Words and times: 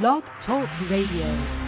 Blog 0.00 0.22
Talk 0.46 0.70
Radio. 0.88 1.61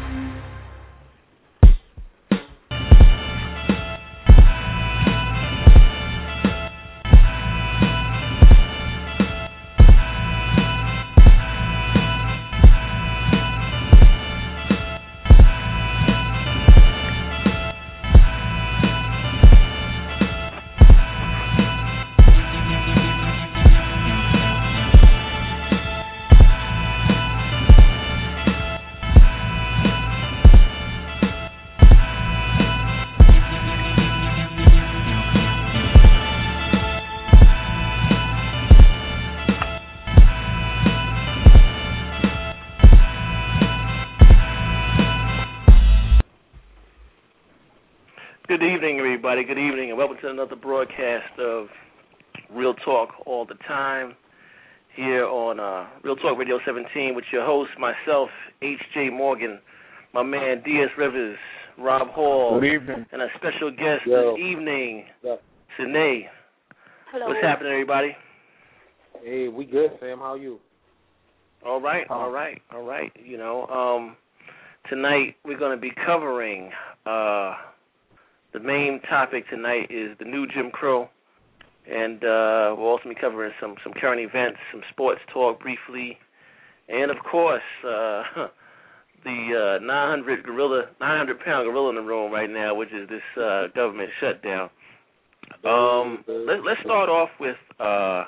To 50.24 50.30
another 50.30 50.56
broadcast 50.56 51.38
of 51.38 51.66
Real 52.50 52.72
Talk 52.72 53.10
All 53.26 53.44
the 53.44 53.56
Time 53.68 54.14
here 54.96 55.26
on 55.26 55.60
uh, 55.60 55.86
Real 56.02 56.16
Talk 56.16 56.38
Radio 56.38 56.58
17 56.64 57.14
with 57.14 57.26
your 57.30 57.44
host, 57.44 57.72
myself, 57.78 58.30
H.J. 58.62 59.10
Morgan, 59.10 59.58
my 60.14 60.22
man 60.22 60.62
D.S. 60.64 60.88
Rivers, 60.96 61.36
Rob 61.78 62.08
Hall, 62.08 62.58
Good 62.58 62.72
evening. 62.72 63.04
and 63.12 63.20
a 63.20 63.26
special 63.36 63.70
guest 63.70 64.06
Yo. 64.06 64.32
this 64.32 64.42
evening, 64.42 65.04
Yeah. 65.22 65.34
Sine. 65.76 66.22
Hello. 67.12 67.26
What's 67.28 67.42
happening, 67.42 67.72
everybody? 67.72 68.16
Hey, 69.22 69.48
we 69.48 69.66
good, 69.66 69.90
Sam. 70.00 70.20
How 70.20 70.32
are 70.32 70.38
you? 70.38 70.58
All 71.66 71.82
right, 71.82 72.06
all 72.08 72.30
right, 72.30 72.62
all 72.72 72.82
right. 72.84 73.12
You 73.22 73.36
know, 73.36 73.66
um, 73.66 74.16
tonight 74.88 75.36
we're 75.44 75.58
going 75.58 75.76
to 75.76 75.80
be 75.80 75.92
covering 76.06 76.70
uh, 77.04 77.56
the 78.54 78.60
main 78.60 79.00
topic 79.10 79.48
tonight 79.50 79.90
is 79.90 80.16
the 80.18 80.24
new 80.24 80.46
Jim 80.46 80.70
Crow, 80.70 81.08
and 81.90 82.22
uh, 82.24 82.72
we'll 82.78 82.86
also 82.86 83.08
be 83.08 83.14
covering 83.20 83.52
some 83.60 83.74
some 83.82 83.92
current 83.92 84.20
events, 84.20 84.58
some 84.72 84.80
sports 84.90 85.20
talk 85.32 85.60
briefly, 85.60 86.16
and 86.88 87.10
of 87.10 87.16
course 87.30 87.62
uh, 87.84 88.22
the 89.24 89.78
uh, 89.80 89.84
900 89.84 90.44
gorilla, 90.44 90.84
900 91.00 91.40
pound 91.40 91.68
gorilla 91.68 91.90
in 91.90 91.96
the 91.96 92.00
room 92.00 92.32
right 92.32 92.48
now, 92.48 92.74
which 92.76 92.90
is 92.92 93.08
this 93.08 93.42
uh, 93.42 93.66
government 93.74 94.10
shutdown. 94.20 94.70
Um, 95.64 96.24
let, 96.28 96.64
let's 96.64 96.80
start 96.84 97.08
off 97.08 97.30
with 97.40 97.56
uh, 97.80 98.24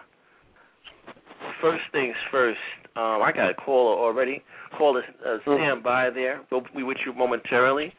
first 1.62 1.84
things 1.92 2.16
first. 2.32 2.58
Um, 2.96 3.22
I 3.22 3.30
got 3.32 3.50
a 3.50 3.54
caller 3.54 3.96
already. 3.96 4.42
Caller, 4.76 5.02
uh, 5.24 5.36
stand 5.42 5.84
by 5.84 6.10
there. 6.10 6.40
We'll 6.50 6.64
be 6.74 6.82
with 6.82 6.98
you 7.06 7.12
momentarily. 7.14 7.92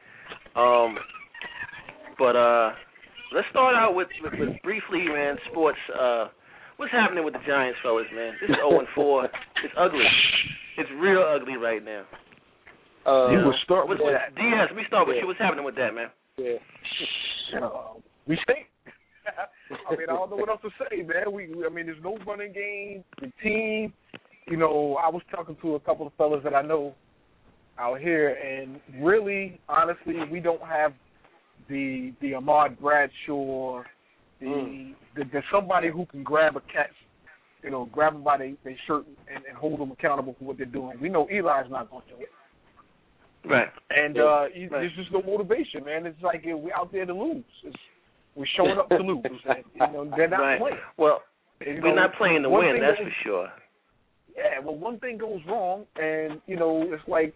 Um, 0.56 0.98
but 2.20 2.36
uh, 2.36 2.72
let's 3.34 3.48
start 3.52 3.76
out 3.76 3.96
with, 3.96 4.08
with, 4.24 4.34
with 4.40 4.62
briefly, 4.64 5.06
man. 5.08 5.36
Sports. 5.52 5.78
Uh, 5.94 6.28
what's 6.78 6.92
happening 6.92 7.24
with 7.26 7.34
the 7.34 7.42
Giants, 7.46 7.80
fellas, 7.84 8.06
man? 8.14 8.34
This 8.42 8.50
is 8.50 8.56
0 8.58 8.80
and 8.80 8.88
4. 8.96 9.26
It's 9.64 9.74
ugly. 9.78 10.06
It's 10.78 10.90
real 11.00 11.24
ugly 11.24 11.58
right 11.58 11.84
now. 11.84 12.04
Uh, 13.06 13.32
You 13.32 13.38
know? 13.40 13.46
will 13.46 13.56
start 13.64 13.88
What's, 13.88 14.00
with 14.02 14.12
what's, 14.14 14.20
that. 14.20 14.36
DS, 14.36 14.76
we 14.76 14.84
start 14.88 15.08
with 15.08 15.16
Yeah. 15.16 15.22
you. 15.22 15.28
What's 15.28 15.40
happening 15.40 15.66
with 15.66 15.76
that, 15.76 15.94
man? 15.96 16.10
Yeah. 16.38 16.58
Uh, 17.62 17.94
we 18.28 18.38
stink. 18.44 18.68
I 19.90 19.92
mean, 19.96 20.08
I 20.10 20.14
don't 20.14 20.30
know 20.30 20.36
what 20.36 20.50
else 20.50 20.62
to 20.62 20.70
say, 20.90 21.02
man. 21.02 21.32
We, 21.32 21.48
we, 21.54 21.66
I 21.66 21.70
mean, 21.70 21.86
there's 21.88 22.04
no 22.04 22.18
running 22.28 22.54
game. 22.54 23.04
The 23.20 23.32
team, 23.44 23.94
you 24.48 24.58
know, 24.58 24.98
I 25.04 25.10
was 25.10 25.22
talking 25.32 25.58
to 25.62 25.76
a 25.76 25.80
couple 25.80 26.06
of 26.08 26.14
fellas 26.18 26.42
that 26.44 26.54
I 26.54 26.62
know 26.62 26.96
out 27.80 28.00
here, 28.00 28.30
and 28.36 28.80
really, 29.04 29.60
honestly, 29.70 30.16
we 30.32 30.40
don't 30.40 30.62
have 30.64 30.94
the 31.70 32.14
the 32.22 32.34
Ahmad 32.36 32.80
Bradshaw, 32.80 33.84
the, 34.40 34.46
Mm. 34.46 34.94
the 35.16 35.24
there's 35.32 35.44
somebody 35.52 35.90
who 35.90 36.06
can 36.06 36.24
grab 36.24 36.56
a 36.56 36.62
cat, 36.62 36.90
you 37.64 37.70
know, 37.72 37.86
grab 37.92 38.14
them 38.14 38.24
by 38.24 38.38
their 38.38 38.54
their 38.64 38.78
shirt 38.88 39.06
and, 39.34 39.44
and 39.48 39.58
hold 39.58 39.80
them 39.80 39.92
accountable 39.92 40.36
for 40.38 40.46
what 40.46 40.58
they're 40.58 40.66
doing. 40.66 40.98
We 41.02 41.10
know 41.10 41.28
Eli's 41.32 41.70
not 41.72 41.90
going 41.90 42.04
to 42.10 42.16
do 42.16 42.22
it. 42.22 42.30
Right. 43.50 43.70
And 43.90 44.18
uh, 44.18 44.24
Right. 44.24 44.70
there's 44.72 44.96
just 44.96 45.12
no 45.12 45.22
motivation, 45.22 45.86
man. 45.86 46.06
It's 46.06 46.22
like 46.22 46.44
we're 46.46 46.74
out 46.76 46.92
there 46.92 47.06
to 47.06 47.14
lose. 47.14 47.44
It's, 47.64 47.76
we're 48.36 48.46
showing 48.56 48.78
up 48.78 48.90
to 48.90 48.98
lose. 49.12 49.24
And, 49.26 49.64
you 49.74 49.80
know, 49.94 50.12
they're 50.16 50.28
not 50.30 50.38
right. 50.42 50.60
playing. 50.60 50.78
Well, 50.98 51.22
You 51.66 51.80
we're 51.82 51.90
know, 51.96 51.96
not 51.96 52.16
playing 52.18 52.44
to 52.44 52.50
win, 52.50 52.78
that's 52.82 52.98
goes- 53.00 53.08
for 53.08 53.14
sure. 53.24 53.48
Yeah, 54.36 54.60
well, 54.64 54.76
one 54.76 55.00
thing 55.00 55.18
goes 55.18 55.40
wrong, 55.48 55.86
and 56.00 56.40
you 56.46 56.58
know, 56.58 56.84
it's 56.94 57.02
like, 57.08 57.34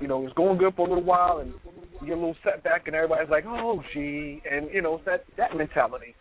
you 0.00 0.08
know, 0.08 0.24
it's 0.24 0.34
going 0.34 0.58
good 0.58 0.74
for 0.74 0.86
a 0.86 0.88
little 0.88 1.04
while, 1.04 1.38
and 1.38 1.52
you 2.00 2.08
get 2.08 2.12
a 2.12 2.20
little 2.20 2.36
setback, 2.44 2.86
and 2.86 2.96
everybody's 2.96 3.30
like, 3.30 3.44
oh, 3.46 3.82
gee, 3.92 4.42
and 4.50 4.68
you 4.72 4.82
know, 4.82 4.96
it's 4.96 5.04
that 5.04 5.24
that 5.36 5.56
mentality. 5.56 6.14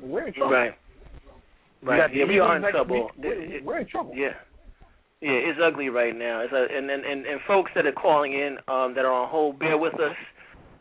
We're 0.00 0.28
in 0.28 0.34
trouble. 0.34 0.52
Right. 0.52 0.74
Right. 1.82 2.10
Yeah, 2.14 2.24
we 2.26 2.38
are 2.38 2.56
in 2.56 2.70
trouble. 2.70 3.10
week. 3.16 3.62
We're 3.64 3.78
in 3.78 3.88
trouble. 3.88 4.12
Yeah. 4.14 4.34
Yeah, 5.22 5.30
it's 5.32 5.58
ugly 5.64 5.88
right 5.88 6.14
now. 6.14 6.40
It's 6.40 6.52
a, 6.52 6.66
and, 6.76 6.90
and 6.90 7.04
and 7.04 7.24
and 7.24 7.40
folks 7.46 7.70
that 7.74 7.86
are 7.86 7.92
calling 7.92 8.32
in 8.34 8.58
um 8.68 8.94
that 8.94 9.04
are 9.04 9.12
on 9.12 9.28
hold, 9.30 9.58
bear 9.58 9.78
with 9.78 9.94
us. 9.94 10.16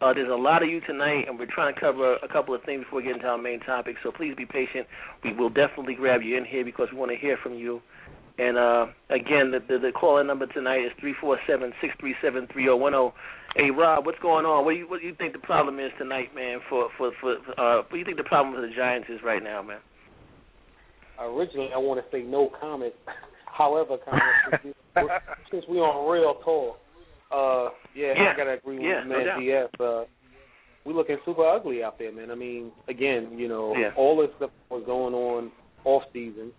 Uh, 0.01 0.13
there's 0.13 0.29
a 0.29 0.35
lot 0.35 0.61
of 0.61 0.67
you 0.69 0.81
tonight, 0.81 1.23
and 1.27 1.39
we're 1.39 1.47
trying 1.49 1.73
to 1.73 1.79
cover 1.79 2.15
a 2.15 2.27
couple 2.27 2.53
of 2.53 2.61
things 2.63 2.83
before 2.83 2.97
we 2.97 3.03
get 3.03 3.15
into 3.15 3.27
our 3.27 3.37
main 3.37 3.61
topic. 3.61 3.95
So 4.03 4.11
please 4.11 4.33
be 4.35 4.45
patient. 4.45 4.85
We 5.23 5.33
will 5.33 5.49
definitely 5.49 5.95
grab 5.95 6.21
you 6.21 6.37
in 6.37 6.43
here 6.43 6.65
because 6.65 6.89
we 6.91 6.97
want 6.97 7.11
to 7.11 7.17
hear 7.17 7.37
from 7.41 7.53
you. 7.53 7.81
And 8.37 8.57
uh, 8.57 8.87
again, 9.09 9.51
the 9.51 9.59
the, 9.67 9.79
the 9.79 9.91
call-in 9.91 10.27
number 10.27 10.45
tonight 10.47 10.79
is 10.85 10.91
three 10.99 11.15
four 11.21 11.37
seven 11.47 11.71
six 11.81 11.93
three 11.99 12.15
seven 12.21 12.47
three 12.51 12.63
zero 12.63 12.75
one 12.77 12.91
zero. 12.93 13.13
Hey 13.55 13.71
Rob, 13.71 14.05
what's 14.05 14.19
going 14.19 14.45
on? 14.45 14.65
What 14.65 14.73
do 14.73 14.77
you 14.79 14.89
what 14.89 14.99
do 14.99 15.07
you 15.07 15.15
think 15.15 15.31
the 15.33 15.39
problem 15.39 15.79
is 15.79 15.91
tonight, 15.97 16.35
man? 16.35 16.59
For 16.69 16.89
for 16.97 17.11
for 17.21 17.35
uh, 17.57 17.77
what 17.83 17.91
do 17.91 17.97
you 17.97 18.05
think 18.05 18.17
the 18.17 18.23
problem 18.23 18.53
for 18.55 18.61
the 18.61 18.73
Giants 18.75 19.07
is 19.09 19.19
right 19.23 19.41
now, 19.43 19.61
man? 19.61 19.79
originally 21.19 21.69
I 21.73 21.77
want 21.77 22.03
to 22.03 22.05
say 22.11 22.23
no 22.23 22.49
comment. 22.59 22.93
However, 23.45 23.95
comment 24.03 24.75
since, 25.49 25.63
we, 25.69 25.77
on 25.77 26.11
real 26.11 26.35
talk, 26.43 26.77
uh, 27.31 27.73
yeah, 27.95 28.13
Yeah. 28.17 28.33
I 28.33 28.37
gotta 28.37 28.53
agree 28.55 28.75
with 28.79 28.83
Yeah, 28.85 29.03
man 29.05 29.25
doubt. 29.25 29.39
DF. 29.39 30.01
Uh, 30.03 30.05
we 30.85 30.93
looking 30.93 31.17
super 31.25 31.47
ugly 31.47 31.81
out 31.81 31.97
there, 31.97 32.11
man. 32.11 32.31
I 32.31 32.35
mean, 32.35 32.71
again, 32.89 33.37
you 33.37 33.47
know, 33.47 33.73
Yeah. 33.77 33.91
all 33.95 34.17
this 34.17 34.29
stuff 34.35 34.51
was 34.69 34.83
going 34.85 35.13
on 35.13 35.51
off 35.85 36.03
season. 36.11 36.51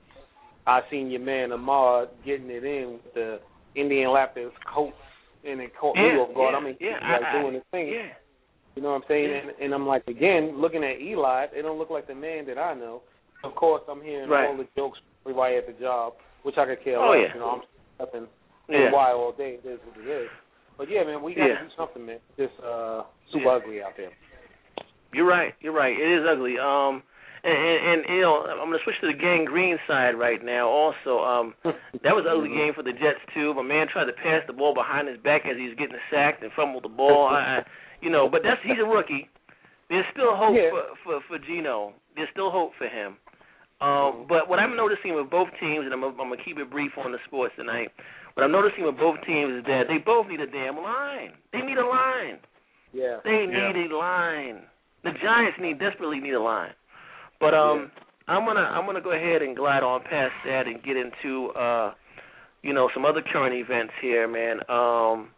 I 0.66 0.81
seen 0.91 1.10
your 1.10 1.21
man 1.21 1.53
Ahmad 1.53 2.09
getting 2.25 2.50
it 2.50 2.65
in 2.65 2.99
with 3.04 3.15
the 3.15 3.38
Indian 3.75 4.10
Lapis 4.12 4.50
coats 4.75 4.97
and 5.44 5.60
it 5.60 5.71
caught 5.78 5.94
me 5.97 6.03
off 6.03 6.34
guard. 6.34 6.54
yeah, 6.54 6.59
I 6.59 6.65
mean, 6.65 6.77
yeah, 6.81 6.99
he's 7.00 7.22
like 7.22 7.34
I- 7.34 7.41
doing 7.43 7.54
his 7.54 7.62
thing. 7.71 7.88
Yeah. 7.88 8.09
You 8.75 8.82
know 8.82 8.91
what 8.91 8.97
I'm 8.97 9.09
saying? 9.09 9.31
Yeah. 9.31 9.37
And, 9.41 9.50
and 9.62 9.75
I'm 9.75 9.87
like, 9.87 10.06
again, 10.06 10.60
looking 10.60 10.84
at 10.84 11.00
Eli, 11.00 11.47
it 11.54 11.62
don't 11.62 11.78
look 11.78 11.88
like 11.88 12.06
the 12.06 12.15
man 12.15 12.44
that 12.47 12.59
I 12.59 12.75
know. 12.75 13.00
Of 13.44 13.54
course, 13.54 13.82
I'm 13.88 14.03
hearing 14.03 14.28
Right. 14.28 14.49
all 14.49 14.56
the 14.56 14.66
jokes 14.77 14.99
from 14.99 15.32
everybody 15.32 15.56
at 15.56 15.66
the 15.66 15.72
job, 15.81 16.15
which 16.43 16.56
I 16.59 16.66
could 16.66 16.83
care 16.84 16.98
Oh, 16.98 17.10
less. 17.10 17.28
yeah. 17.28 17.34
You 17.34 17.41
know, 17.41 17.50
I'm 17.50 17.62
stepping 17.94 18.27
Yeah. 18.69 18.93
why 18.93 19.12
all 19.12 19.33
day. 19.33 19.59
It 19.62 19.66
is 19.66 19.78
what 19.87 20.04
it 20.04 20.10
is. 20.10 20.28
But 20.77 20.91
yeah, 20.91 21.04
man, 21.04 21.22
we 21.22 21.33
got 21.34 21.44
to 21.47 21.48
Yeah. 21.54 21.62
do 21.62 21.69
something, 21.77 22.04
man. 22.04 22.19
This 22.37 22.50
uh, 22.60 23.04
super 23.33 23.44
Yeah. 23.47 23.53
ugly 23.53 23.83
out 23.83 23.97
there. 23.97 24.10
You're 25.15 25.25
right. 25.27 25.54
You're 25.60 25.72
right. 25.72 25.97
It 25.98 26.21
is 26.21 26.27
ugly. 26.28 26.59
Um, 26.59 27.03
and, 27.47 27.55
and, 27.57 27.99
and 28.05 28.17
you 28.17 28.23
know, 28.27 28.43
I'm 28.51 28.67
gonna 28.69 28.83
switch 28.83 28.99
to 29.01 29.07
the 29.07 29.17
gang 29.19 29.45
green 29.47 29.79
side 29.87 30.19
right 30.19 30.43
now. 30.45 30.69
Also, 30.69 31.23
um, 31.23 31.55
that 32.03 32.12
was 32.12 32.27
an 32.27 32.34
ugly 32.34 32.51
game 32.51 32.75
for 32.75 32.83
the 32.83 32.93
Jets 32.93 33.23
too. 33.33 33.55
My 33.55 33.62
man 33.62 33.87
tried 33.87 34.07
to 34.11 34.17
pass 34.19 34.43
the 34.47 34.53
ball 34.53 34.75
behind 34.75 35.09
his 35.09 35.19
back 35.22 35.43
as 35.47 35.57
he 35.57 35.69
was 35.71 35.78
getting 35.78 35.97
sacked 36.10 36.43
and 36.43 36.51
fumbled 36.53 36.84
the 36.84 36.91
ball. 36.93 37.28
I, 37.31 37.63
I, 37.63 37.66
you 38.03 38.10
know, 38.10 38.28
but 38.28 38.43
that's 38.43 38.60
he's 38.66 38.83
a 38.83 38.87
rookie. 38.89 39.31
There's 39.89 40.04
still 40.13 40.34
hope 40.34 40.59
Yeah. 40.59 40.71
for, 40.75 40.83
for 41.04 41.39
for 41.39 41.39
Gino. 41.39 41.95
There's 42.19 42.28
still 42.33 42.51
hope 42.51 42.72
for 42.77 42.89
him. 42.91 43.16
Um, 43.81 44.25
but 44.28 44.49
what 44.49 44.59
I'm 44.59 44.75
noticing 44.75 45.15
with 45.15 45.28
both 45.31 45.49
teams, 45.60 45.84
and 45.84 45.92
I'm, 45.92 46.03
I'm 46.03 46.16
gonna 46.16 46.37
keep 46.42 46.59
it 46.59 46.71
brief 46.71 46.92
on 46.99 47.13
the 47.13 47.19
sports 47.27 47.54
tonight. 47.57 47.89
What 48.34 48.42
I'm 48.45 48.53
noticing 48.53 48.84
with 48.84 48.97
both 48.97 49.16
teams 49.27 49.60
is 49.60 49.65
that 49.65 49.84
they 49.89 49.99
both 49.99 50.27
need 50.28 50.41
a 50.41 50.47
damn 50.47 50.77
line. 50.77 51.33
They 51.53 51.60
need 51.60 51.78
a 51.78 51.87
line. 51.87 52.39
Yeah. 52.92 53.21
They 53.25 53.47
Yeah. 53.49 53.72
need 53.72 53.91
a 53.92 53.97
line. 53.97 54.63
The 55.04 55.13
Giants 55.22 55.59
need 55.60 55.78
desperately 55.78 56.19
need 56.21 56.34
a 56.34 56.41
line. 56.41 56.72
But 57.41 57.54
um 57.54 57.91
I'm 58.28 58.44
gonna 58.44 58.60
I'm 58.60 58.86
gonna 58.86 59.00
go 59.00 59.12
ahead 59.12 59.42
and 59.42 59.56
glide 59.56 59.83
on 59.83 60.03
past 60.03 60.33
that 60.44 60.66
and 60.66 60.83
get 60.83 60.97
into 60.97 61.50
uh 61.50 61.94
you 62.62 62.72
know 62.72 62.88
some 62.94 63.04
other 63.04 63.22
current 63.22 63.54
events 63.54 63.92
here, 64.00 64.28
man. 64.28 64.60
Um 64.68 65.28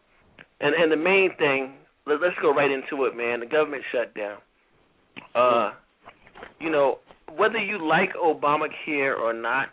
and 0.61 0.75
and 0.75 0.91
the 0.91 0.97
main 0.97 1.29
thing, 1.37 1.73
let, 2.05 2.21
let's 2.21 2.35
go 2.41 2.53
right 2.53 2.71
into 2.71 3.05
it, 3.05 3.15
man. 3.15 3.41
The 3.41 3.45
government 3.45 3.83
shutdown. 3.91 4.39
Uh 5.35 5.73
you 6.59 6.69
know, 6.69 6.99
whether 7.35 7.57
you 7.57 7.85
like 7.85 8.13
Obamacare 8.15 9.17
or 9.17 9.33
not, 9.33 9.69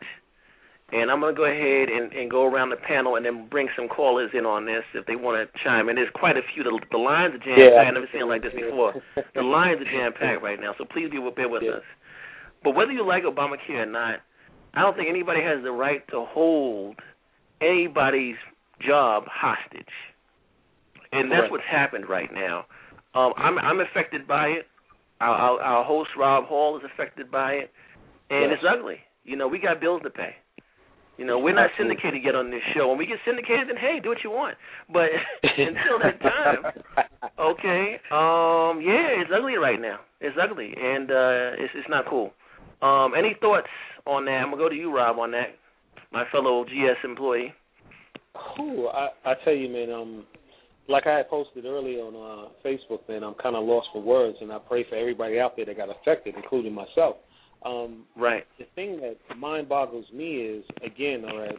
and 0.93 1.11
I'm 1.11 1.19
going 1.21 1.35
to 1.35 1.39
go 1.39 1.47
ahead 1.47 1.89
and, 1.89 2.13
and 2.13 2.31
go 2.31 2.47
around 2.47 2.71
the 2.71 2.77
panel 2.77 3.17
and 3.17 3.27
then 3.27 3.49
bring 3.49 3.69
some 3.75 3.89
callers 3.89 4.31
in 4.35 4.47
on 4.47 4.67
this 4.67 4.85
if 4.95 5.05
they 5.07 5.17
want 5.17 5.35
to 5.43 5.51
chime 5.65 5.89
in. 5.89 5.97
There's 5.97 6.13
quite 6.15 6.37
a 6.37 6.47
few. 6.55 6.63
The, 6.63 6.79
the 6.93 6.99
lines 6.99 7.35
are 7.35 7.43
jam 7.43 7.59
packed. 7.59 7.75
Yeah. 7.75 7.83
I've 7.83 7.95
never 7.95 8.09
seen 8.13 8.23
it 8.23 8.31
like 8.31 8.43
this 8.43 8.55
before. 8.55 8.95
the 9.35 9.43
lines 9.43 9.81
are 9.83 9.91
jam 9.91 10.13
packed 10.13 10.43
right 10.43 10.61
now, 10.61 10.75
so 10.79 10.85
please 10.85 11.11
be 11.11 11.19
bear 11.35 11.49
with 11.49 11.63
yeah. 11.65 11.83
us. 11.83 11.87
But 12.65 12.75
whether 12.75 12.93
you 12.93 13.07
like 13.07 13.25
Obamacare 13.25 13.83
or 13.83 13.87
not, 13.87 14.21
I 14.75 14.83
don't 14.83 14.97
think 14.97 15.09
anybody 15.09 15.41
has 15.43 15.63
the 15.63 15.73
right 15.73 16.07
to 16.09 16.25
hold 16.29 16.97
anybody's 17.61 18.37
job 18.87 19.25
hostage, 19.27 19.85
and 21.13 21.31
that's 21.31 21.51
what's 21.51 21.65
happened 21.71 22.09
right 22.09 22.29
now. 22.33 22.67
Um, 23.15 23.33
I'm 23.37 23.59
I'm 23.59 23.81
affected 23.81 24.29
by 24.29 24.49
it. 24.49 24.67
Our, 25.21 25.35
our, 25.35 25.61
our 25.61 25.85
host 25.85 26.11
Rob 26.19 26.45
Hall 26.45 26.77
is 26.77 26.83
affected 26.93 27.31
by 27.31 27.53
it, 27.53 27.71
and 28.29 28.51
yes. 28.51 28.59
it's 28.61 28.65
ugly. 28.69 28.97
You 29.25 29.37
know, 29.37 29.49
we 29.49 29.59
got 29.59 29.81
bills 29.81 30.03
to 30.05 30.11
pay. 30.11 30.35
You 31.17 31.25
know, 31.25 31.39
we're 31.39 31.55
not 31.55 31.71
syndicated 31.79 32.21
yet 32.23 32.35
on 32.35 32.51
this 32.51 32.61
show. 32.77 32.89
When 32.89 32.99
we 32.99 33.07
get 33.07 33.17
syndicated, 33.25 33.69
then 33.69 33.77
hey, 33.81 34.01
do 34.03 34.11
what 34.11 34.19
you 34.23 34.31
want. 34.31 34.57
But 34.93 35.09
until 35.43 35.99
that 36.05 36.21
time, 36.21 36.61
okay, 37.41 37.97
um, 38.13 38.85
yeah, 38.85 39.17
it's 39.17 39.31
ugly 39.35 39.57
right 39.57 39.81
now. 39.81 40.01
It's 40.21 40.37
ugly, 40.37 40.75
and 40.77 41.11
uh, 41.11 41.57
it's 41.57 41.73
it's 41.75 41.89
not 41.89 42.05
cool. 42.09 42.33
Um, 42.83 43.13
any 43.17 43.37
thoughts 43.41 43.69
on 44.07 44.25
that? 44.27 44.31
I'm 44.33 44.51
gonna 44.51 44.63
go 44.63 44.69
to 44.69 44.75
you, 44.75 44.95
Rob, 44.95 45.19
on 45.19 45.31
that, 45.33 45.57
my 46.13 46.25
fellow 46.31 46.65
GS 46.65 47.05
employee. 47.05 47.53
Cool. 48.57 48.89
I 48.89 49.09
I 49.25 49.35
tell 49.45 49.55
you, 49.55 49.69
man. 49.69 49.91
Um, 49.91 50.27
like 50.89 51.07
I 51.07 51.17
had 51.17 51.29
posted 51.29 51.65
earlier 51.65 52.01
on 52.01 52.15
uh, 52.15 52.49
Facebook, 52.65 53.09
man, 53.09 53.25
I'm 53.25 53.35
kind 53.35 53.57
of 53.57 53.65
lost 53.65 53.89
for 53.93 54.03
words, 54.03 54.39
and 54.41 54.53
I 54.53 54.59
pray 54.59 54.85
for 54.89 54.95
everybody 54.95 55.41
out 55.41 55.57
there 55.57 55.65
that 55.67 55.77
got 55.77 55.89
affected, 55.91 56.35
including 56.37 56.73
myself. 56.73 57.17
Um, 57.65 58.05
right. 58.17 58.45
The 58.59 58.67
thing 58.75 59.01
that 59.01 59.17
mind 59.37 59.69
boggles 59.69 60.07
me 60.15 60.37
is, 60.37 60.65
again, 60.85 61.25
all 61.29 61.39
right, 61.39 61.59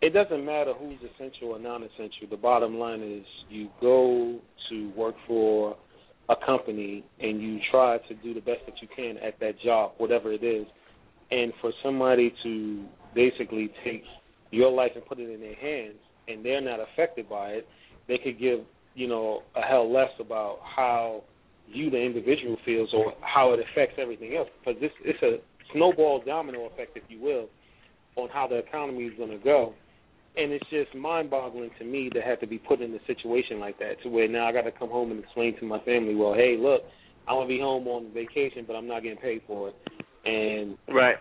it 0.00 0.10
doesn't 0.14 0.44
matter 0.44 0.72
who's 0.72 0.98
essential 1.14 1.48
or 1.48 1.58
non-essential. 1.58 2.28
The 2.30 2.36
bottom 2.36 2.78
line 2.78 3.02
is 3.02 3.26
you 3.50 3.68
go 3.80 4.38
to 4.70 4.90
work 4.96 5.14
for 5.26 5.76
a 6.30 6.46
company 6.46 7.04
and 7.20 7.42
you 7.42 7.58
try 7.70 7.98
to 8.08 8.14
do 8.14 8.32
the 8.32 8.40
best 8.40 8.60
that 8.66 8.80
you 8.80 8.88
can 8.94 9.18
at 9.18 9.38
that 9.40 9.60
job, 9.60 9.92
whatever 9.98 10.32
it 10.32 10.44
is, 10.44 10.66
and 11.30 11.52
for 11.60 11.72
somebody 11.82 12.32
to 12.42 12.84
basically 13.14 13.70
take 13.84 14.02
your 14.50 14.70
life 14.70 14.92
and 14.94 15.04
put 15.06 15.18
it 15.18 15.28
in 15.28 15.40
their 15.40 15.56
hands 15.56 15.98
and 16.28 16.44
they're 16.44 16.60
not 16.60 16.78
affected 16.80 17.28
by 17.28 17.50
it, 17.50 17.68
they 18.08 18.18
could 18.18 18.38
give, 18.38 18.60
you 18.94 19.08
know, 19.08 19.42
a 19.56 19.60
hell 19.60 19.92
less 19.92 20.10
about 20.20 20.58
how 20.76 21.22
you, 21.68 21.90
the 21.90 22.00
individual, 22.00 22.56
feels 22.64 22.90
or 22.92 23.12
how 23.20 23.52
it 23.52 23.60
affects 23.60 23.96
everything 24.00 24.36
else. 24.36 24.48
Because 24.64 24.80
this 24.80 24.90
it's 25.04 25.22
a 25.22 25.38
snowball 25.72 26.22
domino 26.24 26.66
effect, 26.66 26.96
if 26.96 27.02
you 27.08 27.20
will, 27.20 27.48
on 28.16 28.28
how 28.28 28.46
the 28.46 28.56
economy 28.56 29.04
is 29.04 29.16
to 29.18 29.38
go. 29.42 29.74
And 30.36 30.52
it's 30.52 30.64
just 30.70 30.94
mind-boggling 30.94 31.70
to 31.78 31.84
me 31.84 32.08
to 32.10 32.20
have 32.20 32.40
to 32.40 32.46
be 32.46 32.58
put 32.58 32.80
in 32.80 32.94
a 32.94 32.98
situation 33.06 33.58
like 33.58 33.78
that, 33.80 34.00
to 34.02 34.08
where 34.08 34.28
now 34.28 34.46
I 34.46 34.52
got 34.52 34.62
to 34.62 34.72
come 34.72 34.88
home 34.88 35.10
and 35.10 35.22
explain 35.22 35.58
to 35.58 35.66
my 35.66 35.80
family, 35.80 36.14
well, 36.14 36.34
hey, 36.34 36.56
look, 36.58 36.82
I 37.28 37.32
want 37.32 37.48
to 37.48 37.54
be 37.54 37.60
home 37.60 37.86
on 37.88 38.12
vacation, 38.14 38.64
but 38.66 38.74
I'm 38.74 38.86
not 38.86 39.02
getting 39.02 39.18
paid 39.18 39.42
for 39.46 39.68
it, 39.68 39.74
and 40.24 40.78
right, 40.88 41.16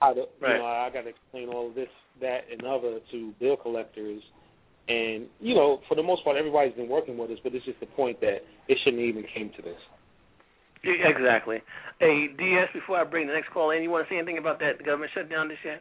I, 0.00 0.10
you 0.12 0.26
right. 0.40 0.58
know, 0.58 0.64
I 0.64 0.90
got 0.92 1.02
to 1.02 1.08
explain 1.08 1.48
all 1.48 1.68
of 1.68 1.74
this, 1.74 1.88
that, 2.20 2.42
and 2.50 2.64
other 2.64 3.00
to 3.10 3.32
bill 3.40 3.56
collectors 3.56 4.22
and 4.88 5.26
you 5.40 5.54
know, 5.54 5.80
for 5.88 5.94
the 5.94 6.02
most 6.02 6.24
part, 6.24 6.36
everybody's 6.36 6.74
been 6.74 6.88
working 6.88 7.16
with 7.16 7.30
us, 7.30 7.38
but 7.42 7.54
it's 7.54 7.64
just 7.64 7.78
the 7.80 7.86
point 7.86 8.20
that 8.20 8.38
it 8.68 8.78
shouldn't 8.82 9.02
even 9.02 9.24
came 9.34 9.50
to 9.56 9.62
this. 9.62 9.78
Exactly. 10.82 11.62
Hey, 12.00 12.26
DS, 12.36 12.68
before 12.74 12.98
I 12.98 13.04
bring 13.04 13.28
the 13.28 13.32
next 13.32 13.50
call 13.50 13.70
in, 13.70 13.82
you 13.84 13.90
want 13.90 14.08
to 14.08 14.12
say 14.12 14.18
anything 14.18 14.38
about 14.38 14.58
that 14.58 14.78
the 14.78 14.84
government 14.84 15.12
shutdown 15.14 15.46
this 15.46 15.58
year? 15.62 15.78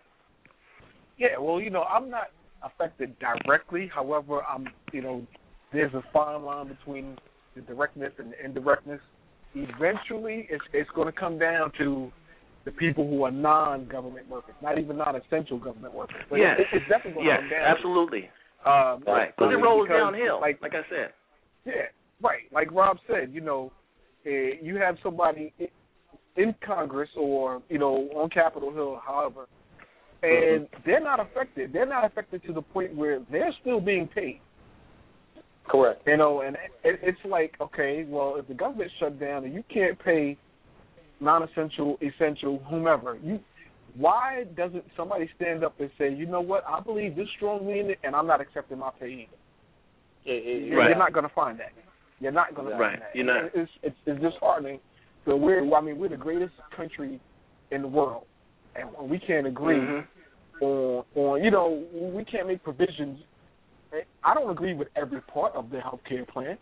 Yeah, 1.17 1.39
well, 1.39 1.59
you 1.59 1.71
know, 1.71 1.81
I'm 1.81 2.09
not 2.11 2.27
affected 2.63 3.15
directly. 3.19 3.89
However, 3.93 4.41
I'm, 4.43 4.67
you 4.93 5.01
know, 5.01 5.25
there's 5.73 5.93
a 5.93 6.03
fine 6.13 6.43
line 6.43 6.67
between 6.67 7.17
the 7.55 7.61
directness 7.61 8.11
and 8.17 8.33
the 8.33 8.45
indirectness. 8.45 8.99
Eventually, 9.53 10.47
it's 10.49 10.63
it's 10.73 10.89
going 10.95 11.11
to 11.11 11.19
come 11.19 11.37
down 11.37 11.71
to 11.77 12.11
the 12.63 12.71
people 12.71 13.07
who 13.07 13.23
are 13.23 13.31
non-government 13.31 14.29
workers, 14.29 14.55
not 14.61 14.77
even 14.77 14.97
non-essential 14.97 15.57
government 15.57 15.93
workers. 15.93 16.21
But 16.29 16.37
yes. 16.37 16.59
it, 16.59 16.67
it's 16.73 16.87
definitely 16.87 17.23
going 17.23 17.35
to 17.35 17.41
come 17.41 17.49
down. 17.49 17.75
absolutely. 17.75 18.29
Um, 18.65 19.03
right, 19.07 19.35
because 19.35 19.51
it 19.51 19.61
rolls 19.61 19.89
downhill. 19.89 20.39
Like, 20.39 20.61
like 20.61 20.73
I 20.73 20.87
said. 20.89 21.13
Yeah, 21.65 21.73
right. 22.21 22.43
Like 22.53 22.71
Rob 22.71 22.97
said, 23.07 23.31
you 23.33 23.41
know, 23.41 23.71
uh, 24.25 24.29
you 24.61 24.77
have 24.77 24.97
somebody 25.01 25.51
in 26.37 26.55
Congress 26.65 27.09
or 27.17 27.61
you 27.69 27.79
know 27.79 28.09
on 28.15 28.29
Capitol 28.29 28.71
Hill, 28.71 29.01
however, 29.05 29.47
and 30.23 30.65
mm-hmm. 30.65 30.81
they're 30.85 31.03
not 31.03 31.19
affected. 31.19 31.73
They're 31.73 31.85
not 31.85 32.05
affected 32.05 32.43
to 32.43 32.53
the 32.53 32.61
point 32.61 32.95
where 32.95 33.21
they're 33.31 33.53
still 33.61 33.79
being 33.79 34.07
paid. 34.07 34.41
Correct. 35.67 36.01
You 36.05 36.17
know, 36.17 36.41
and 36.41 36.55
it, 36.83 36.99
it's 37.01 37.19
like, 37.23 37.55
okay, 37.61 38.05
well, 38.07 38.35
if 38.37 38.47
the 38.47 38.53
government 38.53 38.91
shut 38.99 39.19
down 39.19 39.45
and 39.45 39.53
you 39.53 39.63
can't 39.73 39.97
pay 40.03 40.37
non-essential, 41.19 41.97
essential, 42.01 42.61
whomever, 42.69 43.17
you 43.23 43.39
why 43.95 44.45
doesn't 44.55 44.85
somebody 44.95 45.29
stand 45.35 45.65
up 45.65 45.77
and 45.79 45.89
say, 45.97 46.13
you 46.13 46.25
know 46.25 46.39
what, 46.39 46.63
I 46.65 46.79
believe 46.79 47.15
this 47.15 47.27
strongly 47.35 47.79
in 47.79 47.89
it, 47.89 47.99
and 48.03 48.15
I'm 48.15 48.25
not 48.25 48.39
accepting 48.39 48.79
my 48.79 48.89
pay 48.97 49.07
either. 49.07 49.37
It, 50.25 50.71
it, 50.71 50.75
right. 50.75 50.89
You're 50.89 50.97
not 50.97 51.13
going 51.13 51.27
to 51.27 51.33
find 51.33 51.59
that. 51.59 51.71
You're 52.19 52.31
not 52.31 52.55
going 52.55 52.69
to 52.69 52.75
right. 52.75 52.91
find 52.91 53.01
that. 53.01 53.15
You're 53.15 53.25
not. 53.25 53.51
It's, 53.53 53.71
it's 53.83 53.95
it's 54.05 54.21
disheartening. 54.21 54.79
So 55.25 55.35
we're 55.35 55.73
I 55.73 55.81
mean 55.81 55.97
we're 55.97 56.09
the 56.09 56.17
greatest 56.17 56.53
country 56.75 57.19
in 57.71 57.81
the 57.81 57.87
world, 57.87 58.23
and 58.75 59.09
we 59.09 59.19
can't 59.19 59.47
agree 59.47 59.77
mm-hmm. 59.77 60.63
on 60.63 61.03
on 61.15 61.43
you 61.43 61.51
know 61.51 61.83
we 61.93 62.23
can't 62.25 62.47
make 62.47 62.63
provisions. 62.63 63.19
I 64.23 64.33
don't 64.33 64.49
agree 64.49 64.73
with 64.73 64.87
every 64.95 65.19
part 65.21 65.53
of 65.53 65.69
the 65.69 65.81
health 65.81 65.99
care 66.07 66.25
plan. 66.25 66.57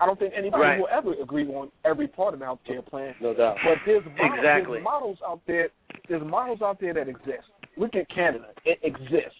I 0.00 0.06
don't 0.06 0.18
think 0.18 0.34
anybody 0.36 0.62
right. 0.62 0.78
will 0.78 0.88
ever 0.92 1.14
agree 1.14 1.46
on 1.46 1.70
every 1.84 2.08
part 2.08 2.34
of 2.34 2.40
the 2.40 2.46
health 2.46 2.58
care 2.66 2.82
plan. 2.82 3.14
No 3.22 3.32
doubt. 3.32 3.56
But 3.64 3.78
there's 3.86 4.04
models, 4.04 4.38
exactly. 4.38 4.72
there's 4.74 4.84
models 4.84 5.18
out 5.26 5.40
there. 5.46 5.68
There's 6.08 6.22
models 6.22 6.60
out 6.62 6.80
there 6.80 6.92
that 6.94 7.08
exist. 7.08 7.48
Look 7.76 7.94
at 7.94 8.08
Canada. 8.10 8.48
It 8.64 8.78
exists. 8.82 9.38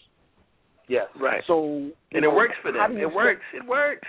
Yes. 0.88 1.06
Right. 1.20 1.42
So 1.46 1.90
and 2.12 2.22
know, 2.22 2.30
it 2.30 2.34
works 2.34 2.54
for 2.62 2.72
them. 2.72 2.96
It 2.96 3.12
works. 3.12 3.42
It 3.52 3.66
works. 3.66 4.06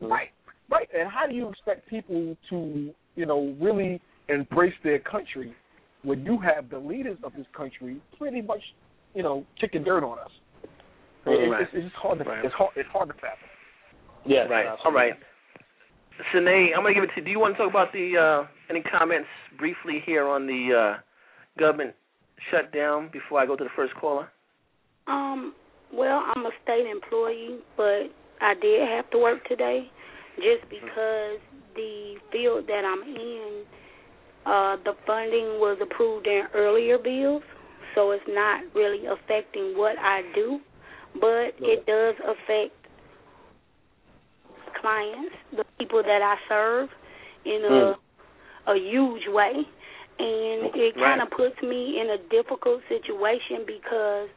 Right. 0.00 0.28
Right. 0.70 0.88
And 0.98 1.08
how 1.10 1.26
do 1.28 1.34
you 1.34 1.48
expect 1.48 1.88
people 1.88 2.36
to, 2.50 2.92
you 3.14 3.26
know, 3.26 3.54
really 3.60 4.00
embrace 4.28 4.74
their 4.82 4.98
country 4.98 5.54
when 6.04 6.24
you 6.24 6.38
have 6.38 6.70
the 6.70 6.78
leaders 6.78 7.18
of 7.24 7.32
this 7.36 7.46
country 7.56 7.96
pretty 8.18 8.42
much, 8.42 8.60
you 9.14 9.22
know, 9.22 9.44
kicking 9.60 9.82
dirt 9.82 10.04
on 10.04 10.18
us? 10.18 10.30
Right. 11.26 11.62
It's, 11.62 11.70
it's 11.72 11.84
just 11.84 11.96
hard 11.96 12.18
to 12.18 12.24
right. 12.24 12.44
it's 12.44 12.54
hard 12.54 12.70
it's 12.76 12.88
hard 12.92 13.08
to 13.08 13.14
fathom. 13.14 13.48
Yeah. 14.26 14.44
Right. 14.44 14.66
All 14.84 14.92
right. 14.92 15.14
Sine, 16.32 16.70
I'm 16.76 16.82
going 16.82 16.94
to 16.94 17.00
give 17.00 17.04
it 17.04 17.14
to 17.14 17.20
you. 17.20 17.24
Do 17.24 17.30
you 17.30 17.40
want 17.40 17.54
to 17.56 17.58
talk 17.58 17.70
about 17.70 17.92
the 17.92 18.44
uh, 18.44 18.46
any 18.70 18.82
comments 18.82 19.28
briefly 19.58 20.02
here 20.04 20.28
on 20.28 20.46
the 20.46 20.94
uh, 20.96 21.00
government 21.58 21.94
shutdown 22.50 23.08
before 23.12 23.40
I 23.40 23.46
go 23.46 23.56
to 23.56 23.64
the 23.64 23.70
first 23.74 23.94
caller? 23.94 24.28
Um. 25.06 25.54
Well, 25.92 26.24
I'm 26.34 26.44
a 26.44 26.50
state 26.64 26.86
employee, 26.90 27.58
but 27.76 28.10
I 28.40 28.54
did 28.60 28.88
have 28.88 29.08
to 29.10 29.18
work 29.18 29.46
today, 29.46 29.88
just 30.36 30.68
because 30.68 31.38
the 31.76 32.16
field 32.32 32.66
that 32.66 32.82
I'm 32.84 33.02
in, 33.14 33.62
uh, 34.46 34.76
the 34.84 34.94
funding 35.06 35.58
was 35.58 35.78
approved 35.80 36.26
in 36.26 36.44
earlier 36.54 36.98
bills, 36.98 37.42
so 37.94 38.10
it's 38.10 38.24
not 38.28 38.62
really 38.74 39.06
affecting 39.06 39.76
what 39.76 39.98
I 39.98 40.22
do, 40.34 40.60
but 41.20 41.54
it 41.60 41.86
does 41.86 42.14
affect 42.20 42.74
clients, 44.80 45.34
the 45.56 45.64
people 45.78 46.02
that 46.02 46.20
I 46.20 46.36
serve, 46.48 46.88
in 47.44 47.62
a 47.64 47.68
mm. 47.68 47.94
a 48.66 48.76
huge 48.76 49.22
way, 49.28 49.52
and 50.18 50.70
it 50.74 50.94
kind 50.94 51.22
of 51.22 51.30
puts 51.30 51.56
me 51.62 52.00
in 52.00 52.10
a 52.10 52.18
difficult 52.28 52.82
situation 52.88 53.64
because, 53.66 54.28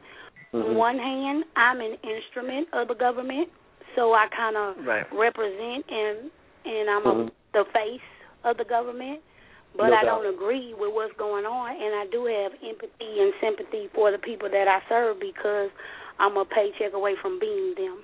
mm-hmm. 0.52 0.70
on 0.70 0.74
one 0.74 0.98
hand, 0.98 1.44
I'm 1.56 1.80
an 1.80 1.96
instrument 2.02 2.68
of 2.72 2.88
the 2.88 2.94
government, 2.94 3.48
so 3.94 4.12
I 4.12 4.26
kind 4.34 4.56
of 4.56 4.86
right. 4.86 5.06
represent 5.12 5.84
and 5.88 6.30
and 6.64 6.90
I'm 6.90 7.02
mm-hmm. 7.04 7.28
a, 7.28 7.32
the 7.52 7.64
face 7.72 8.08
of 8.44 8.56
the 8.56 8.64
government. 8.64 9.20
But 9.78 9.94
no 9.94 9.94
I 9.94 10.02
doubt. 10.02 10.26
don't 10.26 10.34
agree 10.34 10.74
with 10.74 10.90
what's 10.90 11.14
going 11.14 11.46
on, 11.46 11.70
and 11.70 11.94
I 11.94 12.10
do 12.10 12.26
have 12.26 12.50
empathy 12.66 13.22
and 13.22 13.30
sympathy 13.38 13.86
for 13.94 14.10
the 14.10 14.18
people 14.18 14.50
that 14.50 14.66
I 14.66 14.82
serve 14.90 15.22
because 15.22 15.70
I'm 16.18 16.34
a 16.34 16.44
paycheck 16.44 16.98
away 16.98 17.14
from 17.22 17.38
being 17.38 17.78
them. 17.78 18.02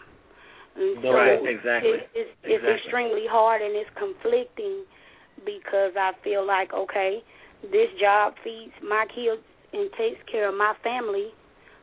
And 0.79 1.03
so 1.03 1.11
right, 1.11 1.43
exactly. 1.43 1.99
It, 1.99 2.11
it's, 2.15 2.31
exactly. 2.47 2.55
it's 2.55 2.67
extremely 2.79 3.27
hard 3.27 3.59
and 3.59 3.75
it's 3.75 3.91
conflicting 3.99 4.87
because 5.43 5.99
I 5.99 6.15
feel 6.23 6.47
like 6.47 6.71
okay, 6.71 7.27
this 7.63 7.91
job 7.99 8.39
feeds 8.47 8.75
my 8.79 9.07
kids 9.11 9.43
and 9.75 9.91
takes 9.99 10.23
care 10.31 10.47
of 10.47 10.55
my 10.55 10.79
family, 10.87 11.35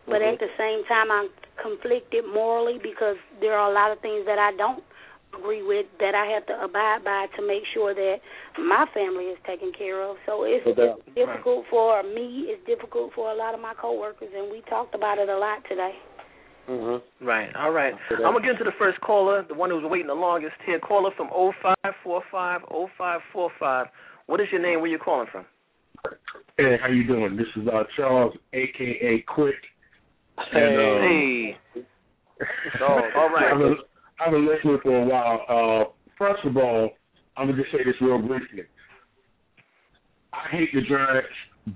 but 0.08 0.24
mm-hmm. 0.24 0.34
at 0.34 0.40
the 0.40 0.52
same 0.56 0.88
time 0.88 1.12
I'm 1.12 1.28
conflicted 1.60 2.24
morally 2.32 2.80
because 2.80 3.20
there 3.44 3.60
are 3.60 3.70
a 3.70 3.76
lot 3.76 3.92
of 3.92 4.00
things 4.00 4.24
that 4.24 4.40
I 4.40 4.56
don't 4.56 4.84
agree 5.38 5.64
with 5.64 5.86
that 6.00 6.16
I 6.16 6.26
have 6.34 6.46
to 6.48 6.64
abide 6.64 7.04
by 7.04 7.28
to 7.36 7.42
make 7.46 7.64
sure 7.74 7.94
that 7.94 8.18
my 8.60 8.86
family 8.94 9.26
is 9.26 9.38
taken 9.46 9.72
care 9.72 10.02
of. 10.02 10.18
So 10.26 10.44
it's, 10.44 10.66
Okay. 10.68 10.94
it's 11.08 11.16
difficult 11.16 11.66
for 11.70 12.04
me. 12.04 12.48
It's 12.50 12.66
difficult 12.66 13.14
for 13.14 13.32
a 13.32 13.36
lot 13.36 13.54
of 13.54 13.60
my 13.60 13.74
coworkers, 13.74 14.30
and 14.36 14.52
we 14.52 14.62
talked 14.70 14.96
about 14.96 15.18
it 15.18 15.30
a 15.30 15.38
lot 15.38 15.64
today. 15.68 15.96
Mhm. 16.70 17.02
Right. 17.22 17.54
All 17.56 17.72
right. 17.72 17.96
I'm 18.12 18.34
gonna 18.34 18.42
get 18.42 18.52
into 18.52 18.64
the 18.64 18.72
first 18.74 19.02
caller, 19.02 19.42
the 19.42 19.56
one 19.56 19.72
who's 19.72 19.84
waiting 19.84 20.08
the 20.08 20.14
longest 20.14 20.56
here. 20.66 20.80
Caller 20.80 21.12
from 21.12 21.30
0545 21.32 22.64
0545. 22.70 23.90
What 24.28 24.40
is 24.40 24.52
your 24.52 24.62
name? 24.62 24.80
Where 24.80 24.90
you 24.90 25.00
calling 25.00 25.28
from? 25.28 25.46
Hey, 26.58 26.78
how 26.78 26.88
you 26.88 27.04
doing? 27.04 27.36
This 27.36 27.48
is 27.56 27.68
uh, 27.68 27.84
Charles, 27.96 28.38
aka 28.54 29.22
Quick. 29.22 29.56
Hey. 30.52 30.62
And, 30.62 30.78
uh, 30.78 31.02
Hey. 31.02 31.58
Oh, 32.80 33.10
all 33.16 33.30
right. 33.30 33.78
I've 34.24 34.32
been, 34.32 34.48
listening 34.48 34.80
for 34.84 34.96
a 35.02 35.06
while. 35.06 35.42
Uh, 35.50 35.92
first 36.18 36.44
of 36.46 36.56
all, 36.58 36.90
I'm 37.38 37.48
gonna 37.50 37.62
just 37.62 37.72
say 37.72 37.84
this 37.84 37.96
real 38.02 38.20
briefly. 38.20 38.64
I 40.34 40.48
hate 40.52 40.70
the 40.74 40.82
Giants, 40.82 41.28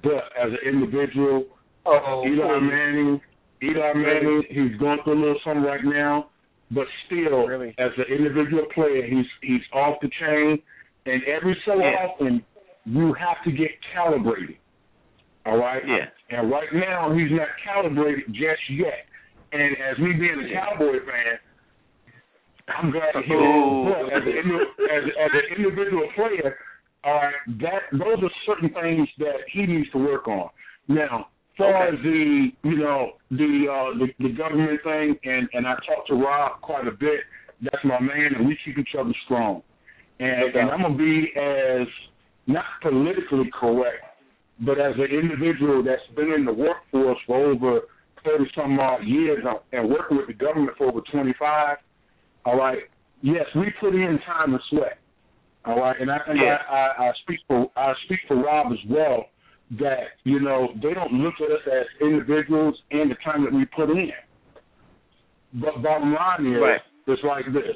but 0.03 0.23
as 0.39 0.51
an 0.51 0.59
individual, 0.65 1.45
Oh, 1.87 2.23
Eli 2.25 2.59
Manning, 2.59 3.21
Eli 3.61 3.93
Manning, 3.93 4.43
he's 4.49 4.75
going 4.79 4.97
through 5.03 5.13
a 5.13 5.19
little 5.21 5.39
something 5.43 5.63
right 5.63 5.83
now, 5.83 6.29
but 6.71 6.87
still, 7.05 7.45
Really? 7.47 7.75
as 7.77 7.91
an 7.97 8.05
individual 8.09 8.65
player, 8.73 9.05
he's 9.05 9.25
he's 9.41 9.61
off 9.71 9.99
the 10.01 10.09
chain, 10.19 10.61
and 11.05 11.23
every 11.25 11.55
so 11.65 11.75
Yeah. 11.79 12.07
often 12.07 12.43
you 12.85 13.13
have 13.13 13.43
to 13.43 13.51
get 13.51 13.71
calibrated. 13.93 14.57
All 15.45 15.57
right. 15.57 15.85
Yeah. 15.85 16.09
And 16.31 16.49
right 16.49 16.71
now 16.73 17.11
he's 17.13 17.31
not 17.31 17.49
calibrated 17.63 18.33
just 18.33 18.67
yet. 18.69 19.05
And 19.51 19.77
as 19.77 19.97
me 19.99 20.13
being 20.13 20.39
a 20.39 20.53
Cowboy 20.53 20.99
fan, 21.05 21.39
I'm 22.67 22.91
glad 22.91 23.11
to 23.13 23.21
hear 23.21 23.37
that. 23.37 24.09
As, 24.15 24.23
an, 24.25 24.51
as, 24.89 25.03
as 25.05 25.31
an 25.33 25.45
individual 25.57 26.07
player, 26.15 26.57
all 27.03 27.13
right, 27.13 27.33
that 27.61 27.81
those 27.91 28.23
are 28.23 28.31
certain 28.45 28.69
things 28.73 29.07
that 29.19 29.45
he 29.53 29.65
needs 29.65 29.89
to 29.91 29.99
work 29.99 30.27
on. 30.27 30.49
Now, 30.87 31.27
as 31.53 31.57
far 31.57 31.87
Okay. 31.87 31.95
as 31.97 32.03
the 32.03 32.47
you 32.63 32.77
know 32.77 33.11
the 33.31 33.67
uh 33.69 33.97
the, 33.99 34.07
the 34.19 34.33
government 34.35 34.81
thing, 34.83 35.15
and 35.23 35.47
and 35.53 35.67
I 35.67 35.75
talked 35.87 36.07
to 36.07 36.15
Rob 36.15 36.61
quite 36.61 36.87
a 36.87 36.91
bit. 36.91 37.21
That's 37.61 37.83
my 37.85 37.99
man, 37.99 38.35
and 38.37 38.47
we 38.47 38.57
keep 38.65 38.77
each 38.77 38.95
other 38.99 39.13
strong. 39.25 39.61
And 40.19 40.49
Okay. 40.49 40.59
and 40.59 40.71
I'm 40.71 40.81
gonna 40.81 40.97
be 40.97 41.31
as 41.37 41.87
not 42.47 42.65
politically 42.81 43.49
correct, 43.57 44.03
but 44.61 44.79
as 44.79 44.95
an 44.97 45.05
individual 45.05 45.83
that's 45.83 46.01
been 46.15 46.31
in 46.33 46.45
the 46.45 46.53
workforce 46.53 47.19
for 47.27 47.45
over 47.45 47.81
thirty 48.23 48.45
some 48.55 48.79
odd 48.79 49.03
years 49.03 49.45
uh, 49.47 49.59
and 49.71 49.89
working 49.89 50.17
with 50.17 50.27
the 50.27 50.33
government 50.33 50.75
for 50.77 50.87
over 50.87 51.01
twenty 51.11 51.33
five. 51.39 51.77
All 52.45 52.57
right. 52.57 52.79
Yes, 53.21 53.45
we 53.55 53.71
put 53.79 53.95
in 53.95 54.19
time 54.25 54.53
and 54.53 54.61
sweat. 54.69 54.99
All 55.65 55.79
right, 55.79 55.99
and 55.99 56.11
I 56.11 56.17
and 56.27 56.39
Yeah. 56.39 56.57
I, 56.69 56.75
I, 56.75 57.07
I 57.09 57.13
speak 57.23 57.39
for 57.47 57.67
I 57.75 57.93
speak 58.05 58.19
for 58.27 58.35
Rob 58.35 58.71
as 58.71 58.77
well 58.87 59.25
that 59.79 60.03
you 60.23 60.39
know 60.39 60.69
they 60.81 60.93
don't 60.93 61.13
look 61.13 61.33
at 61.41 61.51
us 61.51 61.61
as 61.65 61.85
individuals 62.01 62.79
and 62.91 63.09
the 63.09 63.15
time 63.23 63.43
that 63.45 63.51
we 63.53 63.65
put 63.65 63.89
in. 63.89 64.11
But 65.55 65.81
bottom 65.81 66.13
line 66.13 66.45
is 66.45 66.61
Right. 66.61 66.81
it's 67.07 67.23
like 67.23 67.45
this: 67.51 67.75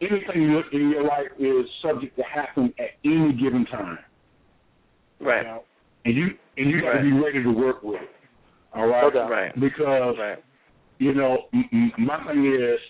anything 0.00 0.42
you 0.42 0.56
look 0.56 0.66
in 0.72 0.90
your 0.90 1.04
life 1.04 1.30
is 1.38 1.66
subject 1.80 2.16
to 2.16 2.22
happen 2.24 2.74
at 2.80 2.90
any 3.04 3.32
given 3.34 3.66
time, 3.66 3.98
Right. 5.20 5.46
and 6.04 6.16
you 6.16 6.36
and 6.56 6.70
you 6.70 6.80
got 6.80 6.94
to 6.94 6.98
Right. 6.98 7.02
be 7.04 7.12
ready 7.12 7.42
to 7.44 7.50
work 7.52 7.82
with 7.84 8.02
it. 8.02 8.10
All 8.72 8.88
right, 8.88 9.02
No 9.04 9.10
doubt. 9.10 9.30
Right. 9.30 9.60
because 9.60 10.16
Right. 10.18 10.42
you 10.98 11.14
know, 11.14 11.46
m- 11.52 11.68
m- 11.72 11.92
my 11.98 12.18
thing 12.26 12.46
is, 12.46 12.80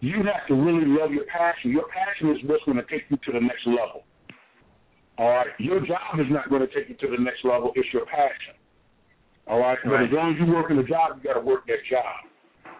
you 0.00 0.22
have 0.24 0.46
to 0.48 0.54
really 0.54 0.86
love 0.86 1.12
your 1.12 1.24
passion. 1.24 1.70
Your 1.70 1.86
passion 1.88 2.30
is 2.30 2.38
what's 2.48 2.64
going 2.64 2.76
to 2.76 2.84
take 2.84 3.02
you 3.08 3.16
to 3.16 3.32
the 3.32 3.40
next 3.40 3.66
level. 3.66 4.04
All 5.18 5.30
right, 5.30 5.48
your 5.58 5.80
job 5.80 6.20
is 6.20 6.26
not 6.30 6.48
going 6.48 6.62
to 6.62 6.68
take 6.68 6.88
you 6.88 6.94
to 6.94 7.16
the 7.16 7.22
next 7.22 7.44
level. 7.44 7.72
It's 7.74 7.88
your 7.92 8.06
passion. 8.06 8.54
All 9.48 9.58
right, 9.58 9.78
but 9.82 9.90
Right. 9.90 10.04
as 10.06 10.12
long 10.12 10.34
as 10.34 10.38
you 10.38 10.52
work 10.52 10.70
in 10.70 10.76
the 10.76 10.84
job, 10.84 11.16
you 11.16 11.22
got 11.24 11.34
to 11.34 11.44
work 11.44 11.66
that 11.66 11.82
job. 11.90 12.04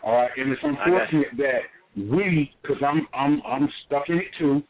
All 0.05 0.15
right, 0.15 0.31
and 0.37 0.53
it's 0.53 0.63
unfortunate 0.63 1.37
that 1.39 1.63
we, 1.97 2.55
because 2.63 2.81
I'm 2.87 3.09
I'm 3.13 3.43
I'm 3.45 3.69
stuck 3.87 4.09
in 4.09 4.19
it 4.19 4.29
too. 4.39 4.63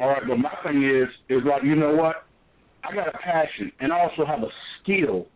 All 0.00 0.08
right, 0.08 0.22
but 0.26 0.38
my 0.38 0.54
thing 0.64 0.82
is 0.82 1.08
is 1.28 1.42
like 1.44 1.62
you 1.62 1.74
know 1.76 1.94
what? 1.94 2.24
I 2.84 2.94
got 2.94 3.08
a 3.08 3.18
passion, 3.18 3.70
and 3.80 3.92
I 3.92 4.00
also 4.00 4.24
have 4.24 4.42
a 4.42 4.48
skill 4.80 5.26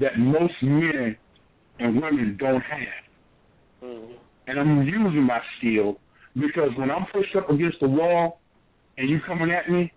that 0.00 0.18
most 0.18 0.54
men 0.62 1.16
and 1.78 2.02
women 2.02 2.36
don't 2.38 2.60
have 2.62 3.02
Mhm. 3.82 4.16
And 4.46 4.58
I'm 4.58 4.86
using 4.86 5.22
my 5.22 5.40
steel 5.58 5.98
because 6.34 6.70
when 6.76 6.90
I'm 6.90 7.06
pushed 7.12 7.34
up 7.36 7.50
against 7.50 7.78
the 7.80 7.88
wall 7.88 8.40
and 8.98 9.08
you 9.08 9.20
coming 9.26 9.50
at 9.50 9.70
me, 9.70 9.92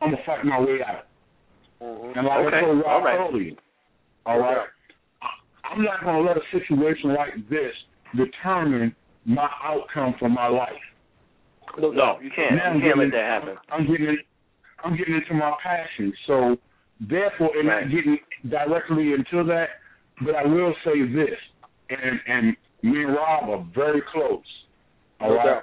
I'm 0.00 0.10
gonna 0.10 0.22
fight 0.24 0.44
my 0.44 0.60
way 0.60 0.80
out. 0.86 1.06
Mhm. 1.82 2.16
And 2.16 2.26
like 2.26 2.46
Okay, 2.46 2.56
I 2.56 2.60
told 2.60 2.84
Rob 2.84 3.04
right. 3.04 3.18
earlier, 3.18 3.56
all 4.26 4.38
right, 4.38 4.66
I'm 5.64 5.82
not 5.82 6.02
gonna 6.02 6.20
let 6.20 6.36
a 6.36 6.42
situation 6.50 7.14
like 7.14 7.48
this 7.48 7.74
determine 8.16 8.94
my 9.24 9.48
outcome 9.62 10.14
for 10.18 10.28
my 10.28 10.46
life. 10.48 10.72
No, 11.78 11.90
No, 11.92 12.18
you 12.20 12.30
can't. 12.30 12.56
Now 12.56 12.72
You 12.72 12.80
can't 12.80 12.98
let 12.98 13.10
that 13.12 13.24
happen. 13.24 13.56
I'm 13.70 13.86
getting 13.86 14.16
I'm 14.82 14.96
getting 14.96 15.14
into 15.14 15.34
my 15.34 15.52
passion, 15.62 16.12
so 16.26 16.58
therefore, 17.00 17.50
and 17.54 17.68
Right. 17.68 17.82
not 17.82 17.90
getting 17.90 18.18
directly 18.48 19.12
into 19.12 19.44
that, 19.44 19.68
but 20.22 20.34
I 20.34 20.44
will 20.46 20.74
say 20.84 21.02
this, 21.02 21.38
and 21.90 22.20
and 22.26 22.56
me 22.82 23.04
and 23.04 23.14
Rob 23.14 23.48
are 23.50 23.66
very 23.74 24.02
close. 24.12 24.44
All 25.20 25.30
No 25.30 25.36
right. 25.36 25.62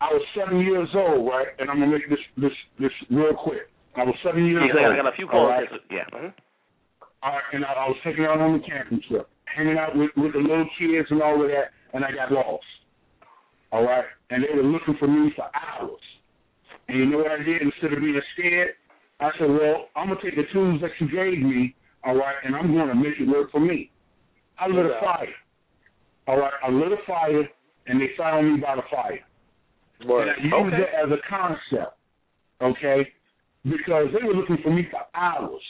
I 0.00 0.06
was 0.14 0.22
seven 0.36 0.60
years 0.60 0.88
old, 0.94 1.26
right? 1.28 1.48
And 1.58 1.68
I'm 1.70 1.80
gonna 1.80 1.92
make 1.92 2.08
this 2.08 2.18
this 2.36 2.52
this 2.78 2.92
real 3.10 3.34
quick. 3.34 3.66
I 3.96 4.04
was 4.04 4.14
seven 4.22 4.46
years 4.46 4.62
Yeah, 4.72 4.80
I 4.82 4.86
old. 4.86 4.96
got 4.96 5.12
a 5.12 5.16
few 5.16 5.26
calls. 5.26 5.48
right? 5.50 5.68
Yeah. 5.90 6.04
mhm. 6.12 6.32
All 7.22 7.32
right, 7.32 7.42
and 7.52 7.64
I, 7.64 7.72
I 7.72 7.88
was 7.88 7.96
taken 8.04 8.24
out 8.24 8.40
on 8.40 8.52
the 8.52 8.62
camping 8.64 9.02
trip, 9.08 9.28
hanging 9.46 9.76
out 9.76 9.96
with 9.96 10.10
with 10.16 10.32
the 10.34 10.38
little 10.38 10.68
kids 10.78 11.08
and 11.10 11.20
all 11.22 11.42
of 11.42 11.48
that, 11.50 11.74
and 11.94 12.04
I 12.04 12.12
got 12.12 12.30
lost. 12.30 12.62
All 13.72 13.82
right, 13.84 14.04
and 14.30 14.44
they 14.44 14.54
were 14.54 14.62
looking 14.62 14.94
for 14.98 15.08
me 15.08 15.32
for 15.34 15.50
hours. 15.52 16.00
And 16.88 16.98
you 16.98 17.06
know 17.06 17.18
what 17.18 17.32
I 17.32 17.42
did? 17.42 17.60
Instead 17.60 17.92
of 17.92 17.98
being 18.00 18.20
scared, 18.38 18.74
I 19.20 19.30
said, 19.38 19.50
"Well, 19.50 19.88
I'm 19.96 20.08
gonna 20.08 20.20
take 20.22 20.36
the 20.36 20.44
tools 20.52 20.80
that 20.80 20.92
you 21.00 21.08
gave 21.10 21.42
me, 21.42 21.74
all 22.04 22.14
right, 22.14 22.36
and 22.44 22.54
I'm 22.54 22.72
gonna 22.74 22.94
make 22.94 23.18
it 23.18 23.26
work 23.26 23.50
for 23.50 23.60
me." 23.60 23.90
I 24.60 24.66
lit 24.66 24.86
a 24.86 24.98
fire. 25.00 25.28
All 26.26 26.38
right, 26.38 26.52
I 26.62 26.70
lit 26.70 26.92
a 26.92 26.96
fire, 27.06 27.48
and 27.86 28.00
they 28.00 28.08
found 28.16 28.52
me 28.52 28.60
by 28.60 28.76
the 28.76 28.82
fire. 28.90 29.20
Word. 30.06 30.28
And 30.28 30.52
I 30.52 30.58
used 30.58 30.74
Okay. 30.74 30.82
it 30.82 30.88
as 30.94 31.10
a 31.10 31.18
concept, 31.28 31.96
okay? 32.60 33.12
Because 33.64 34.12
they 34.12 34.24
were 34.26 34.34
looking 34.34 34.58
for 34.58 34.70
me 34.70 34.84
for 34.90 35.00
hours. 35.14 35.62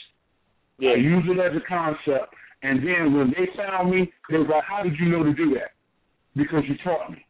Yeah. 0.77 0.91
I 0.91 0.95
used 0.95 1.27
it 1.29 1.39
as 1.39 1.55
a 1.55 1.61
concept, 1.61 2.33
and 2.61 2.85
then 2.85 3.17
when 3.17 3.31
they 3.31 3.47
found 3.55 3.91
me, 3.91 4.11
they 4.29 4.37
was 4.37 4.47
like, 4.47 4.63
"How 4.63 4.83
did 4.83 4.97
you 4.99 5.09
know 5.09 5.23
to 5.23 5.33
do 5.33 5.53
that?" 5.55 5.71
Because 6.35 6.63
you 6.67 6.77
taught 6.77 7.11
me. 7.11 7.25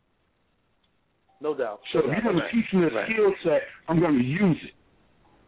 No 1.41 1.53
doubt. 1.53 1.81
So 1.93 1.99
if 1.99 2.05
No 2.05 2.11
you're 2.11 2.21
doubt. 2.21 2.33
going 2.33 2.43
to 2.43 2.51
teach 2.51 2.73
me 2.73 2.83
a 2.85 2.89
Right. 2.89 3.09
skill 3.09 3.33
set, 3.43 3.63
I'm 3.87 3.99
going 3.99 4.17
to 4.17 4.23
use 4.23 4.57
it. 4.63 4.73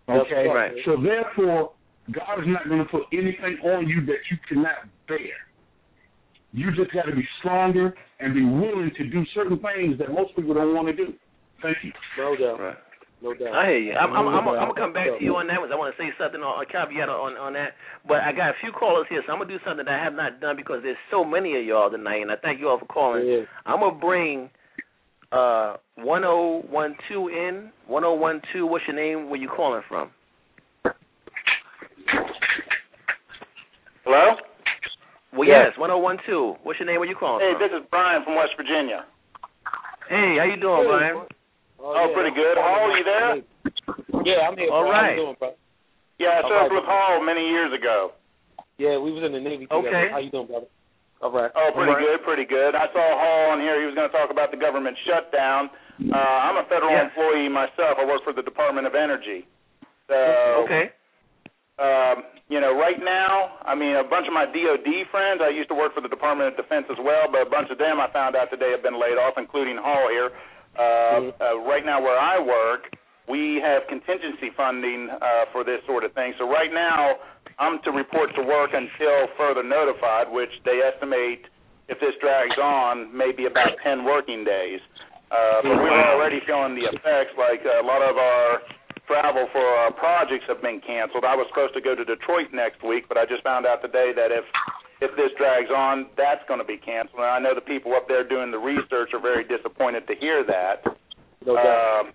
Okay. 0.07 0.47
right. 0.47 0.73
So 0.85 0.97
therefore, 0.97 1.73
God 2.11 2.39
is 2.39 2.47
not 2.47 2.67
going 2.67 2.79
to 2.83 2.89
put 2.89 3.03
anything 3.13 3.59
on 3.63 3.87
you 3.87 4.01
that 4.05 4.19
you 4.29 4.37
cannot 4.47 4.87
bear. 5.07 5.35
You 6.53 6.72
just 6.75 6.91
got 6.93 7.03
to 7.03 7.15
be 7.15 7.24
stronger 7.39 7.93
and 8.20 8.34
be 8.34 8.43
willing 8.43 8.91
to 8.98 9.03
do 9.10 9.24
certain 9.34 9.60
things 9.60 9.98
that 10.00 10.12
most 10.12 10.36
people 10.36 10.53
don't 10.53 10.75
want 10.75 10.88
to 10.88 10.96
do. 10.96 11.13
Thank 11.62 11.77
you. 11.84 11.91
No 12.17 12.36
doubt. 12.36 12.60
Right. 12.60 12.77
No 13.22 13.34
doubt. 13.34 13.53
I 13.53 13.65
hear 13.67 13.77
you. 13.79 13.93
I'm, 13.93 14.12
I'm, 14.12 14.27
I'm, 14.27 14.48
I'm 14.48 14.67
gonna 14.70 14.74
come 14.74 14.93
back 14.93 15.08
to 15.17 15.24
you 15.24 15.36
on 15.36 15.48
that 15.48 15.62
because 15.62 15.70
I 15.72 15.77
want 15.77 15.96
to 15.96 16.01
say 16.01 16.10
something 16.17 16.41
on 16.41 16.58
a 16.58 16.65
caveat 16.65 17.08
on 17.08 17.38
on 17.38 17.53
that. 17.53 17.77
But 18.08 18.25
I 18.25 18.34
got 18.34 18.50
a 18.50 18.58
few 18.60 18.72
callers 18.72 19.05
here, 19.10 19.22
so 19.25 19.31
I'm 19.31 19.39
gonna 19.39 19.53
do 19.53 19.62
something 19.63 19.86
that 19.86 19.93
I 19.93 20.03
have 20.03 20.13
not 20.13 20.41
done 20.41 20.58
because 20.58 20.81
there's 20.81 20.98
so 21.12 21.24
many 21.24 21.55
of 21.58 21.63
y'all 21.63 21.91
tonight, 21.91 22.25
and 22.25 22.31
I 22.31 22.36
thank 22.41 22.60
you 22.60 22.67
all 22.67 22.79
for 22.79 22.89
calling. 22.89 23.25
Yeah. 23.27 23.46
I'm 23.65 23.79
gonna 23.79 24.00
bring 24.00 24.50
uh 25.31 25.77
1012 26.01 27.29
in 27.29 27.70
1012. 27.88 28.70
What's 28.70 28.86
your 28.89 28.98
name? 28.98 29.29
Where 29.29 29.39
you 29.39 29.50
calling 29.50 29.84
from? 29.88 30.10
Hello? 34.03 34.36
Well, 35.41 35.50
Yes. 35.50 35.74
yes, 35.74 35.77
1012. 35.81 36.62
What's 36.62 36.77
your 36.77 36.86
name? 36.86 37.01
Where 37.01 37.10
you 37.10 37.15
calling 37.17 37.41
Hey, 37.41 37.53
from? 37.57 37.62
this 37.65 37.71
is 37.74 37.81
Brian 37.89 38.21
from 38.24 38.36
West 38.38 38.53
Virginia. 38.55 39.05
Hey, 40.07 40.38
how 40.38 40.43
you 40.45 40.57
doing, 40.62 40.86
Brian? 40.86 41.25
Oh, 41.81 42.10
pretty 42.13 42.29
good. 42.29 42.57
Hall, 42.62 42.91
are 42.93 42.98
you 42.98 43.03
there? 43.03 43.41
Yeah, 44.21 44.45
I'm 44.48 44.53
here. 44.55 44.69
All 44.69 44.83
bro. 44.86 44.91
right. 44.91 45.01
How 45.01 45.10
you 45.10 45.15
doing, 45.17 45.36
bro? 45.41 45.55
Yeah, 46.19 46.29
I 46.29 46.41
All 46.45 46.50
served 46.50 46.62
right. 46.69 46.71
with 46.77 46.86
Hall 46.86 47.21
many 47.25 47.50
years 47.50 47.74
ago. 47.74 48.13
Yeah, 48.77 49.00
we 49.00 49.12
was 49.12 49.24
in 49.24 49.31
the 49.33 49.39
Navy 49.39 49.65
together. 49.65 49.88
Okay. 49.89 50.10
How 50.12 50.19
you 50.19 50.29
doing, 50.29 50.45
brother? 50.45 50.67
All 51.24 51.31
right. 51.31 51.50
Oh, 51.55 51.71
pretty 51.74 51.89
All 51.89 51.98
right. 51.98 52.05
good, 52.05 52.24
pretty 52.24 52.45
good. 52.45 52.75
I 52.75 52.86
saw 52.93 53.01
Hall 53.01 53.50
on 53.50 53.62
here. 53.62 53.79
He 53.81 53.88
was 53.88 53.95
going 53.95 54.12
to 54.12 54.15
talk 54.15 54.29
about 54.29 54.51
the 54.51 54.57
government 54.57 54.95
shutdown. 55.10 55.71
Uh, 56.05 56.17
I'm 56.17 56.57
a 56.57 56.65
federal 56.69 56.91
Yes. 56.93 57.10
employee 57.10 57.50
myself. 57.50 57.98
I 57.98 58.05
work 58.05 58.24
for 58.24 58.33
the 58.33 58.43
Department 58.43 58.86
of 58.86 58.93
Energy. 58.93 59.48
So, 60.07 60.13
Okay. 60.69 60.91
um, 61.79 62.25
you 62.51 62.60
know, 62.60 62.75
right 62.75 63.00
now, 63.00 63.63
I 63.63 63.79
mean, 63.79 63.96
a 63.96 64.03
bunch 64.03 64.27
of 64.27 64.36
my 64.36 64.43
DoD 64.43 65.08
friends. 65.08 65.39
I 65.39 65.55
used 65.55 65.72
to 65.72 65.77
work 65.79 65.96
for 65.96 66.03
the 66.03 66.12
Department 66.12 66.51
of 66.51 66.60
Defense 66.60 66.84
as 66.91 67.00
well, 67.00 67.31
but 67.31 67.48
a 67.48 67.50
bunch 67.50 67.72
of 67.72 67.79
them 67.79 68.03
I 68.03 68.12
found 68.12 68.36
out 68.36 68.51
today 68.51 68.75
have 68.75 68.84
been 68.84 69.00
laid 69.00 69.15
off, 69.15 69.39
including 69.39 69.79
Hall 69.79 70.12
here. 70.12 70.36
Uh, 70.75 71.31
mm-hmm. 71.31 71.39
uh, 71.39 71.63
right 71.63 71.88
now, 71.88 72.03
where 72.03 72.20
I 72.20 72.43
work, 72.43 72.91
we 73.31 73.63
have 73.63 73.88
contingency 73.88 74.51
funding 74.51 75.08
uh, 75.08 75.48
for 75.55 75.63
this 75.63 75.79
sort 75.88 76.03
of 76.03 76.12
thing. 76.12 76.36
So 76.36 76.43
right 76.43 76.67
now, 76.75 77.24
I'm 77.55 77.79
to 77.88 77.91
report 77.96 78.36
to 78.36 78.43
work 78.43 78.75
until 78.75 79.31
further 79.39 79.63
notified, 79.63 80.27
which 80.27 80.51
they 80.67 80.84
estimate, 80.84 81.48
if 81.88 82.03
this 82.03 82.20
drags 82.20 82.60
on, 82.60 83.15
maybe 83.15 83.48
about 83.48 83.79
10 83.79 84.03
working 84.03 84.43
days. 84.43 84.84
Uh, 85.31 85.63
but 85.63 85.79
we're 85.79 86.03
already 86.12 86.43
feeling 86.43 86.75
the 86.75 86.84
effects. 86.91 87.31
Like 87.39 87.63
a 87.63 87.79
lot 87.79 88.03
of 88.03 88.20
our 88.20 88.60
travel 89.11 89.47
for 89.51 89.59
our 89.59 89.91
projects 89.91 90.47
have 90.47 90.63
been 90.63 90.79
canceled. 90.79 91.27
I 91.27 91.35
was 91.35 91.43
supposed 91.51 91.75
to 91.75 91.83
go 91.83 91.95
to 91.95 92.05
Detroit 92.07 92.55
next 92.55 92.79
week, 92.79 93.11
but 93.11 93.19
I 93.19 93.27
just 93.27 93.43
found 93.43 93.67
out 93.67 93.83
today 93.83 94.15
that 94.15 94.31
if 94.31 94.47
if 95.03 95.11
this 95.19 95.35
drags 95.35 95.67
on, 95.67 96.07
that's 96.15 96.45
going 96.47 96.61
to 96.61 96.65
be 96.65 96.77
canceled. 96.77 97.19
And 97.19 97.33
I 97.33 97.39
know 97.39 97.51
the 97.57 97.65
people 97.65 97.91
up 97.97 98.07
there 98.07 98.23
doing 98.23 98.51
the 98.51 98.61
research 98.61 99.11
are 99.11 99.19
very 99.19 99.43
disappointed 99.43 100.07
to 100.07 100.15
hear 100.15 100.45
that. 100.45 100.85
No 101.43 101.57
um, 101.57 102.13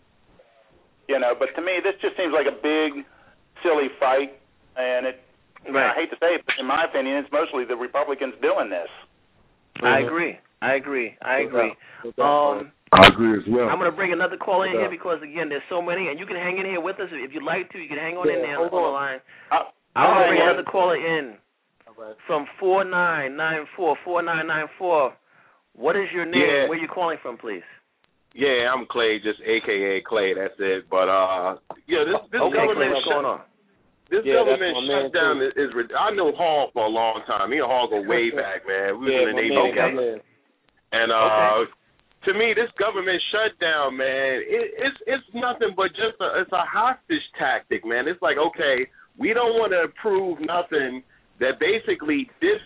you 1.09 1.19
know, 1.21 1.35
but 1.39 1.53
to 1.59 1.61
me, 1.61 1.83
this 1.85 1.99
just 2.01 2.17
seems 2.17 2.33
like 2.33 2.47
a 2.49 2.57
big, 2.57 3.05
silly 3.63 3.93
fight, 4.01 4.41
and 4.77 5.07
it. 5.07 5.21
Right. 5.67 5.91
I 5.91 5.95
hate 5.99 6.11
to 6.11 6.17
say 6.23 6.39
it, 6.39 6.47
but 6.47 6.55
in 6.61 6.67
my 6.67 6.85
opinion, 6.85 7.19
it's 7.19 7.33
mostly 7.33 7.65
the 7.67 7.75
Republicans 7.75 8.35
doing 8.41 8.71
this. 8.71 8.89
I 9.83 9.99
agree. 9.99 10.39
I 10.63 10.75
agree. 10.75 11.19
I 11.21 11.41
agree. 11.41 11.75
Um, 12.23 12.71
I 12.93 13.09
agree 13.09 13.35
as 13.35 13.43
well. 13.51 13.67
I'm 13.67 13.79
going 13.79 13.91
to 13.91 13.97
bring 13.97 14.13
another 14.13 14.37
call 14.37 14.63
in 14.63 14.71
here 14.71 14.91
because 14.91 15.19
again, 15.19 15.49
there's 15.51 15.67
so 15.69 15.83
many, 15.83 16.07
and 16.07 16.19
you 16.19 16.27
can 16.27 16.37
hang 16.37 16.59
in 16.59 16.67
here 16.67 16.81
with 16.81 17.01
us 17.03 17.11
if 17.11 17.35
you'd 17.35 17.43
like 17.43 17.71
to. 17.75 17.79
You 17.79 17.89
can 17.89 17.99
hang 17.99 18.15
on 18.15 18.29
yeah, 18.31 18.39
in 18.39 18.43
there 18.43 18.63
on 18.63 18.71
the 18.71 18.79
line. 18.79 19.19
Uh, 19.51 19.67
I'm 19.99 20.15
going 20.15 20.23
to 20.23 20.31
bring 20.31 20.43
another 20.47 20.67
caller 20.71 20.95
in 20.95 21.35
from 22.27 22.47
four 22.61 22.85
nine 22.85 23.37
nine 23.37 23.67
four 23.75 23.97
four 24.05 24.23
nine 24.23 24.47
nine 24.47 24.67
four. 24.79 25.15
What 25.75 25.97
is 25.97 26.07
your 26.15 26.27
name? 26.27 26.47
Yeah. 26.47 26.69
Where 26.71 26.79
are 26.79 26.83
you 26.83 26.89
calling 26.89 27.19
from, 27.23 27.39
please? 27.39 27.67
Yeah, 28.35 28.71
I'm 28.71 28.87
Clay, 28.87 29.19
just 29.19 29.41
AKA 29.41 30.03
Clay. 30.07 30.35
That's 30.37 30.55
it. 30.59 30.87
But 30.89 31.09
uh, 31.11 31.57
yeah, 31.89 32.07
this 32.07 32.23
this 32.31 32.39
okay, 32.39 32.55
government 32.55 32.87
Clay, 32.87 32.93
what's 32.95 33.09
going 33.11 33.27
on? 33.27 33.41
This 34.15 34.23
yeah, 34.23 34.47
government 34.47 34.77
shutdown 34.87 35.43
is, 35.43 35.53
is. 35.59 35.71
I 35.99 36.15
know 36.15 36.31
Hall 36.39 36.71
for 36.71 36.87
a 36.87 36.93
long 36.93 37.27
time. 37.27 37.51
Me 37.51 37.59
and 37.59 37.67
Hall 37.67 37.89
go 37.91 37.99
way 37.99 38.31
back, 38.37 38.63
man. 38.63 39.01
We 39.03 39.11
yeah, 39.11 39.27
was 39.27 39.35
in 39.35 39.35
the 39.35 39.43
Navy 39.43 39.59
okay. 39.59 39.71
together. 39.75 40.23
And 40.93 41.11
uh, 41.11 41.67
okay 41.67 41.73
to 42.25 42.35
me, 42.35 42.55
this 42.57 42.71
government 42.79 43.21
shutdown, 43.31 43.97
man, 43.97 44.43
it, 44.43 44.75
it's 44.79 44.99
it's 45.07 45.29
nothing 45.35 45.75
but 45.77 45.91
just 45.95 46.19
a 46.21 46.41
it's 46.41 46.53
a 46.53 46.65
hostage 46.65 47.23
tactic, 47.39 47.85
man. 47.87 48.09
It's 48.09 48.21
like 48.23 48.37
okay, 48.39 48.89
we 49.19 49.33
don't 49.33 49.55
want 49.61 49.73
to 49.73 49.87
approve 49.87 50.39
nothing 50.41 51.03
that 51.39 51.61
basically 51.61 52.29
this 52.41 52.59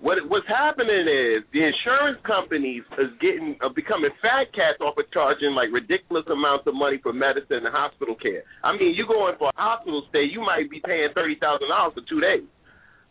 what 0.00 0.18
what's 0.28 0.48
happening 0.48 1.08
is 1.08 1.40
the 1.56 1.64
insurance 1.64 2.20
companies 2.26 2.84
is 3.00 3.08
getting 3.20 3.56
uh, 3.64 3.72
becoming 3.72 4.12
fat 4.20 4.52
cats 4.52 4.76
off 4.84 4.98
of 5.00 5.08
charging 5.12 5.56
like 5.56 5.72
ridiculous 5.72 6.26
amounts 6.28 6.68
of 6.68 6.74
money 6.74 7.00
for 7.00 7.12
medicine 7.12 7.64
and 7.64 7.72
hospital 7.72 8.14
care. 8.20 8.44
I 8.62 8.76
mean, 8.76 8.92
you 8.92 9.08
go 9.08 9.28
in 9.32 9.38
for 9.40 9.48
a 9.48 9.56
hospital 9.56 10.04
stay, 10.10 10.28
you 10.28 10.44
might 10.44 10.68
be 10.68 10.80
paying 10.84 11.08
thirty 11.14 11.40
thousand 11.40 11.72
dollars 11.72 11.96
for 11.96 12.04
two 12.04 12.20
days. 12.20 12.44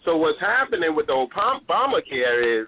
So 0.05 0.17
what's 0.17 0.39
happening 0.39 0.93
with 0.93 1.07
the 1.07 1.17
Obamacare 1.17 2.61
is 2.61 2.67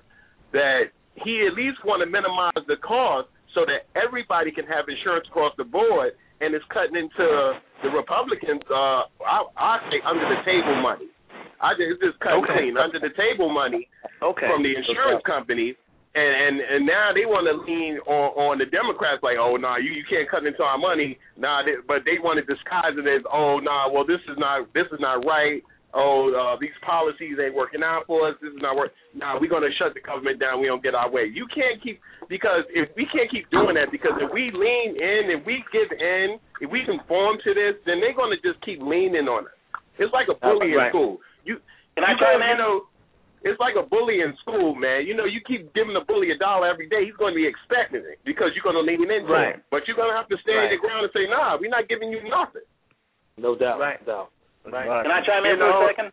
that 0.53 0.89
he 1.23 1.45
at 1.49 1.57
least 1.57 1.81
want 1.85 2.01
to 2.01 2.09
minimize 2.09 2.61
the 2.67 2.77
cost 2.81 3.29
so 3.55 3.65
that 3.65 3.89
everybody 3.97 4.51
can 4.51 4.65
have 4.69 4.85
insurance 4.85 5.25
across 5.29 5.53
the 5.57 5.65
board, 5.65 6.13
and 6.41 6.53
it's 6.53 6.65
cutting 6.69 6.95
into 6.95 7.57
the 7.81 7.89
Republicans. 7.89 8.61
Uh, 8.69 9.09
I, 9.25 9.37
I 9.57 9.73
say 9.89 9.97
under 10.05 10.25
the 10.29 10.41
table 10.45 10.77
money. 10.81 11.09
I 11.57 11.73
just, 11.73 11.97
it's 11.97 12.13
just 12.13 12.19
cutting 12.21 12.45
okay. 12.45 12.69
clean 12.69 12.77
under 12.77 13.01
the 13.01 13.09
table 13.17 13.49
money 13.49 13.89
okay. 14.21 14.45
from 14.45 14.61
the 14.61 14.77
insurance 14.77 15.25
companies. 15.25 15.73
And, 16.17 16.33
and 16.33 16.55
and 16.65 16.81
now 16.85 17.13
they 17.13 17.29
want 17.29 17.45
to 17.45 17.61
lean 17.61 18.01
on 18.09 18.33
on 18.33 18.53
the 18.57 18.65
Democrats 18.65 19.21
like 19.21 19.37
oh 19.37 19.53
no 19.53 19.69
nah, 19.69 19.77
you 19.77 19.93
you 19.93 20.01
can't 20.09 20.25
cut 20.25 20.49
into 20.49 20.65
our 20.65 20.79
money 20.79 21.13
nah 21.37 21.61
they, 21.61 21.77
but 21.85 22.09
they 22.09 22.17
want 22.17 22.41
to 22.41 22.45
disguise 22.47 22.97
it 22.97 23.05
as 23.05 23.21
oh 23.29 23.61
nah 23.61 23.85
well 23.85 24.01
this 24.01 24.23
is 24.25 24.33
not 24.41 24.65
this 24.73 24.89
is 24.89 24.97
not 24.97 25.21
right 25.29 25.61
oh, 25.97 26.29
uh, 26.29 26.55
these 26.61 26.77
policies 26.85 27.41
ain't 27.41 27.57
working 27.57 27.81
out 27.81 28.05
for 28.05 28.29
us. 28.29 28.37
This 28.37 28.53
is 28.53 28.61
not 28.61 28.77
working. 28.77 28.93
Now 29.17 29.33
nah, 29.33 29.41
we're 29.41 29.49
going 29.49 29.65
to 29.65 29.73
shut 29.81 29.97
the 29.97 30.03
government 30.05 30.39
down. 30.39 30.61
We 30.61 30.69
don't 30.69 30.85
get 30.85 30.93
our 30.93 31.09
way. 31.09 31.25
You 31.25 31.49
can't 31.49 31.81
keep 31.81 31.99
because 32.29 32.69
if 32.69 32.93
we 32.93 33.09
can't 33.09 33.27
keep 33.33 33.49
doing 33.49 33.75
that, 33.75 33.89
because 33.89 34.13
if 34.21 34.29
we 34.29 34.53
lean 34.53 34.93
in, 34.93 35.33
if 35.33 35.41
we 35.43 35.65
give 35.73 35.89
in, 35.89 36.37
if 36.61 36.69
we 36.69 36.85
conform 36.85 37.41
to 37.43 37.51
this, 37.57 37.75
then 37.89 37.97
they're 37.97 38.15
going 38.15 38.29
to 38.29 38.39
just 38.45 38.61
keep 38.61 38.77
leaning 38.77 39.25
on 39.25 39.49
us. 39.49 39.57
It's 39.97 40.13
like 40.13 40.29
a 40.29 40.37
bully 40.37 40.77
right. 40.77 40.87
in 40.87 40.91
school. 40.93 41.17
You, 41.41 41.57
Can 41.97 42.05
I 42.05 42.13
try, 42.21 42.37
man? 42.37 42.55
You 42.55 42.61
know, 42.61 42.75
it's 43.41 43.59
like 43.59 43.73
a 43.73 43.85
bully 43.85 44.21
in 44.21 44.37
school, 44.41 44.77
man. 44.77 45.09
You 45.09 45.17
know, 45.17 45.25
you 45.25 45.41
keep 45.41 45.73
giving 45.73 45.97
the 45.97 46.05
bully 46.05 46.29
a 46.29 46.37
dollar 46.37 46.69
every 46.69 46.89
day, 46.89 47.05
he's 47.05 47.17
going 47.17 47.33
to 47.33 47.39
be 47.41 47.49
expecting 47.49 48.05
it 48.05 48.21
because 48.25 48.53
you're 48.53 48.65
going 48.65 48.77
to 48.77 48.85
lean 48.85 49.01
into 49.01 49.33
right. 49.33 49.57
it. 49.57 49.65
But 49.73 49.89
you're 49.89 49.97
going 49.97 50.13
to 50.13 50.17
have 50.17 50.29
to 50.29 50.37
stand 50.45 50.69
right. 50.69 50.73
your 50.73 50.81
ground 50.81 51.09
and 51.09 51.13
say, 51.13 51.25
nah, 51.25 51.57
we're 51.57 51.73
not 51.73 51.89
giving 51.89 52.13
you 52.13 52.21
nothing. 52.29 52.65
No 53.37 53.57
doubt. 53.57 53.79
Right. 53.81 54.01
No 54.05 54.27
doubt. 54.27 54.29
Right. 54.71 55.03
Can 55.03 55.11
I 55.11 55.21
chime 55.23 55.45
in 55.45 55.55
you 55.55 55.63
for 55.63 55.71
know, 55.71 55.87
a 55.87 55.91
second? 55.91 56.11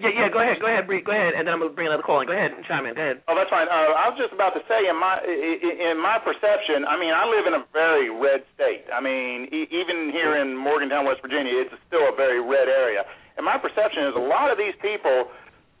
Yeah, 0.00 0.16
yeah. 0.16 0.28
Go 0.32 0.40
ahead, 0.40 0.56
go 0.62 0.68
ahead, 0.70 0.88
Bree. 0.88 1.04
Go 1.04 1.12
ahead, 1.12 1.36
and 1.36 1.44
then 1.44 1.52
I'm 1.52 1.60
gonna 1.60 1.76
bring 1.76 1.90
another 1.90 2.06
call 2.06 2.24
in. 2.24 2.26
Go 2.26 2.32
ahead 2.32 2.56
and 2.56 2.64
chime 2.64 2.88
in. 2.88 2.96
Go 2.96 3.04
ahead. 3.04 3.20
Oh, 3.28 3.36
that's 3.36 3.52
fine. 3.52 3.68
Uh, 3.68 3.92
I 4.00 4.08
was 4.08 4.16
just 4.16 4.32
about 4.32 4.56
to 4.56 4.62
say, 4.64 4.88
in 4.88 4.96
my 4.96 5.20
in 5.20 6.00
my 6.00 6.16
perception, 6.22 6.88
I 6.88 6.96
mean, 6.96 7.12
I 7.12 7.28
live 7.28 7.44
in 7.44 7.54
a 7.58 7.64
very 7.76 8.08
red 8.08 8.46
state. 8.56 8.88
I 8.88 9.04
mean, 9.04 9.52
e- 9.52 9.68
even 9.68 10.08
here 10.08 10.40
in 10.40 10.56
Morgantown, 10.56 11.04
West 11.04 11.20
Virginia, 11.20 11.52
it's 11.52 11.74
still 11.84 12.08
a 12.08 12.16
very 12.16 12.40
red 12.40 12.70
area. 12.70 13.04
And 13.36 13.44
my 13.44 13.60
perception 13.60 14.08
is 14.08 14.16
a 14.16 14.24
lot 14.24 14.48
of 14.48 14.56
these 14.56 14.74
people, 14.80 15.28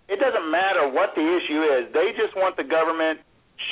it 0.08 0.20
doesn't 0.20 0.48
matter 0.50 0.84
what 0.88 1.16
the 1.16 1.24
issue 1.24 1.60
is, 1.80 1.88
they 1.92 2.12
just 2.16 2.36
want 2.36 2.56
the 2.60 2.64
government 2.64 3.20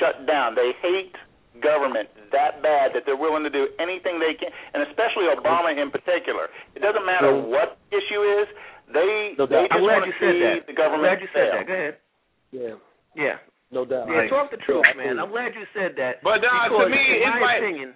shut 0.01 0.25
down. 0.25 0.55
They 0.55 0.73
hate 0.81 1.13
government 1.61 2.09
that 2.33 2.63
bad 2.63 2.93
that 2.95 3.03
they're 3.07 3.19
willing 3.19 3.43
to 3.45 3.51
do 3.53 3.69
anything 3.79 4.19
they 4.19 4.35
can, 4.35 4.49
and 4.75 4.83
especially 4.89 5.27
Obama 5.33 5.73
in 5.75 5.91
particular. 5.91 6.49
It 6.75 6.81
doesn't 6.81 7.05
matter 7.07 7.33
what 7.35 7.79
the 7.91 7.97
issue 7.99 8.23
is. 8.43 8.47
They 8.93 9.37
no 9.37 9.45
they 9.45 9.69
just 9.69 9.73
I'm 9.77 9.85
glad 9.85 10.01
want 10.01 10.07
you 10.09 10.17
to 10.17 10.21
said 10.23 10.35
see 10.37 10.45
that. 10.49 10.67
the 10.67 10.77
government 10.77 11.09
I'm 11.09 11.17
glad 11.17 11.21
you 11.21 11.31
said 11.37 11.45
fail. 11.45 11.55
that. 11.61 11.67
Go 11.69 11.75
ahead. 11.77 11.95
Yeah. 12.51 12.75
Yeah. 13.17 13.37
No 13.69 13.85
doubt. 13.85 14.09
Yeah, 14.09 14.25
Right. 14.25 14.31
talk 14.33 14.49
the 14.49 14.57
truth, 14.65 14.81
man. 14.97 15.21
I'm 15.21 15.29
glad 15.29 15.53
you 15.53 15.69
said 15.77 15.93
that. 16.01 16.25
But 16.25 16.41
uh, 16.41 16.73
to 16.73 16.89
me, 16.89 17.05
in 17.21 17.29
it's 17.29 17.37
my 17.37 17.55
opinion, 17.61 17.93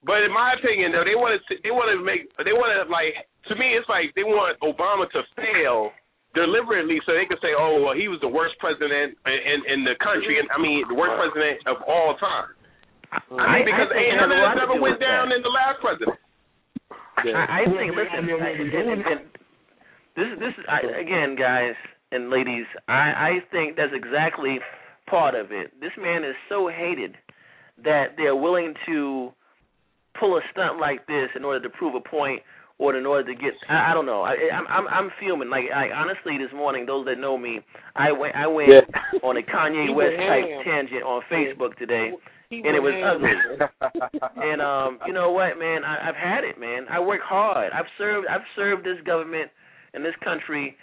But 0.00 0.24
in 0.24 0.32
my 0.32 0.56
opinion, 0.56 0.96
though, 0.96 1.04
they 1.04 1.12
want 1.18 1.36
to 1.36 1.54
they 1.60 1.68
want 1.68 1.92
to 1.92 2.00
make 2.00 2.32
they 2.40 2.56
want 2.56 2.72
to 2.72 2.88
like 2.88 3.12
to 3.52 3.54
me, 3.60 3.76
it's 3.76 3.84
like 3.92 4.16
they 4.16 4.24
want 4.24 4.56
Obama 4.64 5.04
to 5.12 5.20
fail 5.36 5.92
deliberately 6.32 6.96
so 7.04 7.12
they 7.12 7.28
can 7.28 7.36
say, 7.44 7.52
oh, 7.56 7.80
well, 7.84 7.92
he 7.96 8.08
was 8.08 8.20
the 8.24 8.28
worst 8.32 8.56
president 8.56 9.20
in 9.28 9.36
in, 9.36 9.58
in 9.68 9.80
the 9.84 10.00
country, 10.00 10.40
and 10.40 10.48
I 10.48 10.56
mean 10.56 10.80
the 10.88 10.96
worst 10.96 11.12
president 11.20 11.60
of 11.68 11.84
all 11.84 12.16
time. 12.16 12.55
I 13.12 13.62
mean, 13.62 13.64
because 13.66 13.88
I 13.90 13.94
think 13.94 14.06
ain't 14.06 14.16
it 14.16 14.20
none 14.20 14.32
a 14.32 14.36
of 14.36 14.42
lot 14.42 14.54
this 14.54 14.62
to 14.62 14.62
ever 14.70 14.76
went 14.80 14.98
with 14.98 15.00
down 15.00 15.28
that. 15.30 15.36
in 15.36 15.42
the 15.42 15.52
last 15.54 15.78
president. 15.80 16.18
I, 17.16 17.62
I 17.62 17.70
think. 17.70 17.96
Listen, 17.96 18.28
I, 18.28 18.50
and, 18.50 18.70
and, 18.74 19.00
and 19.06 19.20
this 20.16 20.28
this 20.38 20.54
is 20.58 20.64
I, 20.68 20.80
again, 21.00 21.36
guys 21.36 21.74
and 22.12 22.30
ladies. 22.30 22.66
I 22.88 23.38
I 23.40 23.44
think 23.50 23.76
that's 23.76 23.92
exactly 23.94 24.58
part 25.08 25.34
of 25.34 25.50
it. 25.52 25.72
This 25.80 25.92
man 25.98 26.24
is 26.24 26.34
so 26.48 26.68
hated 26.68 27.16
that 27.84 28.16
they're 28.16 28.36
willing 28.36 28.74
to 28.86 29.30
pull 30.18 30.36
a 30.36 30.40
stunt 30.52 30.78
like 30.80 31.06
this 31.06 31.28
in 31.36 31.44
order 31.44 31.60
to 31.60 31.68
prove 31.70 31.94
a 31.94 32.00
point 32.00 32.40
or 32.78 32.96
in 32.96 33.04
order 33.06 33.24
to 33.32 33.34
get 33.38 33.52
I, 33.68 33.90
I 33.90 33.94
don't 33.94 34.06
know. 34.06 34.22
I 34.22 34.34
I'm 34.52 34.66
I'm 34.68 34.86
I'm 34.88 35.10
fuming. 35.18 35.48
Like 35.50 35.64
I 35.74 35.90
honestly 35.90 36.36
this 36.38 36.52
morning, 36.54 36.86
those 36.86 37.06
that 37.06 37.18
know 37.18 37.36
me, 37.38 37.60
I 37.94 38.12
went 38.12 38.34
I 38.36 38.46
went 38.46 38.70
Yeah. 38.70 39.18
on 39.22 39.36
a 39.36 39.42
Kanye 39.42 39.94
West 39.96 40.16
type 40.16 40.44
tangent 40.64 41.02
on 41.02 41.22
Facebook 41.32 41.76
today. 41.78 42.12
He 42.50 42.58
and 42.58 42.76
it 42.76 42.80
was 42.80 42.94
ugly. 43.02 43.32
And 44.36 44.60
um, 44.62 44.98
you 45.06 45.12
know 45.12 45.32
what, 45.32 45.58
man? 45.58 45.84
I, 45.84 46.08
I've 46.08 46.16
had 46.16 46.44
it, 46.44 46.58
man. 46.60 46.86
I 46.90 47.00
work 47.00 47.20
hard. 47.24 47.72
I've 47.72 47.88
served. 47.98 48.26
I've 48.28 48.46
served 48.54 48.84
this 48.84 48.98
government 49.04 49.50
and 49.94 50.04
this 50.04 50.14
country 50.22 50.76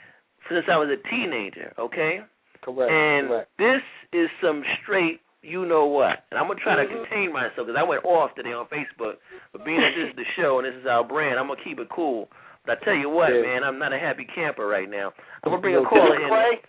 since 0.49 0.65
I 0.71 0.77
was 0.77 0.89
a 0.89 0.99
teenager. 1.09 1.73
Okay. 1.79 2.21
correct. 2.61 2.91
And 2.91 3.27
correct. 3.27 3.49
this 3.57 3.83
is 4.11 4.27
some 4.41 4.63
straight, 4.81 5.21
you 5.41 5.65
know 5.65 5.85
what? 5.85 6.23
And 6.31 6.39
I'm 6.39 6.47
gonna 6.47 6.59
try 6.59 6.75
to 6.75 6.83
Mhm. 6.85 7.03
contain 7.07 7.31
myself 7.33 7.67
because 7.67 7.75
I 7.79 7.83
went 7.83 8.03
off 8.05 8.33
today 8.35 8.51
on 8.53 8.65
Facebook. 8.67 9.17
But 9.51 9.63
being 9.65 9.79
that 9.79 9.95
this 9.95 10.09
is 10.09 10.15
the 10.15 10.25
show 10.35 10.59
and 10.59 10.67
this 10.67 10.75
is 10.75 10.85
our 10.85 11.03
brand, 11.03 11.39
I'm 11.39 11.47
gonna 11.47 11.61
keep 11.63 11.79
it 11.79 11.89
cool. 11.89 12.29
But 12.65 12.79
I 12.81 12.85
tell 12.85 12.95
you 12.95 13.09
what, 13.09 13.33
Yeah. 13.33 13.41
man, 13.41 13.63
I'm 13.63 13.79
not 13.79 13.91
a 13.93 13.99
happy 13.99 14.25
camper 14.25 14.67
right 14.67 14.89
now. 14.89 15.13
I'm 15.43 15.51
gonna 15.51 15.61
bring 15.61 15.75
a 15.75 15.81
No, 15.81 15.85
caller 15.89 16.19
in. 16.19 16.27
Clay. 16.27 16.61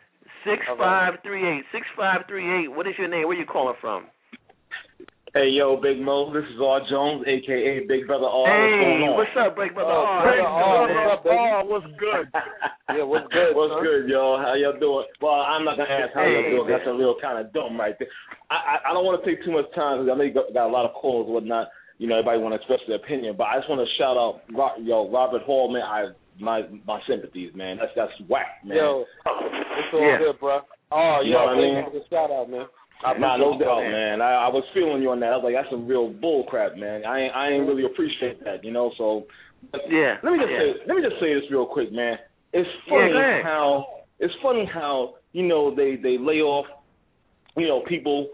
Six 0.44 0.66
five 0.76 1.20
three 1.22 1.46
eight. 1.46 1.64
Six 1.72 1.86
five 1.96 2.26
three 2.26 2.46
eight. 2.50 2.68
What 2.68 2.86
is 2.86 2.98
your 2.98 3.08
name? 3.08 3.26
Where 3.28 3.36
are 3.36 3.40
you 3.40 3.46
calling 3.46 3.76
from? 3.80 4.06
Hey, 5.34 5.50
yo, 5.50 5.74
Big 5.82 5.98
Mo. 5.98 6.30
This 6.30 6.46
is 6.46 6.62
R. 6.62 6.78
Jones, 6.88 7.26
a.k.a. 7.26 7.82
Big 7.90 8.06
Brother 8.06 8.30
R. 8.30 8.46
What's 8.46 8.70
hey, 8.70 8.86
going 8.86 9.02
on? 9.02 9.14
what's 9.18 9.34
up, 9.34 9.58
Big 9.58 9.74
Brother 9.74 9.90
Oh, 9.90 10.06
R? 10.06 10.22
Brother 10.22 10.46
How 10.46 10.62
R, 10.62 10.86
what's 10.86 11.10
up, 11.10 11.20
baby? 11.26 11.34
Oh, 11.42 11.62
what's 11.66 11.90
good? 11.98 12.24
Yeah, 12.94 13.02
what's 13.02 13.26
good? 13.34 13.56
What's 13.58 13.74
son? 13.74 13.82
good, 13.82 14.06
y'all? 14.12 14.38
How 14.38 14.54
y'all 14.54 14.78
doing? 14.78 15.08
Well, 15.18 15.42
I'm 15.42 15.64
not 15.66 15.74
gonna 15.80 15.90
ask 15.90 16.14
how 16.14 16.22
Hey, 16.22 16.38
y'all 16.38 16.62
doing. 16.62 16.68
That's 16.70 16.86
a 16.86 16.94
real 16.94 17.16
kind 17.18 17.40
of 17.42 17.50
dumb 17.50 17.74
right 17.80 17.96
there. 17.98 18.06
I 18.52 18.78
I, 18.78 18.90
I 18.90 18.94
don't 18.94 19.02
want 19.02 19.18
to 19.18 19.26
take 19.26 19.42
too 19.42 19.50
much 19.50 19.66
time 19.74 19.98
because 20.04 20.12
I 20.12 20.14
know 20.14 20.22
you 20.22 20.36
got, 20.36 20.54
got 20.54 20.68
a 20.68 20.74
lot 20.74 20.86
of 20.86 20.94
calls 20.94 21.26
and 21.26 21.34
whatnot. 21.34 21.66
You 21.98 22.06
know, 22.06 22.20
everybody 22.22 22.38
want 22.38 22.52
to 22.54 22.60
express 22.62 22.78
their 22.86 23.02
opinion, 23.02 23.34
but 23.34 23.50
I 23.50 23.58
just 23.58 23.66
want 23.72 23.82
to 23.82 23.90
shout 23.98 24.14
out, 24.14 24.46
Ro- 24.54 24.78
yo, 24.78 25.10
Robert 25.10 25.42
Hall, 25.42 25.66
man. 25.72 25.82
I 25.82 26.14
my 26.38 26.62
my 26.86 27.00
sympathies, 27.10 27.50
man. 27.56 27.78
That's 27.82 27.90
that's 27.96 28.14
whack, 28.30 28.62
man. 28.62 28.76
Yo, 28.78 29.02
it's 29.02 29.90
all 29.90 29.98
Yeah. 29.98 30.18
good, 30.22 30.38
bro. 30.38 30.60
Oh, 30.92 31.18
You 31.24 31.32
yo, 31.32 31.38
know 31.40 31.44
what 31.50 31.56
I 31.56 31.58
mean? 31.58 31.74
thank 31.82 31.94
you 31.94 32.00
for 32.04 32.06
shout 32.14 32.30
out, 32.30 32.46
man. 32.52 32.66
Nah, 33.12 33.36
no 33.36 33.58
doubt, 33.58 33.84
man. 33.84 34.22
I, 34.22 34.46
I 34.46 34.48
was 34.48 34.64
feeling 34.72 35.02
you 35.02 35.10
on 35.10 35.20
that. 35.20 35.32
I 35.32 35.36
was 35.36 35.44
like, 35.44 35.54
that's 35.54 35.70
some 35.70 35.86
real 35.86 36.08
bull 36.08 36.44
crap, 36.44 36.76
man. 36.76 37.04
I 37.04 37.20
ain't, 37.20 37.34
I 37.36 37.50
ain't 37.50 37.68
really 37.68 37.84
appreciate 37.84 38.42
that, 38.44 38.64
you 38.64 38.72
know. 38.72 38.90
So 38.96 39.26
but 39.72 39.82
Yeah. 39.90 40.16
let 40.22 40.32
me 40.32 40.38
just 40.38 40.50
yeah. 40.52 40.58
say, 40.58 40.72
let 40.86 40.96
me 40.96 41.02
just 41.02 41.20
say 41.20 41.34
this 41.34 41.44
real 41.50 41.66
quick, 41.66 41.92
man. 41.92 42.16
It's 42.52 42.68
funny 42.88 43.12
go 43.12 43.18
ahead. 43.18 43.44
how 43.44 43.86
it's 44.18 44.34
funny 44.42 44.64
how 44.72 45.14
you 45.32 45.42
know 45.42 45.74
they 45.74 45.96
they 45.96 46.16
lay 46.18 46.40
off, 46.40 46.66
you 47.56 47.66
know, 47.66 47.82
people, 47.88 48.28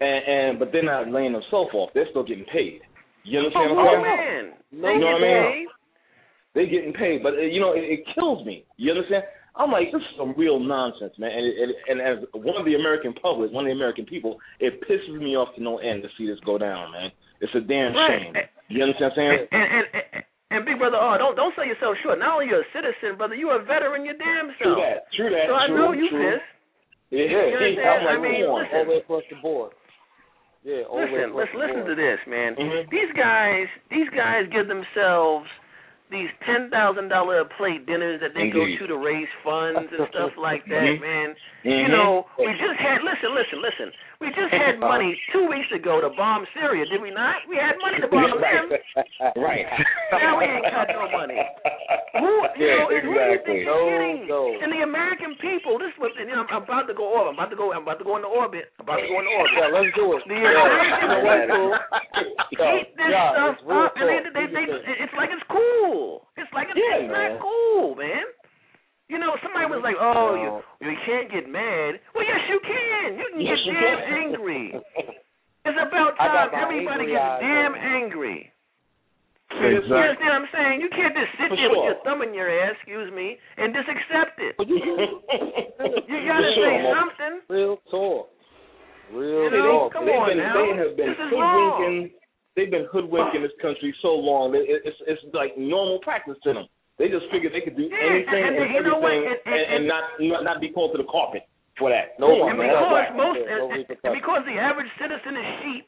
and, 0.00 0.24
and 0.26 0.58
but 0.58 0.72
they're 0.72 0.82
not 0.84 1.10
laying 1.10 1.32
themselves 1.32 1.70
off. 1.74 1.90
They're 1.94 2.08
still 2.10 2.24
getting 2.24 2.46
paid. 2.46 2.80
You 3.24 3.38
understand 3.38 3.70
Oh, 3.72 3.74
what 3.74 3.94
I'm 3.94 4.04
saying? 4.04 4.50
man. 4.50 4.52
You 4.70 4.82
They 4.82 4.94
know 4.98 4.98
get 4.98 5.12
what 5.12 5.14
I 5.14 5.20
mean? 5.20 5.52
paid. 5.52 5.66
They 6.52 6.66
getting 6.66 6.92
paid, 6.92 7.22
but 7.22 7.34
uh, 7.34 7.42
you 7.46 7.60
know 7.60 7.72
it, 7.72 7.84
it 7.84 8.00
kills 8.14 8.44
me. 8.44 8.64
You 8.76 8.92
understand? 8.92 9.24
I'm 9.56 9.70
like, 9.72 9.90
this 9.92 10.00
is 10.00 10.14
some 10.16 10.34
real 10.38 10.58
nonsense, 10.60 11.12
man. 11.18 11.30
And, 11.32 11.46
and 11.46 11.70
and 11.88 11.98
as 12.00 12.16
one 12.32 12.56
of 12.56 12.64
the 12.64 12.74
American 12.78 13.12
public, 13.14 13.50
one 13.52 13.64
of 13.66 13.70
the 13.70 13.76
American 13.76 14.06
people, 14.06 14.38
it 14.60 14.80
pisses 14.86 15.18
me 15.18 15.34
off 15.36 15.54
to 15.56 15.62
no 15.62 15.78
end 15.78 16.02
to 16.02 16.08
see 16.16 16.26
this 16.26 16.38
go 16.46 16.56
down, 16.56 16.92
man. 16.92 17.10
It's 17.40 17.54
a 17.54 17.60
damn 17.60 17.92
Right. 17.94 18.20
shame. 18.22 18.34
You 18.68 18.82
understand 18.84 19.10
what 19.16 19.22
I'm 19.22 19.30
saying? 19.36 19.48
And, 19.50 19.66
and, 19.74 19.84
and, 19.90 20.22
and 20.50 20.60
big 20.64 20.78
brother, 20.78 20.98
oh, 21.00 21.16
don't 21.18 21.34
don't 21.34 21.54
sell 21.58 21.66
yourself 21.66 21.96
short. 22.02 22.18
Not 22.22 22.34
only 22.38 22.46
you're 22.46 22.62
a 22.62 22.70
citizen, 22.72 23.18
brother, 23.18 23.34
you're 23.34 23.58
a 23.58 23.64
veteran 23.64 24.04
your 24.06 24.14
damn 24.16 24.54
True 24.62 24.74
self. 24.74 24.78
that. 24.86 24.98
True 25.18 25.30
that. 25.34 25.46
So 25.50 25.54
I 25.58 25.66
true, 25.66 25.76
know 25.76 25.90
you 25.92 26.08
true. 26.10 26.22
pissed. 26.38 26.50
Yeah, 27.10 27.26
You 27.26 27.58
understand? 27.58 27.90
I'm 27.90 28.04
like, 28.06 28.18
I 28.18 28.22
mean, 28.22 28.42
on. 28.46 28.54
listen. 28.62 28.76
All 28.78 28.84
the 28.86 28.90
way 28.94 28.98
across 29.02 29.24
the 29.34 29.38
board. 29.42 29.72
Yeah, 30.62 30.84
all 30.86 31.00
Listen, 31.00 31.32
let's 31.34 31.50
listen 31.56 31.82
board. 31.82 31.90
to 31.90 31.94
this, 31.96 32.20
man. 32.28 32.54
Mhm. 32.54 32.86
These 32.92 33.10
guys, 33.16 33.66
these 33.90 34.06
guys 34.14 34.44
give 34.52 34.68
themselves 34.68 35.48
these 36.10 36.28
ten 36.44 36.70
thousand 36.70 37.08
dollar 37.08 37.40
a 37.40 37.44
plate 37.44 37.86
dinners 37.86 38.20
that 38.20 38.34
they 38.34 38.50
Indeed. 38.50 38.78
go 38.78 38.86
to 38.86 38.86
to 38.88 38.98
raise 38.98 39.28
funds 39.44 39.90
and 39.96 40.08
stuff 40.10 40.32
like 40.36 40.64
that, 40.72 40.98
Mhm. 40.98 41.34
Man. 41.64 41.72
You 41.72 41.88
mm-hmm. 41.88 41.92
know, 41.92 42.26
we 42.38 42.50
just 42.56 42.78
had 42.80 43.04
listen, 43.04 43.30
listen, 43.36 43.58
listen. 43.60 43.88
We 44.20 44.28
just 44.32 44.52
had 44.52 44.78
money 44.82 45.16
two 45.32 45.48
weeks 45.48 45.68
ago 45.74 46.00
to 46.00 46.10
bomb 46.16 46.44
Syria, 46.56 46.84
did 46.88 47.00
we 47.00 47.10
not? 47.10 47.44
We 47.48 47.56
had 47.56 47.76
money 47.80 48.00
to 48.00 48.08
bomb 48.08 48.40
them. 48.44 48.66
right. 49.40 49.66
Now 50.12 50.38
we 50.40 50.44
ain't 50.48 50.64
got 50.68 50.88
no 50.92 51.08
money. 51.12 51.36
Who, 52.10 52.26
you 52.58 52.66
Yeah, 52.66 52.74
know, 52.74 52.90
and 52.90 53.06
who 53.06 53.14
do 53.14 53.22
you 53.22 53.38
exactly. 53.38 53.54
think 53.54 53.70
you're 53.70 53.86
kidding? 53.86 54.26
No, 54.26 54.50
no. 54.50 54.62
And 54.66 54.70
the 54.74 54.82
American 54.82 55.38
people, 55.38 55.78
this 55.78 55.94
was, 55.94 56.10
you 56.18 56.26
know, 56.26 56.42
I'm 56.42 56.66
about 56.66 56.90
to 56.90 56.94
go 56.94 57.06
off. 57.14 57.30
I'm 57.30 57.38
about 57.38 57.54
to 57.54 57.58
go. 57.58 57.70
I'm 57.70 57.86
about 57.86 58.02
to 58.02 58.06
go 58.08 58.18
into 58.18 58.26
orbit. 58.26 58.74
I'm 58.82 58.84
about 58.84 58.98
to 58.98 59.06
go 59.06 59.16
into 59.22 59.30
orbit. 59.30 59.54
Yeah, 59.54 59.70
let's 59.70 59.94
do 59.94 60.04
it. 60.18 60.22
The 60.26 60.34
Yeah, 60.34 60.50
American 60.50 60.90
you 60.90 61.06
know 61.06 61.22
what, 61.22 61.80
people 62.50 62.66
eat 62.82 62.90
this 62.98 63.10
yeah, 63.14 63.30
stuff 63.30 63.56
up, 63.70 63.92
and 63.94 64.06
they, 64.10 64.18
they, 64.26 64.46
they, 64.50 64.64
Here's 64.66 64.74
the 64.74 64.90
thing. 64.90 64.98
it's 65.06 65.14
like 65.14 65.30
it's 65.30 65.46
cool. 65.46 66.26
It's 66.34 66.50
like 66.50 66.66
it's, 66.74 66.82
Yeah, 66.82 66.98
it's 67.06 67.14
not 67.14 67.38
cool, 67.38 67.94
man. 67.94 68.26
You 69.10 69.18
know, 69.18 69.34
somebody 69.42 69.66
was 69.66 69.82
like, 69.82 69.98
"Oh, 69.98 70.38
you 70.38 70.48
oh. 70.62 70.62
you 70.78 70.94
can't 71.02 71.26
get 71.34 71.50
mad." 71.50 71.98
Well, 72.14 72.22
yes, 72.22 72.40
you 72.46 72.58
can. 72.62 73.18
You 73.18 73.26
can 73.34 73.40
Yes, 73.42 73.58
get 73.58 73.66
you 73.66 73.74
damn 73.74 74.00
can. 74.06 74.14
angry. 74.30 74.64
It's 75.60 75.76
about 75.76 76.16
time 76.16 76.56
everybody 76.56 77.04
angry 77.04 77.12
gets 77.12 77.20
eyes 77.20 77.40
damn 77.44 77.74
on. 77.76 77.84
angry. 77.84 78.38
Exactly. 79.50 79.76
You 79.76 79.92
understand 79.92 80.30
what 80.32 80.40
I'm 80.40 80.50
saying? 80.56 80.74
You 80.80 80.88
can't 80.88 81.12
just 81.12 81.30
sit 81.36 81.48
For 81.52 81.56
there 81.58 81.68
with 81.68 81.84
your 81.84 81.98
thumb 82.06 82.22
in 82.24 82.32
your 82.32 82.48
ass, 82.48 82.78
excuse 82.80 83.12
me, 83.12 83.36
and 83.60 83.74
just 83.76 83.84
accept 83.92 84.40
it. 84.40 84.54
You, 84.62 84.78
You 84.80 86.16
gotta 86.24 86.48
For 86.48 86.54
sure, 86.56 86.64
say 86.64 86.76
Mo. 86.80 86.90
something. 86.96 87.34
real 87.52 87.76
talk. 87.92 88.30
Real 89.12 89.42
You 89.44 89.50
know, 89.52 89.90
talk. 89.90 89.92
come 89.92 90.06
they've 90.08 90.16
on 90.16 90.28
been, 90.32 90.38
now. 90.40 90.54
They 90.54 90.70
have 90.80 90.94
been 90.96 91.10
This 91.12 91.18
is 91.18 91.32
wrong. 91.36 91.60
hoodwinking. 91.76 91.98
They've 92.56 92.70
been 92.72 92.86
hoodwinking 92.88 93.42
this 93.44 93.52
country 93.60 93.92
so 94.00 94.16
long 94.16 94.52
that 94.56 94.64
it, 94.64 94.80
it's 94.88 94.96
it's 95.06 95.22
like 95.36 95.58
normal 95.60 95.98
practice 96.00 96.40
to 96.48 96.54
them. 96.54 96.66
They 97.00 97.08
just 97.08 97.24
figure 97.32 97.48
they 97.48 97.64
could 97.64 97.80
do 97.80 97.88
Yeah, 97.88 97.96
anything 97.96 98.28
and- 98.44 98.60
and, 98.60 98.68
and 98.68 98.74
you 98.76 98.82
know 98.84 99.00
everything 99.00 99.24
And- 99.24 99.40
and- 99.48 99.56
and, 99.56 99.72
and 99.72 99.82
not, 99.88 100.04
not 100.20 100.40
not 100.44 100.56
be 100.60 100.68
called 100.68 100.92
to 100.92 101.00
the 101.00 101.08
carpet 101.08 101.48
for 101.80 101.88
that. 101.88 102.20
No, 102.20 102.28
Come 102.28 102.44
on, 102.44 102.50
And 102.52 102.58
man, 102.60 102.68
man. 102.68 102.76
that's 102.76 102.84
because 102.84 102.92
whack. 102.92 103.16
most, 103.16 103.40
Yeah, 103.40 103.72
and, 103.72 103.80
and 104.04 104.12
because 104.20 104.42
the 104.44 104.56
average 104.60 104.92
citizen 105.00 105.32
is 105.40 105.48
sheep, 105.64 105.86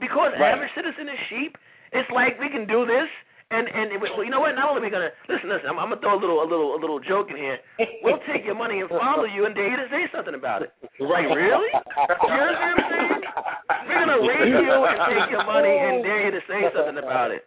because 0.00 0.32
the 0.32 0.40
Right. 0.40 0.56
average 0.56 0.72
citizen 0.72 1.04
is 1.12 1.20
sheep, 1.28 1.52
it's 1.92 2.08
like 2.10 2.40
we 2.40 2.48
can 2.48 2.64
do 2.64 2.88
this, 2.88 3.06
and 3.52 3.68
and 3.68 4.00
well, 4.00 4.24
you 4.24 4.30
know 4.32 4.40
what? 4.40 4.56
Not 4.56 4.72
only 4.72 4.80
are 4.80 4.84
we 4.88 4.90
gonna 4.90 5.12
listen, 5.28 5.52
listen, 5.52 5.68
I'm, 5.68 5.76
I'm 5.78 5.90
gonna 5.92 6.00
throw 6.00 6.16
a 6.16 6.22
little, 6.24 6.40
a 6.42 6.48
little, 6.48 6.74
a 6.74 6.80
little 6.80 6.98
joke 6.98 7.28
in 7.30 7.36
here. 7.36 7.60
We'll 8.02 8.18
take 8.26 8.42
your 8.48 8.56
money 8.56 8.80
and 8.80 8.88
follow 8.88 9.28
you, 9.28 9.44
and 9.44 9.54
dare 9.54 9.68
you 9.68 9.76
to 9.76 9.88
say 9.92 10.08
something 10.16 10.32
about 10.34 10.62
it. 10.64 10.72
Like 10.98 11.28
really? 11.28 11.68
You 11.68 12.40
understand 12.40 12.56
what 12.56 12.56
I'm 12.56 12.88
saying? 12.88 13.22
We're 13.84 14.00
gonna 14.00 14.20
rape 14.26 14.48
you 14.48 14.72
and 14.80 14.98
take 15.12 15.28
your 15.30 15.44
money 15.44 15.76
and 15.76 16.02
dare 16.02 16.24
you 16.24 16.30
to 16.32 16.42
say 16.48 16.60
something 16.72 16.96
about 17.04 17.30
it. 17.36 17.44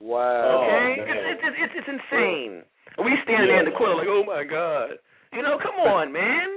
Wow. 0.00 0.64
Okay? 0.64 0.96
Oh, 0.98 1.04
it's, 1.04 1.40
it's 1.44 1.56
it's 1.60 1.74
it's 1.84 1.90
insane. 1.92 2.64
And 2.96 3.04
we 3.06 3.12
standing 3.24 3.48
there 3.52 3.60
in 3.62 3.68
the 3.70 3.76
corner 3.76 3.94
like, 4.00 4.08
oh 4.10 4.24
my 4.26 4.42
god. 4.44 4.98
You 5.30 5.42
know, 5.46 5.60
come 5.62 5.78
on, 5.78 6.10
man. 6.10 6.48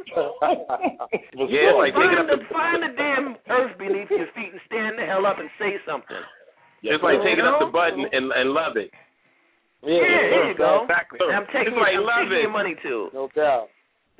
Yeah, 1.45 1.69
it's 1.69 1.77
like 1.77 1.93
taking 1.93 2.17
find 2.17 2.25
up 2.25 2.27
the 2.31 2.37
the 2.41 2.49
find 2.49 2.79
the 2.81 2.91
damn 2.97 3.25
earth 3.53 3.77
beneath 3.77 4.09
your 4.09 4.25
feet 4.33 4.49
and 4.49 4.61
stand 4.65 4.97
the 4.97 5.05
hell 5.05 5.25
up 5.29 5.37
and 5.37 5.49
say 5.61 5.77
something. 5.85 6.17
it's 6.81 7.03
like 7.03 7.21
You 7.21 7.25
taking 7.27 7.45
up 7.45 7.61
the 7.61 7.69
button 7.69 8.01
and 8.09 8.31
and 8.33 8.49
love 8.51 8.77
it. 8.77 8.89
Yeah, 9.85 9.99
Yeah, 9.99 10.23
there 10.31 10.45
you 10.49 10.57
go. 10.57 10.87
Exactly. 10.89 11.19
And 11.21 11.35
I'm 11.37 11.47
taking, 11.51 11.75
It's 11.75 11.83
like, 11.83 11.93
I'm 11.99 12.07
love 12.07 12.25
taking 12.31 12.39
it. 12.39 12.45
your 12.49 12.55
money 12.55 12.75
too. 12.81 13.11
No 13.13 13.27
doubt. 13.35 13.67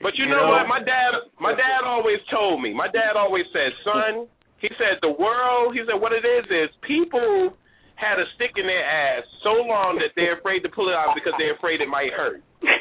But 0.03 0.17
you 0.19 0.25
You 0.27 0.36
know, 0.36 0.45
know? 0.51 0.59
what? 0.59 0.67
My 0.67 0.81
dad, 0.83 1.12
my 1.39 1.53
dad 1.55 1.86
always 1.88 2.19
told 2.29 2.62
me. 2.62 2.73
My 2.75 2.89
dad 2.91 3.15
always 3.15 3.45
said, 3.53 3.71
"Son," 3.86 4.27
he 4.59 4.67
said, 4.77 4.99
"the 5.01 5.13
world." 5.17 5.73
He 5.73 5.81
said, 5.88 5.97
"What 5.97 6.12
it 6.13 6.25
is 6.25 6.45
is 6.49 6.69
people 6.86 7.53
had 7.95 8.19
a 8.19 8.25
stick 8.36 8.51
in 8.58 8.65
their 8.67 8.84
ass 8.84 9.23
so 9.43 9.63
long 9.63 9.97
that 10.01 10.12
they're 10.15 10.38
afraid 10.39 10.62
to 10.63 10.69
pull 10.69 10.89
it 10.89 10.95
out 10.95 11.13
because 11.15 11.34
they're 11.38 11.56
afraid 11.56 11.82
it 11.82 11.88
might 11.89 12.12
hurt." 12.13 12.41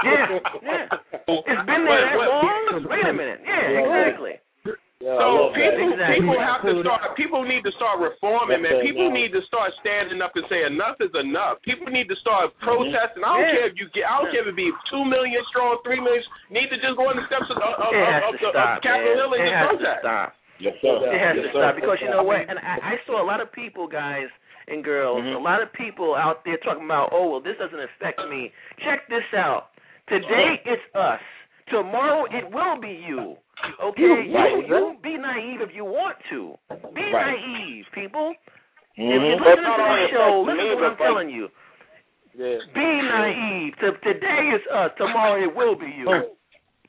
Yeah, 0.00 0.40
yeah. 0.62 0.86
It's 1.28 1.66
been 1.68 1.82
there 1.84 2.00
that 2.00 2.16
long? 2.16 2.86
Wait 2.88 3.04
a 3.04 3.12
minute. 3.12 3.40
Yeah, 3.44 3.82
exactly. 3.84 4.34
Yeah, 5.00 5.16
So 5.16 5.52
people, 5.56 5.92
Exactly. 5.92 6.20
people 6.24 6.36
have 6.40 6.60
to 6.64 6.72
start. 6.84 7.00
People 7.16 7.42
need 7.48 7.64
to 7.64 7.72
start 7.76 8.00
reforming, 8.04 8.60
man. 8.64 8.80
People 8.84 9.08
need 9.12 9.32
to 9.32 9.40
start 9.48 9.72
standing 9.80 10.20
up 10.20 10.32
and 10.36 10.44
say 10.52 10.64
enough 10.68 11.00
is 11.00 11.12
enough. 11.16 11.56
People 11.64 11.88
need 11.88 12.08
to 12.12 12.16
start 12.20 12.52
protesting. 12.60 13.24
I 13.24 13.28
don't 13.32 13.44
Yeah. 13.48 13.52
care 13.60 13.66
if 13.72 13.76
you 13.80 13.88
get. 13.96 14.04
I 14.08 14.20
don't 14.20 14.30
care 14.32 14.44
if 14.44 14.48
it 14.52 14.56
be 14.56 14.68
two 14.92 15.04
million 15.08 15.40
strong, 15.48 15.80
three 15.84 16.00
million. 16.00 16.20
Need 16.52 16.68
to 16.68 16.76
just 16.80 16.96
go 17.00 17.08
on 17.08 17.16
the 17.16 17.24
steps 17.28 17.48
of, 17.48 17.56
of, 17.60 17.74
of, 17.80 17.92
It 17.92 18.04
has 18.04 18.22
of, 18.28 18.32
to 18.32 18.44
the, 18.44 18.52
stop, 18.52 18.76
of 18.76 18.82
Capitol. 18.84 19.14
Hill 19.16 19.32
and 19.36 19.40
just 19.40 19.56
has 19.56 19.60
to 19.60 19.76
protest. 19.76 20.04
Stop. 20.60 20.72
Yes, 20.72 20.74
sir. 20.82 21.12
It 21.14 21.20
has 21.20 21.36
yes, 21.36 21.44
to 21.46 21.52
sir. 21.52 21.60
stop 21.64 21.74
because 21.76 21.98
you 22.02 22.10
know 22.10 22.22
what? 22.22 22.40
And 22.48 22.58
I, 22.58 22.94
I 22.94 22.94
saw 23.06 23.22
a 23.22 23.26
lot 23.26 23.40
of 23.40 23.50
people, 23.52 23.86
guys 23.88 24.28
and 24.68 24.84
girls, 24.84 25.22
Mhm. 25.24 25.34
a 25.36 25.38
lot 25.42 25.62
of 25.62 25.72
people 25.72 26.14
out 26.14 26.44
there 26.44 26.56
talking 26.58 26.84
about, 26.84 27.10
oh 27.12 27.28
well, 27.30 27.40
this 27.40 27.56
doesn't 27.58 27.80
affect 27.80 28.20
me. 28.28 28.52
Check 28.84 29.08
this 29.08 29.24
out. 29.36 29.70
Today 30.08 30.60
it's 30.64 30.82
us. 30.94 31.20
Tomorrow 31.70 32.26
it 32.30 32.50
will 32.50 32.78
be 32.80 32.92
you. 33.06 33.36
Okay, 33.82 34.02
you, 34.26 34.34
Right. 34.34 34.66
you 34.66 34.96
be 35.02 35.16
naive 35.18 35.60
if 35.60 35.74
you 35.74 35.84
want 35.84 36.16
to. 36.30 36.56
Be 36.94 37.12
Right. 37.12 37.36
naive, 37.36 37.84
people. 37.92 38.34
If 38.96 39.04
Mhm. 39.04 39.28
you're 39.28 39.40
listening 39.40 39.64
to 39.64 39.82
only 39.82 40.00
this 40.02 40.10
show, 40.10 40.40
listen 40.40 40.56
to 40.66 40.74
what 40.74 40.84
I'm 40.84 40.90
like- 40.90 40.98
telling 40.98 41.30
you. 41.30 41.50
Yeah. 42.34 42.58
Be 42.74 42.80
naive. 43.02 43.76
To, 43.78 43.92
today 43.98 44.48
is 44.54 44.62
us. 44.68 44.92
Tomorrow 44.96 45.42
it 45.42 45.54
will 45.54 45.74
be 45.74 45.90
you. 45.90 46.36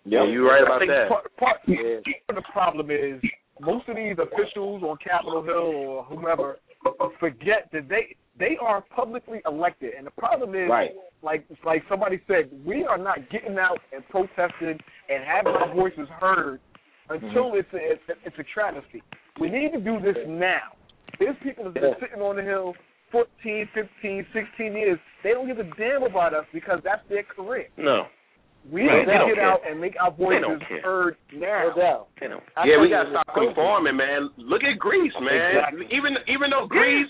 Yeah, 0.05 0.23
you're 0.23 0.47
right 0.49 0.61
I 0.61 0.65
about 0.65 0.79
think 0.79 0.91
that. 0.91 1.09
part, 1.09 1.35
part, 1.37 1.59
Yeah. 1.65 1.99
part 2.05 2.29
of 2.29 2.35
the 2.35 2.41
problem 2.53 2.89
is 2.89 3.21
most 3.61 3.87
of 3.87 3.95
these 3.95 4.15
officials 4.17 4.83
on 4.83 4.97
Capitol 4.97 5.43
Hill 5.43 5.55
or 5.55 6.03
whomever 6.05 6.57
forget 7.19 7.69
that 7.71 7.87
they 7.87 8.15
they 8.39 8.57
are 8.61 8.83
publicly 8.95 9.41
elected, 9.45 9.93
and 9.95 10.07
the 10.07 10.11
problem 10.11 10.55
is, 10.55 10.69
Right. 10.69 10.91
like 11.21 11.45
like 11.63 11.83
somebody 11.87 12.19
said, 12.27 12.49
we 12.65 12.83
are 12.85 12.97
not 12.97 13.29
getting 13.29 13.57
out 13.57 13.79
and 13.93 14.07
protesting 14.09 14.79
and 15.09 15.23
having 15.23 15.53
our 15.53 15.73
voices 15.73 16.07
heard 16.19 16.59
until 17.09 17.51
mm-hmm. 17.51 17.59
it's, 17.59 17.73
a, 17.73 17.77
it's 17.77 18.09
a, 18.09 18.27
it's 18.27 18.39
a 18.39 18.43
travesty. 18.53 19.03
We 19.39 19.49
need 19.49 19.71
to 19.73 19.79
do 19.79 19.99
this 19.99 20.17
now. 20.27 20.73
There's 21.19 21.35
people 21.43 21.65
that's 21.65 21.75
been 21.75 21.93
sitting 21.99 22.21
on 22.21 22.37
the 22.37 22.41
hill 22.41 22.73
14, 23.11 23.67
15, 23.73 24.25
16 24.33 24.73
years. 24.73 24.97
They 25.23 25.31
don't 25.31 25.47
give 25.47 25.59
a 25.59 25.69
damn 25.77 26.03
about 26.03 26.33
us 26.33 26.45
because 26.53 26.79
that's 26.83 27.07
their 27.09 27.23
career. 27.23 27.67
No, 27.77 28.05
We 28.69 28.85
Right, 28.85 29.01
need 29.01 29.09
they 29.09 29.17
to 29.17 29.25
get 29.33 29.41
care. 29.41 29.49
out 29.49 29.61
and 29.65 29.81
make 29.81 29.97
our 29.97 30.11
voices 30.13 30.61
heard 30.85 31.17
now. 31.33 31.73
No 31.73 31.81
doubt. 31.81 32.07
they 32.21 32.27
don't. 32.29 32.43
I 32.55 32.65
Yeah, 32.69 32.77
we 32.77 32.89
gotta 32.93 33.09
stop 33.09 33.33
conforming, 33.33 33.97
man. 33.97 34.29
Look 34.37 34.61
at 34.63 34.77
Greece, 34.77 35.13
man. 35.19 35.33
Exactly. 35.57 35.87
Even 35.89 36.13
even 36.29 36.49
though 36.53 36.67
Greece, 36.69 37.09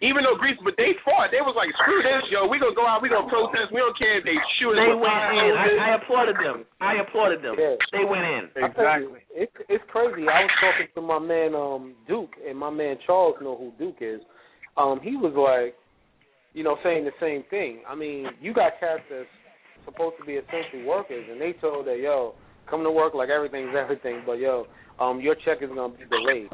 even 0.00 0.24
though 0.24 0.36
Greece, 0.40 0.56
but 0.64 0.72
they 0.80 0.94
fought. 1.04 1.28
They 1.34 1.42
was 1.44 1.52
like, 1.58 1.68
screw 1.82 2.00
this, 2.00 2.24
yo. 2.32 2.46
We 2.48 2.56
gonna 2.58 2.72
go 2.74 2.86
out. 2.86 3.02
We 3.02 3.10
gonna 3.12 3.28
protest. 3.28 3.68
We 3.70 3.80
don't 3.84 3.98
care 3.98 4.16
if 4.16 4.24
they 4.24 4.38
shoot 4.56 4.72
us 4.72 4.80
They 4.80 4.94
went 4.96 5.12
in. 5.12 5.52
I. 5.60 5.92
I 5.92 5.94
applauded 6.00 6.36
them. 6.40 6.64
I 6.80 6.92
applauded 7.04 7.42
them. 7.44 7.56
Yeah. 7.58 7.76
They 7.92 8.04
went 8.08 8.24
in. 8.24 8.42
I 8.64 8.68
tell 8.72 9.00
you, 9.02 9.16
It's 9.34 9.52
it's 9.68 9.84
crazy. 9.92 10.24
I 10.24 10.48
was 10.48 10.54
talking 10.56 10.88
to 10.94 11.00
my 11.04 11.18
man 11.20 11.52
um 11.54 11.94
Duke, 12.08 12.32
and 12.48 12.56
my 12.56 12.70
man 12.70 12.96
Charles 13.04 13.36
know 13.42 13.58
who 13.60 13.72
Duke 13.76 14.00
is. 14.00 14.22
Um, 14.78 15.00
he 15.02 15.16
was 15.20 15.34
like, 15.36 15.74
you 16.54 16.62
know, 16.64 16.76
saying 16.82 17.04
the 17.04 17.12
same 17.20 17.42
thing. 17.50 17.82
I 17.86 17.94
mean, 17.94 18.26
you 18.40 18.54
got 18.54 18.78
cats 18.80 19.02
that's 19.10 19.28
supposed 19.90 20.16
to 20.20 20.24
be 20.24 20.36
essential 20.36 20.84
workers, 20.84 21.24
and 21.30 21.40
they 21.40 21.54
told 21.60 21.86
that 21.86 21.98
yo, 21.98 22.34
come 22.70 22.82
to 22.84 22.90
work 22.90 23.14
like 23.14 23.28
everything's 23.28 23.74
everything, 23.78 24.22
but 24.26 24.38
yo, 24.38 24.66
um, 25.00 25.20
your 25.20 25.34
check 25.44 25.58
is 25.62 25.70
gonna 25.74 25.94
be 25.96 26.04
delayed. 26.08 26.48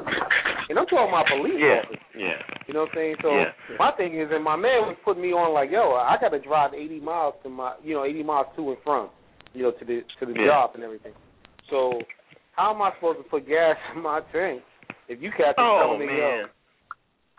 and 0.69 0.79
I'm 0.79 0.85
talking 0.85 1.09
about 1.09 1.25
police 1.29 1.59
Yeah, 1.59 1.81
officers. 1.83 2.01
yeah. 2.17 2.39
You 2.67 2.73
know 2.73 2.81
what 2.81 2.89
I'm 2.89 2.95
saying? 2.95 3.15
So 3.21 3.29
Yeah. 3.29 3.77
my 3.77 3.91
thing 3.93 4.19
is, 4.19 4.29
and 4.31 4.43
my 4.43 4.55
man 4.55 4.89
was 4.89 4.97
putting 5.05 5.21
me 5.21 5.29
on 5.33 5.53
like, 5.53 5.69
yo, 5.71 5.93
I 5.93 6.17
got 6.19 6.29
to 6.29 6.39
drive 6.39 6.73
80 6.73 6.99
miles 6.99 7.35
to 7.43 7.49
my, 7.49 7.75
you 7.83 7.93
know, 7.93 8.03
80 8.05 8.23
miles 8.23 8.47
to 8.55 8.69
and 8.69 8.77
from, 8.83 9.09
you 9.53 9.63
know, 9.63 9.71
to 9.71 9.85
the 9.85 10.01
to 10.19 10.25
the 10.25 10.33
Yeah. 10.33 10.45
job 10.47 10.71
and 10.73 10.83
everything. 10.83 11.13
So 11.69 12.01
how 12.53 12.73
am 12.73 12.81
I 12.81 12.91
supposed 12.95 13.19
to 13.19 13.23
put 13.29 13.47
gas 13.47 13.77
in 13.95 14.01
my 14.01 14.21
tank 14.31 14.63
if 15.07 15.21
you 15.21 15.29
cats 15.37 15.57
are 15.57 15.65
Oh 15.65 15.85
telling 15.85 15.99
me, 15.99 16.07
man. 16.07 16.17
yo, 16.17 16.45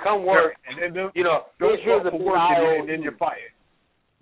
come 0.03 0.25
work, 0.25 0.55
and 0.69 0.79
then 0.81 0.93
do, 0.95 1.11
you 1.15 1.25
know, 1.25 1.47
don't 1.59 1.81
here's 1.83 2.05
work 2.05 2.15
a 2.15 2.17
for 2.17 2.23
work 2.25 2.39
and 2.39 2.89
then 2.89 3.03
you're 3.03 3.17
fired. 3.17 3.51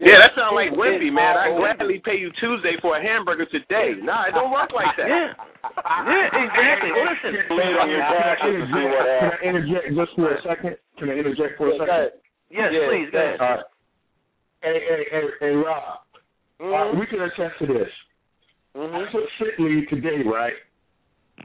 Yeah, 0.04 0.18
that 0.20 0.32
sounds 0.36 0.52
like 0.54 0.70
Wimpy, 0.76 1.08
man. 1.10 1.36
I 1.36 1.56
gladly 1.56 1.98
pay 2.04 2.16
you 2.20 2.30
Tuesday 2.38 2.76
for 2.80 2.96
a 2.96 3.02
hamburger 3.02 3.46
today. 3.46 3.96
Nah, 4.02 4.28
it 4.28 4.32
don't 4.36 4.52
work 4.52 4.70
like 4.72 4.94
that. 4.96 5.08
Yeah. 5.08 5.32
Yeah, 5.32 6.44
exactly. 6.44 6.90
Listen. 6.92 7.32
Lay 7.56 7.72
on 7.72 7.88
your 7.88 8.04
back 8.04 8.38
Can 8.38 8.48
I 8.48 8.54
and 8.54 8.68
see 8.68 8.84
what 8.84 8.84
interject- 8.84 9.22
happens. 9.24 9.40
Can 9.40 9.48
I 9.48 9.48
interject 9.48 9.86
just 9.96 10.12
for 10.16 10.28
a 10.34 10.42
second? 10.42 10.76
Can 10.98 11.08
I 11.08 11.14
interject 11.14 11.52
for 11.56 11.68
a 11.68 11.72
second? 11.72 11.88
ahead. 11.88 12.12
Yes, 12.50 12.68
Yeah, 12.72 12.86
please 12.88 13.08
go 13.10 13.18
ahead. 13.18 13.40
All 13.40 13.48
right. 13.48 13.64
Hey, 14.62 14.80
hey, 14.88 15.02
hey, 15.10 15.24
hey, 15.40 15.50
Rob. 15.56 15.98
All 16.60 16.68
right, 16.68 16.94
Mhm. 16.94 17.00
we 17.00 17.06
can 17.06 17.20
attest 17.22 17.58
to 17.58 17.66
this. 17.66 17.90
I 18.74 18.78
Mhm. 18.78 19.10
took 19.10 19.28
sick 19.38 19.58
leave 19.58 19.88
today, 19.88 20.22
right? 20.22 20.54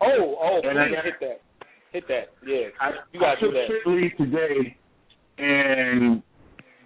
Oh, 0.01 0.37
oh, 0.39 0.61
And 0.67 0.79
I 0.79 0.89
got- 0.89 1.03
hit 1.05 1.19
that. 1.21 1.41
Hit 1.91 2.07
that. 2.07 2.29
Yeah. 2.45 2.67
I, 2.79 2.93
You 3.13 3.19
gotta 3.19 3.31
I 3.31 3.35
took 3.39 3.51
do 3.51 3.57
that. 3.57 3.67
sick 3.67 3.85
leave 3.85 4.15
today, 4.17 4.75
and 5.39 6.21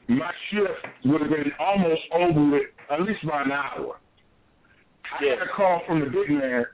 my 0.08 0.32
shift 0.52 0.86
would 1.06 1.22
have 1.22 1.30
been 1.30 1.52
almost 1.60 2.02
over 2.13 2.50
with 2.52 2.63
at 2.89 3.02
least 3.02 3.26
by 3.26 3.44
an 3.44 3.52
hour. 3.52 4.00
I 5.20 5.24
Yeah. 5.24 5.36
got 5.36 5.48
a 5.48 5.50
call 5.50 5.80
from 5.86 6.00
the 6.00 6.08
big 6.08 6.30
man, 6.30 6.66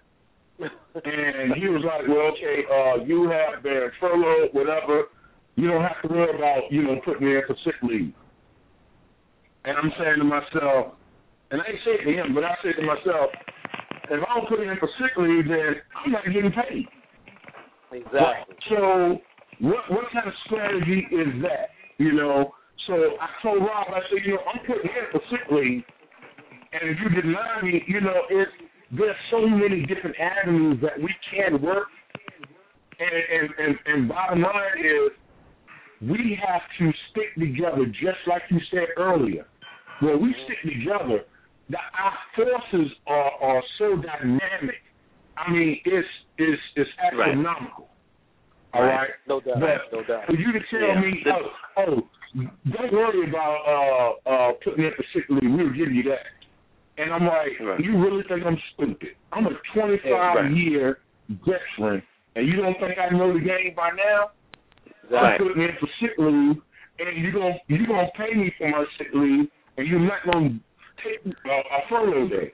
and 0.60 1.54
he 1.56 1.68
was 1.70 1.84
like, 1.84 2.08
"Well, 2.08 2.28
okay, 2.34 2.66
uh, 2.66 3.04
you 3.04 3.30
have 3.30 3.62
been 3.64 3.92
furloughed, 4.00 4.54
whatever. 4.54 5.08
You 5.56 5.68
don't 5.68 5.84
have 5.84 6.02
to 6.02 6.08
worry 6.08 6.36
about, 6.36 6.72
you 6.72 6.84
know, 6.84 6.96
putting 7.02 7.28
me 7.28 7.36
in 7.36 7.44
for 7.46 7.56
sick 7.64 7.76
leave." 7.84 8.14
And 9.66 9.78
I'm 9.78 9.92
saying 10.00 10.18
to 10.20 10.24
myself, 10.24 10.96
and 11.52 11.62
I 11.62 11.66
ain't 11.66 11.84
saying 11.84 12.06
to 12.06 12.14
him, 12.14 12.34
but 12.34 12.44
I 12.44 12.56
said 12.64 12.76
to 12.78 12.82
myself, 12.82 13.32
if 14.10 14.24
I 14.24 14.36
don't 14.36 14.48
put 14.48 14.60
in 14.60 14.78
for 14.78 14.90
sick 15.00 15.18
leave, 15.18 15.48
then 15.48 15.82
I'm 15.96 16.12
not 16.12 16.26
getting 16.26 16.52
paid. 16.52 16.88
Exactly. 17.92 18.56
So 18.70 19.22
what 19.60 19.90
what 19.92 20.06
kind 20.12 20.28
of 20.28 20.34
strategy 20.46 21.08
is 21.12 21.42
that? 21.44 21.70
You 21.98 22.14
know, 22.14 22.54
so 22.88 22.94
I 23.20 23.28
told 23.42 23.60
Rob, 23.62 23.88
I 23.90 24.00
said, 24.10 24.20
you 24.26 24.34
know, 24.34 24.42
I'm 24.52 24.60
putting 24.66 24.90
in 24.90 25.06
for 25.12 25.22
sick 25.30 25.46
leave, 25.52 25.84
and 26.74 26.90
if 26.90 26.98
you 27.04 27.22
deny 27.22 27.62
me, 27.64 27.84
you 27.88 28.02
know, 28.02 28.22
it's 28.30 28.52
there's 28.92 29.16
so 29.32 29.46
many 29.48 29.86
different 29.86 30.16
avenues 30.20 30.80
that 30.82 30.98
we 31.02 31.14
can 31.30 31.62
work, 31.62 31.88
and 33.00 33.10
and 33.10 33.50
and, 33.68 33.76
and 33.86 34.10
bottom 34.10 34.42
line 34.42 34.80
is 34.80 35.12
we 36.10 36.40
have 36.48 36.62
to 36.80 36.92
stick 37.12 37.36
together, 37.38 37.86
just 37.86 38.20
like 38.28 38.44
you 38.50 38.60
said 38.72 38.88
earlier. 38.98 39.46
When 40.02 40.22
we 40.22 40.34
stick 40.46 40.58
together, 40.64 41.26
the, 41.70 41.78
our 41.78 42.14
forces 42.36 42.92
are 43.06 43.32
are 43.42 43.64
so 43.78 43.96
dynamic. 43.96 44.82
I 45.38 45.52
mean, 45.52 45.82
it's 45.86 46.08
it's 46.38 46.62
it's 46.76 46.90
Right. 47.14 47.30
astronomical. 47.30 47.90
All 48.74 48.84
right. 48.84 49.10
No 49.28 49.42
doubt. 49.42 49.60
But 49.60 49.92
no 49.92 50.04
doubt. 50.04 50.26
for 50.28 50.34
you 50.34 50.52
to 50.54 50.60
tell 50.70 50.80
Yeah. 50.80 51.02
me, 51.02 51.24
oh, 51.28 51.52
oh, 51.78 52.10
don't 52.36 52.94
worry 52.94 53.30
about 53.30 54.18
uh 54.26 54.30
uh 54.30 54.52
putting 54.64 54.86
in 54.86 54.92
for 54.96 55.06
sick 55.14 55.26
leave. 55.30 55.52
We'll 55.52 55.70
give 55.74 55.92
you 55.92 56.04
that. 56.04 56.26
And 56.98 57.14
I'm 57.14 57.26
like, 57.26 57.56
Right. 57.62 57.80
you 57.80 57.98
really 57.98 58.24
think 58.28 58.46
I'm 58.46 58.58
stupid? 58.74 59.16
I'm 59.32 59.46
a 59.48 59.52
25 59.74 60.04
right. 60.12 60.52
year 60.52 61.00
veteran, 61.30 62.04
and 62.36 62.48
you 62.48 62.58
don't 62.58 62.76
think 62.80 63.00
I 63.00 63.10
know 63.16 63.34
the 63.34 63.40
game 63.40 63.74
by 63.76 63.90
now? 63.92 64.32
I'm 65.16 65.38
putting 65.40 65.64
in 65.64 65.70
for 65.80 65.88
sick 66.02 66.12
leave, 66.18 66.62
and 67.00 67.24
you 67.24 67.32
gonna 67.32 67.56
you 67.68 67.88
gonna 67.88 68.10
pay 68.18 68.36
me 68.36 68.52
for 68.58 68.70
my 68.70 68.86
sick 68.98 69.08
leave, 69.14 69.48
and 69.78 69.88
you're 69.88 70.00
not 70.00 70.20
gonna 70.26 70.60
take 71.04 71.26
uh, 71.26 71.52
a 71.52 71.90
furlough 71.90 72.28
day. 72.28 72.54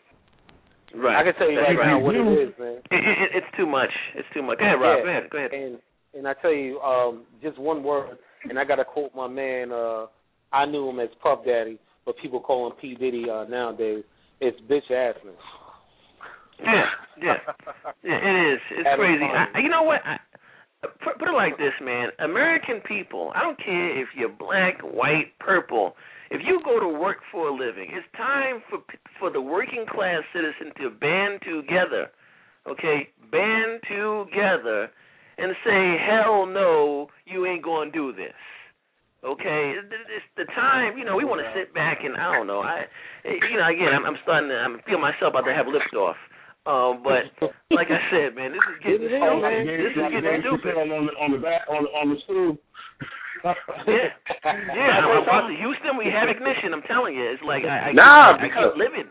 Right. 0.96 1.20
I 1.20 1.24
can 1.24 1.34
tell 1.36 1.52
you 1.52 1.60
That's 1.60 1.78
right 1.78 1.88
now 1.88 2.00
what 2.00 2.16
it 2.16 2.20
You- 2.20 2.54
man. 2.58 2.78
It, 2.92 2.92
it, 2.92 3.30
it's 3.36 3.58
too 3.58 3.66
much. 3.66 3.90
It's 4.16 4.28
too 4.34 4.42
much. 4.42 4.60
Go 4.60 4.66
ahead, 4.66 4.80
Rob. 4.80 5.00
Yeah. 5.00 5.04
Go 5.04 5.10
ahead. 5.10 5.30
Go 5.32 5.38
ahead. 5.40 5.52
And 5.52 5.80
and 6.14 6.28
I 6.28 6.34
tell 6.42 6.54
you, 6.54 6.80
um, 6.80 7.24
just 7.44 7.58
one 7.60 7.84
word, 7.84 8.18
and 8.50 8.60
I 8.60 8.64
got 8.64 8.76
to 8.76 8.86
quote 8.86 9.12
my 9.16 9.28
man. 9.28 9.72
Uh, 9.72 10.06
I 10.52 10.66
knew 10.66 10.90
him 10.90 11.00
as 11.00 11.10
Puff 11.22 11.40
Daddy, 11.46 11.80
but 12.06 12.16
people 12.22 12.40
call 12.40 12.68
him 12.68 12.74
P 12.80 12.96
Diddy 12.96 13.26
uh, 13.30 13.46
nowadays. 13.46 14.04
It's 14.40 14.60
bitch 14.62 14.90
assness. 14.92 15.36
Yeah, 16.64 16.86
yeah, 17.22 17.34
yeah. 18.04 18.16
It 18.16 18.54
is. 18.54 18.60
It's 18.72 18.90
crazy. 18.96 19.24
I, 19.24 19.60
you 19.60 19.70
know 19.70 19.84
what? 19.84 20.02
I, 20.06 20.18
put, 21.04 21.20
put 21.20 21.28
it 21.28 21.36
like 21.36 21.58
this, 21.58 21.74
man. 21.82 22.10
American 22.20 22.82
people. 22.88 23.32
I 23.36 23.42
don't 23.42 23.58
care 23.58 24.02
if 24.02 24.08
you're 24.16 24.30
black, 24.30 24.82
white, 24.82 25.38
purple. 25.40 25.96
If 26.32 26.42
you 26.46 26.62
go 26.64 26.80
to 26.80 26.88
work 26.88 27.18
for 27.32 27.50
a 27.50 27.54
living, 27.54 27.90
it's 27.92 28.08
time 28.18 28.62
for 28.70 28.80
for 29.20 29.32
the 29.32 29.42
working 29.42 29.86
class 29.90 30.22
citizen 30.34 30.74
to 30.82 30.90
band 30.90 31.42
together. 31.42 32.12
Okay, 32.68 33.10
band 33.32 33.82
together 33.88 34.90
and 35.38 35.56
say, 35.66 35.98
"Hell 35.98 36.46
no, 36.46 37.10
you 37.26 37.46
ain't 37.46 37.64
gonna 37.64 37.92
do 37.92 38.12
this." 38.14 38.34
Okay, 39.24 39.72
It- 39.72 39.92
it- 39.92 40.10
it's 40.10 40.26
the 40.38 40.46
time. 40.54 40.98
You 40.98 41.04
know, 41.06 41.16
we 41.18 41.26
want 41.26 41.42
to 41.42 41.52
sit 41.54 41.74
back 41.74 42.04
and 42.04 42.16
I 42.16 42.32
don't 42.36 42.46
know. 42.46 42.62
I, 42.62 42.86
you 43.26 43.58
know, 43.58 43.68
again, 43.68 43.90
I'm, 43.92 44.06
I'm 44.06 44.18
starting 44.22 44.50
to. 44.50 44.56
I'm 44.60 44.80
feeling 44.86 45.02
myself 45.02 45.34
about 45.34 45.46
to 45.46 45.54
have 45.54 45.66
liftoff. 45.66 46.14
Um, 46.68 47.02
but 47.04 47.26
like 47.72 47.90
I 47.90 48.02
said, 48.10 48.36
man, 48.36 48.52
this 48.54 48.62
is 48.70 48.78
getting 48.84 49.02
Get 49.10 49.18
it 49.18 49.42
man. 49.42 49.66
This 49.66 49.94
is 49.98 50.12
getting 50.14 50.42
stupid. 50.42 50.78
On 50.78 50.90
the 50.90 51.14
on 51.18 51.32
the 51.32 51.38
back 51.38 51.62
on 51.70 51.84
the, 51.86 51.90
on 51.90 52.10
the 52.14 52.18
stool. 52.26 52.58
Yeah, 53.86 54.10
yeah. 54.74 55.06
I'm 55.06 55.22
about 55.22 55.48
to 55.48 55.56
Houston. 55.56 55.98
We 55.98 56.06
have 56.10 56.30
ignition. 56.30 56.74
I'm 56.74 56.82
telling 56.84 57.14
you, 57.16 57.26
it's 57.30 57.44
like 57.44 57.64
I, 57.66 57.90
I, 57.90 57.92
Nah, 57.94 58.34
I, 58.34 58.38
I 58.38 58.42
because- 58.42 58.74
keep 58.74 58.78
living. 58.82 59.10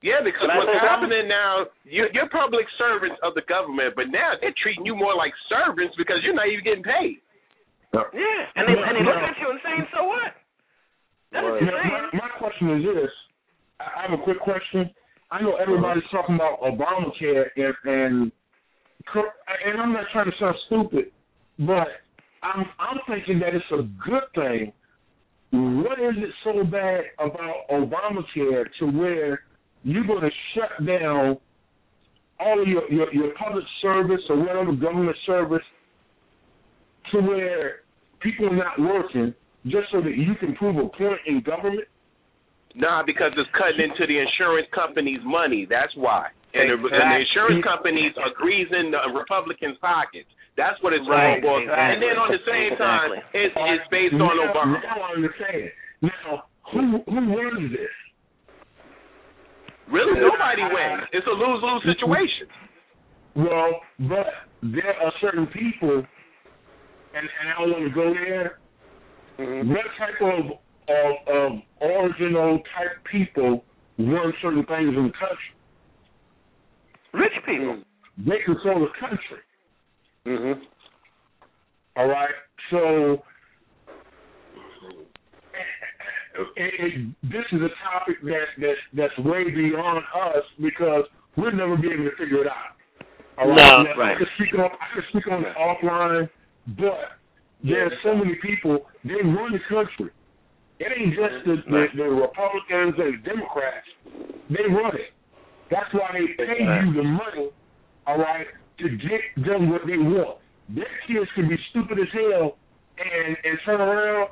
Yeah, 0.00 0.24
because 0.24 0.48
Can 0.48 0.56
what's 0.56 0.64
say 0.72 0.80
something? 0.80 1.12
happening 1.12 1.26
now, 1.28 1.68
you're, 1.84 2.08
you're 2.16 2.28
public 2.32 2.64
servants 2.80 3.20
of 3.20 3.36
the 3.36 3.44
government, 3.44 3.92
but 3.92 4.08
now 4.08 4.32
they're 4.40 4.56
treating 4.56 4.88
you 4.88 4.96
more 4.96 5.12
like 5.12 5.32
servants 5.52 5.92
because 6.00 6.24
you're 6.24 6.34
not 6.34 6.48
even 6.48 6.64
getting 6.64 6.84
paid. 6.84 7.20
Yeah, 7.92 8.00
and 8.56 8.64
they 8.70 8.76
and 8.78 8.94
they 8.96 9.04
look 9.04 9.18
at 9.18 9.34
you 9.42 9.50
and 9.50 9.60
saying, 9.66 9.84
"So 9.92 10.06
what?" 10.06 10.30
That's 11.32 11.42
what 11.42 11.58
they're 11.58 11.68
saying. 11.68 11.90
my, 12.14 12.22
my 12.22 12.30
question 12.38 12.70
is 12.78 12.82
this. 12.86 13.12
I 13.82 14.06
have 14.08 14.14
a 14.14 14.22
quick 14.22 14.38
question. 14.40 14.88
I 15.30 15.42
know 15.42 15.56
everybody's 15.56 16.06
talking 16.10 16.36
about 16.36 16.62
Obamacare 16.62 17.50
and 17.56 17.74
and 17.84 18.32
and 19.66 19.80
I'm 19.80 19.92
not 19.92 20.04
trying 20.12 20.30
to 20.30 20.36
sound 20.38 20.56
stupid, 20.66 21.10
but 21.58 21.88
I'm 22.42 22.64
I'm 22.78 22.98
thinking 23.08 23.38
that 23.40 23.54
it's 23.54 23.64
a 23.72 23.82
good 24.08 24.26
thing. 24.34 24.72
What 25.50 25.98
is 25.98 26.14
it 26.16 26.30
so 26.44 26.62
bad 26.64 27.04
about 27.18 27.66
Obamacare 27.70 28.66
to 28.78 28.86
where 28.86 29.40
you're 29.82 30.06
going 30.06 30.22
to 30.22 30.30
shut 30.54 30.86
down 30.86 31.38
all 32.38 32.60
of 32.60 32.68
your, 32.68 32.90
your 32.90 33.12
your 33.12 33.34
public 33.38 33.64
service 33.82 34.20
or 34.28 34.38
whatever 34.38 34.72
government 34.72 35.16
service 35.26 35.62
to 37.12 37.20
where 37.20 37.80
people 38.20 38.46
are 38.48 38.56
not 38.56 38.78
working 38.78 39.34
just 39.66 39.86
so 39.92 40.00
that 40.00 40.16
you 40.16 40.34
can 40.40 40.54
prove 40.56 40.76
a 40.76 40.88
point 40.96 41.20
in 41.26 41.42
government? 41.42 41.88
Nah, 42.74 43.02
because 43.04 43.32
it's 43.36 43.50
cutting 43.58 43.82
into 43.82 44.06
the 44.06 44.14
insurance 44.20 44.68
company's 44.72 45.20
money. 45.24 45.66
That's 45.68 45.92
why. 45.96 46.28
And 46.54 46.70
the, 46.70 46.78
and 46.78 47.08
the 47.12 47.18
insurance 47.26 47.62
companies 47.66 48.14
are 48.18 48.30
greasing 48.38 48.90
the 48.94 49.02
Republicans' 49.10 49.76
pockets. 49.80 50.30
That's 50.56 50.78
what 50.82 50.92
it's 50.92 51.06
Right, 51.06 51.38
all 51.42 51.62
about. 51.62 51.62
exactly. 51.62 51.94
And 51.94 51.98
then 52.02 52.14
on 52.18 52.30
the 52.30 52.42
same 52.46 52.72
time, 52.78 53.10
Exactly. 53.14 53.42
it's, 53.42 53.54
it's 53.58 53.86
based 53.90 54.14
on 54.18 54.34
now, 54.34 54.50
Obama. 54.54 54.76
Now 54.82 54.98
I 55.02 55.10
understand. 55.18 55.66
Now, 56.02 56.30
who 56.72 56.80
who 57.06 57.20
runs 57.38 57.70
this? 57.74 57.94
Really, 59.90 60.20
nobody 60.20 60.62
wins. 60.62 61.08
It's 61.12 61.26
a 61.26 61.30
lose 61.30 61.62
lose 61.62 61.96
situation. 61.96 62.46
Well, 63.34 63.80
but 64.08 64.26
there 64.62 64.94
are 65.02 65.12
certain 65.20 65.46
people, 65.46 65.98
and, 67.14 67.26
and 67.40 67.48
I 67.50 67.60
don't 67.60 67.70
want 67.70 67.88
to 67.88 67.94
go 67.94 68.12
there. 68.14 68.58
Mm-hmm. 69.38 69.70
What 69.70 69.86
type 69.98 70.20
of, 70.20 70.58
of 70.88 71.12
of 71.34 71.52
original 71.80 72.58
type 72.76 73.04
people 73.10 73.64
run 73.98 74.32
certain 74.42 74.64
things 74.66 74.94
in 74.96 75.10
the 75.10 75.12
country? 75.18 75.52
Rich 77.14 77.32
people. 77.46 77.82
They 78.18 78.44
control 78.44 78.80
the 78.80 78.92
country. 79.00 79.42
Mm-hmm. 80.26 80.60
All 81.96 82.08
right. 82.08 82.34
So 82.70 83.22
it, 86.56 86.72
it, 86.78 87.14
this 87.22 87.44
is 87.52 87.60
a 87.60 87.72
topic 87.90 88.22
that, 88.22 88.46
that 88.58 88.74
that's 88.94 89.18
way 89.18 89.50
beyond 89.50 90.04
us 90.34 90.44
because 90.60 91.04
we'll 91.36 91.52
never 91.52 91.76
be 91.76 91.88
able 91.88 92.04
to 92.04 92.16
figure 92.16 92.42
it 92.42 92.46
out. 92.46 92.76
All 93.38 93.48
right. 93.48 93.56
No, 93.56 93.82
now, 93.82 93.96
right. 93.96 94.16
I 94.16 94.18
could 94.18 94.28
speak 94.36 94.54
on 94.58 94.66
I 94.66 94.94
could 94.94 95.04
speak 95.10 95.26
on 95.30 95.44
it 95.44 95.54
offline, 95.56 96.28
but 96.78 97.18
there's 97.64 97.92
so 98.02 98.14
many 98.14 98.34
people 98.42 98.86
they 99.04 99.14
run 99.22 99.52
the 99.52 99.60
country. 99.68 100.10
It 100.78 100.88
ain't 100.96 101.14
just 101.14 101.44
the, 101.44 101.56
the, 101.70 101.86
the 101.94 102.04
Republicans 102.04 102.94
and 102.96 103.14
the 103.14 103.28
Democrats. 103.28 103.86
They 104.48 104.64
run 104.72 104.96
it. 104.96 105.12
That's 105.70 105.92
why 105.92 106.08
they 106.12 106.42
pay 106.42 106.62
you 106.62 106.94
the 106.94 107.02
money, 107.04 107.50
all 108.06 108.18
right, 108.18 108.46
to 108.78 108.88
get 108.88 109.20
them 109.44 109.70
what 109.70 109.82
they 109.86 109.98
want. 109.98 110.38
their 110.74 110.88
kids 111.06 111.30
can 111.34 111.48
be 111.48 111.56
stupid 111.70 111.98
as 111.98 112.08
hell 112.12 112.56
and 112.98 113.36
and 113.44 113.58
turn 113.64 113.80
around, 113.80 114.30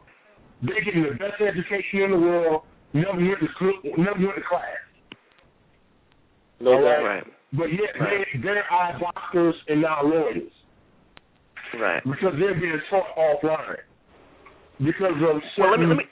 they 0.63 0.81
getting 0.85 1.03
the 1.03 1.15
best 1.19 1.41
education 1.41 2.03
in 2.03 2.11
the 2.11 2.19
world, 2.19 2.63
never 2.93 3.13
went 3.17 3.41
to 3.41 3.49
school, 3.55 3.73
never 3.97 4.19
went 4.19 4.37
to 4.37 4.43
class. 4.49 4.65
No 6.61 6.73
All. 6.73 6.83
Right. 6.83 7.25
But 7.53 7.73
yet 7.73 7.95
Right. 8.01 8.27
they 8.35 8.39
they're 8.41 8.65
eye 8.73 8.99
doctors 8.99 9.55
and 9.69 9.81
not 9.83 10.05
lawyers 10.07 10.53
Right. 11.79 12.03
because 12.05 12.35
they're 12.39 12.55
being 12.55 12.81
taught 12.91 13.15
offline 13.17 13.79
because 14.85 15.15
of 15.23 15.43
Well, 15.59 15.71
let 15.71 15.81
me 15.81 15.87
let 15.87 15.97
me 15.97 16.05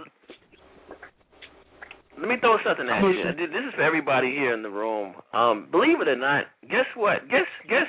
let 2.18 2.28
me 2.28 2.36
throw 2.40 2.56
something 2.64 2.88
at 2.88 3.02
you. 3.02 3.32
This 3.36 3.64
is 3.68 3.74
for 3.74 3.82
everybody 3.82 4.30
here 4.30 4.54
in 4.54 4.62
the 4.62 4.70
room. 4.70 5.14
Um, 5.34 5.66
believe 5.70 6.00
it 6.00 6.08
or 6.08 6.16
not, 6.16 6.46
guess 6.70 6.86
what? 6.94 7.28
Guess 7.28 7.46
guess 7.68 7.88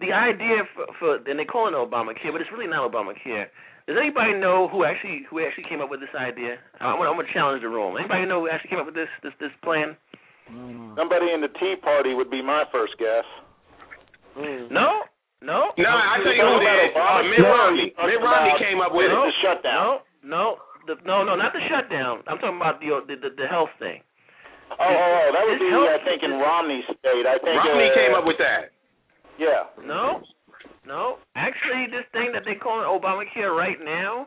the 0.00 0.12
idea 0.12 0.64
for, 0.74 0.86
for 0.98 1.30
and 1.30 1.38
they 1.38 1.44
call 1.44 1.68
it 1.68 1.74
Obamacare, 1.74 2.32
but 2.32 2.40
it's 2.40 2.50
really 2.50 2.66
not 2.66 2.90
Obamacare. 2.90 3.46
Does 3.86 3.98
anybody 3.98 4.38
know 4.38 4.68
who 4.70 4.84
actually 4.84 5.26
who 5.28 5.42
actually 5.42 5.66
came 5.68 5.80
up 5.80 5.90
with 5.90 5.98
this 5.98 6.14
idea? 6.14 6.56
I'm 6.78 6.98
gonna, 6.98 7.10
I'm 7.10 7.16
gonna 7.18 7.34
challenge 7.34 7.62
the 7.62 7.68
room. 7.68 7.98
Anybody 7.98 8.26
know 8.26 8.46
who 8.46 8.48
actually 8.48 8.70
came 8.70 8.78
up 8.78 8.86
with 8.86 8.94
this 8.94 9.10
this 9.22 9.34
this 9.42 9.54
plan? 9.62 9.98
Somebody 10.94 11.32
in 11.34 11.40
the 11.40 11.50
Tea 11.58 11.74
Party 11.80 12.14
would 12.14 12.30
be 12.30 12.42
my 12.42 12.64
first 12.70 12.94
guess. 12.98 13.26
Mm. 14.38 14.70
No, 14.70 15.06
no. 15.40 15.72
No, 15.78 15.90
I 15.90 16.20
tell 16.22 16.34
you 16.34 16.44
who 16.44 16.58
did. 16.60 16.94
Uh, 16.94 17.22
Mitt 17.26 17.42
Romney. 17.42 17.88
Mitt 17.94 18.20
Romney 18.22 18.54
came 18.60 18.78
up 18.80 18.92
with 18.94 19.10
no, 19.10 19.26
it. 19.26 19.32
The 19.32 19.36
shutdown. 19.42 19.90
No, 20.22 20.56
no, 20.86 20.94
the, 20.94 20.94
no, 21.02 21.24
no, 21.24 21.34
not 21.34 21.52
the 21.52 21.62
shutdown. 21.66 22.22
I'm 22.30 22.38
talking 22.38 22.56
about 22.58 22.78
the 22.78 23.02
the 23.06 23.16
the, 23.18 23.30
the 23.34 23.46
health 23.50 23.70
thing. 23.78 24.02
Oh, 24.72 24.78
oh, 24.78 24.88
oh, 24.88 25.26
that 25.36 25.42
would 25.44 25.60
be, 25.60 25.68
helps- 25.68 25.92
I 25.92 26.00
think, 26.00 26.22
in 26.24 26.32
Romney's 26.40 26.86
state. 26.88 27.26
I 27.28 27.36
think 27.42 27.60
Romney 27.60 27.92
uh, 27.92 27.98
came 27.98 28.12
up 28.16 28.24
with 28.24 28.40
that. 28.40 28.72
Yeah. 29.36 29.68
No, 29.84 30.22
no. 30.86 31.18
Actually, 31.34 31.86
this 31.90 32.04
thing 32.12 32.30
that 32.32 32.42
they 32.44 32.54
call 32.54 32.80
Obamacare 32.82 33.56
right 33.56 33.78
now, 33.82 34.26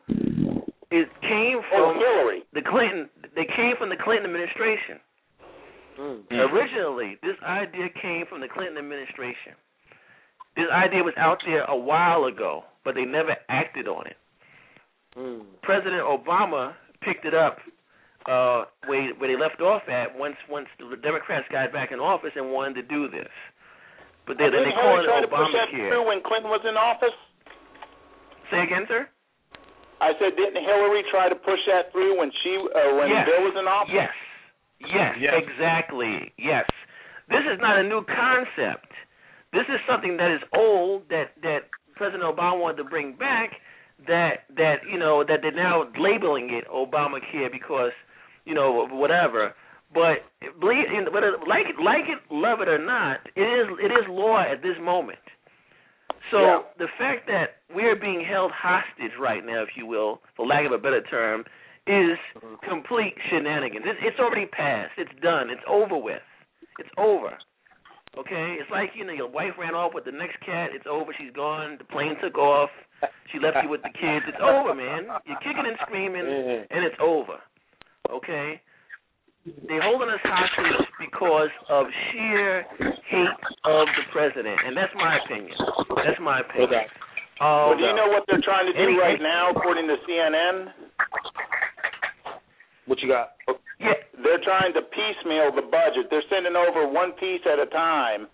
it 0.91 1.09
came 1.21 1.59
Oh, 1.73 1.93
from 1.93 1.97
Hillary. 1.97 2.43
the 2.53 2.61
Clinton. 2.61 3.09
They 3.35 3.45
came 3.45 3.75
from 3.77 3.89
the 3.89 3.97
Clinton 3.97 4.25
administration. 4.25 4.99
Mm. 5.99 6.23
Originally, 6.31 7.17
this 7.23 7.37
idea 7.43 7.87
came 8.01 8.25
from 8.27 8.41
the 8.41 8.47
Clinton 8.47 8.77
administration. 8.77 9.53
This 10.55 10.67
idea 10.71 11.03
was 11.03 11.13
out 11.17 11.39
there 11.45 11.63
a 11.65 11.75
while 11.75 12.25
ago, 12.25 12.63
but 12.83 12.95
they 12.95 13.05
never 13.05 13.35
acted 13.49 13.87
on 13.87 14.07
it. 14.07 14.17
Mm. 15.17 15.41
President 15.63 16.03
Obama 16.03 16.73
picked 17.01 17.25
it 17.25 17.33
up 17.33 17.57
uh, 18.27 18.65
where 18.87 19.13
where 19.15 19.29
they 19.31 19.39
left 19.41 19.61
off 19.61 19.83
at 19.87 20.17
once 20.17 20.35
once 20.49 20.67
the 20.79 20.97
Democrats 20.97 21.45
got 21.51 21.71
back 21.71 21.91
in 21.91 21.99
office 21.99 22.31
and 22.35 22.51
wanted 22.51 22.75
to 22.75 22.83
do 22.83 23.07
this. 23.09 23.29
But 24.25 24.37
they 24.41 24.49
Didn't 24.49 24.65
they 24.65 24.73
call 24.73 24.97
Hillary 24.97 25.05
it 25.05 25.07
try 25.07 25.21
to 25.21 25.27
push 25.29 25.51
that 25.53 25.69
Obamacare. 25.69 25.89
through 25.89 26.05
when 26.09 26.19
Clinton 26.25 26.49
was 26.49 26.61
in 26.65 26.75
office? 26.77 27.13
Say 28.51 28.61
again, 28.65 28.85
sir. 28.89 29.07
I 30.01 30.11
said, 30.19 30.35
didn't 30.35 30.59
Hillary 30.61 31.03
try 31.09 31.29
to 31.29 31.35
push 31.35 31.59
that 31.71 31.91
through 31.91 32.17
when 32.19 32.31
she 32.43 32.57
uh, 32.57 32.95
when 32.97 33.09
Yes. 33.09 33.25
Bill 33.29 33.43
was 33.45 33.55
in 33.57 33.65
office? 33.67 33.93
Yes. 33.93 34.13
Yes, 34.81 35.15
Yes. 35.19 35.33
exactly. 35.39 36.33
Yes. 36.37 36.65
This 37.29 37.41
is 37.51 37.57
not 37.61 37.79
a 37.79 37.83
new 37.83 38.03
concept. 38.05 38.91
This 39.53 39.65
is 39.69 39.79
something 39.87 40.17
that 40.17 40.29
is 40.31 40.41
old 40.53 41.07
that 41.09 41.31
that 41.41 41.69
President 41.95 42.23
Obama 42.23 42.59
wanted 42.59 42.77
to 42.77 42.83
bring 42.83 43.13
back 43.15 43.53
that 44.07 44.43
that 44.57 44.83
you 44.91 44.99
know 44.99 45.23
that 45.23 45.39
they're 45.41 45.55
now 45.55 45.85
labeling 45.97 46.49
it 46.51 46.67
Obamacare 46.67 47.49
because 47.51 47.91
you 48.45 48.53
know 48.53 48.85
whatever. 48.91 49.55
But 49.95 50.27
believe 50.59 50.91
but 51.11 51.23
like 51.47 51.71
it 51.71 51.79
like 51.81 52.05
it 52.11 52.19
love 52.29 52.59
it 52.59 52.67
or 52.67 52.77
not, 52.77 53.21
it 53.35 53.41
is 53.47 53.67
it 53.79 53.91
is 53.95 54.05
law 54.09 54.43
at 54.43 54.61
this 54.61 54.75
moment. 54.83 55.23
So 56.31 56.39
Yeah. 56.39 56.59
the 56.77 56.87
fact 56.99 57.27
that 57.27 57.63
we're 57.73 57.95
being 57.95 58.19
held 58.23 58.51
hostage 58.51 59.15
right 59.17 59.45
now, 59.45 59.63
if 59.63 59.77
you 59.77 59.85
will, 59.85 60.21
for 60.35 60.45
lack 60.45 60.65
of 60.65 60.73
a 60.73 60.77
better 60.77 61.01
term, 61.01 61.45
is 61.87 62.17
complete 62.67 63.15
shenanigans. 63.29 63.85
It's, 63.87 63.99
it's 64.01 64.19
already 64.19 64.47
passed. 64.47 64.93
It's 64.97 65.13
done. 65.21 65.49
It's 65.49 65.61
over 65.67 65.95
with. 65.97 66.23
It's 66.79 66.89
over. 66.97 67.37
Okay? 68.17 68.57
It's 68.59 68.71
like, 68.71 68.89
you 68.95 69.05
know, 69.05 69.13
your 69.13 69.29
wife 69.29 69.53
ran 69.59 69.75
off 69.75 69.93
with 69.93 70.05
the 70.05 70.11
next 70.11 70.39
cat. 70.41 70.71
It's 70.73 70.87
over. 70.89 71.13
She's 71.17 71.31
gone. 71.31 71.77
The 71.77 71.83
plane 71.85 72.15
took 72.23 72.37
off. 72.39 72.71
She 73.31 73.37
left 73.39 73.57
you 73.61 73.69
with 73.69 73.83
the 73.83 73.93
kids. 73.93 74.25
It's 74.27 74.41
over, 74.41 74.73
man. 74.73 75.05
You're 75.25 75.37
kicking 75.45 75.65
and 75.67 75.77
screaming, 75.85 76.25
Mhm. 76.25 76.67
and 76.71 76.83
it's 76.83 76.97
over. 76.99 77.39
Okay? 78.09 78.61
They're 79.45 79.81
holding 79.81 80.09
us 80.09 80.19
hostage 80.25 80.89
because 80.97 81.53
of 81.69 81.85
sheer 82.09 82.65
hate 83.05 83.29
of 83.65 83.85
the 83.93 84.05
president, 84.11 84.57
and 84.65 84.75
that's 84.75 84.93
my 84.97 85.19
opinion. 85.21 85.53
That's 86.01 86.19
my 86.19 86.41
opinion. 86.41 86.69
Okay. 86.69 86.85
Um, 87.39 87.69
Well, 87.69 87.77
do 87.77 87.83
you 87.85 87.93
know 87.93 88.09
what 88.09 88.25
they're 88.25 88.41
trying 88.41 88.65
to 88.65 88.73
do 88.73 88.79
Any- 88.79 88.97
right 88.97 89.21
now, 89.21 89.51
according 89.51 89.87
to 89.87 89.97
CNN? 90.07 90.73
What 92.85 93.01
you 93.01 93.07
got? 93.09 93.33
Yeah, 93.79 93.93
They're 94.23 94.39
trying 94.41 94.73
to 94.73 94.81
piecemeal 94.81 95.51
the 95.51 95.61
budget. 95.61 96.09
They're 96.09 96.25
sending 96.29 96.55
over 96.55 96.87
one 96.87 97.11
piece 97.13 97.45
at 97.45 97.59
a 97.59 97.67
time 97.67 98.27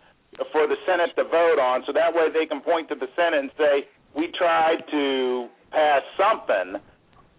for 0.53 0.67
the 0.67 0.77
Senate 0.85 1.11
to 1.17 1.25
vote 1.25 1.59
on, 1.59 1.83
so 1.85 1.91
that 1.91 2.13
way 2.13 2.29
they 2.29 2.45
can 2.45 2.61
point 2.61 2.87
to 2.89 2.95
the 2.95 3.09
Senate 3.15 3.39
and 3.39 3.51
say, 3.57 3.87
"We 4.13 4.27
tried 4.29 4.87
to 4.91 5.49
pass 5.71 6.03
something." 6.15 6.79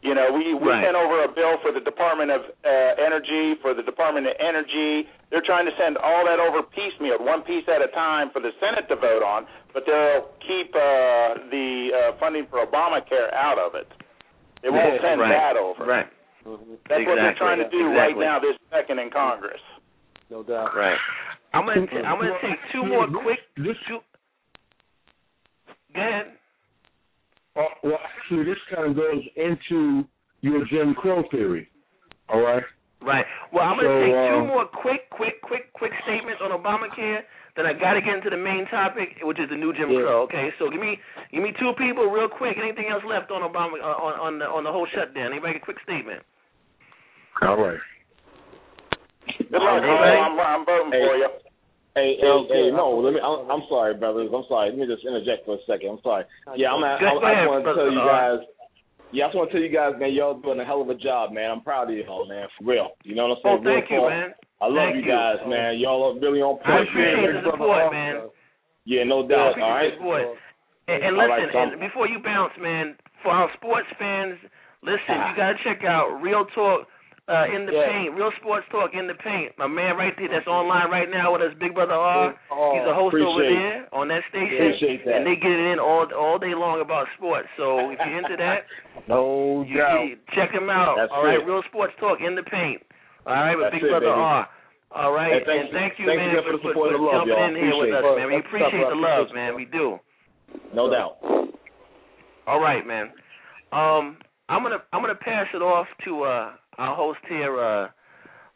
You 0.02 0.14
know, 0.18 0.32
we 0.34 0.52
we 0.54 0.66
Right. 0.68 0.82
sent 0.84 0.96
over 0.98 1.22
a 1.22 1.28
bill 1.30 1.58
for 1.62 1.70
the 1.70 1.78
Department 1.80 2.30
of 2.34 2.42
uh, 2.66 2.68
Energy, 2.98 3.54
for 3.62 3.72
the 3.72 3.82
Department 3.86 4.26
of 4.26 4.34
Energy. 4.42 5.06
They're 5.30 5.46
trying 5.46 5.64
to 5.64 5.72
send 5.78 5.96
all 5.96 6.26
that 6.26 6.40
over 6.42 6.60
piecemeal, 6.62 7.22
one 7.22 7.42
piece 7.42 7.64
at 7.70 7.80
a 7.80 7.86
time, 7.94 8.30
for 8.34 8.40
the 8.42 8.50
Senate 8.58 8.88
to 8.90 8.96
vote 8.96 9.22
on, 9.22 9.46
but 9.72 9.86
they'll 9.86 10.26
keep 10.42 10.74
uh, 10.74 11.38
the 11.54 11.90
uh, 11.94 12.18
funding 12.18 12.46
for 12.50 12.58
Obamacare 12.66 13.32
out 13.32 13.58
of 13.62 13.74
it. 13.78 13.86
They 14.62 14.70
won't 14.70 14.94
Yeah, 14.94 15.00
send 15.06 15.20
right. 15.22 15.30
that 15.38 15.56
over. 15.56 15.84
Right. 15.86 16.06
Mm-hmm. 16.44 16.74
That's 16.90 17.06
what 17.06 17.14
they're 17.22 17.38
trying 17.38 17.58
to 17.62 17.70
do 17.70 17.86
right 17.94 18.10
Exactly. 18.10 18.24
now, 18.26 18.38
this 18.40 18.56
second 18.74 18.98
in 18.98 19.10
Congress. 19.10 19.62
No 20.30 20.42
doubt. 20.42 20.74
Right. 20.74 20.98
I'm 21.54 21.64
gonna 21.64 21.86
t- 21.86 21.96
I'm 22.02 22.18
gonna 22.18 22.38
take 22.42 22.58
two 22.72 22.84
more 22.84 23.06
quick 23.06 23.38
two. 23.54 24.00
Go 25.94 26.00
ahead. 26.00 26.32
Uh, 27.56 27.62
well, 27.82 27.98
actually, 28.00 28.44
this 28.44 28.58
kind 28.74 28.90
of 28.90 28.96
goes 28.96 29.22
into 29.36 30.04
your 30.40 30.64
Jim 30.66 30.94
Crow 30.94 31.22
theory. 31.30 31.68
All 32.28 32.40
right. 32.40 32.62
Right. 33.02 33.26
Well, 33.52 33.64
I'm 33.64 33.76
gonna 33.76 33.88
So, 33.90 34.00
take 34.00 34.14
two 34.30 34.40
uh, 34.40 34.46
more 34.46 34.66
quick, 34.66 35.10
quick, 35.10 35.42
quick, 35.42 35.72
quick 35.74 35.92
statements 36.04 36.40
on 36.40 36.50
Obamacare. 36.54 37.20
Then 37.56 37.66
I 37.66 37.74
gotta 37.74 38.00
get 38.00 38.14
into 38.14 38.30
the 38.30 38.38
main 38.38 38.64
topic, 38.70 39.18
which 39.22 39.38
is 39.38 39.50
the 39.50 39.56
new 39.56 39.72
Jim 39.74 39.90
Yeah. 39.90 40.00
Crow. 40.06 40.22
Okay. 40.22 40.50
So 40.58 40.70
give 40.70 40.80
me 40.80 40.96
give 41.32 41.42
me 41.42 41.52
two 41.58 41.72
people 41.76 42.06
real 42.06 42.28
quick. 42.28 42.56
Anything 42.62 42.86
else 42.90 43.02
left 43.04 43.30
on 43.30 43.42
Obama 43.42 43.74
uh, 43.82 43.98
on 44.00 44.14
on 44.20 44.38
the 44.38 44.46
on 44.46 44.64
the 44.64 44.70
whole 44.72 44.86
shutdown? 44.94 45.32
Anybody 45.32 45.58
a 45.58 45.60
quick 45.60 45.76
statement? 45.82 46.22
All 47.42 47.58
right. 47.60 47.78
Good 49.26 49.50
luck, 49.50 49.60
Carl. 49.60 49.82
Anybody? 49.82 50.16
I'm, 50.16 50.40
I'm 50.40 50.64
voting 50.64 50.92
Hey. 50.92 51.04
for 51.06 51.16
you. 51.16 51.28
Hey, 51.94 52.16
hey, 52.16 52.24
Sounds 52.24 52.48
hey, 52.48 52.72
no, 52.72 52.96
let 53.04 53.12
me. 53.12 53.20
I'm, 53.20 53.44
I'm 53.52 53.64
sorry, 53.68 53.92
brothers. 53.92 54.32
I'm 54.32 54.48
sorry. 54.48 54.70
Let 54.72 54.78
me 54.80 54.86
just 54.88 55.04
interject 55.04 55.44
for 55.44 55.60
a 55.60 55.62
second. 55.68 55.92
I'm 55.92 56.02
sorry. 56.02 56.24
Yeah, 56.56 56.72
I'm. 56.72 56.80
At, 56.80 57.04
I'm 57.04 57.20
go 57.20 57.26
I 57.26 57.36
just 57.36 57.52
want 57.52 57.64
to 57.68 57.74
tell 57.76 57.92
you 57.92 58.00
guys. 58.00 58.40
Yeah, 59.12 59.24
I 59.24 59.28
just 59.28 59.36
want 59.36 59.48
to 59.50 59.52
tell 59.52 59.60
you 59.60 59.68
guys, 59.68 59.92
man. 60.00 60.16
Y'all 60.16 60.40
doing 60.40 60.56
a 60.56 60.64
hell 60.64 60.80
of 60.80 60.88
a 60.88 60.96
job, 60.96 61.36
man. 61.36 61.52
I'm 61.52 61.60
proud 61.60 61.92
of 61.92 61.96
y'all, 62.00 62.24
man. 62.24 62.48
For 62.56 62.64
real. 62.64 62.96
You 63.04 63.12
know 63.12 63.28
what 63.28 63.44
I'm 63.44 63.44
Oh, 63.44 63.60
saying? 63.60 63.64
Real 63.68 63.76
thank 63.76 63.90
you, 63.92 64.00
talk. 64.00 64.08
man. 64.08 64.28
I 64.64 64.66
love 64.72 64.88
Thank 64.88 64.96
you 64.96 65.02
you. 65.04 65.12
guys, 65.12 65.36
man. 65.44 65.70
Y'all 65.76 66.00
are 66.08 66.16
really 66.16 66.40
on 66.40 66.56
point. 66.64 66.64
I 66.64 66.80
point. 66.80 66.88
appreciate 66.88 67.28
man. 67.28 67.44
the 67.44 67.50
support, 67.52 67.92
man. 67.92 68.14
Yeah, 68.88 69.04
no 69.04 69.18
I 69.20 69.28
doubt. 69.28 69.50
appreciate 69.52 69.68
All 69.68 69.76
right. 69.76 69.92
the 69.92 69.96
support. 70.00 70.24
And, 70.88 70.98
and 71.04 71.12
All 71.12 71.28
right, 71.28 71.44
listen, 71.44 71.52
Tom. 71.52 71.68
and 71.76 71.80
before 71.84 72.08
you 72.08 72.18
bounce, 72.24 72.56
man, 72.56 72.96
for 73.20 73.36
our 73.36 73.52
sports 73.60 73.86
fans, 74.00 74.40
listen, 74.80 75.12
Ah. 75.12 75.28
you 75.28 75.36
gotta 75.36 75.58
check 75.60 75.84
out 75.84 76.24
Real 76.24 76.48
Talk 76.56 76.88
uh, 77.32 77.48
in 77.48 77.64
the 77.64 77.72
Yeah. 77.72 77.88
paint, 77.88 78.12
Real 78.14 78.28
Sports 78.44 78.66
Talk 78.70 78.92
in 78.92 79.06
the 79.08 79.14
paint. 79.16 79.56
My 79.56 79.66
man 79.66 79.96
right 79.96 80.12
there, 80.20 80.28
that's 80.28 80.46
online 80.46 80.90
right 80.92 81.08
now 81.08 81.32
with 81.32 81.40
us, 81.40 81.54
Big 81.58 81.72
Brother 81.72 81.94
R. 81.96 82.36
He's 82.76 82.84
a 82.84 82.92
host 82.92 83.16
over 83.16 83.40
there 83.40 83.88
on 83.90 84.08
that 84.12 84.20
station, 84.28 84.68
Appreciate 84.68 85.04
that. 85.08 85.16
and 85.16 85.26
they 85.26 85.36
get 85.40 85.48
it 85.50 85.72
in 85.72 85.78
all 85.80 86.04
all 86.12 86.36
day 86.38 86.52
long 86.54 86.82
about 86.84 87.08
sports. 87.16 87.48
So 87.56 87.88
if 87.90 87.98
you're 88.04 88.18
into 88.20 88.36
that, 88.36 88.66
No 89.08 89.64
you, 89.66 89.78
doubt. 89.80 90.04
you 90.04 90.16
check 90.36 90.52
him 90.52 90.68
out. 90.68 90.96
That's 91.00 91.10
all 91.10 91.24
right, 91.24 91.40
it. 91.40 91.46
Real 91.48 91.62
Sports 91.72 91.94
Talk 91.98 92.20
in 92.20 92.34
the 92.36 92.44
paint. 92.44 92.82
All 93.26 93.32
right, 93.32 93.56
with 93.56 93.72
That's 93.72 93.80
Big 93.80 93.84
it, 93.84 93.90
Brother 93.90 94.12
baby. 94.12 94.20
R. 94.20 94.48
All 94.92 95.12
right, 95.16 95.40
Hey, 95.40 95.58
and 95.58 95.70
thank 95.72 95.96
you, 95.98 96.04
thanks 96.04 96.20
man, 96.20 96.30
again 96.36 96.44
for, 96.44 96.52
for 96.52 96.52
the 96.52 96.62
for, 96.62 96.68
support 96.68 96.92
for 96.92 97.00
love, 97.00 97.24
jumping 97.24 97.32
y'all. 97.32 97.48
in 97.48 97.56
here 97.56 97.76
with 97.80 97.94
us, 97.96 98.04
man. 98.12 98.26
We 98.28 98.36
appreciate 98.44 98.86
the 98.92 99.00
love, 99.00 99.26
man. 99.32 99.56
We 99.56 99.64
do. 99.64 99.96
No 100.76 100.90
doubt. 100.92 101.16
All 102.46 102.60
right, 102.60 102.84
man. 102.86 103.08
Um, 103.72 104.18
I'm 104.48 104.62
gonna 104.62 104.78
I'm 104.92 105.02
gonna 105.02 105.14
pass 105.14 105.46
it 105.54 105.62
off 105.62 105.86
to 106.04 106.22
uh, 106.22 106.50
our 106.78 106.96
host 106.96 107.20
here, 107.28 107.58
uh, 107.60 107.88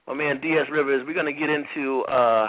my 0.07 0.15
man 0.15 0.41
DS 0.41 0.67
Rivers. 0.71 1.05
We're 1.07 1.15
gonna 1.15 1.33
get 1.33 1.49
into 1.49 2.03
uh, 2.03 2.49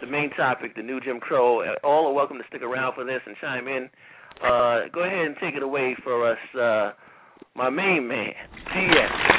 the 0.00 0.06
main 0.06 0.30
topic, 0.30 0.74
the 0.74 0.82
new 0.82 1.00
Jim 1.00 1.20
Crow. 1.20 1.62
All 1.84 2.08
are 2.08 2.12
welcome 2.12 2.38
to 2.38 2.44
stick 2.48 2.62
around 2.62 2.94
for 2.94 3.04
this 3.04 3.20
and 3.26 3.36
chime 3.40 3.68
in. 3.68 3.88
Uh, 4.42 4.88
go 4.92 5.04
ahead 5.04 5.26
and 5.26 5.36
take 5.40 5.54
it 5.54 5.62
away 5.62 5.96
for 6.02 6.30
us, 6.30 6.38
uh, 6.58 6.92
my 7.54 7.70
main 7.70 8.08
man, 8.08 8.32
DS. 8.74 9.31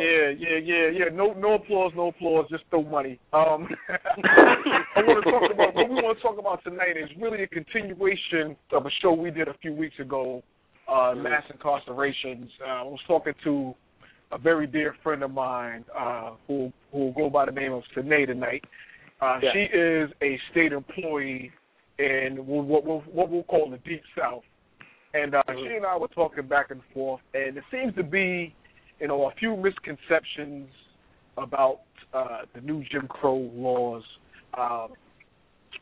Yeah, 0.00 0.30
yeah, 0.30 0.58
yeah, 0.62 0.88
yeah. 0.90 1.04
No, 1.12 1.32
no 1.32 1.54
applause, 1.54 1.92
no 1.96 2.08
applause. 2.08 2.46
Just 2.50 2.64
throw 2.70 2.82
money. 2.82 3.18
Um, 3.32 3.68
I 3.88 5.00
want 5.02 5.24
to 5.24 5.30
talk 5.30 5.50
about 5.54 5.74
what 5.74 5.88
we 5.88 5.94
want 5.96 6.18
to 6.18 6.22
talk 6.22 6.38
about 6.38 6.62
tonight 6.64 6.96
is 6.96 7.08
really 7.20 7.42
a 7.42 7.46
continuation 7.46 8.56
of 8.72 8.86
a 8.86 8.90
show 9.02 9.12
we 9.12 9.30
did 9.30 9.48
a 9.48 9.54
few 9.62 9.72
weeks 9.72 9.98
ago, 9.98 10.42
uh, 10.88 11.14
mass 11.16 11.42
incarcerations. 11.52 12.48
Uh, 12.62 12.68
I 12.70 12.82
was 12.82 13.00
talking 13.06 13.32
to 13.44 13.74
a 14.32 14.38
very 14.38 14.66
dear 14.66 14.94
friend 15.02 15.22
of 15.22 15.30
mine 15.30 15.84
uh, 15.98 16.30
who 16.48 16.72
who 16.92 16.98
will 16.98 17.12
go 17.12 17.30
by 17.30 17.46
the 17.46 17.52
name 17.52 17.72
of 17.72 17.82
Sine 17.94 18.26
tonight. 18.26 18.64
Uh, 19.20 19.38
Yeah. 19.42 19.50
She 19.52 19.60
is 19.76 20.10
a 20.22 20.38
state 20.50 20.72
employee 20.72 21.50
in 21.98 22.38
what 22.46 22.84
we'll, 22.84 23.00
what 23.12 23.30
we'll 23.30 23.44
call 23.44 23.70
the 23.70 23.78
Deep 23.78 24.02
South, 24.18 24.42
and 25.14 25.34
uh, 25.34 25.42
she 25.48 25.76
and 25.76 25.86
I 25.86 25.96
were 25.96 26.08
talking 26.08 26.46
back 26.48 26.70
and 26.72 26.80
forth, 26.92 27.20
and 27.32 27.56
it 27.56 27.62
seems 27.70 27.94
to 27.94 28.02
be, 28.02 28.52
you 29.00 29.08
know, 29.08 29.28
a 29.28 29.34
few 29.34 29.56
misconceptions 29.56 30.68
about 31.36 31.80
uh, 32.12 32.42
the 32.54 32.60
new 32.60 32.84
Jim 32.90 33.06
Crow 33.08 33.50
laws, 33.54 34.02
um, 34.58 34.88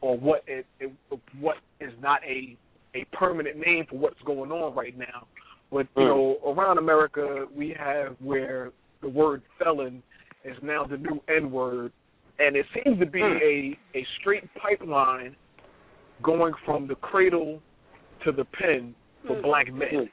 or 0.01 0.17
what 0.17 0.43
it, 0.47 0.67
it 0.81 0.93
what 1.39 1.57
is 1.81 1.93
not 2.01 2.21
a 2.25 2.57
a 2.95 3.05
permanent 3.13 3.57
name 3.59 3.87
for 3.89 3.97
what's 3.99 4.21
going 4.25 4.51
on 4.51 4.75
right 4.75 4.97
now. 4.97 5.27
But 5.71 5.87
you 5.97 6.03
Mm. 6.05 6.09
know, 6.09 6.53
around 6.53 6.79
America, 6.79 7.47
we 7.55 7.75
have 7.79 8.17
where 8.21 8.73
the 9.01 9.09
word 9.09 9.43
felon 9.59 10.03
is 10.45 10.57
now 10.63 10.85
the 10.85 10.97
new 10.97 11.23
N 11.29 11.51
word, 11.51 11.93
and 12.39 12.57
it 12.57 12.67
seems 12.75 12.99
to 12.99 13.07
be 13.07 13.23
a 13.23 13.79
a 13.95 14.07
straight 14.21 14.49
pipeline 14.55 15.37
going 16.23 16.55
from 16.65 16.87
the 16.87 16.95
cradle 16.97 17.61
to 18.25 18.33
the 18.33 18.45
pen 18.45 18.95
for 19.27 19.37
Mm. 19.37 19.43
black 19.43 19.73
men. 19.73 20.11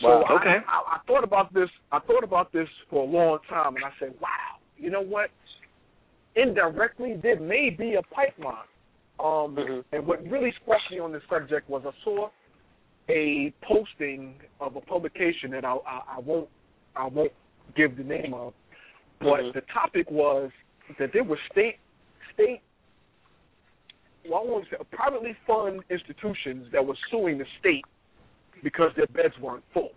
So 0.00 0.08
Wow. 0.08 0.22
I, 0.22 0.34
Okay. 0.34 0.56
I, 0.66 0.96
I 0.96 0.98
thought 1.06 1.24
about 1.24 1.52
this. 1.52 1.68
I 1.92 1.98
thought 2.00 2.24
about 2.24 2.52
this 2.52 2.68
for 2.88 3.02
a 3.02 3.06
long 3.06 3.38
time, 3.48 3.76
and 3.76 3.84
I 3.84 3.90
said, 3.98 4.14
"Wow, 4.20 4.58
you 4.76 4.90
know 4.90 5.00
what? 5.02 5.30
Indirectly, 6.36 7.16
there 7.22 7.40
may 7.40 7.70
be 7.70 7.94
a 7.94 8.02
pipeline." 8.02 8.66
Um, 9.18 9.56
Mhm. 9.56 9.84
And 9.92 10.06
what 10.06 10.22
really 10.26 10.52
struck 10.62 10.80
me 10.90 10.98
on 10.98 11.12
this 11.12 11.22
subject 11.28 11.68
was 11.68 11.84
I 11.84 11.92
saw 12.04 12.30
a 13.08 13.52
posting 13.62 14.40
of 14.60 14.76
a 14.76 14.80
publication 14.80 15.50
that 15.50 15.64
I, 15.64 15.74
I, 15.74 16.02
I 16.16 16.18
won't 16.20 16.48
I 16.96 17.06
won't 17.06 17.32
give 17.76 17.96
the 17.96 18.04
name 18.04 18.32
of, 18.34 18.54
but 19.18 19.40
Mhm. 19.40 19.52
the 19.52 19.60
topic 19.62 20.10
was 20.10 20.50
that 20.98 21.12
there 21.12 21.24
were 21.24 21.38
state 21.50 21.78
state 22.32 22.62
well, 24.28 24.40
I 24.40 24.44
want 24.44 24.68
to 24.68 24.76
say 24.76 24.84
privately 24.90 25.34
funded 25.46 25.84
institutions 25.90 26.70
that 26.72 26.84
were 26.84 26.96
suing 27.10 27.38
the 27.38 27.46
state 27.58 27.84
because 28.62 28.90
their 28.96 29.06
beds 29.08 29.34
weren't 29.40 29.64
full. 29.72 29.92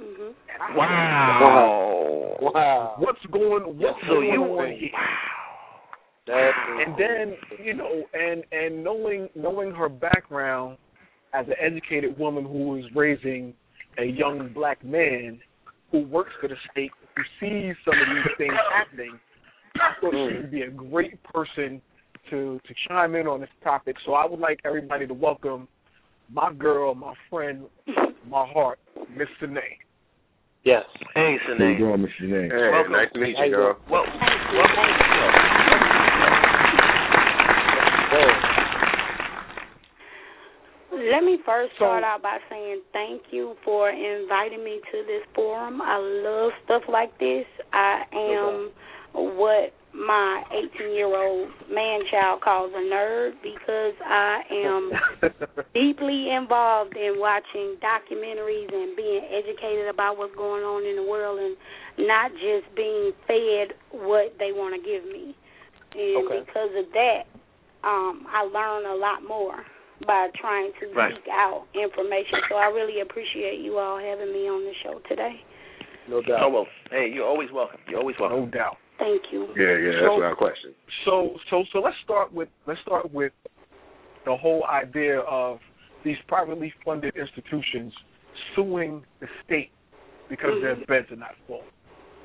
Mhm. 0.00 0.34
And 0.52 0.62
I 0.62 0.76
Wow. 0.76 2.36
Wow. 2.40 2.94
What's 2.98 3.24
going 3.26 3.78
what's 3.78 4.00
So 4.02 4.14
going 4.14 4.32
you 4.32 4.42
on 4.42 4.72
here? 4.72 4.90
That's 6.26 6.56
and 6.68 6.96
then 6.98 7.36
you 7.64 7.74
know, 7.74 8.04
and 8.12 8.44
and 8.52 8.82
knowing 8.82 9.28
knowing 9.34 9.72
her 9.72 9.88
background 9.88 10.76
as 11.32 11.46
an 11.46 11.54
educated 11.60 12.18
woman 12.18 12.44
who 12.44 12.76
is 12.76 12.84
raising 12.94 13.54
a 13.98 14.04
young 14.04 14.52
black 14.52 14.84
man 14.84 15.40
who 15.90 16.00
works 16.00 16.32
for 16.40 16.48
the 16.48 16.56
state, 16.70 16.90
who 17.14 17.22
sees 17.40 17.76
some 17.84 17.94
of 17.94 18.08
these 18.14 18.36
things 18.36 18.54
happening, 18.72 19.18
I 19.76 19.94
thought 20.00 20.12
she 20.12 20.36
would 20.36 20.50
be 20.50 20.62
a 20.62 20.70
great 20.70 21.22
person 21.22 21.80
to 22.30 22.60
to 22.66 22.74
chime 22.88 23.14
in 23.14 23.26
on 23.26 23.40
this 23.40 23.50
topic. 23.62 23.96
So 24.04 24.14
I 24.14 24.26
would 24.26 24.40
like 24.40 24.60
everybody 24.64 25.06
to 25.06 25.14
welcome 25.14 25.68
my 26.32 26.52
girl, 26.52 26.94
my 26.94 27.14
friend, 27.30 27.64
my 28.28 28.46
heart, 28.46 28.78
Miss 29.16 29.28
Sine. 29.40 29.58
yes. 30.64 30.82
Hey, 31.14 31.36
How 31.46 31.54
you 31.54 31.58
Sine. 31.58 31.78
doing, 31.78 32.06
Mr. 32.06 32.22
Name? 32.28 32.50
Hey, 32.50 32.70
Welcome. 32.72 32.92
nice 32.92 33.08
to 33.14 33.20
meet 33.20 33.36
you, 33.38 33.44
you 33.44 33.50
girl. 33.50 33.78
Well, 33.90 34.04
welcome. 34.54 35.86
Let 40.92 41.24
me 41.24 41.38
first 41.44 41.74
start 41.76 42.04
out 42.04 42.22
by 42.22 42.38
saying 42.48 42.80
thank 42.92 43.22
you 43.30 43.54
for 43.64 43.90
inviting 43.90 44.64
me 44.64 44.80
to 44.92 45.02
this 45.06 45.22
forum. 45.34 45.80
I 45.82 45.98
love 45.98 46.52
stuff 46.64 46.82
like 46.90 47.16
this. 47.18 47.44
I 47.72 48.02
am 48.12 48.70
what 49.12 49.74
my 49.96 50.42
18 50.76 50.92
year 50.94 51.06
old 51.08 51.48
man 51.72 52.00
child 52.10 52.42
calls 52.42 52.70
a 52.74 52.80
nerd 52.80 53.32
because 53.42 53.94
I 54.04 54.42
am 54.52 54.92
deeply 55.74 56.30
involved 56.30 56.94
in 56.96 57.14
watching 57.16 57.76
documentaries 57.80 58.72
and 58.72 58.96
being 58.96 59.22
educated 59.32 59.88
about 59.88 60.18
what's 60.18 60.34
going 60.36 60.62
on 60.64 60.84
in 60.86 60.96
the 60.96 61.08
world 61.08 61.38
and 61.40 61.56
not 62.06 62.30
just 62.32 62.68
being 62.76 63.12
fed 63.26 63.72
what 63.92 64.34
they 64.38 64.52
want 64.52 64.76
to 64.76 64.80
give 64.84 65.04
me. 65.04 65.34
And 65.96 66.28
Okay. 66.28 66.40
because 66.44 66.70
of 66.76 66.92
that, 66.92 67.22
um, 67.84 68.26
I 68.28 68.42
learn 68.44 68.84
a 68.84 68.94
lot 68.94 69.22
more 69.26 69.64
by 70.06 70.28
trying 70.36 70.72
to 70.80 70.86
Right. 70.92 71.14
seek 71.14 71.24
out 71.32 71.64
information. 71.72 72.38
So 72.50 72.56
I 72.56 72.66
really 72.66 73.00
appreciate 73.00 73.60
you 73.60 73.78
all 73.78 73.98
having 73.98 74.30
me 74.32 74.46
on 74.48 74.62
the 74.64 74.74
show 74.84 75.00
today. 75.08 75.40
No 76.08 76.18
Oh 76.18 76.22
doubt. 76.22 76.52
well. 76.52 76.66
Hey, 76.90 77.08
you're 77.08 77.26
always 77.26 77.50
welcome. 77.50 77.80
You're 77.88 78.00
always 78.00 78.16
welcome. 78.20 78.40
no 78.40 78.46
doubt. 78.46 78.76
Thank 78.98 79.22
you. 79.30 79.48
Yeah, 79.56 79.76
yeah, 79.76 79.92
that's 79.92 80.06
So- 80.06 80.16
without 80.16 80.36
question. 80.36 80.74
So 81.04 81.36
so 81.50 81.64
so 81.72 81.78
let's 81.80 81.96
start 82.04 82.32
with 82.32 82.48
let's 82.66 82.80
start 82.80 83.12
with 83.12 83.32
the 84.24 84.36
whole 84.36 84.64
idea 84.64 85.20
of 85.20 85.60
these 86.04 86.16
privately 86.28 86.72
funded 86.84 87.14
institutions 87.16 87.92
suing 88.54 89.02
the 89.20 89.26
state 89.44 89.70
because 90.28 90.60
their 90.62 90.76
beds 90.86 91.10
are 91.10 91.16
not 91.16 91.34
full. 91.46 91.62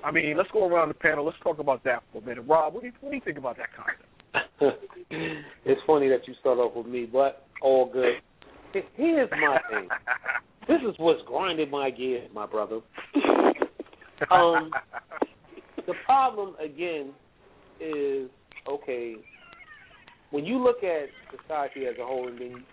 I 0.03 0.11
mean, 0.11 0.36
let's 0.36 0.49
go 0.51 0.67
around 0.67 0.88
the 0.89 0.95
panel. 0.95 1.26
Let's 1.26 1.38
talk 1.43 1.59
about 1.59 1.84
that 1.84 2.03
for 2.11 2.19
a 2.19 2.26
minute. 2.26 2.43
Rob, 2.47 2.74
what 2.74 2.82
do 2.82 2.88
you, 2.88 2.93
what 3.01 3.11
do 3.11 3.15
you 3.15 3.22
think 3.24 3.38
about 3.38 3.57
that 3.57 3.69
concept? 3.76 4.80
it's 5.65 5.82
funny 5.86 6.09
that 6.09 6.28
you 6.28 6.34
start 6.39 6.57
off 6.57 6.76
with 6.76 6.88
me, 6.88 7.05
but 7.05 7.45
all 7.61 7.91
good. 7.91 8.15
Here's 8.95 9.30
my 9.32 9.59
thing. 9.69 9.88
This 10.67 10.78
is 10.88 10.93
what's 10.99 11.22
grinding 11.26 11.72
my 11.72 11.89
gears, 11.89 12.30
my 12.34 12.45
brother. 12.45 12.80
Um, 14.30 14.69
the 15.92 15.98
problem 16.06 16.56
again 16.64 17.12
is 17.80 18.30
okay 18.70 19.16
when 20.32 20.46
you 20.46 20.64
look 20.64 20.78
at 20.84 21.10
society 21.30 21.86
as 21.86 21.96
a 22.02 22.06
whole, 22.06 22.28
and 22.28 22.39
then 22.39 22.64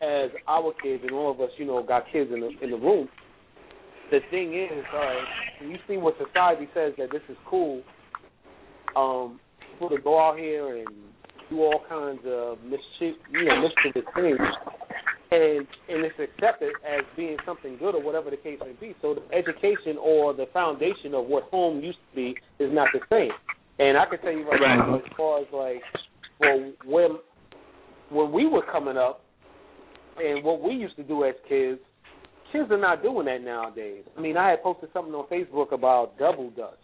as 0.00 0.30
our 0.48 0.72
kids 0.82 1.02
and 1.06 1.12
all 1.12 1.30
of 1.30 1.40
us, 1.40 1.50
you 1.58 1.66
know, 1.66 1.82
got 1.82 2.04
kids 2.10 2.30
in 2.32 2.40
the 2.40 2.50
in 2.62 2.70
the 2.70 2.76
room. 2.76 3.08
The 4.10 4.20
thing 4.30 4.54
is, 4.54 4.84
all 4.92 5.00
right, 5.00 5.24
when 5.60 5.70
you 5.70 5.78
see 5.86 5.96
what 5.96 6.14
society 6.16 6.68
says 6.74 6.92
that 6.98 7.10
this 7.12 7.22
is 7.28 7.36
cool, 7.48 7.82
um, 8.96 9.40
people 9.72 9.90
to 9.90 10.02
go 10.02 10.18
out 10.18 10.38
here 10.38 10.78
and 10.78 10.88
do 11.48 11.60
all 11.60 11.80
kinds 11.88 12.20
of 12.26 12.58
mischief, 12.62 13.16
you 13.30 13.44
know, 13.44 13.62
mischievous 13.62 14.08
things, 14.14 14.38
and 15.32 15.66
and 15.88 16.04
it's 16.04 16.18
accepted 16.20 16.72
as 16.86 17.00
being 17.16 17.36
something 17.46 17.76
good 17.78 17.94
or 17.94 18.02
whatever 18.02 18.30
the 18.30 18.36
case 18.36 18.58
may 18.60 18.72
be. 18.78 18.94
So 19.00 19.14
the 19.14 19.22
education 19.34 19.96
or 20.00 20.34
the 20.34 20.46
foundation 20.52 21.14
of 21.14 21.26
what 21.26 21.44
home 21.44 21.80
used 21.80 21.98
to 22.10 22.16
be 22.16 22.36
is 22.62 22.70
not 22.72 22.88
the 22.92 23.00
same. 23.10 23.32
And 23.78 23.96
I 23.96 24.04
can 24.06 24.20
tell 24.20 24.32
you 24.32 24.44
right, 24.48 24.60
Right. 24.60 24.76
now, 24.76 24.96
as 24.96 25.02
far 25.16 25.40
as 25.40 25.46
like, 25.52 25.82
well, 26.38 26.72
when 26.84 27.10
when 28.10 28.32
we 28.32 28.46
were 28.46 28.62
coming 28.70 28.98
up, 28.98 29.24
and 30.18 30.44
what 30.44 30.60
we 30.62 30.74
used 30.74 30.96
to 30.96 31.02
do 31.02 31.24
as 31.24 31.34
kids, 31.48 31.80
kids 32.52 32.70
are 32.70 32.78
not 32.78 33.02
doing 33.02 33.24
that 33.26 33.42
nowadays. 33.42 34.04
I 34.16 34.20
mean, 34.20 34.36
I 34.36 34.50
had 34.50 34.62
posted 34.62 34.90
something 34.92 35.14
on 35.14 35.26
Facebook 35.28 35.72
about 35.72 36.18
double 36.18 36.50
dutch, 36.50 36.78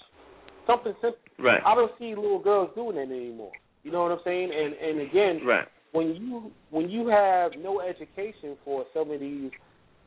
something 0.66 0.94
simple. 1.02 1.20
Right. 1.38 1.60
I 1.64 1.74
don't 1.74 1.92
see 1.98 2.14
little 2.16 2.38
girls 2.42 2.70
doing 2.74 2.96
that 2.96 3.14
anymore. 3.14 3.52
You 3.84 3.92
know 3.92 4.02
what 4.02 4.12
I'm 4.12 4.18
saying? 4.24 4.50
And 4.50 4.74
and 4.74 5.00
again, 5.08 5.46
Right. 5.46 5.68
When 5.92 6.14
you 6.14 6.50
when 6.70 6.88
you 6.90 7.08
have 7.08 7.52
no 7.58 7.80
education 7.80 8.56
for 8.64 8.84
some 8.94 9.10
of 9.10 9.20
these 9.20 9.50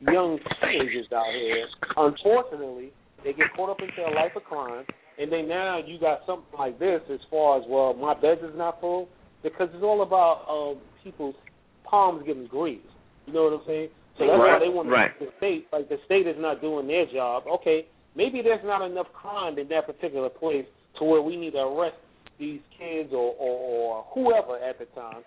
young 0.01 0.39
teenagers 0.61 1.07
out 1.13 1.25
here, 1.33 1.67
unfortunately, 1.97 2.91
they 3.23 3.33
get 3.33 3.47
caught 3.55 3.69
up 3.69 3.79
into 3.79 4.01
a 4.01 4.11
life 4.13 4.31
of 4.35 4.43
crime, 4.43 4.85
and 5.17 5.31
then 5.31 5.47
now 5.47 5.79
you 5.85 5.99
got 5.99 6.21
something 6.25 6.57
like 6.57 6.79
this 6.79 7.01
as 7.11 7.19
far 7.29 7.59
as 7.59 7.63
well, 7.67 7.93
my 7.93 8.13
bed 8.19 8.39
is 8.43 8.55
not 8.55 8.79
full 8.81 9.07
because 9.43 9.69
it's 9.73 9.83
all 9.83 10.01
about 10.01 10.45
um, 10.49 10.81
people's 11.03 11.35
palms 11.83 12.23
getting 12.25 12.47
greased. 12.47 12.85
You 13.25 13.33
know 13.33 13.43
what 13.43 13.53
I'm 13.53 13.67
saying? 13.67 13.89
So 14.17 14.27
that's 14.27 14.37
why 14.37 14.59
they 14.59 14.69
want 14.69 14.89
right. 14.89 15.11
the 15.19 15.27
state 15.37 15.67
like 15.71 15.89
the 15.89 15.97
state 16.05 16.27
is 16.27 16.35
not 16.37 16.61
doing 16.61 16.87
their 16.87 17.05
job. 17.11 17.43
Okay, 17.47 17.85
maybe 18.15 18.41
there's 18.43 18.63
not 18.63 18.85
enough 18.85 19.07
crime 19.13 19.57
in 19.57 19.67
that 19.69 19.87
particular 19.87 20.29
place 20.29 20.65
to 20.99 21.05
where 21.05 21.21
we 21.21 21.37
need 21.37 21.51
to 21.51 21.59
arrest 21.59 21.95
these 22.39 22.59
kids 22.77 23.09
or, 23.13 23.33
or, 23.39 23.55
or 23.57 24.05
whoever 24.13 24.57
at 24.57 24.79
the 24.79 24.85
time. 24.93 25.21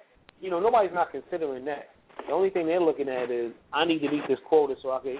You 0.45 0.51
know, 0.51 0.61
nobody's 0.61 0.93
not 0.93 1.11
considering 1.11 1.65
that. 1.65 1.89
The 2.27 2.35
only 2.35 2.51
thing 2.51 2.67
they're 2.67 2.79
looking 2.79 3.09
at 3.09 3.31
is 3.31 3.53
I 3.73 3.87
need 3.87 4.01
to 4.01 4.11
meet 4.11 4.29
this 4.29 4.39
quota 4.47 4.75
so 4.83 4.91
I 4.91 5.01
can 5.01 5.17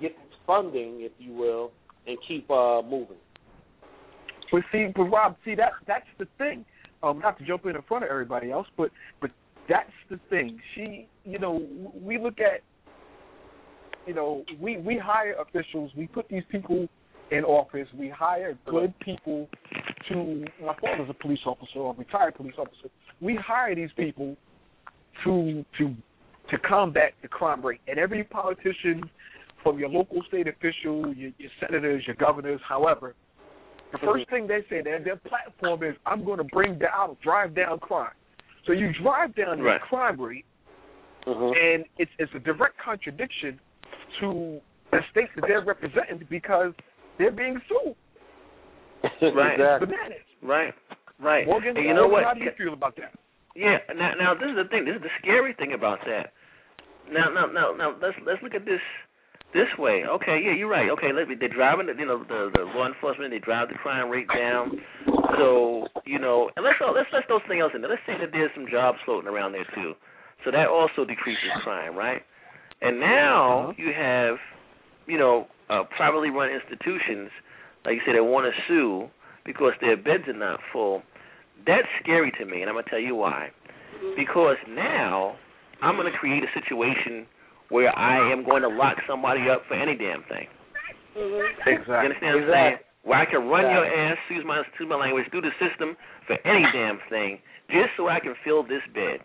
get 0.00 0.16
funding, 0.48 0.96
if 0.98 1.12
you 1.16 1.32
will, 1.32 1.70
and 2.08 2.18
keep 2.26 2.50
uh 2.50 2.82
moving. 2.82 3.18
But 4.50 4.62
see, 4.72 4.88
but 4.96 5.04
Rob, 5.04 5.36
see 5.44 5.54
that 5.54 5.74
that's 5.86 6.08
the 6.18 6.26
thing. 6.38 6.64
Um, 7.04 7.20
not 7.20 7.38
to 7.38 7.44
jump 7.44 7.66
in 7.66 7.76
in 7.76 7.82
front 7.82 8.02
of 8.02 8.10
everybody 8.10 8.50
else, 8.50 8.66
but 8.76 8.90
but 9.20 9.30
that's 9.68 9.92
the 10.10 10.18
thing. 10.28 10.58
She, 10.74 11.06
you 11.24 11.38
know, 11.38 11.64
we 11.94 12.18
look 12.18 12.40
at, 12.40 12.62
you 14.08 14.14
know, 14.14 14.44
we 14.60 14.78
we 14.78 14.98
hire 14.98 15.34
officials. 15.34 15.92
We 15.96 16.08
put 16.08 16.28
these 16.28 16.42
people 16.50 16.88
in 17.30 17.44
office. 17.44 17.86
We 17.96 18.08
hire 18.08 18.58
good 18.66 18.92
people 18.98 19.48
to. 20.08 20.44
My 20.60 20.74
father's 20.80 21.10
a 21.10 21.14
police 21.14 21.46
officer, 21.46 21.78
a 21.78 21.92
retired 21.92 22.34
police 22.34 22.54
officer. 22.58 22.88
We 23.20 23.36
hire 23.36 23.76
these 23.76 23.90
people 23.96 24.36
to 25.24 25.64
to 25.78 25.94
to 26.50 26.58
combat 26.58 27.12
the 27.22 27.28
crime 27.28 27.64
rate, 27.64 27.80
and 27.88 27.98
every 27.98 28.24
politician, 28.24 29.02
from 29.62 29.78
your 29.78 29.88
local 29.88 30.22
state 30.28 30.46
official, 30.46 31.14
your, 31.14 31.30
your 31.38 31.50
senators, 31.58 32.02
your 32.06 32.16
governors, 32.16 32.60
however, 32.68 33.14
the 33.92 33.98
first 33.98 34.28
thing 34.28 34.46
they 34.46 34.60
say, 34.68 34.82
their 34.82 35.02
their 35.02 35.16
platform 35.16 35.82
is, 35.82 35.94
"I'm 36.04 36.24
going 36.24 36.38
to 36.38 36.44
bring 36.44 36.78
down, 36.78 37.16
drive 37.22 37.54
down 37.54 37.78
crime." 37.78 38.12
So 38.66 38.72
you 38.72 38.92
drive 39.02 39.34
down 39.34 39.60
Right. 39.60 39.80
the 39.80 39.86
crime 39.86 40.20
rate, 40.20 40.44
Mhm. 41.26 41.56
and 41.56 41.84
it's 41.98 42.10
it's 42.18 42.32
a 42.34 42.40
direct 42.40 42.76
contradiction 42.78 43.58
to 44.20 44.60
the 44.90 45.00
state 45.10 45.28
that 45.36 45.44
they're 45.46 45.64
representing 45.64 46.26
because 46.28 46.72
they're 47.18 47.30
being 47.30 47.60
sued. 47.68 47.94
Right. 49.34 49.54
Exactly. 49.54 49.86
Bananas. 49.86 50.18
Right. 50.42 50.74
Right. 51.18 51.46
Morgan, 51.46 51.76
and 51.76 51.86
you 51.86 51.94
know 51.94 52.08
what? 52.08 52.24
How 52.24 52.34
do 52.34 52.40
you 52.40 52.50
feel 52.58 52.72
about 52.72 52.96
that? 52.96 53.12
Yeah. 53.54 53.78
Now, 53.94 54.12
now 54.18 54.34
this 54.34 54.50
is 54.50 54.56
the 54.56 54.68
thing. 54.68 54.84
This 54.84 54.96
is 54.96 55.02
the 55.02 55.14
scary 55.22 55.54
thing 55.54 55.72
about 55.72 55.98
that. 56.06 56.32
Now, 57.10 57.30
now, 57.30 57.46
now, 57.46 57.72
now, 57.76 57.94
let's 58.00 58.16
let's 58.26 58.42
look 58.42 58.54
at 58.54 58.64
this 58.64 58.82
this 59.52 59.70
way. 59.78 60.02
Okay, 60.04 60.42
yeah, 60.42 60.54
you're 60.54 60.68
right. 60.68 60.90
Okay, 60.90 61.12
let 61.14 61.28
me. 61.28 61.36
They're 61.38 61.52
driving. 61.52 61.86
The, 61.86 61.94
you 61.94 62.06
know, 62.06 62.24
the 62.24 62.50
the 62.54 62.64
law 62.74 62.86
enforcement. 62.86 63.30
They 63.30 63.38
drive 63.38 63.68
the 63.68 63.78
crime 63.78 64.10
rate 64.10 64.28
down. 64.28 64.72
So 65.38 65.86
you 66.04 66.18
know, 66.18 66.50
and 66.56 66.64
let's 66.64 66.78
let's 66.80 67.08
let's 67.12 67.26
throw 67.26 67.38
something 67.40 67.60
else 67.60 67.72
in 67.74 67.80
there. 67.80 67.90
Let's 67.90 68.02
say 68.06 68.14
that 68.18 68.32
there's 68.32 68.50
some 68.54 68.66
jobs 68.70 68.98
floating 69.04 69.28
around 69.28 69.52
there 69.52 69.66
too. 69.74 69.94
So 70.44 70.50
that 70.50 70.68
also 70.68 71.04
decreases 71.04 71.48
crime, 71.62 71.96
right? 71.96 72.22
And 72.82 73.00
now 73.00 73.72
you 73.78 73.92
have, 73.96 74.36
you 75.06 75.16
know, 75.16 75.46
uh, 75.70 75.84
privately 75.96 76.28
run 76.28 76.50
institutions, 76.50 77.30
like 77.86 77.94
you 77.94 78.00
said, 78.04 78.14
that 78.16 78.24
want 78.24 78.44
to 78.44 78.52
sue 78.68 79.08
because 79.46 79.72
their 79.80 79.96
beds 79.96 80.24
are 80.28 80.36
not 80.36 80.60
full. 80.72 81.02
That's 81.66 81.88
scary 82.02 82.32
to 82.38 82.44
me, 82.44 82.60
and 82.60 82.68
I'm 82.68 82.76
gonna 82.76 82.86
tell 82.88 83.00
you 83.00 83.14
why. 83.14 83.50
Because 84.16 84.56
now 84.68 85.36
I'm 85.82 85.96
gonna 85.96 86.16
create 86.18 86.42
a 86.42 86.60
situation 86.60 87.26
where 87.70 87.96
I 87.96 88.30
am 88.30 88.44
going 88.44 88.62
to 88.62 88.68
lock 88.68 88.96
somebody 89.08 89.48
up 89.48 89.62
for 89.68 89.74
any 89.74 89.96
damn 89.96 90.22
thing. 90.28 90.46
Mm-hmm. 91.16 91.80
You 91.90 91.94
understand 91.94 92.34
what 92.36 92.44
I'm 92.44 92.52
saying? 92.52 92.76
Where 93.04 93.18
I 93.18 93.26
can 93.26 93.48
run 93.48 93.68
your 93.72 93.84
ass, 93.84 94.16
excuse 94.24 94.44
my 94.46 94.60
excuse 94.60 94.88
my 94.88 94.96
language, 94.96 95.26
through 95.30 95.42
the 95.42 95.54
system 95.60 95.96
for 96.26 96.36
any 96.46 96.64
damn 96.72 96.98
thing, 97.08 97.38
just 97.68 97.92
so 97.96 98.08
I 98.08 98.20
can 98.20 98.34
fill 98.44 98.62
this 98.62 98.84
bed. 98.94 99.20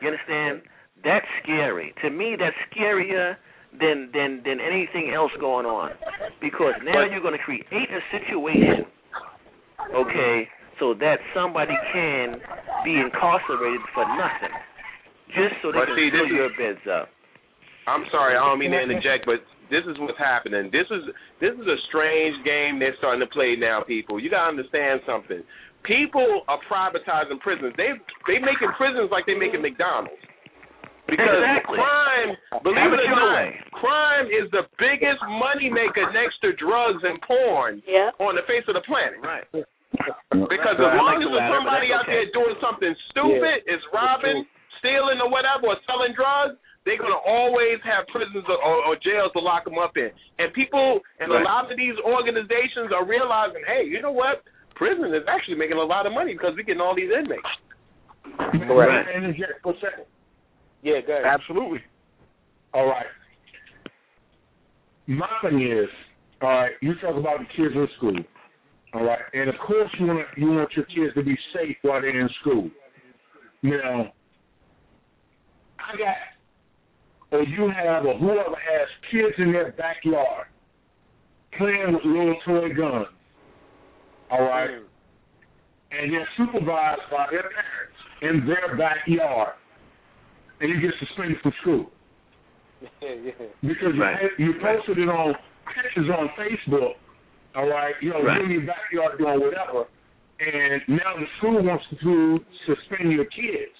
You 0.00 0.08
understand? 0.08 0.62
That's 1.04 1.26
scary. 1.42 1.94
To 2.02 2.10
me, 2.10 2.36
that's 2.38 2.56
scarier 2.72 3.36
than 3.78 4.10
than 4.12 4.42
than 4.44 4.60
anything 4.60 5.12
else 5.14 5.32
going 5.40 5.66
on, 5.66 5.92
because 6.40 6.74
now 6.84 7.04
you're 7.04 7.20
going 7.20 7.36
to 7.36 7.44
create 7.44 7.64
a 7.72 8.00
situation, 8.08 8.88
okay, 9.94 10.48
so 10.78 10.94
that 10.94 11.18
somebody 11.34 11.74
can 11.92 12.40
be 12.84 12.98
incarcerated 12.98 13.80
for 13.94 14.04
nothing, 14.16 14.54
just 15.34 15.54
so 15.62 15.72
they 15.72 15.78
But 15.78 15.86
can 15.86 15.96
see, 15.96 16.10
fill 16.10 16.22
this 16.24 16.30
is- 16.30 16.36
your 16.36 16.50
beds 16.56 16.86
up. 16.86 17.08
I'm 17.86 18.04
sorry, 18.10 18.36
I 18.36 18.44
don't 18.44 18.58
mean 18.58 18.72
to 18.72 18.80
interject, 18.82 19.24
but 19.24 19.40
this 19.70 19.84
is 19.86 19.96
what's 19.98 20.18
happening. 20.18 20.70
This 20.70 20.86
is 20.90 21.08
this 21.40 21.54
is 21.56 21.66
a 21.66 21.76
strange 21.88 22.36
game 22.44 22.78
they're 22.78 22.94
starting 22.98 23.20
to 23.20 23.26
play 23.32 23.56
now, 23.56 23.80
people. 23.82 24.20
You 24.20 24.28
gotta 24.28 24.48
understand 24.48 25.00
something. 25.06 25.42
People 25.84 26.44
are 26.48 26.58
privatizing 26.68 27.40
prisons. 27.40 27.72
They 27.76 27.92
they 28.26 28.38
making 28.38 28.72
prisons 28.76 29.10
like 29.10 29.24
they 29.26 29.34
making 29.34 29.62
McDonald's. 29.62 30.20
Because 31.08 31.24
Exactly. 31.40 31.78
crime, 31.78 32.36
believe 32.62 32.92
it 32.92 33.00
it 33.00 33.06
or 33.08 33.16
not, 33.16 33.32
way. 33.36 33.60
crime 33.72 34.26
is 34.26 34.50
the 34.50 34.68
biggest 34.78 35.22
money 35.24 35.70
maker 35.70 36.04
next 36.12 36.38
to 36.42 36.52
drugs 36.52 37.02
and 37.02 37.16
porn 37.22 37.82
Yep. 37.86 38.14
on 38.20 38.34
the 38.36 38.42
face 38.42 38.68
of 38.68 38.74
the 38.74 38.82
planet. 38.82 39.18
Right. 39.24 39.44
Because 39.92 40.78
Right. 40.78 40.92
as 40.92 40.92
I 40.92 40.96
long 40.96 41.22
as 41.22 41.28
there's 41.28 41.52
somebody 41.52 41.92
out 41.92 42.06
there 42.06 42.26
doing 42.32 42.56
something 42.60 42.94
stupid, 43.10 43.64
is 43.66 43.80
robbing, 43.92 44.46
stealing, 44.78 45.20
or 45.20 45.28
whatever, 45.28 45.68
or 45.68 45.76
selling 45.86 46.12
drugs, 46.12 46.58
they're 46.84 46.98
gonna 46.98 47.16
always 47.16 47.80
have 47.82 48.06
prisons 48.08 48.44
or, 48.48 48.56
or, 48.56 48.76
or 48.84 48.96
jails 48.96 49.32
to 49.32 49.40
lock 49.40 49.64
them 49.64 49.78
up 49.78 49.96
in. 49.96 50.10
And 50.38 50.52
people, 50.52 51.00
and 51.20 51.32
Right. 51.32 51.40
a 51.40 51.44
lot 51.44 51.70
of 51.70 51.76
these 51.76 51.96
organizations 52.00 52.92
are 52.92 53.04
realizing, 53.04 53.64
hey, 53.66 53.84
you 53.84 54.00
know 54.00 54.12
what? 54.12 54.42
Prison 54.74 55.12
is 55.12 55.26
actually 55.26 55.56
making 55.56 55.76
a 55.76 55.82
lot 55.82 56.06
of 56.06 56.12
money 56.12 56.32
because 56.34 56.54
we're 56.54 56.62
getting 56.62 56.80
all 56.80 56.94
these 56.94 57.10
inmates. 57.10 57.42
Correct. 58.38 59.08
Can 59.08 59.22
I 59.22 59.24
interject 59.24 59.62
for 59.62 59.72
a 59.72 59.80
second? 59.80 60.04
Yeah, 60.82 61.00
go 61.00 61.14
ahead. 61.14 61.24
Absolutely. 61.26 61.82
All 62.72 62.86
right. 62.86 63.06
My 65.06 65.28
thing 65.42 65.62
is, 65.62 65.88
all 66.42 66.50
right, 66.50 66.72
you 66.80 66.94
talk 66.96 67.16
about 67.16 67.40
the 67.40 67.46
kids 67.56 67.74
in 67.74 67.88
school. 67.96 68.14
All 68.94 69.04
right. 69.04 69.20
And 69.34 69.48
of 69.48 69.54
course 69.66 69.90
you 69.98 70.06
want 70.06 70.26
you 70.36 70.46
want 70.50 70.70
your 70.74 70.86
kids 70.86 71.14
to 71.14 71.22
be 71.22 71.36
safe 71.54 71.76
while 71.82 72.00
they're 72.00 72.18
in 72.20 72.28
school. 72.40 72.70
Now 73.62 74.12
I 75.78 75.96
got 75.96 76.16
or 77.30 77.42
you 77.42 77.70
have 77.70 78.06
or 78.06 78.16
whoever 78.18 78.56
has 78.56 78.88
kids 79.10 79.34
in 79.38 79.52
their 79.52 79.72
backyard 79.72 80.46
playing 81.56 81.92
with 81.92 82.04
little 82.04 82.36
toy 82.46 82.68
guns. 82.74 83.06
All 84.30 84.42
right. 84.42 84.70
Mm. 84.70 84.84
And 85.90 86.12
they're 86.12 86.28
supervised 86.36 87.00
by 87.10 87.26
their 87.30 87.42
parents 87.42 87.98
in 88.22 88.46
their 88.46 88.76
backyard. 88.76 89.54
And 90.60 90.70
you 90.70 90.80
get 90.80 90.90
suspended 90.98 91.38
from 91.42 91.52
school 91.62 91.90
Yeah, 92.82 92.88
yeah. 93.24 93.32
because 93.62 93.94
you, 93.94 94.02
Right. 94.02 94.16
you 94.38 94.52
posted 94.62 94.98
it 94.98 95.08
on 95.08 95.34
pictures 95.74 96.10
on 96.10 96.28
Facebook. 96.38 96.92
All 97.58 97.66
right, 97.68 97.94
you 98.00 98.10
know, 98.14 98.22
Right. 98.22 98.40
in 98.40 98.50
your 98.52 98.60
backyard 98.62 99.18
doing 99.18 99.40
whatever, 99.40 99.86
and 100.38 100.78
now 100.86 101.16
the 101.18 101.26
school 101.38 101.60
wants 101.60 101.84
to 101.90 102.38
suspend 102.70 103.10
your 103.10 103.24
kids 103.24 103.74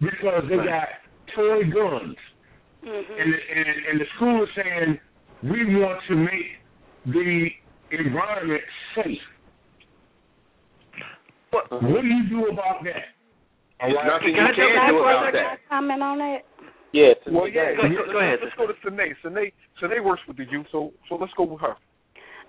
because 0.00 0.42
they 0.50 0.56
Right. 0.56 0.66
got 0.66 0.88
toy 1.32 1.62
guns, 1.70 2.16
Mm-hmm. 2.82 3.12
and 3.20 3.32
the, 3.32 3.38
and 3.54 3.68
and 3.86 4.00
the 4.00 4.06
school 4.16 4.42
is 4.42 4.48
saying 4.56 4.98
we 5.44 5.76
want 5.78 6.02
to 6.08 6.16
make 6.16 6.58
the 7.06 7.50
environment 7.92 8.64
safe. 8.96 9.22
What? 11.50 11.70
What 11.70 12.02
do 12.02 12.08
you 12.08 12.24
do 12.28 12.48
about 12.48 12.82
that? 12.84 13.14
All 13.80 13.86
There's 13.88 13.96
right. 13.96 14.06
nothing 14.06 14.34
Can 14.34 14.46
you 14.46 14.54
can 14.54 14.66
jump 14.74 14.88
do 14.88 14.98
about 14.98 15.32
that. 15.32 15.58
comment 15.68 16.02
on 16.02 16.18
that? 16.18 16.42
Yeah, 16.92 17.14
Well, 17.30 17.44
the 17.44 17.50
yeah. 17.52 17.74
guy. 17.74 17.88
Go- 17.88 18.12
go 18.12 18.18
ahead, 18.18 18.38
Let's 18.42 18.56
go 18.56 18.66
to 18.66 18.74
Sine. 18.82 19.14
Sine, 19.22 19.52
Sine 19.80 20.02
works 20.02 20.22
with 20.26 20.38
the 20.38 20.44
youth, 20.50 20.66
so 20.72 20.92
so 21.08 21.14
let's 21.16 21.32
go 21.34 21.44
with 21.44 21.60
her. 21.60 21.76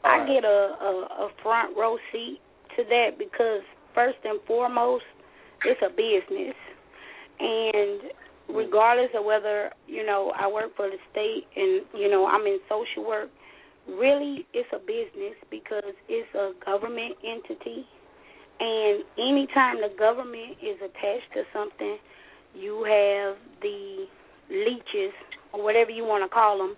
I 0.03 0.25
get 0.27 0.43
a, 0.45 0.47
a 0.47 1.07
a 1.25 1.29
front 1.43 1.75
row 1.77 1.97
seat 2.11 2.39
to 2.75 2.83
that 2.83 3.17
because 3.17 3.61
first 3.93 4.17
and 4.23 4.39
foremost, 4.47 5.03
it's 5.65 5.81
a 5.81 5.89
business, 5.89 6.55
and 7.39 8.11
regardless 8.55 9.09
of 9.17 9.25
whether 9.25 9.71
you 9.87 10.05
know 10.05 10.31
I 10.37 10.47
work 10.47 10.75
for 10.75 10.89
the 10.89 10.97
state 11.11 11.45
and 11.55 11.81
you 11.93 12.09
know 12.09 12.27
I'm 12.27 12.45
in 12.45 12.59
social 12.69 13.07
work, 13.07 13.29
really 13.87 14.45
it's 14.53 14.69
a 14.73 14.79
business 14.79 15.35
because 15.49 15.93
it's 16.07 16.35
a 16.35 16.51
government 16.63 17.15
entity, 17.23 17.85
and 18.59 19.03
anytime 19.17 19.77
the 19.81 19.93
government 19.97 20.57
is 20.61 20.77
attached 20.77 21.33
to 21.33 21.43
something, 21.53 21.97
you 22.53 22.83
have 22.83 23.37
the 23.61 24.05
leeches 24.49 25.13
or 25.53 25.63
whatever 25.63 25.91
you 25.91 26.05
want 26.05 26.23
to 26.23 26.33
call 26.33 26.57
them 26.57 26.75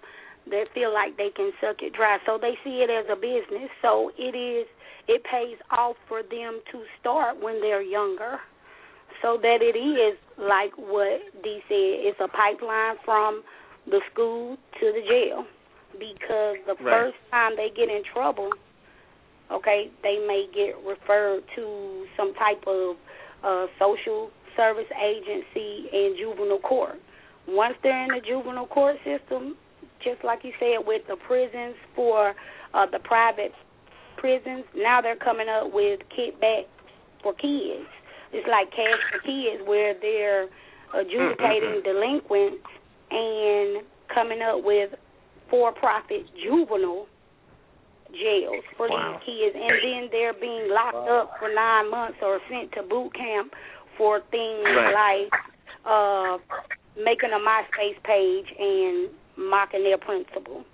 that 0.52 0.66
feel 0.74 0.94
like 0.94 1.18
they 1.18 1.30
can 1.36 1.52
suck 1.62 1.78
it 1.82 1.94
dry. 1.94 2.18
So 2.26 2.38
they 2.42 2.58
see 2.64 2.82
it 2.84 2.90
as 2.90 3.06
a 3.12 3.16
business. 3.16 3.70
So 3.82 4.12
it 4.18 4.36
is 4.36 4.68
it 5.08 5.24
pays 5.24 5.58
off 5.72 5.96
for 6.08 6.22
them 6.22 6.62
to 6.72 6.84
start 7.00 7.42
when 7.42 7.60
they're 7.62 7.82
younger. 7.82 8.40
So 9.22 9.38
that 9.42 9.60
it 9.62 9.78
is 9.78 10.18
like 10.38 10.72
what 10.78 11.20
Dee 11.44 11.62
said, 11.68 12.08
it's 12.08 12.20
a 12.22 12.28
pipeline 12.28 12.96
from 13.04 13.44
the 13.90 14.02
school 14.12 14.56
to 14.80 14.86
the 14.94 15.02
jail. 15.08 15.46
Because 15.94 16.58
the 16.68 16.76
Right. 16.80 17.12
first 17.12 17.18
time 17.32 17.56
they 17.58 17.70
get 17.76 17.90
in 17.90 18.04
trouble, 18.14 18.52
okay, 19.52 19.90
they 20.04 20.20
may 20.20 20.48
get 20.54 20.78
referred 20.86 21.44
to 21.56 22.06
some 22.16 22.34
type 22.36 22.64
of 22.68 22.96
uh 23.44 23.68
social 23.80 24.30
service 24.56 24.90
agency 25.02 25.90
and 25.92 26.18
juvenile 26.18 26.60
court. 26.60 27.00
Once 27.48 27.76
they're 27.82 28.04
in 28.04 28.12
the 28.12 28.22
juvenile 28.22 28.68
court 28.68 28.98
system, 29.04 29.56
just 30.04 30.24
like 30.24 30.40
you 30.44 30.52
said 30.60 30.86
with 30.86 31.02
the 31.08 31.16
prisons 31.28 31.76
for 31.96 32.34
uh 32.74 32.86
the 32.92 33.00
private 33.00 33.52
prisons, 34.18 34.66
now 34.76 35.02
they're 35.02 35.16
coming 35.16 35.48
up 35.50 35.72
with 35.74 36.00
kickback 36.18 36.64
for 37.24 37.34
kids. 37.34 37.88
It's 38.32 38.48
like 38.48 38.70
cash 38.72 39.00
for 39.12 39.20
kids 39.20 39.64
where 39.66 39.94
they're 40.00 40.48
adjudicating 40.94 41.82
delinquents 41.84 42.64
and 43.12 43.84
coming 44.14 44.42
up 44.42 44.64
with 44.64 44.92
for 45.50 45.72
profit 45.74 46.26
juvenile 46.44 47.08
jails 48.12 48.64
for 48.78 48.90
Wow. 48.90 49.20
these 49.26 49.36
kids 49.38 49.56
and 49.56 49.76
then 49.84 50.10
they're 50.12 50.34
being 50.34 50.70
locked 50.70 51.08
up 51.10 51.32
for 51.40 51.54
nine 51.54 51.90
months 51.92 52.18
or 52.22 52.40
sent 52.50 52.72
to 52.74 52.82
boot 52.84 53.14
camp 53.14 53.54
for 53.98 54.22
things 54.32 54.66
Right. 54.66 55.26
like 55.30 55.34
uh 55.86 56.38
making 56.98 57.30
a 57.32 57.40
MySpace 57.40 58.02
page 58.04 58.48
and 58.58 59.10
mocking 59.40 59.84
their 59.84 59.98
principal. 59.98 60.66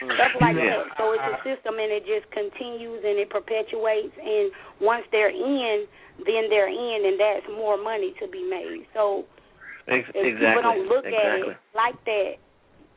Mm. 0.00 0.14
Stuff 0.16 0.32
like 0.40 0.56
Yeah. 0.56 0.82
that. 0.88 0.96
So 0.96 1.12
it's 1.12 1.22
a 1.22 1.36
system 1.44 1.78
and 1.78 1.92
it 1.92 2.04
just 2.08 2.26
continues 2.32 3.04
and 3.04 3.18
it 3.20 3.30
perpetuates 3.30 4.16
and 4.18 4.50
once 4.80 5.04
they're 5.12 5.30
in, 5.30 5.86
then 6.26 6.48
they're 6.50 6.68
in 6.72 7.00
and 7.06 7.20
that's 7.20 7.46
more 7.54 7.76
money 7.76 8.12
to 8.18 8.26
be 8.26 8.42
made. 8.42 8.86
So 8.94 9.24
Ex- 9.86 10.08
if 10.10 10.16
exactly. 10.16 10.48
people 10.48 10.62
don't 10.62 10.86
look 10.88 11.04
exactly. 11.04 11.42
at 11.42 11.48
it 11.54 11.56
like 11.74 11.98
that, 12.04 12.34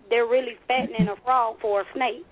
they're 0.10 0.26
really 0.26 0.58
fattening 0.68 1.08
a 1.10 1.16
frog 1.24 1.60
for 1.60 1.82
a 1.82 1.86
snake. 1.94 2.26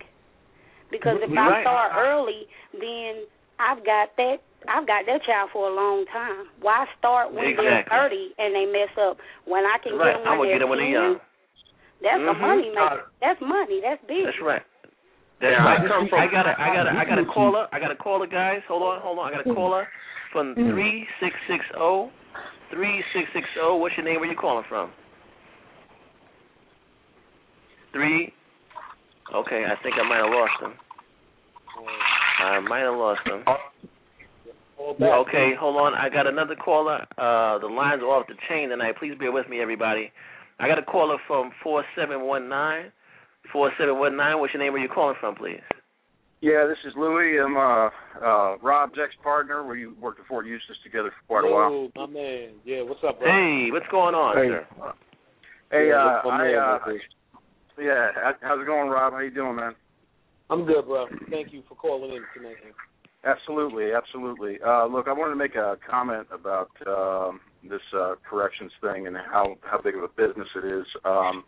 Because 0.89 1.19
if 1.21 1.29
You're 1.29 1.39
I 1.43 1.49
right. 1.49 1.63
start 1.63 1.91
early, 1.97 2.47
then 2.73 3.25
I've 3.59 3.83
got 3.85 4.15
that 4.17 4.39
I've 4.67 4.87
got 4.87 5.05
that 5.05 5.21
child 5.23 5.51
for 5.53 5.69
a 5.69 5.73
long 5.75 6.05
time. 6.09 6.49
Why 6.61 6.87
start 6.97 7.31
when 7.31 7.55
they're 7.55 7.85
thirty 7.89 8.33
and 8.39 8.55
they 8.55 8.65
mess 8.65 8.89
up 8.97 9.17
when 9.45 9.63
I 9.65 9.77
can 9.77 9.93
Right. 9.97 10.13
get 10.13 10.23
them 10.23 10.31
I'm 10.33 10.39
when 10.39 10.47
get 10.49 10.53
they're 10.53 10.59
them 10.65 10.69
when 10.69 10.79
they're 10.79 10.89
young. 10.89 11.19
That's 12.05 12.21
a 12.21 12.37
Mhm. 12.37 12.39
money 12.39 12.69
maker. 12.69 13.09
That's 13.19 13.41
money. 13.41 13.81
That's 13.81 14.01
big. 14.05 14.25
That's 14.25 14.39
right. 14.41 14.61
That's 15.41 15.57
Yeah, 15.57 15.65
I 15.65 15.75
right. 15.81 15.87
come 15.89 16.07
from- 16.07 16.19
I 16.21 16.27
got 16.27 16.45
a, 16.45 16.53
I 16.61 16.69
got 16.73 16.85
a, 16.87 16.91
I 16.93 17.03
got 17.05 17.17
a 17.17 17.25
caller. 17.25 17.67
I 17.73 17.79
got 17.79 17.89
a 17.91 17.95
caller, 17.95 18.27
guys. 18.27 18.61
Hold 18.67 18.83
on, 18.83 19.01
hold 19.01 19.17
on. 19.19 19.27
I 19.27 19.31
got 19.35 19.45
a 19.47 19.53
caller 19.53 19.89
from 20.31 20.53
Mm. 20.55 20.69
three 20.71 21.09
six 21.19 21.35
six 21.47 21.65
zero, 21.73 22.11
three 22.69 23.03
six 23.11 23.25
six 23.33 23.49
zero. 23.53 23.75
What's 23.77 23.97
your 23.97 24.05
name? 24.05 24.19
Where 24.21 24.29
you 24.29 24.35
calling 24.37 24.63
from? 24.65 24.93
Three. 27.91 28.31
Okay, 29.33 29.65
I 29.65 29.75
think 29.81 29.97
I 29.97 30.03
might 30.03 30.17
have 30.21 30.29
lost 30.31 30.61
him. 30.61 30.73
I 32.39 32.59
might 32.59 32.79
have 32.85 32.95
lost 32.95 33.25
him. 33.27 33.43
Okay, 35.01 35.53
hold 35.55 35.77
on. 35.77 35.93
I 35.95 36.09
got 36.09 36.27
another 36.27 36.55
caller. 36.55 37.05
Uh, 37.17 37.57
the 37.57 37.67
lines 37.67 38.03
are 38.03 38.07
off 38.11 38.27
the 38.27 38.35
chain 38.47 38.69
tonight. 38.69 38.97
Please 38.97 39.15
bear 39.17 39.31
with 39.31 39.49
me, 39.49 39.59
everybody. 39.61 40.11
I 40.59 40.67
got 40.67 40.79
a 40.79 40.83
caller 40.83 41.17
from 41.27 41.51
four 41.63 41.83
seven 41.97 42.21
one 42.21 42.47
nine. 42.49 42.91
Four 43.51 43.71
seven 43.77 43.99
one 43.99 44.15
nine. 44.15 44.39
What's 44.39 44.53
your 44.53 44.63
name? 44.63 44.73
Where 44.73 44.81
you 44.81 44.89
calling 44.89 45.15
from, 45.19 45.35
please? 45.35 45.61
Yeah, 46.41 46.67
this 46.67 46.77
is 46.85 46.93
Louis. 46.97 47.39
I'm 47.39 47.57
uh, 47.57 47.89
uh, 48.23 48.57
Rob's 48.61 48.99
ex-partner. 49.01 49.65
We 49.65 49.87
worked 49.87 50.19
at 50.19 50.27
Fort 50.27 50.45
Eustis 50.45 50.77
together 50.83 51.11
for 51.27 51.41
quite 51.41 51.49
a 51.49 51.53
while. 51.53 51.71
Yo, 51.71 51.91
my 51.95 52.05
man. 52.05 52.49
Yeah, 52.63 52.81
what's 52.83 52.99
up, 53.07 53.19
bro? 53.19 53.27
Hey, 53.27 53.69
what's 53.71 53.87
going 53.89 54.13
on, 54.13 54.35
Hey. 54.37 54.49
sir? 54.49 54.93
Hey, 55.71 55.87
Yeah, 55.89 56.21
uh, 56.23 56.29
I, 56.29 56.53
uh, 56.53 56.79
yeah, 57.79 58.11
how's 58.41 58.61
it 58.61 58.65
going, 58.67 58.89
Rob? 58.89 59.13
How 59.13 59.19
you 59.19 59.31
doing, 59.31 59.55
man? 59.55 59.75
I'm 60.49 60.65
good, 60.65 60.85
bro. 60.85 61.07
Thank 61.31 61.51
you 61.51 61.63
for 61.67 61.75
calling 61.75 62.11
in 62.11 62.23
tonight. 62.35 62.57
man. 62.63 62.73
Absolutely, 63.23 63.91
absolutely. 63.93 64.59
Uh, 64.63 64.85
look, 64.85 65.07
I 65.07 65.13
wanted 65.13 65.31
to 65.31 65.35
make 65.37 65.55
a 65.55 65.77
comment 65.89 66.27
about 66.31 66.69
um, 66.85 67.39
this 67.69 67.81
uh, 67.95 68.15
corrections 68.29 68.71
thing 68.81 69.07
and 69.07 69.15
how 69.15 69.55
how 69.61 69.79
big 69.81 69.95
of 69.95 70.03
a 70.03 70.07
business 70.09 70.47
it 70.55 70.65
is. 70.65 70.85
Um, 71.03 71.43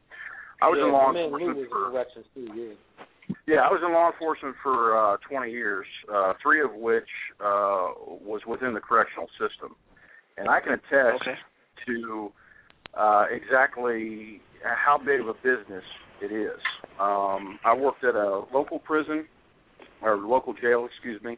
I 0.61 0.68
was 0.70 0.78
yeah, 0.80 0.88
in 0.88 0.93
law 0.93 1.11
man 1.11 1.26
enforcement 1.26 1.70
for 1.70 1.91
corrections 1.91 2.26
too. 2.34 2.47
Yeah. 2.55 3.36
yeah, 3.47 3.61
I 3.61 3.70
was 3.70 3.82
in 3.86 3.93
law 3.93 4.09
enforcement 4.11 4.55
for 4.63 4.97
uh, 4.97 5.18
20 5.30 5.51
years, 5.51 5.86
uh, 6.13 6.34
three 6.41 6.61
of 6.61 6.74
which 6.74 7.09
uh, 7.39 7.93
was 8.26 8.41
within 8.47 8.74
the 8.74 8.80
correctional 8.80 9.28
system, 9.38 9.76
and 10.38 10.49
I 10.49 10.59
can 10.59 10.74
attest 10.74 11.22
Okay. 11.22 11.38
to 11.88 12.32
uh, 12.97 13.26
exactly 13.32 14.41
how 14.63 14.97
big 14.97 15.22
of 15.22 15.28
a 15.28 15.34
business 15.36 15.84
it 16.22 16.32
is. 16.32 16.59
Um, 16.99 17.59
I 17.63 17.76
worked 17.76 18.03
at 18.03 18.15
a 18.15 18.43
local 18.51 18.80
prison 18.80 19.26
or 20.01 20.18
local 20.18 20.53
jail, 20.53 20.88
excuse 20.89 21.22
me, 21.22 21.38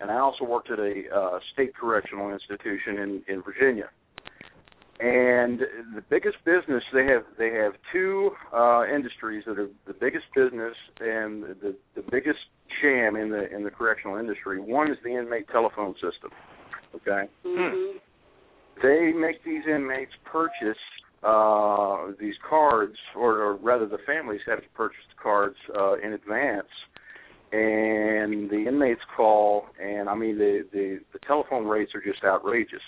and 0.00 0.10
I 0.10 0.18
also 0.18 0.44
worked 0.44 0.70
at 0.70 0.78
a 0.78 1.04
uh, 1.14 1.38
state 1.54 1.74
correctional 1.74 2.30
institution 2.30 2.98
in 2.98 3.22
in 3.28 3.42
Virginia. 3.42 3.88
And 5.00 5.60
the 5.94 6.02
biggest 6.10 6.38
business 6.44 6.82
they 6.92 7.06
have 7.06 7.22
they 7.38 7.52
have 7.52 7.74
two 7.92 8.30
uh, 8.52 8.82
industries 8.84 9.44
that 9.46 9.58
are 9.58 9.68
the 9.86 9.94
biggest 9.94 10.24
business 10.34 10.74
and 10.98 11.44
the 11.62 11.76
the 11.94 12.02
biggest 12.10 12.40
sham 12.82 13.14
in 13.14 13.30
the 13.30 13.48
in 13.54 13.62
the 13.62 13.70
correctional 13.70 14.16
industry. 14.16 14.60
One 14.60 14.90
is 14.90 14.98
the 15.04 15.16
inmate 15.16 15.48
telephone 15.48 15.94
system. 15.94 16.30
Okay, 16.96 17.28
hmm 17.44 17.98
they 18.82 19.12
make 19.12 19.44
these 19.44 19.62
inmates 19.66 20.12
purchase 20.24 20.78
uh 21.24 22.12
these 22.20 22.34
cards 22.48 22.94
or, 23.16 23.42
or 23.42 23.56
rather 23.56 23.86
the 23.86 23.98
families 24.06 24.40
have 24.46 24.60
to 24.60 24.68
purchase 24.74 25.00
the 25.14 25.20
cards 25.20 25.56
uh 25.76 25.94
in 25.98 26.12
advance 26.12 26.68
and 27.50 28.48
the 28.50 28.64
inmates 28.68 29.00
call 29.16 29.64
and 29.82 30.08
i 30.08 30.14
mean 30.14 30.38
the 30.38 30.64
the 30.72 31.00
the 31.12 31.18
telephone 31.26 31.66
rates 31.66 31.90
are 31.94 32.00
just 32.00 32.22
outrageous 32.22 32.82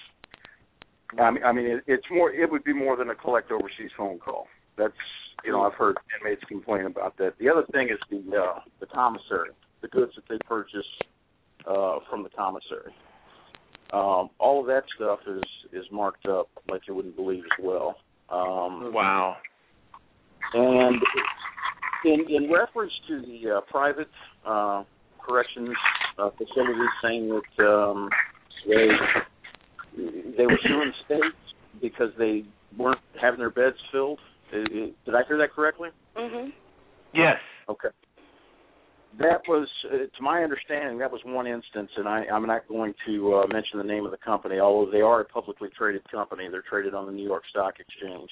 i 1.18 1.30
mean 1.30 1.42
i 1.44 1.52
mean 1.52 1.66
it, 1.66 1.84
it's 1.86 2.06
more 2.10 2.30
it 2.32 2.50
would 2.50 2.64
be 2.64 2.72
more 2.72 2.96
than 2.96 3.10
a 3.10 3.14
collect 3.14 3.50
overseas 3.50 3.90
phone 3.96 4.18
call 4.18 4.46
that's 4.76 4.92
you 5.44 5.52
know 5.52 5.62
i've 5.62 5.74
heard 5.74 5.96
inmates 6.20 6.42
complain 6.44 6.86
about 6.86 7.16
that 7.16 7.34
the 7.38 7.48
other 7.48 7.64
thing 7.72 7.88
is 7.88 7.98
the 8.10 8.36
uh 8.36 8.60
the 8.80 8.86
commissary 8.86 9.50
the 9.82 9.88
goods 9.88 10.12
that 10.14 10.24
they 10.28 10.38
purchase 10.46 10.86
uh 11.66 11.98
from 12.08 12.22
the 12.22 12.30
commissary 12.30 12.92
um, 13.92 14.30
all 14.38 14.60
of 14.60 14.66
that 14.66 14.84
stuff 14.94 15.18
is 15.26 15.42
is 15.72 15.84
marked 15.90 16.26
up 16.26 16.48
like 16.68 16.82
you 16.86 16.94
wouldn't 16.94 17.16
believe 17.16 17.42
as 17.44 17.64
well. 17.64 17.96
Um, 18.28 18.92
Wow. 18.92 19.36
and 20.54 21.02
in 22.04 22.26
in 22.28 22.52
reference 22.52 22.92
to 23.08 23.20
the 23.20 23.56
uh, 23.56 23.60
private 23.70 24.10
uh, 24.46 24.84
corrections 25.20 25.70
uh, 26.18 26.30
facilities 26.30 26.88
saying 27.02 27.28
that 27.28 27.64
um, 27.64 28.08
they 28.68 28.88
they 29.96 30.46
were 30.46 30.58
suing 30.66 30.92
the 30.92 31.04
state 31.04 31.80
because 31.82 32.10
they 32.18 32.44
weren't 32.76 33.00
having 33.20 33.38
their 33.38 33.50
beds 33.50 33.76
filled. 33.92 34.20
I- 34.52 34.56
I- 34.56 34.92
Did 35.04 35.14
I 35.14 35.22
hear 35.24 35.38
that 35.38 35.52
correctly? 35.52 35.90
Mhm. 36.16 36.52
Yes. 37.12 37.40
Okay. 37.68 37.88
That 39.18 39.46
was, 39.48 39.68
uh, 39.86 40.06
to 40.06 40.22
my 40.22 40.44
understanding, 40.44 40.98
that 40.98 41.10
was 41.10 41.20
one 41.24 41.46
instance, 41.46 41.90
and 41.96 42.08
I, 42.08 42.26
I'm 42.32 42.46
not 42.46 42.66
going 42.68 42.94
to 43.06 43.38
uh, 43.38 43.46
mention 43.48 43.78
the 43.78 43.84
name 43.84 44.04
of 44.04 44.12
the 44.12 44.16
company, 44.18 44.60
although 44.60 44.90
they 44.90 45.00
are 45.00 45.20
a 45.20 45.24
publicly 45.24 45.68
traded 45.76 46.08
company. 46.10 46.48
They're 46.48 46.62
traded 46.62 46.94
on 46.94 47.06
the 47.06 47.12
New 47.12 47.24
York 47.26 47.42
Stock 47.50 47.80
Exchange. 47.80 48.30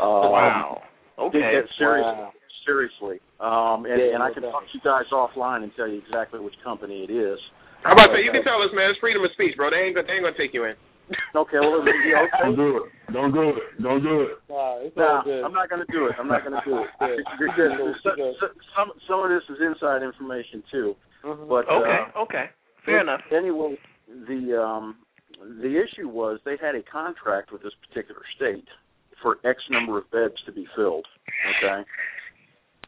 Um, 0.00 0.08
wow. 0.32 0.82
Take 1.16 1.26
Okay. 1.26 1.54
that 1.54 1.68
seriously. 1.78 2.12
Wow. 2.12 2.32
Seriously. 2.66 3.20
Um, 3.40 3.84
and, 3.86 4.00
Yeah, 4.00 4.14
and 4.14 4.22
I 4.22 4.32
can 4.32 4.42
talk 4.42 4.62
to 4.62 4.68
you 4.72 4.80
guys 4.82 5.04
offline 5.12 5.62
and 5.62 5.70
tell 5.76 5.86
you 5.86 5.98
exactly 5.98 6.40
which 6.40 6.54
company 6.64 7.04
it 7.04 7.10
is. 7.10 7.38
How 7.84 7.92
about 7.92 8.10
that? 8.16 8.24
You 8.24 8.32
can 8.32 8.42
tell 8.42 8.62
us, 8.64 8.70
man. 8.72 8.90
It's 8.90 8.98
freedom 8.98 9.22
of 9.24 9.30
speech, 9.32 9.56
bro. 9.56 9.70
They 9.70 9.76
ain't 9.84 9.94
gonna, 9.94 10.06
they 10.08 10.14
ain't 10.14 10.24
gonna 10.24 10.36
take 10.36 10.54
you 10.54 10.64
in. 10.64 10.74
Okay, 11.36 11.58
well, 11.60 11.84
yeah, 11.84 12.24
Don't 12.40 12.54
okay. 12.54 12.56
do 12.56 12.76
it. 12.78 13.12
Don't 13.12 13.32
do 13.34 13.42
it. 13.50 13.82
Don't 13.82 14.02
do 14.02 14.20
it. 14.22 14.30
Nah, 14.48 14.78
it's 14.80 14.96
No, 14.96 15.18
all 15.18 15.22
good. 15.24 15.44
I'm 15.44 15.52
not 15.52 15.68
going 15.68 15.84
to 15.84 15.92
do 15.92 16.06
it. 16.06 16.14
I'm 16.18 16.28
not 16.28 16.46
going 16.46 16.54
to 16.54 16.62
do 16.64 16.78
it. 16.78 16.88
Yeah. 17.02 17.92
So- 18.02 18.14
so- 18.40 18.54
Some 18.74 18.88
some 19.06 19.20
of 19.20 19.28
this 19.28 19.42
is 19.50 19.60
inside 19.60 20.02
information 20.02 20.62
too. 20.72 20.96
Mhm. 21.24 21.48
But 21.48 21.68
Okay. 21.68 22.06
uh, 22.16 22.20
Okay. 22.22 22.46
Fair 22.86 23.00
enough. 23.00 23.20
Anyway, 23.30 23.76
the 24.08 24.56
um 24.56 24.96
the 25.60 25.76
issue 25.76 26.08
was 26.08 26.38
they 26.46 26.56
had 26.56 26.74
a 26.74 26.82
contract 26.82 27.52
with 27.52 27.62
this 27.62 27.74
particular 27.86 28.22
state 28.36 28.64
for 29.20 29.36
X 29.44 29.60
number 29.70 29.98
of 29.98 30.10
beds 30.10 30.40
to 30.46 30.52
be 30.52 30.66
filled. 30.76 31.06
Okay. 31.58 31.84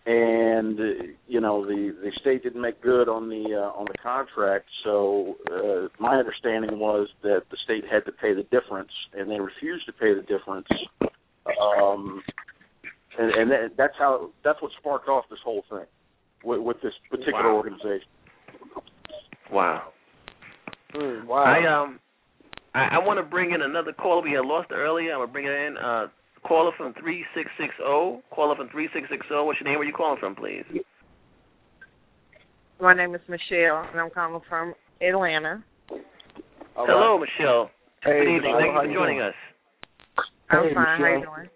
And 0.07 0.78
uh, 0.78 0.84
you 1.26 1.40
know 1.40 1.66
the 1.66 1.92
the 2.00 2.12
state 2.20 2.44
didn't 2.44 2.61
make 2.61 2.80
good 2.80 3.09
on 3.09 3.28
the 3.28 3.57
uh, 3.57 3.76
on 3.76 3.86
the 3.90 3.98
contract, 4.00 4.66
so 4.84 5.36
uh, 5.50 5.88
my 5.98 6.14
understanding 6.14 6.78
was 6.78 7.09
that 7.22 7.42
the 7.50 7.57
state 7.64 7.82
had 7.90 8.04
to 8.04 8.12
pay 8.12 8.32
the 8.32 8.44
difference, 8.44 8.92
and 9.14 9.28
they 9.28 9.40
refused 9.40 9.84
to 9.86 9.92
pay 9.92 10.14
the 10.14 10.22
difference. 10.22 10.68
Um, 11.61 12.22
and, 13.18 13.30
and 13.32 13.50
that, 13.50 13.70
that's 13.76 13.94
how 13.98 14.30
that's 14.44 14.62
what 14.62 14.70
sparked 14.78 15.09
off 15.09 15.24
this 15.28 15.40
whole 15.44 15.64
thing 15.68 15.86
with, 16.44 16.61
with 16.61 16.76
this 16.82 16.92
particular 17.11 17.52
Wow. 17.52 17.57
organization. 17.57 18.09
Wow. 19.50 19.82
Mm, 20.94 21.26
wow. 21.26 21.44
I 21.44 21.82
um 21.82 22.00
I, 22.74 22.96
I 22.96 22.98
want 22.98 23.18
to 23.18 23.22
bring 23.22 23.52
in 23.52 23.62
another 23.62 23.92
caller. 23.92 24.22
We 24.22 24.32
had 24.32 24.44
lost 24.44 24.70
earlier. 24.70 25.12
I'm 25.12 25.20
gonna 25.20 25.32
bring 25.32 25.46
it 25.46 25.50
in. 25.50 25.76
Uh, 25.76 26.07
caller 26.47 26.72
from 26.76 26.94
three 26.94 27.24
six 27.34 27.51
six 27.59 27.74
zero. 27.76 28.22
Caller 28.30 28.57
from 28.57 28.68
three 28.68 28.88
six 28.94 29.09
six 29.11 29.26
zero. 29.28 29.44
What's 29.44 29.61
your 29.61 29.68
name? 29.68 29.78
Where 29.78 29.86
are 29.86 29.90
you 29.90 29.94
calling 29.94 30.18
from, 30.20 30.34
please? 30.34 30.64
My 32.80 32.94
name 32.94 33.14
is 33.14 33.20
Michelle, 33.28 33.88
and 33.90 34.01
I'm 34.01 34.11
calling 34.11 34.40
from 34.49 34.74
Atlanta. 35.01 35.64
All 36.76 36.86
Hello, 36.86 37.18
right. 37.18 37.28
Michelle. 37.38 37.70
Hey, 38.03 38.20
Good 38.20 38.36
evening. 38.36 38.40
Michelle, 38.42 38.61
Thank 38.61 38.72
you 38.72 38.88
for 38.90 38.94
joining 38.94 39.18
doing? 39.18 39.28
us. 39.28 39.34
I'm 40.51 40.62
Hey, 40.68 40.74
fine. 40.74 41.01
How 41.01 41.07
you 41.07 41.24
doing? 41.24 41.49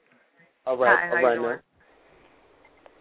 All 0.66 0.76
right. 0.76 0.98
Hi, 0.98 1.06
how 1.06 1.14
all 1.14 1.20
you 1.20 1.26
right, 1.26 1.34
doing? 1.36 1.48
man. 1.48 1.60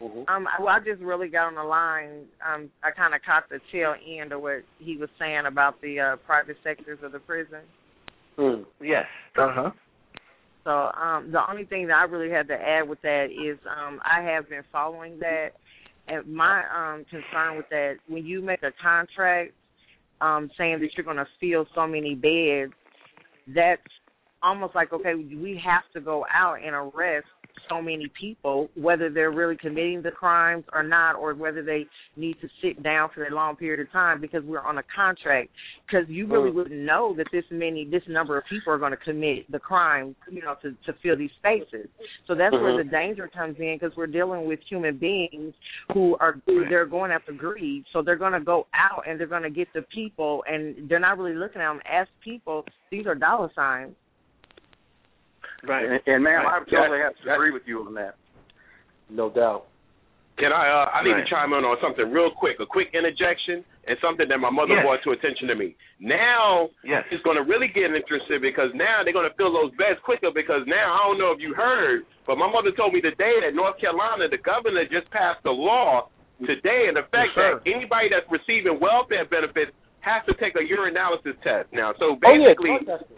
Mhm. 0.01 0.29
Um, 0.29 0.47
I- 0.47 0.61
well, 0.61 0.69
I 0.69 0.79
just 0.79 1.01
really 1.01 1.27
got 1.27 1.47
on 1.47 1.55
the 1.55 1.63
line. 1.63 2.27
Um, 2.41 2.71
I 2.83 2.91
kind 2.91 3.13
of 3.13 3.21
caught 3.21 3.49
the 3.49 3.59
tail 3.71 3.95
end 4.05 4.31
of 4.31 4.41
what 4.41 4.63
he 4.77 4.95
was 4.97 5.09
saying 5.17 5.45
about 5.45 5.79
the 5.81 5.99
uh, 5.99 6.15
private 6.17 6.57
sectors 6.63 6.99
of 7.03 7.11
the 7.11 7.19
prison. 7.19 7.61
Mm. 8.37 8.65
Yes. 8.79 9.05
Uh 9.37 9.51
huh. 9.51 9.71
So 10.63 10.91
um, 11.01 11.31
the 11.31 11.39
only 11.49 11.65
thing 11.65 11.87
that 11.87 11.97
I 11.97 12.03
really 12.03 12.31
have 12.31 12.47
to 12.47 12.53
add 12.53 12.87
with 12.87 13.01
that 13.01 13.27
is 13.31 13.57
um, 13.67 13.99
I 14.03 14.21
have 14.21 14.49
been 14.49 14.63
following 14.71 15.17
that, 15.19 15.49
and 16.07 16.27
my 16.27 16.63
um, 16.75 17.05
concern 17.09 17.57
with 17.57 17.69
that 17.69 17.95
when 18.07 18.25
you 18.25 18.41
make 18.41 18.63
a 18.63 18.71
contract 18.81 19.53
um, 20.21 20.49
saying 20.57 20.79
that 20.81 20.89
you're 20.95 21.05
going 21.05 21.17
to 21.17 21.27
fill 21.39 21.65
so 21.73 21.87
many 21.87 22.13
beds, 22.13 22.73
that's 23.55 23.81
almost 24.43 24.75
like 24.75 24.91
okay, 24.93 25.15
we 25.15 25.61
have 25.63 25.83
to 25.93 26.01
go 26.01 26.25
out 26.33 26.57
and 26.63 26.75
arrest 26.75 27.27
so 27.69 27.81
many 27.81 28.11
people, 28.19 28.69
whether 28.75 29.09
they're 29.09 29.31
really 29.31 29.55
committing 29.55 30.01
the 30.01 30.11
crimes 30.11 30.63
or 30.73 30.83
not, 30.83 31.15
or 31.15 31.33
whether 31.33 31.63
they 31.63 31.85
need 32.15 32.35
to 32.41 32.47
sit 32.61 32.81
down 32.83 33.09
for 33.13 33.25
a 33.25 33.33
long 33.33 33.55
period 33.55 33.79
of 33.79 33.91
time 33.91 34.19
because 34.19 34.43
we're 34.43 34.61
on 34.61 34.77
a 34.77 34.83
contract. 34.93 35.49
Because 35.85 36.07
you 36.09 36.27
really 36.27 36.51
wouldn't 36.51 36.79
know 36.79 37.13
that 37.17 37.27
this 37.31 37.45
many, 37.51 37.85
this 37.85 38.03
number 38.07 38.37
of 38.37 38.43
people 38.49 38.73
are 38.73 38.77
going 38.77 38.91
to 38.91 38.97
commit 38.97 39.51
the 39.51 39.59
crime, 39.59 40.15
you 40.29 40.41
know, 40.41 40.55
to 40.61 40.71
to 40.85 40.97
fill 41.01 41.17
these 41.17 41.31
spaces. 41.39 41.87
So 42.27 42.35
that's 42.35 42.53
where 42.53 42.73
Mhm. 42.73 42.77
the 42.77 42.89
danger 42.89 43.27
comes 43.27 43.59
in 43.59 43.77
because 43.77 43.95
we're 43.95 44.07
dealing 44.07 44.45
with 44.45 44.59
human 44.61 44.97
beings 44.97 45.53
who 45.93 46.17
are 46.19 46.41
they're 46.45 46.85
going 46.85 47.11
after 47.11 47.31
greed. 47.31 47.85
So 47.91 48.01
they're 48.01 48.15
going 48.15 48.33
to 48.33 48.39
go 48.39 48.67
out 48.73 49.07
and 49.07 49.19
they're 49.19 49.27
going 49.27 49.43
to 49.43 49.49
get 49.49 49.71
the 49.73 49.83
people, 49.83 50.43
and 50.47 50.89
they're 50.89 50.99
not 50.99 51.17
really 51.17 51.35
looking 51.35 51.61
at 51.61 51.69
them 51.69 51.81
as 51.85 52.07
people. 52.23 52.65
These 52.89 53.05
are 53.07 53.15
dollar 53.15 53.51
signs. 53.55 53.95
Right. 55.63 55.85
And, 55.85 55.99
and 56.05 56.23
ma'am, 56.23 56.41
I 56.41 56.43
Right. 56.43 56.59
would 56.61 56.69
totally 56.69 56.99
Yes, 56.99 57.13
have 57.17 57.25
to 57.25 57.33
agree 57.35 57.51
with 57.51 57.67
you 57.67 57.85
on 57.85 57.93
that. 57.95 58.15
No 59.09 59.29
doubt. 59.29 59.65
Can 60.37 60.53
I? 60.53 60.69
Uh, 60.71 60.89
I 60.93 61.03
need 61.03 61.11
Right. 61.19 61.23
to 61.25 61.29
chime 61.29 61.51
in 61.51 61.65
on 61.65 61.75
something 61.81 62.09
real 62.13 62.31
quick. 62.31 62.59
A 62.61 62.65
quick 62.65 62.93
interjection 62.93 63.65
and 63.87 63.99
something 63.99 64.27
that 64.29 64.39
my 64.39 64.49
mother 64.49 64.73
Yes. 64.75 64.83
brought 64.85 65.03
to 65.03 65.11
attention 65.11 65.49
to 65.49 65.55
me. 65.55 65.75
Now 65.99 66.69
Yes. 66.83 67.03
it's 67.11 67.21
going 67.23 67.35
to 67.35 67.43
really 67.43 67.67
get 67.67 67.93
interested 67.93 68.41
because 68.41 68.73
now 68.73 69.03
they're 69.03 69.11
going 69.11 69.27
to 69.29 69.35
fill 69.35 69.51
those 69.51 69.71
beds 69.75 69.99
quicker. 69.99 70.31
Because 70.31 70.65
now 70.65 70.93
I 70.93 70.97
don't 71.07 71.17
know 71.17 71.31
if 71.31 71.41
you 71.41 71.53
heard, 71.53 72.05
but 72.25 72.37
my 72.37 72.47
mother 72.47 72.71
told 72.71 72.93
me 72.93 73.01
today 73.01 73.41
that 73.41 73.53
North 73.53 73.77
Carolina, 73.79 74.29
the 74.29 74.37
governor 74.37 74.85
just 74.85 75.09
passed 75.11 75.43
a 75.45 75.51
law 75.51 76.07
today 76.45 76.87
in 76.87 76.95
effect 76.95 77.35
Yes, 77.35 77.59
that 77.59 77.67
anybody 77.67 78.07
that's 78.07 78.29
receiving 78.31 78.79
welfare 78.79 79.25
benefits 79.25 79.73
has 79.99 80.23
to 80.25 80.33
take 80.35 80.55
a 80.55 80.59
urinalysis 80.63 81.35
test 81.41 81.67
now. 81.73 81.91
So 81.99 82.15
Oh 82.23 82.31
yeah, 82.31 82.47
basically, 82.55 82.69
drug 82.85 82.99
testing. 83.01 83.17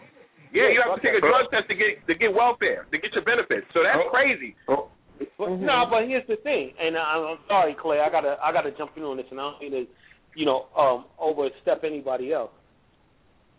Yeah, 0.52 0.68
you 0.68 0.82
have 0.84 0.94
to 0.96 1.02
take 1.02 1.16
a 1.16 1.20
drug 1.20 1.48
drug 1.48 1.50
test 1.50 1.68
to 1.68 1.74
get 1.74 2.04
to 2.06 2.14
get 2.14 2.32
welfare 2.32 2.86
to 2.90 2.96
get 2.98 3.12
your 3.14 3.24
benefits. 3.24 3.66
So 3.72 3.82
that's 3.82 3.98
Oh. 3.98 4.10
crazy. 4.10 4.54
Oh, 4.68 4.88
But, 5.38 5.48
Mhm. 5.50 5.60
No, 5.60 5.86
but 5.88 6.06
here's 6.06 6.26
the 6.26 6.36
thing, 6.36 6.74
and 6.80 6.96
I'm, 6.96 7.24
I'm 7.24 7.38
sorry, 7.46 7.74
Clay. 7.74 8.00
I 8.00 8.10
gotta 8.10 8.38
I 8.42 8.52
gotta 8.52 8.72
jump 8.72 8.96
in 8.96 9.04
on 9.04 9.16
this, 9.16 9.26
and 9.30 9.40
I 9.40 9.50
don't 9.50 9.60
mean 9.60 9.70
to, 9.72 9.86
you 10.34 10.46
know, 10.46 10.66
um, 10.76 11.06
overstep 11.18 11.84
anybody 11.84 12.32
else. 12.32 12.50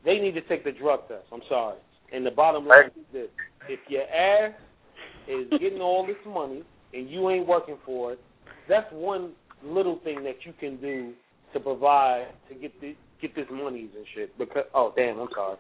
They 0.04 0.20
need 0.20 0.34
to 0.36 0.42
take 0.42 0.64
the 0.64 0.72
drug 0.72 1.08
test. 1.08 1.26
I'm 1.32 1.44
sorry. 1.48 1.78
And 2.12 2.26
the 2.26 2.32
bottom 2.32 2.68
line 2.68 2.88
is 2.88 3.08
this: 3.14 3.30
if 3.70 3.80
your 3.88 4.04
ass 4.04 4.54
is 5.28 5.48
getting 5.60 5.80
all 5.82 6.06
this 6.06 6.18
money 6.26 6.64
and 6.94 7.10
you 7.10 7.30
ain't 7.30 7.48
working 7.48 7.78
for 7.86 8.14
it, 8.14 8.20
that's 8.68 8.92
one 8.92 9.32
little 9.64 10.00
thing 10.04 10.24
that 10.24 10.46
you 10.46 10.54
can 10.60 10.78
do 10.78 11.14
to 11.54 11.60
provide 11.60 12.28
to 12.50 12.56
get 12.56 12.80
the 12.82 12.96
get 13.22 13.34
this 13.36 13.48
monies 13.50 13.90
and 13.96 14.06
shit. 14.14 14.38
Because 14.38 14.66
oh 14.74 14.92
damn, 14.96 15.20
I'm 15.20 15.30
sorry. 15.34 15.58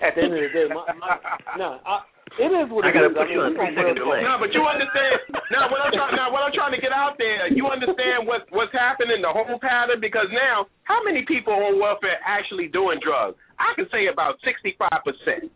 At 0.00 0.16
the 0.16 0.24
end 0.24 0.32
of 0.32 0.40
the 0.40 0.50
day, 0.52 0.66
my, 0.72 0.88
my, 0.96 1.20
no, 1.60 1.76
I, 1.84 2.00
it 2.40 2.48
is 2.48 2.72
what 2.72 2.88
I 2.88 2.94
gotta 2.94 3.12
is. 3.12 3.16
put 3.18 3.28
I 3.28 3.32
you 3.36 3.44
on 3.44 3.52
mean, 3.52 3.60
three 3.60 3.74
we 3.74 3.76
second 3.76 3.96
delay. 4.00 4.24
No, 4.24 4.40
but 4.40 4.48
you 4.56 4.64
understand. 4.64 5.18
now 5.52 5.68
what 5.68 5.84
I'm 5.84 5.92
trying. 5.92 6.16
Now 6.16 6.32
what 6.32 6.40
I'm 6.40 6.54
trying 6.56 6.72
to 6.72 6.80
get 6.80 6.94
out 6.94 7.20
there. 7.20 7.52
You 7.52 7.68
understand 7.68 8.24
what 8.24 8.48
what's 8.48 8.72
happening, 8.72 9.20
the 9.20 9.28
whole 9.28 9.60
pattern. 9.60 10.00
Because 10.00 10.32
now, 10.32 10.70
how 10.88 11.04
many 11.04 11.28
people 11.28 11.52
on 11.52 11.76
welfare 11.76 12.16
actually 12.24 12.72
doing 12.72 12.96
drugs? 13.04 13.36
I 13.60 13.76
can 13.76 13.84
say 13.92 14.08
about 14.08 14.40
sixty 14.40 14.72
five 14.80 15.04
percent. 15.04 15.52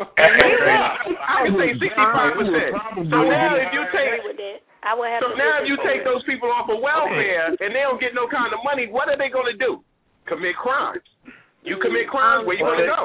I 0.00 1.44
can 1.44 1.52
say 1.60 1.76
sixty 1.76 2.06
five 2.16 2.32
percent. 2.32 2.72
So 3.12 3.18
now 3.28 3.60
if 3.60 3.68
you 3.76 3.82
take 3.92 4.16
agree 4.16 4.32
with 4.32 4.40
that. 4.40 4.64
I 4.86 4.94
would 4.94 5.10
have 5.10 5.20
so 5.20 5.34
to 5.34 5.36
now 5.36 5.60
if 5.60 5.68
you 5.68 5.76
take 5.84 6.00
that. 6.06 6.16
those 6.16 6.22
people 6.24 6.48
off 6.48 6.70
of 6.70 6.78
welfare 6.80 7.52
and 7.60 7.74
they 7.74 7.82
don't 7.84 8.00
get 8.00 8.14
no 8.14 8.24
kind 8.30 8.54
of 8.54 8.62
money, 8.62 8.86
what 8.86 9.10
are 9.10 9.18
they 9.18 9.28
going 9.28 9.50
to 9.50 9.58
do? 9.58 9.82
Commit 10.30 10.54
crimes. 10.56 11.02
You 11.66 11.82
commit 11.82 12.06
crimes, 12.06 12.40
um, 12.40 12.46
where 12.46 12.54
you 12.54 12.62
going 12.62 12.86
to 12.86 12.86
go? 12.86 13.02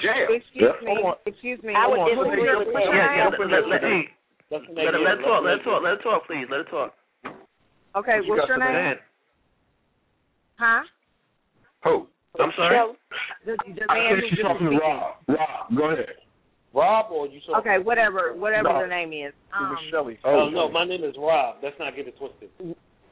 Jail. 0.00 0.28
Excuse 0.32 0.74
Yeah. 0.82 0.94
me. 0.94 1.12
Excuse 1.26 1.62
me. 1.62 1.74
I 1.76 1.86
would 1.86 1.98
What's 2.00 2.14
disagree 2.16 2.44
your- 2.44 2.58
with 2.58 2.68
that. 2.74 2.84
Yeah, 2.84 3.16
yeah. 3.16 3.28
Let, 3.28 3.50
let, 3.50 3.68
let, 3.68 3.80
hey, 3.82 4.02
Let's 4.50 4.64
let, 4.72 4.94
it- 4.94 5.00
let, 5.00 5.20
talk. 5.22 5.44
Let 5.44 5.56
make 5.56 5.64
talk. 5.64 5.80
it- 5.80 5.84
Let 5.84 6.02
talk, 6.02 6.26
please. 6.26 6.46
Let 6.50 6.60
it 6.60 6.68
talk. 6.70 6.94
Okay, 7.96 8.18
What 8.24 8.24
you 8.26 8.46
your 8.48 8.58
name? 8.58 8.68
ahead. 8.68 8.98
Huh? 10.56 10.82
Who? 11.84 12.06
I'm 12.38 12.52
sorry. 12.56 12.76
Joe, 12.76 12.96
The, 13.44 13.56
the 13.74 13.82
I 13.90 13.94
man 13.98 14.10
said 14.14 14.20
who 14.20 14.28
she's 14.30 14.38
talking 14.44 14.70
to. 14.70 14.76
Rob. 14.78 15.14
Rob, 15.28 15.76
go 15.76 15.84
ahead. 15.90 16.14
Rob 16.72 17.10
or 17.10 17.26
you 17.26 17.40
talking? 17.40 17.56
Okay, 17.72 17.82
whatever, 17.82 18.34
whatever 18.34 18.68
No. 18.68 18.80
the 18.82 18.86
name 18.86 19.12
is. 19.12 19.32
It 19.32 19.34
was 19.60 19.78
Um, 19.78 19.88
Shelly. 19.90 20.18
Oh 20.24 20.48
no, 20.50 20.68
my 20.68 20.84
name 20.84 21.02
is 21.02 21.14
Rob. 21.18 21.56
Let's 21.62 21.76
not 21.80 21.96
get 21.96 22.06
it 22.06 22.16
twisted. 22.16 22.50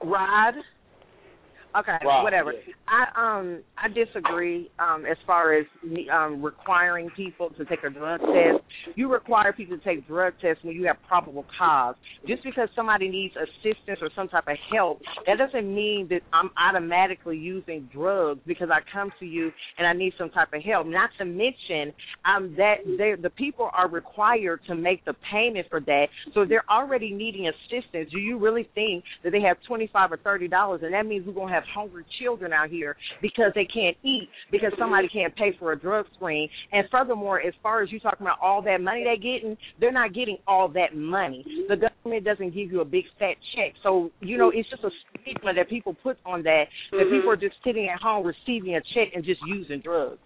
Rod. 0.05 0.55
Okay, 1.77 1.97
whatever. 2.03 2.53
yeah. 2.53 2.73
I 2.89 3.39
um 3.39 3.63
I 3.77 3.89
disagree 3.89 4.71
um 4.79 5.05
as 5.05 5.17
far 5.27 5.53
as 5.55 5.67
um 6.13 6.43
requiring 6.43 7.11
people 7.11 7.51
to 7.51 7.65
take 7.67 7.85
a 7.85 7.91
drug 7.91 8.21
test. 8.21 8.65
You 8.95 9.13
require 9.13 9.53
people 9.53 9.77
to 9.77 9.85
take 9.85 10.07
drug 10.07 10.33
tests 10.41 10.65
when 10.65 10.75
you 10.75 10.87
have 10.87 10.97
probable 11.07 11.45
cause. 11.59 11.95
Just 12.27 12.43
because 12.43 12.69
somebody 12.75 13.09
needs 13.09 13.35
assistance 13.37 13.99
or 14.01 14.09
some 14.17 14.29
type 14.29 14.45
of 14.49 14.57
help, 14.73 15.03
that 15.27 15.37
doesn't 15.37 15.75
mean 15.75 16.09
that 16.11 16.23
I'm 16.33 16.51
automatically 16.57 17.37
using 17.37 17.89
drugs 17.93 18.41
because 18.47 18.71
I 18.73 18.81
come 18.91 19.13
to 19.21 19.27
you 19.27 19.51
and 19.77 19.87
I 19.87 19.93
need 19.93 20.15
some 20.19 20.31
type 20.31 20.49
of 20.55 20.63
help. 20.63 20.87
Not 20.87 21.11
to 21.19 21.27
mention 21.27 21.93
um 22.25 22.55
that 22.57 22.77
they 22.97 23.15
the 23.21 23.31
people 23.31 23.71
are 23.75 23.89
required 23.89 24.61
to 24.69 24.75
make 24.75 25.05
the 25.05 25.15
payment 25.31 25.67
for 25.69 25.81
that. 25.81 26.07
So 26.33 26.47
they're 26.47 26.69
already 26.71 27.13
needing 27.13 27.49
assistance, 27.49 28.11
do 28.11 28.19
you 28.19 28.39
really 28.39 28.69
think 28.75 29.05
that 29.23 29.31
they 29.33 29.41
have 29.43 29.59
twenty 29.67 29.91
five 29.93 30.11
or 30.11 30.17
thirty 30.17 30.49
dollars 30.49 30.81
and 30.83 30.95
that 30.95 31.05
means 31.05 31.27
we're 31.27 31.35
gonna 31.35 31.53
have 31.53 31.58
hungry 31.75 32.05
children 32.21 32.53
out 32.53 32.71
here 32.71 32.97
because 33.23 33.53
they 33.55 33.65
can't 33.65 33.97
eat 34.03 34.29
because 34.51 34.73
somebody 34.79 35.09
can't 35.09 35.35
pay 35.37 35.55
for 35.59 35.73
a 35.73 35.79
drug 35.79 36.07
screen. 36.17 36.49
And 36.73 36.87
furthermore, 36.91 37.41
as 37.41 37.55
far 37.63 37.83
as 37.83 37.93
you 37.93 38.01
talking 38.01 38.27
about 38.27 38.39
all 38.41 38.63
that 38.63 38.81
money 38.81 39.05
they're 39.05 39.17
getting, 39.17 39.57
they're 39.81 39.93
not 39.93 40.15
getting 40.15 40.39
all 40.47 40.69
that 40.69 40.97
money. 40.97 41.45
The 41.69 41.77
government 41.77 42.25
doesn't 42.25 42.55
give 42.55 42.71
you 42.71 42.81
a 42.81 42.85
big 42.85 43.05
fat 43.19 43.37
check. 43.55 43.75
So, 43.83 44.11
you 44.21 44.39
know, 44.39 44.51
it's 44.55 44.69
just 44.71 44.85
a 44.85 44.91
stigma 45.23 45.55
that 45.55 45.69
people 45.69 45.95
put 46.03 46.19
on 46.25 46.43
that 46.45 46.65
that 46.91 46.97
mm-hmm. 46.97 47.17
people 47.17 47.31
are 47.31 47.37
just 47.37 47.57
sitting 47.65 47.89
at 47.93 48.01
home 48.01 48.27
receiving 48.27 48.77
a 48.77 48.81
check 48.95 49.13
and 49.15 49.25
just 49.25 49.41
using 49.47 49.81
drugs. 49.81 50.19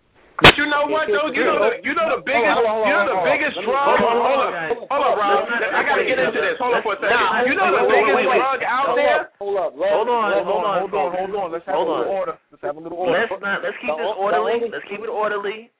But 0.42 0.58
you 0.58 0.66
know 0.66 0.90
what 0.90 1.06
though? 1.06 1.30
You 1.30 1.44
know 1.46 1.58
the 1.62 1.70
you 1.86 1.94
know 1.94 2.06
the 2.18 2.20
biggest 2.26 2.52
Hold 2.58 2.66
on, 2.66 2.82
you 2.82 2.92
know 2.92 3.06
the 3.14 3.20
biggest 3.22 3.54
Let 3.56 3.64
drug. 3.64 3.86
hold 3.94 4.02
on, 4.02 4.16
Hold 4.18 4.26
hold 4.26 4.42
on, 4.42 4.52
on, 4.52 4.76
hold 4.90 5.04
on, 5.06 5.14
Rob. 5.14 5.46
I 5.46 5.80
gotta 5.86 6.02
get 6.04 6.18
into 6.18 6.40
this. 6.42 6.58
Hold 6.58 6.74
on 6.74 6.82
for 6.82 6.94
a 6.94 7.00
second. 7.00 7.14
Nah, 7.14 7.46
You 7.46 7.54
know 7.54 7.70
the 7.70 7.86
wait, 7.86 8.02
wait, 8.02 8.02
biggest 8.02 8.16
wait, 8.18 8.28
wait. 8.28 8.40
drug 8.42 8.60
out 8.66 8.86
Hold 8.92 8.98
there. 8.98 9.20
up, 9.22 9.38
hold 9.38 9.56
up. 9.62 9.70
Let- 9.78 9.94
Hold 9.94 10.10
on, 10.10 10.24
let- 10.34 10.42
hold 10.44 10.64
on, 10.66 10.74
hold 10.82 10.92
on, 10.92 11.08
hold 11.14 11.34
on. 11.38 11.46
Let's 11.54 11.66
have 11.70 11.76
Hold 11.78 11.88
a 11.88 11.92
on. 11.94 11.98
little 12.02 12.16
order. 12.18 12.34
Let's 12.50 12.62
have 12.66 12.76
a 12.76 12.82
little 12.82 12.98
order. 12.98 13.14
Let's 13.14 13.38
not. 13.38 13.62
Let's 13.62 13.78
keep 13.78 13.94
this 13.94 14.12
orderly. 14.18 14.56
Let's 14.68 14.86
keep 14.90 15.00
it 15.00 15.12
orderly. 15.12 15.70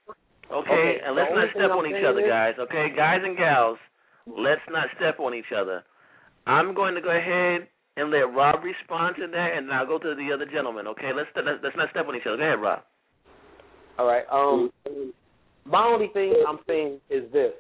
Okay, 0.52 0.68
Okay, 0.68 0.88
and 1.02 1.16
let's 1.16 1.32
not 1.34 1.48
step 1.56 1.70
on 1.74 1.84
each 1.88 2.04
other, 2.04 2.22
guys. 2.22 2.54
Okay, 2.60 2.92
guys 2.94 3.20
and 3.24 3.36
gals, 3.36 3.78
let's 4.28 4.60
not 4.70 4.86
step 5.00 5.18
on 5.18 5.32
each 5.34 5.48
other. 5.50 5.82
I'm 6.46 6.74
going 6.74 6.94
to 6.94 7.00
go 7.00 7.08
ahead 7.10 7.66
and 7.96 8.10
let 8.10 8.28
Rob 8.34 8.62
respond 8.62 9.16
to 9.16 9.26
that, 9.26 9.50
and 9.56 9.68
then 9.68 9.74
I'll 9.76 9.86
go 9.88 9.98
to 9.98 10.14
the 10.14 10.28
other 10.32 10.44
gentleman. 10.46 10.86
Okay, 10.92 11.10
let's 11.16 11.28
let's, 11.36 11.58
let's 11.62 11.76
not 11.76 11.88
step 11.90 12.06
on 12.06 12.16
each 12.16 12.26
other. 12.28 12.36
Go 12.36 12.44
ahead, 12.44 12.60
Rob. 12.60 12.82
All 13.98 14.06
right. 14.06 14.24
Um, 14.30 14.70
my 15.64 15.84
only 15.84 16.08
thing 16.12 16.34
I'm 16.48 16.58
saying 16.66 17.00
is 17.10 17.30
this: 17.32 17.52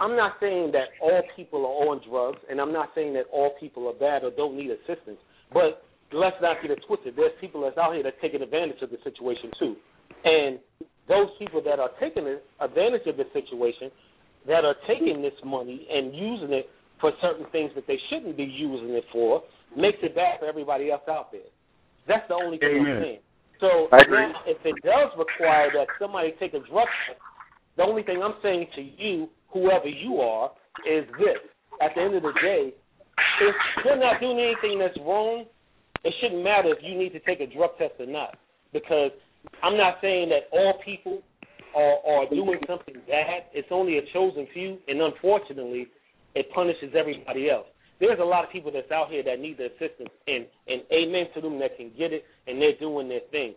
I'm 0.00 0.16
not 0.16 0.34
saying 0.40 0.72
that 0.72 0.88
all 1.02 1.22
people 1.36 1.60
are 1.60 1.88
on 1.90 2.00
drugs, 2.08 2.38
and 2.50 2.60
I'm 2.60 2.72
not 2.72 2.90
saying 2.94 3.14
that 3.14 3.24
all 3.32 3.54
people 3.60 3.88
are 3.88 3.94
bad 3.94 4.24
or 4.24 4.30
don't 4.30 4.56
need 4.56 4.70
assistance. 4.70 5.18
But 5.52 5.82
let's 6.12 6.36
not 6.42 6.60
get 6.60 6.70
it 6.70 6.80
twisted. 6.86 7.14
There's 7.16 7.32
people 7.40 7.62
that's 7.62 7.78
out 7.78 7.94
here 7.94 8.02
that's 8.02 8.16
taking 8.20 8.42
advantage 8.42 8.82
of 8.82 8.90
the 8.90 8.98
situation 9.04 9.50
too, 9.58 9.76
and 10.24 10.58
those 11.08 11.28
people 11.38 11.62
that 11.64 11.80
are 11.80 11.90
taking 11.98 12.28
advantage 12.60 13.06
of 13.06 13.16
the 13.16 13.24
situation, 13.32 13.90
that 14.46 14.64
are 14.64 14.76
taking 14.86 15.22
this 15.22 15.32
money 15.44 15.88
and 15.90 16.14
using 16.14 16.52
it 16.52 16.68
for 17.00 17.12
certain 17.20 17.46
things 17.50 17.70
that 17.74 17.86
they 17.86 17.98
shouldn't 18.10 18.36
be 18.36 18.44
using 18.44 18.90
it 18.90 19.04
for, 19.10 19.42
makes 19.76 19.98
it 20.02 20.14
bad 20.14 20.38
for 20.40 20.46
everybody 20.46 20.90
else 20.90 21.02
out 21.08 21.32
there. 21.32 21.48
That's 22.06 22.26
the 22.28 22.34
only 22.34 22.58
thing 22.58 22.84
I'm 22.86 23.02
saying. 23.02 23.20
So 23.60 23.88
now, 23.90 24.32
if 24.46 24.58
it 24.64 24.74
does 24.84 25.10
require 25.18 25.70
that 25.74 25.88
somebody 25.98 26.34
take 26.38 26.54
a 26.54 26.60
drug 26.60 26.86
test, 27.06 27.20
the 27.76 27.82
only 27.82 28.02
thing 28.02 28.22
I'm 28.22 28.34
saying 28.42 28.66
to 28.76 28.82
you, 28.82 29.28
whoever 29.52 29.88
you 29.88 30.16
are, 30.18 30.52
is 30.86 31.04
this: 31.18 31.38
at 31.82 31.94
the 31.94 32.02
end 32.02 32.14
of 32.14 32.22
the 32.22 32.32
day, 32.40 32.72
if 33.40 33.54
you're 33.84 33.98
not 33.98 34.20
doing 34.20 34.38
anything 34.38 34.78
that's 34.78 34.96
wrong, 35.00 35.44
it 36.04 36.14
shouldn't 36.20 36.42
matter 36.44 36.70
if 36.70 36.78
you 36.82 36.96
need 36.96 37.10
to 37.10 37.20
take 37.20 37.40
a 37.40 37.46
drug 37.46 37.70
test 37.78 37.94
or 37.98 38.06
not. 38.06 38.36
Because 38.72 39.10
I'm 39.62 39.76
not 39.76 39.96
saying 40.00 40.28
that 40.28 40.46
all 40.52 40.74
people 40.84 41.22
are, 41.74 41.98
are 42.06 42.28
doing 42.30 42.60
something 42.66 42.94
bad. 43.08 43.50
It's 43.52 43.68
only 43.70 43.98
a 43.98 44.02
chosen 44.12 44.46
few, 44.52 44.78
and 44.86 45.00
unfortunately, 45.00 45.88
it 46.34 46.46
punishes 46.54 46.94
everybody 46.96 47.50
else. 47.50 47.66
There's 48.00 48.18
a 48.20 48.24
lot 48.24 48.44
of 48.44 48.50
people 48.50 48.70
that's 48.70 48.90
out 48.90 49.10
here 49.10 49.22
that 49.24 49.40
need 49.40 49.58
the 49.58 49.66
assistance, 49.66 50.10
and 50.26 50.46
and 50.66 50.82
amen 50.92 51.26
to 51.34 51.40
them 51.40 51.58
that 51.58 51.76
can 51.76 51.90
get 51.98 52.12
it, 52.12 52.24
and 52.46 52.60
they're 52.60 52.78
doing 52.78 53.08
their 53.08 53.26
thing. 53.30 53.54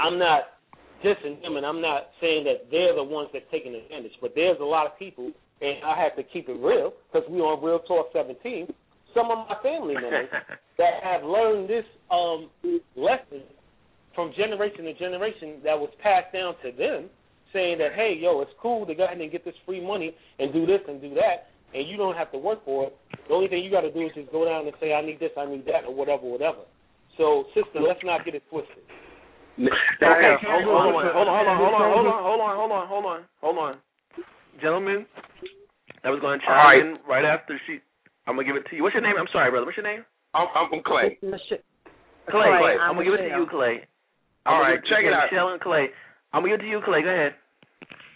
I'm 0.00 0.18
not 0.18 0.56
dissing 1.04 1.40
them, 1.42 1.56
and 1.56 1.66
I'm 1.66 1.80
not 1.80 2.10
saying 2.20 2.44
that 2.44 2.70
they're 2.70 2.94
the 2.94 3.04
ones 3.04 3.28
that's 3.32 3.44
taking 3.50 3.74
advantage, 3.74 4.12
but 4.20 4.32
there's 4.34 4.58
a 4.60 4.64
lot 4.64 4.86
of 4.86 4.98
people, 4.98 5.30
and 5.60 5.84
I 5.84 6.00
have 6.02 6.16
to 6.16 6.22
keep 6.22 6.48
it 6.48 6.58
real 6.58 6.92
because 7.12 7.28
we're 7.28 7.44
on 7.44 7.62
Real 7.62 7.80
Talk 7.80 8.08
17. 8.12 8.66
Some 9.14 9.30
of 9.30 9.46
my 9.48 9.56
family 9.62 9.94
members 9.94 10.28
that 10.78 11.02
have 11.02 11.22
learned 11.24 11.68
this 11.68 11.84
um, 12.10 12.50
lesson 12.96 13.42
from 14.14 14.32
generation 14.36 14.84
to 14.84 14.94
generation 14.94 15.60
that 15.64 15.78
was 15.78 15.90
passed 16.02 16.32
down 16.32 16.54
to 16.64 16.72
them, 16.72 17.08
saying 17.52 17.78
that 17.78 17.92
hey, 17.94 18.18
yo, 18.18 18.40
it's 18.40 18.50
cool 18.60 18.86
to 18.86 18.94
go 18.94 19.04
ahead 19.04 19.20
and 19.20 19.30
get 19.30 19.44
this 19.44 19.54
free 19.64 19.84
money 19.84 20.14
and 20.38 20.52
do 20.52 20.66
this 20.66 20.80
and 20.88 21.00
do 21.00 21.14
that 21.14 21.52
and 21.74 21.88
you 21.88 21.96
don't 21.96 22.16
have 22.16 22.30
to 22.32 22.38
work 22.38 22.64
for 22.64 22.88
it. 22.88 22.96
The 23.28 23.34
only 23.34 23.48
thing 23.48 23.64
you 23.64 23.70
got 23.70 23.82
to 23.82 23.92
do 23.92 24.06
is 24.06 24.12
just 24.14 24.30
go 24.30 24.44
down 24.44 24.66
and 24.66 24.74
say, 24.80 24.92
I 24.94 25.04
need 25.04 25.18
this, 25.18 25.32
I 25.36 25.46
need 25.46 25.66
that, 25.66 25.84
or 25.86 25.94
whatever, 25.94 26.22
whatever. 26.22 26.62
So, 27.16 27.44
sister, 27.54 27.80
let's 27.80 28.00
not 28.04 28.24
get 28.24 28.34
it 28.34 28.42
twisted. 28.50 28.84
Okay. 29.56 30.36
Hold, 30.44 30.68
on, 30.68 31.08
hold, 31.16 31.28
on, 31.28 31.36
hold 31.40 31.48
on, 31.48 31.56
hold 31.56 31.74
on, 31.74 31.88
hold 31.88 32.06
on, 32.06 32.22
hold 32.22 32.40
on, 32.40 32.56
hold 32.56 32.72
on, 32.72 32.88
hold 32.88 33.06
on, 33.06 33.20
hold 33.40 33.58
on, 33.58 33.74
gentlemen. 34.60 35.06
I 36.04 36.10
was 36.10 36.20
going 36.20 36.38
to 36.38 36.44
chime 36.44 36.60
right. 36.60 36.80
in 36.80 36.98
right 37.08 37.24
after 37.24 37.58
she. 37.66 37.80
I'm 38.26 38.34
gonna 38.36 38.46
give 38.46 38.56
it 38.56 38.66
to 38.70 38.76
you. 38.76 38.82
What's 38.82 38.94
your 38.94 39.02
name? 39.02 39.14
I'm 39.18 39.30
sorry, 39.32 39.50
brother. 39.50 39.66
What's 39.66 39.78
your 39.78 39.86
name? 39.86 40.04
I'm, 40.34 40.46
I'm 40.54 40.82
Clay. 40.82 41.18
Clay. 41.22 41.40
Clay. 42.28 42.74
I'm, 42.78 42.90
I'm 42.90 42.94
gonna 42.94 43.04
give 43.04 43.14
it 43.14 43.28
to 43.30 43.34
you, 43.38 43.46
Clay. 43.50 43.86
All 44.44 44.60
right, 44.60 44.78
check 44.86 45.02
it 45.02 45.12
out. 45.14 45.30
Michelle 45.30 45.50
and 45.50 45.60
Clay. 45.60 45.88
I'm 46.32 46.42
gonna 46.42 46.54
give 46.54 46.60
it 46.60 46.68
to 46.68 46.70
you, 46.70 46.80
Clay. 46.84 47.02
Go 47.02 47.10
ahead. 47.10 47.34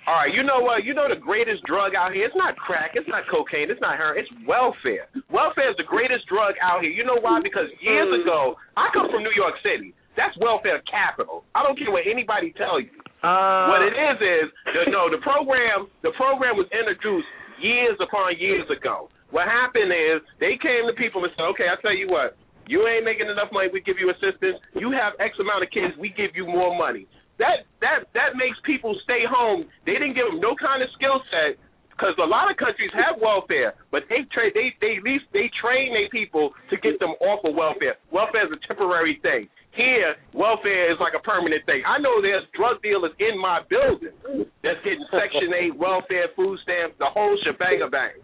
All 0.08 0.16
right, 0.16 0.32
you 0.32 0.42
know 0.42 0.58
what? 0.64 0.82
You 0.82 0.96
know 0.96 1.06
the 1.06 1.20
greatest 1.20 1.62
drug 1.68 1.92
out 1.94 2.12
here. 2.16 2.24
It's 2.24 2.34
not 2.34 2.56
crack. 2.56 2.96
It's 2.96 3.06
not 3.06 3.28
cocaine. 3.28 3.70
It's 3.70 3.80
not 3.84 4.00
heroin. 4.00 4.18
It's 4.18 4.32
welfare. 4.48 5.06
Welfare 5.28 5.70
is 5.70 5.76
the 5.76 5.86
greatest 5.86 6.26
drug 6.26 6.56
out 6.64 6.80
here. 6.80 6.90
You 6.90 7.04
know 7.04 7.20
why? 7.20 7.38
Because 7.44 7.68
years 7.84 8.08
ago, 8.22 8.56
I 8.80 8.88
come 8.96 9.12
from 9.12 9.22
New 9.22 9.34
York 9.36 9.54
City. 9.62 9.92
That's 10.16 10.34
welfare 10.40 10.82
capital. 10.88 11.44
I 11.54 11.62
don't 11.62 11.78
care 11.78 11.92
what 11.92 12.08
anybody 12.08 12.50
tell 12.56 12.80
you. 12.80 12.90
Uh, 13.22 13.68
what 13.68 13.84
it 13.84 13.92
is 13.92 14.16
is 14.18 14.46
the, 14.72 14.90
no 14.90 15.12
the 15.12 15.20
program. 15.20 15.92
The 16.02 16.16
program 16.16 16.56
was 16.56 16.66
introduced 16.72 17.28
years 17.60 17.94
upon 18.00 18.40
years 18.40 18.64
ago. 18.72 19.12
What 19.30 19.46
happened 19.46 19.92
is 19.92 20.24
they 20.40 20.56
came 20.58 20.88
to 20.88 20.96
people 20.96 21.22
and 21.22 21.30
said, 21.36 21.44
"Okay, 21.54 21.68
I 21.68 21.76
tell 21.84 21.94
you 21.94 22.08
what, 22.08 22.34
you 22.66 22.88
ain't 22.88 23.04
making 23.04 23.28
enough 23.28 23.52
money. 23.52 23.68
We 23.70 23.84
give 23.84 24.00
you 24.00 24.10
assistance. 24.10 24.58
You 24.74 24.90
have 24.96 25.14
X 25.20 25.36
amount 25.38 25.62
of 25.62 25.70
kids. 25.70 25.94
We 26.00 26.08
give 26.10 26.32
you 26.34 26.48
more 26.48 26.72
money." 26.74 27.06
That 27.40 27.64
that 27.80 28.04
that 28.12 28.36
makes 28.36 28.60
people 28.68 28.92
stay 29.02 29.24
home. 29.24 29.64
They 29.88 29.96
didn't 29.96 30.12
give 30.14 30.28
them 30.28 30.44
no 30.44 30.52
kind 30.60 30.84
of 30.84 30.92
skill 30.92 31.24
set 31.32 31.56
because 31.88 32.12
a 32.20 32.28
lot 32.28 32.52
of 32.52 32.60
countries 32.60 32.92
have 32.92 33.16
welfare, 33.16 33.72
but 33.88 34.04
they 34.12 34.28
tra- 34.28 34.52
they 34.52 34.76
they 34.84 35.00
at 35.00 35.04
least 35.04 35.24
they 35.32 35.48
train 35.56 35.96
their 35.96 36.12
people 36.12 36.52
to 36.68 36.76
get 36.76 37.00
them 37.00 37.16
off 37.24 37.40
of 37.48 37.56
welfare. 37.56 37.96
Welfare 38.12 38.44
is 38.44 38.52
a 38.52 38.60
temporary 38.68 39.16
thing. 39.24 39.48
Here, 39.72 40.18
welfare 40.34 40.92
is 40.92 40.98
like 41.00 41.14
a 41.16 41.22
permanent 41.22 41.64
thing. 41.64 41.80
I 41.86 41.96
know 41.96 42.20
there's 42.20 42.44
drug 42.52 42.82
dealers 42.82 43.14
in 43.22 43.40
my 43.40 43.64
building 43.70 44.12
that's 44.60 44.82
getting 44.84 45.06
Section 45.14 45.56
Eight 45.56 45.72
welfare, 45.72 46.28
food 46.36 46.60
stamps, 46.60 47.00
the 47.00 47.08
whole 47.08 47.38
shebang 47.40 47.80
of 47.80 47.90
bang. 47.94 48.20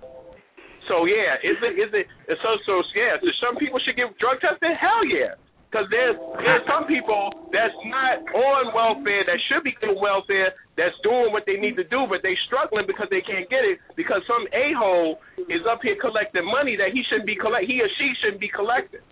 So 0.93 1.09
yeah, 1.09 1.41
is 1.41 1.57
it 1.65 1.75
is 1.81 1.91
it 1.97 2.07
so 2.45 2.51
so 2.69 2.85
yeah? 2.93 3.17
So 3.25 3.33
some 3.41 3.57
people 3.57 3.81
should 3.81 3.97
get 3.97 4.13
drug 4.21 4.45
tested. 4.45 4.77
Hell 4.77 5.09
yeah. 5.09 5.41
Because 5.77 5.93
there's 5.93 6.17
there's 6.41 6.65
some 6.65 6.89
people 6.89 7.37
that's 7.53 7.77
not 7.85 8.25
on 8.33 8.73
welfare 8.73 9.29
that 9.29 9.37
should 9.45 9.61
be 9.61 9.77
getting 9.77 10.01
welfare 10.01 10.57
that's 10.73 10.97
doing 11.05 11.37
what 11.37 11.45
they 11.45 11.61
need 11.61 11.77
to 11.77 11.85
do, 11.85 12.09
but 12.09 12.25
they 12.25 12.33
struggling 12.49 12.89
because 12.89 13.13
they 13.13 13.21
can't 13.21 13.45
get 13.53 13.61
it 13.61 13.77
because 13.93 14.25
some 14.25 14.49
a 14.57 14.73
hole 14.73 15.21
is 15.53 15.61
up 15.69 15.85
here 15.85 16.01
collecting 16.01 16.49
money 16.49 16.81
that 16.81 16.97
he 16.97 17.05
shouldn't 17.13 17.29
be 17.29 17.37
collect 17.37 17.69
he 17.69 17.77
or 17.85 17.93
she 18.01 18.09
shouldn't 18.25 18.41
be 18.41 18.49
collecting. 18.49 19.05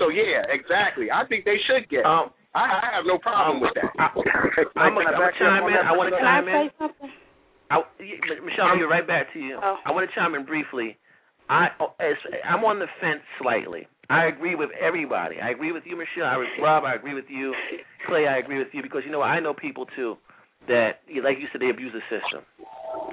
So 0.00 0.08
yeah, 0.08 0.48
exactly. 0.48 1.12
I 1.12 1.28
think 1.28 1.44
they 1.44 1.60
should 1.68 1.84
get. 1.92 2.08
Um, 2.08 2.32
I, 2.56 2.88
I 2.88 2.88
have 2.96 3.04
no 3.04 3.20
problem 3.20 3.60
with 3.60 3.76
that. 3.76 3.92
I'm 4.80 4.96
gonna 4.96 5.12
chime 5.36 5.68
in. 5.68 5.76
I 5.76 5.92
want 5.92 6.08
to 6.08 6.16
chime 6.16 6.48
in. 6.48 6.72
I, 7.68 7.84
Michelle, 8.00 8.72
I'll 8.72 8.80
get 8.80 8.88
right 8.88 9.04
back 9.04 9.28
to 9.36 9.38
you. 9.44 9.60
Oh. 9.60 9.76
I 9.84 9.92
want 9.92 10.08
to 10.08 10.12
chime 10.16 10.32
in 10.32 10.48
briefly. 10.48 10.96
I, 11.52 11.68
as, 12.00 12.16
I'm 12.48 12.64
on 12.64 12.80
the 12.80 12.88
fence 12.96 13.20
slightly. 13.36 13.84
I 14.10 14.26
agree 14.26 14.54
with 14.54 14.70
everybody. 14.80 15.36
I 15.40 15.50
agree 15.50 15.72
with 15.72 15.82
you, 15.84 15.96
Michelle. 15.96 16.26
I 16.26 16.34
agree, 16.34 16.62
Rob. 16.62 16.84
I 16.84 16.94
agree 16.94 17.14
with 17.14 17.26
you, 17.28 17.54
Clay. 18.06 18.26
I 18.26 18.38
agree 18.38 18.58
with 18.58 18.68
you 18.72 18.82
because 18.82 19.02
you 19.04 19.12
know 19.12 19.20
I 19.20 19.38
know 19.40 19.52
people 19.52 19.86
too 19.94 20.16
that, 20.66 21.00
like 21.22 21.38
you 21.38 21.46
said, 21.52 21.60
they 21.60 21.70
abuse 21.70 21.92
the 21.92 22.00
system. 22.08 22.42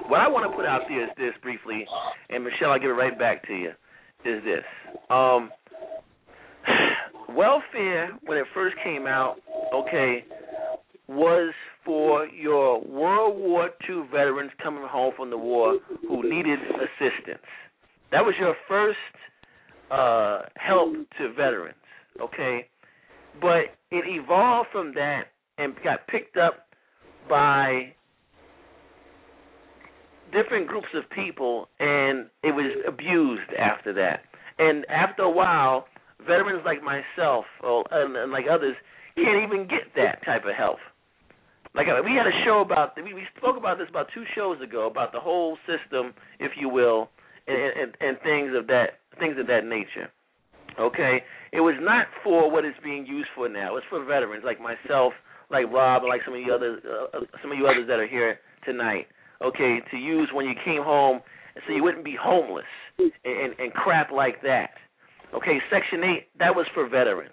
What 0.08 0.20
I 0.20 0.28
want 0.28 0.50
to 0.50 0.56
put 0.56 0.64
out 0.64 0.82
there 0.88 1.04
is 1.04 1.10
this 1.16 1.34
briefly, 1.42 1.84
and 2.30 2.44
Michelle, 2.44 2.70
I'll 2.70 2.78
give 2.78 2.90
it 2.90 2.94
right 2.94 3.18
back 3.18 3.46
to 3.48 3.54
you. 3.54 3.70
Is 4.24 4.42
this 4.44 4.64
um, 5.10 5.50
welfare 7.28 8.10
when 8.24 8.38
it 8.38 8.46
first 8.54 8.76
came 8.82 9.06
out? 9.06 9.36
Okay, 9.74 10.24
was 11.08 11.52
for 11.84 12.26
your 12.26 12.82
World 12.82 13.38
War 13.38 13.70
II 13.88 14.04
veterans 14.10 14.50
coming 14.62 14.84
home 14.86 15.12
from 15.16 15.30
the 15.30 15.38
war 15.38 15.78
who 16.08 16.28
needed 16.28 16.58
assistance. 16.60 17.44
That 18.12 18.24
was 18.24 18.34
your 18.40 18.54
first 18.68 18.98
uh, 19.90 20.42
help 20.56 20.92
to 21.18 21.28
veterans, 21.30 21.74
okay? 22.20 22.68
But 23.40 23.74
it 23.90 24.04
evolved 24.06 24.68
from 24.72 24.94
that 24.94 25.24
and 25.58 25.74
got 25.84 26.06
picked 26.08 26.36
up 26.36 26.66
by 27.28 27.92
different 30.32 30.66
groups 30.66 30.88
of 30.94 31.08
people, 31.10 31.68
and 31.78 32.26
it 32.42 32.52
was 32.54 32.76
abused 32.86 33.50
after 33.58 33.92
that. 33.94 34.20
And 34.58 34.84
after 34.88 35.22
a 35.22 35.30
while, 35.30 35.86
veterans 36.20 36.62
like 36.64 36.82
myself 36.82 37.44
or, 37.62 37.84
and, 37.90 38.16
and 38.16 38.32
like 38.32 38.44
others 38.50 38.74
can't 39.16 39.44
even 39.44 39.66
get 39.66 39.94
that 39.96 40.24
type 40.24 40.44
of 40.44 40.54
help. 40.56 40.78
Like 41.74 41.86
we 42.04 42.12
had 42.12 42.26
a 42.26 42.44
show 42.44 42.62
about 42.64 42.96
we, 42.96 43.12
we 43.12 43.22
spoke 43.36 43.56
about 43.58 43.76
this 43.76 43.88
about 43.90 44.06
two 44.14 44.24
shows 44.34 44.60
ago 44.62 44.86
about 44.86 45.12
the 45.12 45.20
whole 45.20 45.58
system, 45.68 46.14
if 46.40 46.52
you 46.58 46.70
will, 46.70 47.10
and, 47.46 47.56
and, 47.56 47.96
and 48.00 48.18
things 48.24 48.52
of 48.56 48.66
that 48.68 49.00
things 49.18 49.36
of 49.38 49.46
that 49.46 49.64
nature. 49.64 50.10
Okay, 50.78 51.22
it 51.52 51.60
was 51.60 51.74
not 51.80 52.06
for 52.22 52.50
what 52.50 52.64
it's 52.64 52.76
being 52.84 53.06
used 53.06 53.28
for 53.34 53.48
now. 53.48 53.76
It's 53.76 53.86
for 53.88 54.04
veterans 54.04 54.44
like 54.44 54.60
myself, 54.60 55.14
like 55.50 55.64
Rob, 55.72 56.02
and 56.02 56.10
like 56.10 56.20
some 56.24 56.34
of 56.34 56.40
you 56.40 56.52
others, 56.52 56.82
uh, 56.84 57.20
some 57.40 57.52
of 57.52 57.58
you 57.58 57.66
others 57.66 57.86
that 57.88 57.98
are 57.98 58.06
here 58.06 58.38
tonight. 58.64 59.06
Okay, 59.42 59.78
to 59.90 59.96
use 59.96 60.28
when 60.32 60.46
you 60.46 60.54
came 60.64 60.82
home, 60.82 61.20
so 61.66 61.72
you 61.72 61.82
wouldn't 61.82 62.04
be 62.04 62.16
homeless 62.18 62.68
and, 62.98 63.12
and, 63.24 63.54
and 63.58 63.72
crap 63.72 64.10
like 64.10 64.42
that. 64.42 64.70
Okay, 65.34 65.58
Section 65.70 66.04
Eight 66.04 66.28
that 66.38 66.54
was 66.54 66.66
for 66.74 66.88
veterans. 66.88 67.32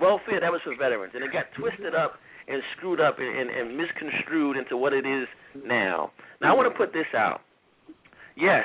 Welfare 0.00 0.40
that 0.40 0.50
was 0.50 0.60
for 0.64 0.74
veterans, 0.76 1.12
and 1.14 1.24
it 1.24 1.32
got 1.32 1.46
twisted 1.58 1.94
up 1.94 2.14
and 2.48 2.62
screwed 2.76 3.00
up 3.00 3.16
and, 3.18 3.28
and, 3.28 3.50
and 3.50 3.76
misconstrued 3.76 4.56
into 4.56 4.76
what 4.76 4.92
it 4.92 5.06
is 5.06 5.26
now. 5.64 6.10
Now 6.40 6.52
I 6.52 6.56
want 6.56 6.72
to 6.72 6.76
put 6.76 6.92
this 6.92 7.06
out. 7.16 7.40
Yes, 8.36 8.64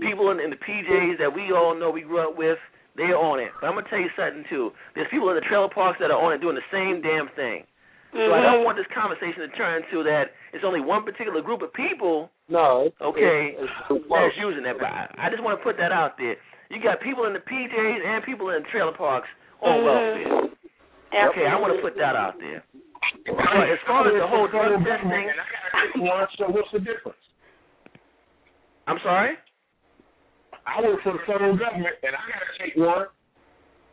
people 0.00 0.30
in, 0.30 0.40
in 0.40 0.50
the 0.50 0.56
PJs 0.60 1.18
that 1.18 1.32
we 1.32 1.52
all 1.52 1.74
know 1.74 1.90
we 1.90 2.02
grew 2.02 2.20
up 2.22 2.36
with, 2.36 2.58
they're 2.96 3.16
on 3.16 3.40
it. 3.40 3.50
But 3.60 3.68
I'm 3.68 3.74
gonna 3.74 3.88
tell 3.88 4.00
you 4.00 4.10
something 4.16 4.44
too. 4.48 4.70
There's 4.94 5.08
people 5.10 5.28
in 5.30 5.36
the 5.36 5.46
trailer 5.48 5.68
parks 5.68 5.98
that 6.00 6.10
are 6.10 6.20
on 6.20 6.32
it 6.32 6.40
doing 6.40 6.56
the 6.56 6.68
same 6.72 7.00
damn 7.02 7.28
thing. 7.36 7.64
So 8.12 8.28
I 8.28 8.44
don't 8.44 8.60
want 8.60 8.76
this 8.76 8.84
conversation 8.92 9.40
to 9.40 9.48
turn 9.56 9.80
into 9.80 10.04
that 10.04 10.36
it's 10.52 10.64
only 10.68 10.84
one 10.84 11.00
particular 11.02 11.40
group 11.40 11.62
of 11.64 11.72
people 11.72 12.28
No, 12.52 12.92
it's, 12.92 12.96
Okay, 13.00 13.56
it's, 13.56 13.72
it's 13.88 14.04
that's 14.04 14.36
using 14.36 14.64
that. 14.68 14.76
But 14.76 14.92
I, 14.92 15.08
I 15.16 15.30
just 15.32 15.40
want 15.40 15.56
to 15.56 15.64
put 15.64 15.80
that 15.80 15.92
out 15.96 16.20
there. 16.20 16.36
You 16.68 16.76
got 16.84 17.00
people 17.00 17.24
in 17.24 17.32
the 17.32 17.40
PJs 17.40 18.00
and 18.04 18.20
people 18.24 18.50
in 18.52 18.64
trailer 18.68 18.92
parks 18.92 19.28
on 19.64 19.80
Mhm. 19.80 19.84
welfare. 19.88 21.32
Okay, 21.32 21.46
I 21.48 21.56
want 21.56 21.72
to 21.76 21.80
put 21.80 21.96
that 21.96 22.12
out 22.16 22.36
there. 22.38 22.60
But 23.24 23.68
as 23.72 23.80
far 23.88 24.04
as 24.04 24.12
the 24.12 24.26
whole 24.28 24.48
drug 24.48 24.76
testing, 24.84 25.32
One, 26.04 26.28
so 26.36 26.52
what's 26.52 26.68
the 26.72 26.80
difference? 26.80 27.16
I'm 28.86 28.98
sorry. 29.02 29.36
I 30.66 30.80
work 30.82 31.02
for 31.02 31.12
the 31.12 31.22
federal 31.26 31.56
government, 31.58 31.96
and 32.02 32.14
I 32.14 32.22
got 32.30 32.40
to 32.42 32.52
take 32.62 32.74
one 32.76 33.06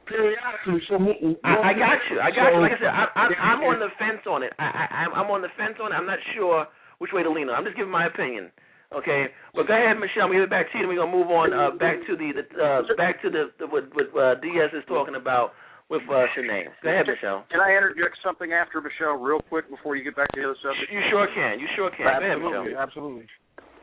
periodically. 0.06 0.82
So 0.90 0.98
what, 0.98 1.18
I, 1.44 1.70
I 1.70 1.74
got 1.78 1.98
you. 2.10 2.18
I 2.20 2.30
got 2.34 2.50
so 2.50 2.58
you. 2.58 2.62
Like 2.62 2.74
I 2.74 2.80
said, 2.82 2.94
I, 2.94 3.06
I, 3.14 3.26
I'm 3.54 3.62
on 3.66 3.80
the 3.80 3.90
fence 4.02 4.24
on 4.26 4.44
it. 4.44 4.54
I, 4.58 4.66
I, 4.66 4.86
I'm- 5.06 5.14
I'm 5.16 5.30
on 5.32 5.42
the 5.42 5.54
fence 5.58 5.78
on 5.82 5.92
it. 5.92 5.96
I'm 5.96 6.08
not 6.10 6.20
sure 6.36 6.66
which 6.98 7.12
way 7.14 7.24
to 7.24 7.30
lean 7.32 7.50
on. 7.50 7.56
I'm 7.56 7.66
just 7.66 7.78
giving 7.78 7.92
my 7.94 8.06
opinion. 8.08 8.52
Okay, 8.90 9.30
but 9.54 9.70
go 9.70 9.78
ahead, 9.78 10.02
Michelle. 10.02 10.26
I'm 10.26 10.34
gonna 10.34 10.42
give 10.42 10.50
it 10.50 10.56
back 10.58 10.66
to 10.74 10.82
you. 10.82 10.86
and 10.86 10.90
We're 10.90 10.98
gonna 10.98 11.14
move 11.14 11.30
on 11.30 11.54
uh, 11.54 11.78
back 11.78 12.02
to 12.10 12.18
the, 12.18 12.34
the 12.34 12.42
uh, 12.58 12.82
back 12.98 13.22
to 13.22 13.30
the, 13.30 13.54
the 13.62 13.70
what, 13.70 13.86
what 13.94 14.10
uh, 14.18 14.34
DS 14.42 14.74
is 14.74 14.82
talking 14.90 15.14
about 15.14 15.54
with 15.94 16.02
uh, 16.10 16.26
Shanae. 16.34 16.74
Go 16.82 16.90
ahead, 16.90 17.06
Michelle. 17.06 17.46
Can 17.54 17.62
I 17.62 17.78
interject 17.78 18.18
something 18.26 18.50
after 18.50 18.82
Michelle, 18.82 19.22
real 19.22 19.46
quick, 19.46 19.70
before 19.70 19.94
you 19.94 20.02
get 20.04 20.18
back 20.18 20.34
to 20.34 20.42
the 20.42 20.46
other 20.50 20.58
subject? 20.66 20.90
You 20.90 21.06
sure 21.14 21.30
can. 21.38 21.62
You 21.62 21.70
sure 21.78 21.94
can. 21.94 22.10
Go 22.10 22.18
ahead, 22.18 22.42
Michelle. 22.42 22.66
Absolutely, 22.82 22.82
absolutely. 22.82 23.26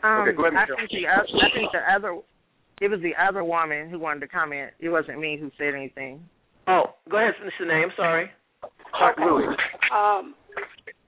Um, 0.03 0.26
Okay, 0.26 0.34
go 0.34 0.43
ahead, 0.51 0.59
I 0.59 0.62
Michelle. 0.66 0.78
think 0.82 0.91
the 0.91 1.07
I 1.07 1.49
think 1.55 1.70
the 1.70 1.82
other 1.87 2.12
it 2.81 2.89
was 2.89 3.01
the 3.01 3.12
other 3.20 3.43
woman 3.45 3.89
who 3.89 3.99
wanted 3.99 4.20
to 4.20 4.29
comment. 4.29 4.72
It 4.81 4.89
wasn't 4.89 5.20
me 5.20 5.39
who 5.39 5.51
said 5.57 5.74
anything. 5.74 6.20
Oh, 6.68 6.95
go 7.11 7.18
ahead, 7.18 7.35
Shanae. 7.61 7.85
I'm 7.85 7.93
sorry. 7.97 8.31
Louis. 9.18 9.57
Um, 9.95 10.35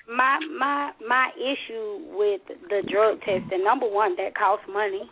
my 0.09 0.39
my 0.59 0.93
my 1.07 1.31
issue 1.37 2.17
with 2.17 2.41
the 2.69 2.83
drug 2.91 3.21
testing, 3.21 3.65
number 3.65 3.89
one, 3.89 4.17
that 4.17 4.35
costs 4.35 4.67
money. 4.73 5.03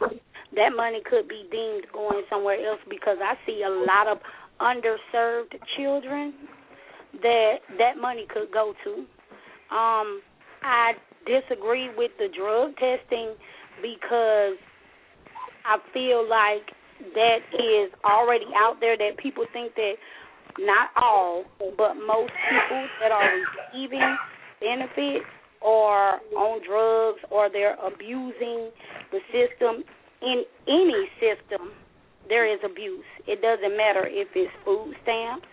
That 0.55 0.71
money 0.75 1.01
could 1.05 1.29
be 1.29 1.45
deemed 1.51 1.87
going 1.93 2.23
somewhere 2.31 2.57
else 2.67 2.81
because 2.89 3.19
I 3.23 3.35
see 3.45 3.63
a 3.67 3.71
lot 3.71 4.09
of 4.09 4.19
underserved 4.61 5.53
children 5.77 6.33
that 7.21 7.57
that 7.79 8.01
money 8.01 8.27
could 8.33 8.51
go 8.53 8.73
to. 8.85 8.91
Um, 9.75 10.23
I 10.63 10.93
disagree 11.27 11.91
with 11.97 12.13
the 12.19 12.29
drug 12.35 12.77
testing 12.77 13.35
because 13.83 14.57
I 15.67 15.79
feel 15.93 16.29
like 16.29 16.71
that 17.15 17.39
is 17.53 17.93
already 18.05 18.47
out 18.57 18.77
there 18.81 18.97
that 18.97 19.19
people 19.19 19.45
think 19.53 19.75
that 19.75 19.95
not 20.59 20.91
all, 20.97 21.45
but 21.77 21.95
most 21.95 22.33
people 22.49 22.87
that 23.03 23.13
are 23.13 23.29
receiving 23.75 24.17
benefits 24.61 25.27
or 25.61 26.21
on 26.37 26.61
drugs 26.67 27.21
or 27.31 27.51
they're 27.53 27.77
abusing 27.85 28.71
the 29.13 29.21
system 29.33 29.85
in 30.23 30.45
any 30.69 31.09
system 31.21 31.73
there 32.29 32.47
is 32.47 32.61
abuse. 32.65 33.07
It 33.27 33.43
doesn't 33.43 33.77
matter 33.77 34.07
if 34.07 34.29
it's 34.35 34.51
food 34.65 34.95
stamps, 35.03 35.47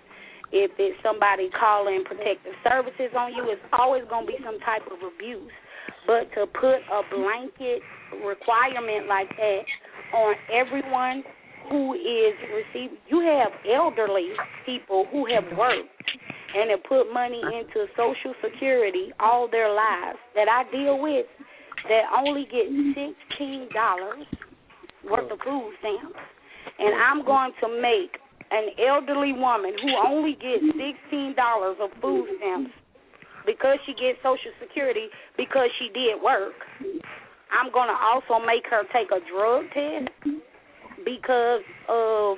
if 0.52 0.72
it's 0.78 0.98
somebody 1.02 1.50
calling 1.54 2.04
protective 2.06 2.54
services 2.66 3.14
on 3.18 3.34
you, 3.34 3.46
it's 3.50 3.62
always 3.74 4.04
going 4.10 4.26
to 4.26 4.32
be 4.32 4.38
some 4.46 4.60
type 4.62 4.86
of 4.90 5.02
abuse. 5.02 5.54
But 6.06 6.30
to 6.38 6.46
put 6.48 6.82
a 6.90 7.02
blanket 7.10 7.82
requirement 8.26 9.08
like 9.08 9.30
that 9.38 9.66
on 10.14 10.36
everyone 10.54 11.24
who 11.70 11.94
is 11.94 12.36
receiving, 12.54 12.98
you 13.10 13.22
have 13.22 13.52
elderly 13.66 14.30
people 14.66 15.06
who 15.12 15.26
have 15.34 15.46
worked 15.58 15.90
and 16.56 16.70
have 16.70 16.84
put 16.84 17.12
money 17.12 17.42
into 17.42 17.88
Social 17.98 18.34
Security 18.44 19.12
all 19.20 19.50
their 19.50 19.74
lives 19.74 20.20
that 20.36 20.48
I 20.48 20.70
deal 20.72 21.02
with 21.02 21.26
that 21.90 22.04
only 22.16 22.46
get 22.46 22.68
sixteen 22.94 23.68
dollars 23.74 24.26
worth 25.04 25.32
of 25.32 25.40
food 25.44 25.74
stamps, 25.80 26.20
and 26.80 26.94
I'm 26.96 27.26
going 27.26 27.52
to 27.62 27.68
make 27.68 28.20
an 28.52 28.70
elderly 28.80 29.34
woman 29.34 29.74
who 29.82 29.92
only 30.08 30.34
gets 30.34 30.64
sixteen 30.78 31.34
dollars 31.36 31.78
of 31.82 31.90
food 32.02 32.28
stamps 32.38 32.72
because 33.46 33.78
she 33.86 33.94
gets 33.94 34.20
Social 34.24 34.54
Security 34.62 35.08
because 35.38 35.70
she 35.80 35.88
did 35.92 36.22
work. 36.22 36.54
I'm 37.54 37.72
to 37.88 37.96
also 37.96 38.44
make 38.46 38.66
her 38.70 38.84
take 38.92 39.14
a 39.14 39.22
drug 39.30 39.70
test 39.74 40.10
because 41.06 41.62
of 41.88 42.38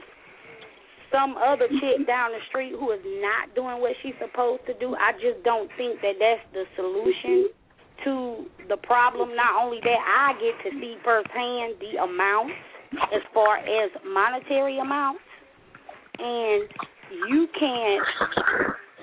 some 1.12 1.36
other 1.38 1.68
chick 1.68 2.06
down 2.08 2.32
the 2.32 2.44
street 2.50 2.74
who 2.78 2.92
is 2.92 3.00
not 3.24 3.56
doing 3.56 3.80
what 3.80 3.96
she's 4.04 4.18
supposed 4.20 4.66
to 4.68 4.74
do. 4.80 4.96
I 4.96 5.14
just 5.14 5.44
don't 5.44 5.70
think 5.78 6.02
that 6.02 6.20
that's 6.20 6.44
the 6.52 6.66
solution 6.76 7.48
to 8.04 8.46
the 8.68 8.78
problem. 8.78 9.36
Not 9.36 9.56
only 9.64 9.80
that, 9.80 10.02
I 10.04 10.34
get 10.36 10.56
to 10.68 10.80
see 10.80 10.98
firsthand 11.04 11.80
the 11.80 12.04
amounts 12.04 12.54
as 13.16 13.22
far 13.34 13.58
as 13.58 13.92
monetary 14.04 14.80
amounts, 14.80 15.24
and 16.20 16.68
you 17.30 17.48
can't 17.58 18.04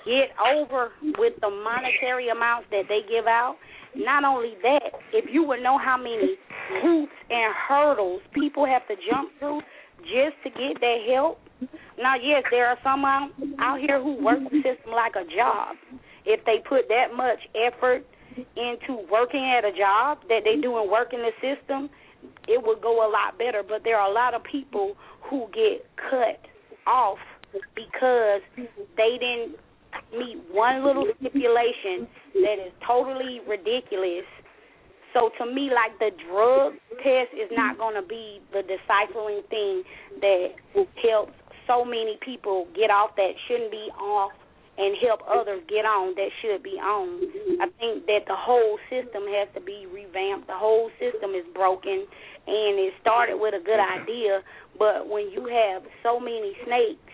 get 0.04 0.34
over 0.54 0.90
with 1.18 1.34
the 1.40 1.48
monetary 1.48 2.28
amounts 2.28 2.68
that 2.70 2.84
they 2.88 3.00
give 3.08 3.26
out. 3.26 3.56
Not 3.95 4.24
only 4.24 4.55
that, 4.62 4.90
if 5.12 5.26
you 5.32 5.45
would 5.45 5.62
know 5.62 5.78
how 5.78 5.97
many 5.97 6.36
hoops 6.82 7.12
and 7.30 7.55
hurdles 7.68 8.22
people 8.32 8.64
have 8.66 8.86
to 8.88 8.95
jump 9.11 9.30
through 9.38 9.61
just 10.03 10.36
to 10.45 10.51
get 10.51 10.80
that 10.80 10.99
help. 11.12 11.38
Now, 11.99 12.14
yes, 12.16 12.43
there 12.51 12.66
are 12.66 12.78
some 12.82 13.05
out, 13.05 13.30
out 13.61 13.80
here 13.80 14.03
who 14.03 14.22
work 14.22 14.38
the 14.51 14.62
system 14.62 14.93
like 14.93 15.14
a 15.14 15.24
job. 15.36 15.76
If 16.24 16.45
they 16.45 16.59
put 16.66 16.88
that 16.88 17.14
much 17.14 17.38
effort 17.55 18.05
into 18.57 19.03
working 19.11 19.45
at 19.45 19.64
a 19.64 19.72
job 19.76 20.18
that 20.28 20.40
they 20.45 20.61
do 20.61 20.78
and 20.80 20.90
work 20.90 21.12
in 21.12 21.20
the 21.20 21.32
system, 21.40 21.90
it 22.49 22.62
would 22.64 22.80
go 22.80 23.07
a 23.07 23.11
lot 23.11 23.38
better. 23.38 23.62
But 23.66 23.84
there 23.84 23.99
are 23.99 24.11
a 24.11 24.14
lot 24.14 24.34
of 24.34 24.43
people 24.45 24.95
who 25.28 25.47
get 25.53 25.86
cut 25.97 26.40
off 26.86 27.18
because 27.74 28.40
they 28.97 29.18
didn't 29.20 29.57
meet 30.12 30.38
one 30.51 30.84
little 30.84 31.07
stipulation 31.20 32.09
that 32.34 32.57
is 32.61 32.72
totally 32.86 33.40
ridiculous. 33.49 34.26
So 35.12 35.30
to 35.38 35.47
me, 35.47 35.68
like 35.68 35.99
the 35.99 36.11
drug 36.28 36.74
test 37.05 37.32
is 37.36 37.51
not 37.53 37.76
going 37.76 37.95
to 38.01 38.07
be 38.07 38.40
the 38.53 38.62
deciphering 38.62 39.43
thing 39.51 39.82
that 40.20 40.49
helps 41.03 41.32
so 41.66 41.84
many 41.84 42.18
people 42.24 42.66
get 42.74 42.90
off 42.90 43.14
that 43.16 43.32
shouldn't 43.47 43.70
be 43.70 43.88
off 44.01 44.32
and 44.78 44.97
help 45.05 45.20
others 45.28 45.61
get 45.68 45.84
on 45.84 46.14
that 46.16 46.32
should 46.40 46.62
be 46.62 46.80
on. 46.80 47.20
I 47.61 47.68
think 47.76 48.07
that 48.07 48.24
the 48.26 48.36
whole 48.36 48.78
system 48.88 49.28
has 49.28 49.49
to 49.55 49.61
be 49.61 49.84
revamped. 49.84 50.49
The 50.49 50.57
whole 50.57 50.88
system 50.97 51.36
is 51.36 51.45
broken 51.53 52.09
and 52.47 52.80
it 52.80 52.95
started 53.01 53.36
with 53.36 53.55
a 53.55 53.62
good 53.62 53.78
idea, 53.78 54.40
but 54.78 55.09
when 55.09 55.30
you 55.30 55.45
have 55.45 55.84
so 56.03 56.18
many 56.18 56.57
snakes 56.64 57.11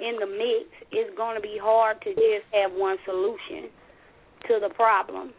in 0.00 0.16
the 0.20 0.26
mix, 0.26 0.68
it's 0.92 1.16
going 1.16 1.36
to 1.36 1.42
be 1.42 1.58
hard 1.60 2.00
to 2.02 2.10
just 2.14 2.46
have 2.52 2.72
one 2.72 2.96
solution 3.04 3.70
to 4.48 4.58
the 4.60 4.72
problem. 4.74 5.32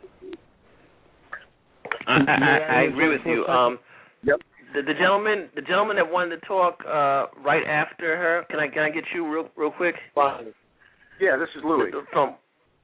I, 2.07 2.17
I, 2.27 2.57
I 2.79 2.81
agree 2.83 3.09
with 3.09 3.21
you. 3.25 3.45
Um, 3.45 3.79
yep. 4.23 4.39
The, 4.73 4.81
the 4.81 4.93
gentleman, 4.93 5.49
the 5.55 5.61
gentleman 5.61 5.95
that 5.97 6.11
wanted 6.11 6.41
to 6.41 6.45
talk 6.45 6.79
uh, 6.85 7.27
right 7.43 7.63
after 7.67 8.17
her. 8.17 8.43
Can 8.49 8.59
I 8.59 8.67
can 8.67 8.83
I 8.83 8.89
get 8.89 9.03
you 9.13 9.27
real 9.31 9.49
real 9.55 9.71
quick? 9.71 9.95
Yeah, 10.15 11.37
this 11.37 11.49
is 11.55 11.63
Louis. 11.63 11.91
From, 12.11 12.35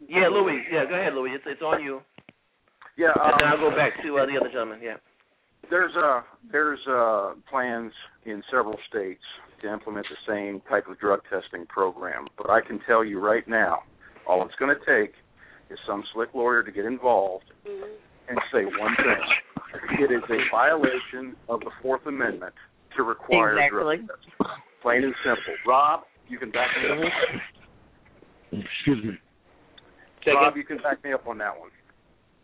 yeah, 0.07 0.29
Louis. 0.29 0.63
Yeah, 0.71 0.85
go 0.87 0.95
ahead, 0.95 1.13
Louis. 1.13 1.31
It's 1.31 1.43
it's 1.45 1.61
on 1.61 1.83
you. 1.83 1.99
Yeah, 2.97 3.11
and 3.15 3.33
um, 3.33 3.37
then 3.39 3.47
I'll 3.49 3.69
go 3.69 3.75
back 3.75 3.93
to 4.03 4.17
uh, 4.17 4.25
the 4.25 4.37
other 4.39 4.49
gentleman. 4.49 4.79
Yeah. 4.81 4.95
There's 5.69 5.91
uh 5.95 6.21
there's 6.51 6.79
uh 6.89 7.33
plans 7.49 7.91
in 8.25 8.43
several 8.51 8.77
states 8.89 9.21
to 9.61 9.71
implement 9.71 10.05
the 10.09 10.31
same 10.31 10.61
type 10.69 10.87
of 10.87 10.99
drug 10.99 11.21
testing 11.29 11.65
program, 11.67 12.27
but 12.37 12.49
I 12.49 12.61
can 12.61 12.79
tell 12.87 13.03
you 13.03 13.19
right 13.19 13.47
now, 13.47 13.79
all 14.27 14.45
it's 14.45 14.55
going 14.55 14.75
to 14.75 14.85
take 14.85 15.13
is 15.69 15.79
some 15.87 16.03
slick 16.13 16.29
lawyer 16.33 16.63
to 16.63 16.71
get 16.71 16.85
involved 16.85 17.45
and 17.65 18.39
say 18.53 18.65
one 18.65 18.95
thing: 18.97 19.99
it 19.99 20.11
is 20.11 20.23
a 20.29 20.39
violation 20.51 21.35
of 21.49 21.59
the 21.61 21.71
Fourth 21.81 22.05
Amendment 22.05 22.53
to 22.97 23.03
require 23.03 23.57
Exactly. 23.57 23.97
drug 23.97 24.07
testing. 24.07 24.47
Plain 24.81 25.03
and 25.03 25.15
simple. 25.23 25.55
Rob, 25.67 26.01
you 26.27 26.39
can 26.39 26.51
back 26.51 26.67
me 26.81 26.89
up. 26.89 27.41
Excuse 28.51 29.03
me. 29.05 29.17
Rob, 30.27 30.57
you 30.57 30.63
can 30.63 30.77
back 30.77 31.03
me 31.03 31.13
up 31.13 31.27
on 31.27 31.37
that 31.37 31.57
one. 31.59 31.69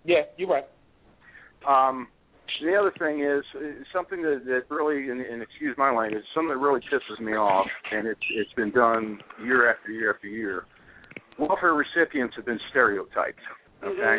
Yeah, 0.04 0.22
you're 0.38 0.50
right. 0.50 0.66
Um, 1.68 2.08
the 2.62 2.76
other 2.76 2.94
thing 2.98 3.22
is 3.22 3.44
something 3.94 4.22
that, 4.22 4.44
that 4.46 4.74
really, 4.74 5.10
and, 5.10 5.22
and 5.22 5.42
excuse 5.42 5.76
my 5.78 5.92
language, 5.92 6.22
is 6.22 6.26
something 6.34 6.50
that 6.50 6.58
really 6.58 6.82
pisses 6.82 7.20
me 7.24 7.34
off, 7.34 7.68
and 7.92 8.08
it's 8.08 8.20
it's 8.36 8.54
been 8.54 8.72
done 8.72 9.20
year 9.44 9.70
after 9.70 9.92
year 9.92 10.14
after 10.14 10.28
year. 10.28 10.66
Welfare 11.40 11.74
recipients 11.74 12.36
have 12.36 12.46
been 12.46 12.60
stereotyped, 12.70 13.40
mm-hmm. 13.84 13.88
okay, 13.88 14.18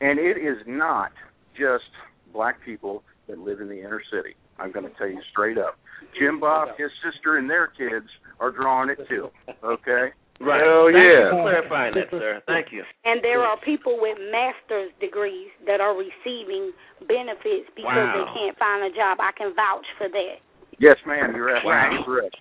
and 0.00 0.18
it 0.18 0.38
is 0.38 0.58
not 0.66 1.12
just 1.58 1.90
black 2.32 2.56
people 2.64 3.02
that 3.28 3.38
live 3.38 3.60
in 3.60 3.68
the 3.68 3.78
inner 3.78 4.02
city. 4.12 4.34
I'm 4.58 4.72
going 4.72 4.84
to 4.84 4.92
tell 4.98 5.08
you 5.08 5.20
straight 5.30 5.58
up. 5.58 5.78
Jim 6.18 6.40
Bob, 6.40 6.68
his 6.78 6.90
sister, 7.04 7.36
and 7.36 7.48
their 7.48 7.68
kids 7.68 8.06
are 8.40 8.50
drawing 8.50 8.90
it 8.90 8.98
too. 9.08 9.28
Okay. 9.62 10.08
Right. 10.40 10.62
Hell 10.62 10.86
Thank 10.86 11.02
yeah. 11.02 11.02
you 11.02 11.30
for 11.34 11.42
clarifying 11.42 11.94
that, 11.94 12.10
sir. 12.10 12.40
Thank 12.46 12.70
you. 12.70 12.84
And 13.04 13.22
there 13.24 13.42
are 13.42 13.58
people 13.60 13.98
with 13.98 14.18
master's 14.30 14.94
degrees 15.00 15.50
that 15.66 15.80
are 15.80 15.98
receiving 15.98 16.70
benefits 17.10 17.66
because 17.74 18.08
they 18.14 18.26
can't 18.38 18.56
find 18.58 18.86
a 18.86 18.94
job. 18.94 19.18
I 19.18 19.32
can 19.36 19.50
vouch 19.54 19.86
for 19.98 20.08
that. 20.08 20.38
Yes, 20.78 20.96
ma'am. 21.06 21.34
You're 21.34 21.50
absolutely 21.50 21.98
Wow. 21.98 22.04
correct. 22.06 22.36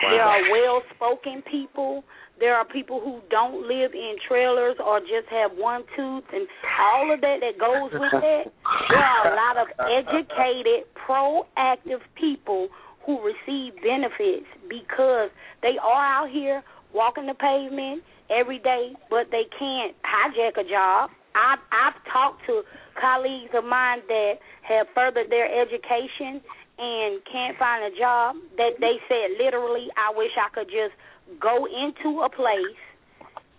There 0.00 0.22
are 0.22 0.40
well 0.50 0.80
spoken 0.96 1.42
people. 1.50 2.02
There 2.40 2.56
are 2.56 2.64
people 2.64 2.98
who 2.98 3.20
don't 3.30 3.68
live 3.68 3.92
in 3.92 4.16
trailers 4.26 4.76
or 4.82 5.00
just 5.00 5.28
have 5.30 5.52
one 5.52 5.84
tooth 5.94 6.24
and 6.32 6.48
all 6.80 7.12
of 7.12 7.20
that 7.20 7.40
that 7.44 7.58
goes 7.60 7.92
with 7.92 8.10
that. 8.24 8.44
There 8.88 8.98
are 8.98 9.32
a 9.32 9.36
lot 9.36 9.60
of 9.60 9.68
educated, 9.84 10.88
proactive 10.96 12.00
people 12.18 12.68
who 13.04 13.20
receive 13.20 13.74
benefits 13.82 14.46
because 14.68 15.28
they 15.60 15.76
are 15.82 16.04
out 16.24 16.30
here 16.32 16.62
walking 16.94 17.26
the 17.26 17.34
pavement 17.34 18.02
every 18.30 18.58
day, 18.58 18.92
but 19.10 19.28
they 19.30 19.44
can't 19.58 19.94
hijack 20.04 20.58
a 20.60 20.68
job. 20.68 21.10
I've 21.34 21.60
I've 21.72 21.98
talked 22.12 22.44
to 22.46 22.62
colleagues 23.00 23.50
of 23.54 23.64
mine 23.64 24.00
that 24.08 24.34
have 24.62 24.86
furthered 24.94 25.30
their 25.30 25.48
education 25.48 26.40
and 26.78 27.20
can't 27.30 27.56
find 27.58 27.84
a 27.92 27.96
job 27.98 28.36
that 28.56 28.76
they 28.80 28.96
said 29.08 29.36
literally 29.42 29.88
I 29.96 30.12
wish 30.16 30.32
I 30.36 30.48
could 30.54 30.68
just 30.68 30.92
go 31.40 31.64
into 31.66 32.20
a 32.20 32.28
place 32.28 32.76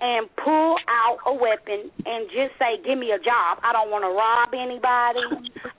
and 0.02 0.28
pull 0.36 0.76
out 0.90 1.18
a 1.26 1.34
weapon 1.34 1.90
and 2.06 2.28
just 2.30 2.54
say, 2.60 2.78
Give 2.86 2.98
me 3.00 3.12
a 3.12 3.20
job. 3.20 3.58
I 3.64 3.72
don't 3.72 3.90
want 3.90 4.04
to 4.04 4.12
rob 4.12 4.52
anybody. 4.54 5.24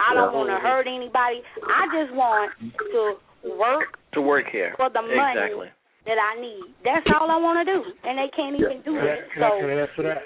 I 0.00 0.14
don't 0.14 0.32
want 0.32 0.48
to 0.48 0.56
hurt 0.56 0.86
anybody. 0.88 1.42
I 1.68 1.86
just 1.92 2.14
want 2.16 2.50
to 2.90 3.50
work 3.58 3.98
To 4.14 4.22
work 4.22 4.46
here. 4.50 4.74
for 4.76 4.88
the 4.88 5.02
money 5.02 5.20
Exactly. 5.36 5.68
That 6.04 6.20
I 6.20 6.36
need. 6.40 6.68
That's 6.84 7.06
all 7.16 7.32
I 7.32 7.40
want 7.40 7.64
to 7.64 7.66
do. 7.66 7.80
And 8.04 8.20
they 8.20 8.28
can't 8.36 8.52
even 8.60 8.84
do 8.84 8.92
Can 8.92 9.08
I, 9.08 9.16
it. 9.16 9.24
can, 9.32 9.42
I, 9.42 9.50
can 9.56 9.88
So 9.96 10.02
that? 10.04 10.20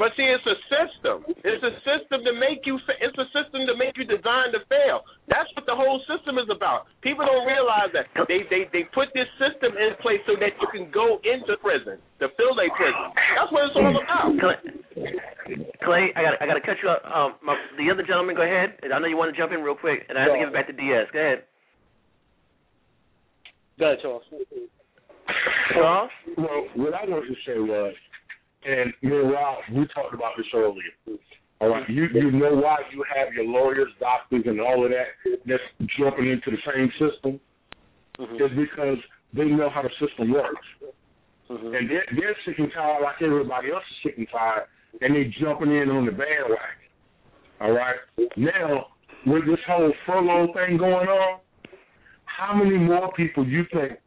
But 0.00 0.16
see, 0.16 0.24
it's 0.24 0.46
a 0.48 0.56
system. 0.72 1.28
It's 1.44 1.60
a 1.60 1.76
system 1.84 2.24
to 2.24 2.32
make 2.32 2.64
you. 2.64 2.80
fa- 2.88 2.96
It's 3.04 3.12
a 3.20 3.28
system 3.36 3.68
to 3.68 3.76
make 3.76 3.92
you 4.00 4.08
designed 4.08 4.56
to 4.56 4.64
fail. 4.72 5.04
That's 5.28 5.50
what 5.52 5.68
the 5.68 5.76
whole 5.76 6.00
system 6.08 6.40
is 6.40 6.48
about. 6.48 6.88
People 7.04 7.28
don't 7.28 7.44
realize 7.44 7.92
that 7.92 8.08
they 8.24 8.48
they 8.48 8.64
they 8.72 8.88
put 8.96 9.12
this 9.12 9.28
system 9.36 9.76
in 9.76 9.92
place 10.00 10.24
so 10.24 10.40
that 10.40 10.56
you 10.56 10.68
can 10.72 10.88
go 10.88 11.20
into 11.20 11.52
prison 11.60 12.00
to 12.24 12.32
fill 12.40 12.56
a 12.56 12.68
prison. 12.80 13.12
That's 13.36 13.52
what 13.52 13.68
it's 13.68 13.76
all 13.76 13.92
about. 13.92 14.32
Clay, 14.40 14.56
Clay 15.84 16.04
I 16.16 16.20
got 16.24 16.32
I 16.40 16.48
got 16.48 16.56
to 16.56 16.64
cut 16.64 16.80
you 16.80 16.88
off. 16.88 17.04
Um, 17.04 17.30
my, 17.44 17.52
the 17.76 17.92
other 17.92 18.00
gentleman, 18.00 18.40
go 18.40 18.46
ahead. 18.48 18.80
I 18.80 18.96
know 19.04 19.10
you 19.10 19.20
want 19.20 19.28
to 19.28 19.36
jump 19.36 19.52
in 19.52 19.60
real 19.60 19.76
quick, 19.76 20.08
and 20.08 20.16
I 20.16 20.24
have 20.24 20.32
to 20.32 20.40
give 20.40 20.48
it 20.48 20.56
back 20.56 20.72
to 20.72 20.76
DS. 20.80 21.12
Go 21.12 21.20
ahead. 21.20 21.44
Go 23.76 23.84
ahead, 23.92 23.98
Charles. 24.00 24.24
Charles. 25.74 26.10
Well, 26.36 26.66
what 26.76 26.94
I 26.94 27.04
wanted 27.04 27.28
to 27.28 27.34
say 27.46 27.58
was, 27.58 27.94
and 28.64 28.92
me 29.02 29.16
and 29.16 29.30
Rob, 29.30 29.58
we 29.72 29.86
talked 29.94 30.14
about 30.14 30.32
this 30.36 30.46
earlier. 30.54 31.18
All 31.60 31.68
right, 31.68 31.88
you 31.90 32.06
you 32.14 32.30
know 32.30 32.54
why 32.54 32.78
you 32.92 33.04
have 33.14 33.34
your 33.34 33.44
lawyers, 33.44 33.88
doctors, 34.00 34.42
and 34.46 34.60
all 34.60 34.84
of 34.84 34.90
that 34.90 35.38
that's 35.44 35.62
jumping 35.98 36.30
into 36.30 36.50
the 36.50 36.56
same 36.64 36.90
system 36.92 37.40
mm-hmm. 38.18 38.34
is 38.36 38.50
because 38.56 38.98
they 39.34 39.44
know 39.44 39.68
how 39.68 39.82
the 39.82 39.90
system 40.00 40.32
works, 40.32 40.66
mm-hmm. 41.50 41.66
and 41.66 41.90
they're, 41.90 42.06
they're 42.16 42.36
sick 42.46 42.58
and 42.58 42.72
tired 42.74 43.02
like 43.02 43.20
everybody 43.22 43.70
else 43.70 43.84
is 43.90 44.10
sick 44.10 44.14
and 44.16 44.26
tired, 44.32 44.64
and 45.02 45.14
they 45.14 45.30
jumping 45.38 45.70
in 45.70 45.90
on 45.90 46.06
the 46.06 46.12
bandwagon. 46.12 46.80
All 47.60 47.72
right, 47.72 47.96
now 48.38 48.86
with 49.26 49.44
this 49.44 49.60
whole 49.66 49.92
furlough 50.06 50.52
thing 50.54 50.78
going 50.78 51.08
on, 51.08 51.40
how 52.24 52.54
many 52.54 52.78
more 52.78 53.12
people 53.12 53.46
you 53.46 53.64
think 53.70 53.98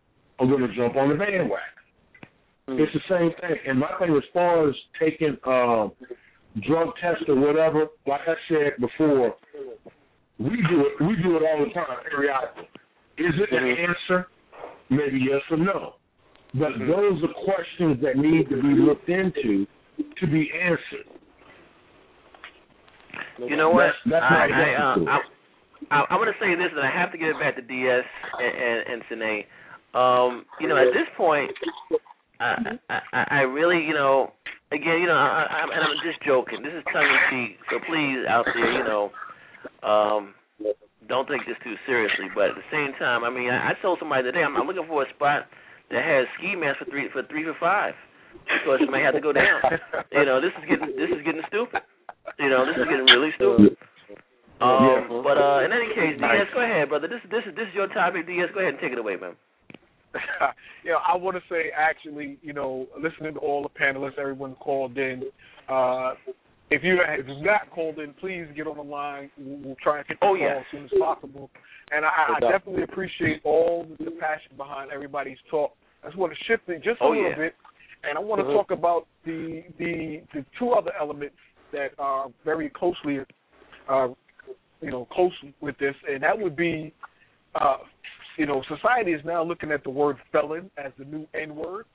are 0.43 0.57
going 0.57 0.69
to 0.69 0.75
jump 0.75 0.95
on 0.95 1.09
the 1.09 1.15
bandwagon? 1.15 1.57
Mm-hmm. 2.69 2.81
It's 2.81 2.93
the 2.93 3.05
same 3.09 3.31
thing. 3.41 3.57
And 3.67 3.79
my 3.79 3.89
thing, 3.99 4.15
as 4.15 4.23
far 4.33 4.69
as 4.69 4.75
taking 4.99 5.37
um, 5.45 5.91
drug 6.67 6.89
tests 7.01 7.23
or 7.27 7.35
whatever, 7.35 7.87
like 8.07 8.21
I 8.27 8.35
said 8.47 8.79
before, 8.79 9.35
we 10.39 10.49
do 10.69 10.81
it. 10.81 11.03
We 11.03 11.15
do 11.21 11.37
it 11.37 11.43
all 11.43 11.65
the 11.65 11.73
time, 11.73 11.97
periodically. 12.09 12.69
Is 13.17 13.33
it 13.37 13.53
an 13.53 13.67
answer? 13.67 14.27
Maybe 14.89 15.19
yes 15.19 15.41
or 15.51 15.57
no. 15.57 15.95
But 16.53 16.77
those 16.79 17.21
are 17.23 17.33
questions 17.45 17.97
that 18.03 18.17
need 18.17 18.49
to 18.49 18.61
be 18.61 18.79
looked 18.79 19.09
into 19.09 19.65
to 20.19 20.27
be 20.27 20.49
answered. 20.61 21.09
You 23.39 23.57
know 23.57 23.69
what? 23.69 23.93
That's, 24.05 24.21
that's 24.21 24.25
I, 24.29 24.47
I, 24.51 24.73
uh. 24.75 25.05
I, 25.09 25.19
I, 25.91 26.05
I 26.11 26.15
want 26.15 26.29
to 26.29 26.39
say 26.39 26.55
this, 26.55 26.71
and 26.71 26.79
I 26.79 26.91
have 26.91 27.11
to 27.11 27.17
give 27.17 27.29
it 27.29 27.39
back 27.39 27.55
to 27.55 27.61
DS 27.61 28.05
and, 28.39 28.53
and, 28.55 28.79
and 28.93 29.01
Sine. 29.09 29.43
Um, 29.93 30.45
you 30.59 30.67
know, 30.67 30.77
at 30.77 30.89
this 30.93 31.07
point, 31.15 31.51
I, 32.39 32.77
I, 32.89 33.23
I 33.29 33.41
really, 33.45 33.85
you 33.85 33.93
know, 33.93 34.33
again, 34.71 34.99
you 34.99 35.07
know, 35.07 35.13
I, 35.13 35.45
I, 35.45 35.59
and 35.69 35.81
I'm 35.85 36.01
just 36.01 36.17
joking. 36.25 36.63
This 36.63 36.73
is 36.73 36.83
tongue 36.91 37.05
in 37.05 37.21
cheek, 37.29 37.57
so 37.69 37.77
please, 37.85 38.25
out 38.27 38.45
there, 38.49 38.73
you 38.73 38.83
know, 38.83 39.13
um, 39.85 40.33
don't 41.07 41.27
take 41.29 41.45
this 41.45 41.57
too 41.63 41.75
seriously. 41.85 42.27
But 42.33 42.51
at 42.51 42.57
the 42.57 42.67
same 42.73 42.97
time, 42.97 43.23
I 43.23 43.29
mean, 43.29 43.49
I, 43.53 43.71
I 43.71 43.81
told 43.81 43.99
somebody 43.99 44.23
today 44.23 44.41
I'm, 44.41 44.57
I'm 44.57 44.65
looking 44.65 44.87
for 44.87 45.03
a 45.03 45.09
spot 45.13 45.45
that 45.91 46.01
has 46.01 46.25
ski 46.39 46.55
masks 46.57 46.81
for 46.81 46.89
three 46.89 47.07
for 47.13 47.21
three 47.29 47.45
for 47.45 47.55
five 47.61 47.93
because 48.49 48.81
it 48.81 48.89
may 48.89 49.05
have 49.05 49.13
to 49.13 49.21
go 49.21 49.31
down. 49.31 49.61
You 50.09 50.25
know, 50.25 50.41
this 50.41 50.51
is 50.57 50.65
getting 50.65 50.95
this 50.97 51.11
is 51.13 51.21
getting 51.21 51.45
stupid. 51.47 51.85
You 52.39 52.49
know, 52.49 52.65
this 52.65 52.81
is 52.81 52.89
getting 52.89 53.05
really 53.05 53.29
stupid. 53.37 53.77
Um, 54.57 55.21
but 55.27 55.35
uh, 55.35 55.65
in 55.65 55.75
any 55.75 55.91
case, 55.91 56.15
DS, 56.17 56.49
go 56.55 56.63
ahead, 56.63 56.89
brother. 56.89 57.05
This 57.07 57.21
this 57.29 57.43
is 57.45 57.53
this 57.53 57.67
is 57.67 57.75
your 57.75 57.91
topic. 57.91 58.25
DS, 58.25 58.49
go 58.53 58.63
ahead 58.63 58.73
and 58.73 58.81
take 58.81 58.95
it 58.95 59.01
away, 59.01 59.19
man. 59.19 59.35
you 60.84 60.91
know, 60.91 60.99
I 61.07 61.16
want 61.18 61.38
to 61.38 61.43
say 61.49 61.72
actually, 61.76 62.38
you 62.41 62.53
know, 62.53 62.88
listening 63.01 63.34
to 63.34 63.39
all 63.39 63.64
the 63.64 63.70
panelists, 63.70 64.18
everyone 64.20 64.55
called 64.55 64.97
in. 64.97 65.24
Uh, 65.68 66.14
if 66.70 66.84
you 66.84 66.99
if 67.07 67.28
you've 67.28 67.43
not 67.43 67.70
called 67.70 67.99
in, 67.99 68.14
please 68.14 68.45
get 68.55 68.68
on 68.68 68.78
the 68.78 68.84
line. 68.84 69.30
We'll, 69.38 69.57
we'll 69.59 69.76
try 69.82 69.99
and 69.99 70.07
get 70.07 70.20
the 70.20 70.26
Oh, 70.26 70.30
call 70.30 70.38
yes. 70.39 70.57
as 70.59 70.66
soon 70.72 70.86
as 70.86 70.91
possible. 70.99 71.49
And 71.91 72.05
I, 72.05 72.36
I 72.38 72.39
definitely 72.39 72.84
appreciate 72.84 73.41
all 73.43 73.86
the 73.99 74.11
passion 74.11 74.57
behind 74.57 74.91
everybody's 74.91 75.38
talk. 75.49 75.74
I 76.03 76.07
just 76.07 76.18
want 76.18 76.34
to 76.34 76.43
shift 76.45 76.68
it 76.70 76.84
just 76.84 76.99
a 77.01 77.05
Oh, 77.05 77.11
little 77.11 77.30
yeah. 77.30 77.36
bit, 77.36 77.55
and 78.03 78.18
I 78.18 78.22
want 78.22 78.41
to 78.41 78.45
Mhm. 78.45 78.53
talk 78.53 78.72
about 78.72 79.07
the 79.26 79.64
the 79.78 80.22
the 80.34 80.45
two 80.57 80.72
other 80.72 80.91
elements 80.99 81.38
that 81.72 81.91
are 81.97 82.28
very 82.43 82.70
closely, 82.70 83.20
uh, 83.88 84.09
you 84.82 84.91
know, 84.91 85.05
close 85.11 85.34
with 85.59 85.78
this, 85.78 85.95
and 86.09 86.22
that 86.24 86.38
would 86.38 86.55
be 86.55 86.93
uh, 87.55 87.78
you 88.38 88.45
know, 88.45 88.63
society 88.67 89.11
is 89.11 89.21
now 89.25 89.43
looking 89.43 89.71
at 89.71 89.84
the 89.84 89.89
word 89.89 90.17
felon 90.31 90.69
as 90.77 90.91
the 90.97 91.05
new 91.05 91.27
N 91.34 91.55
word, 91.55 91.86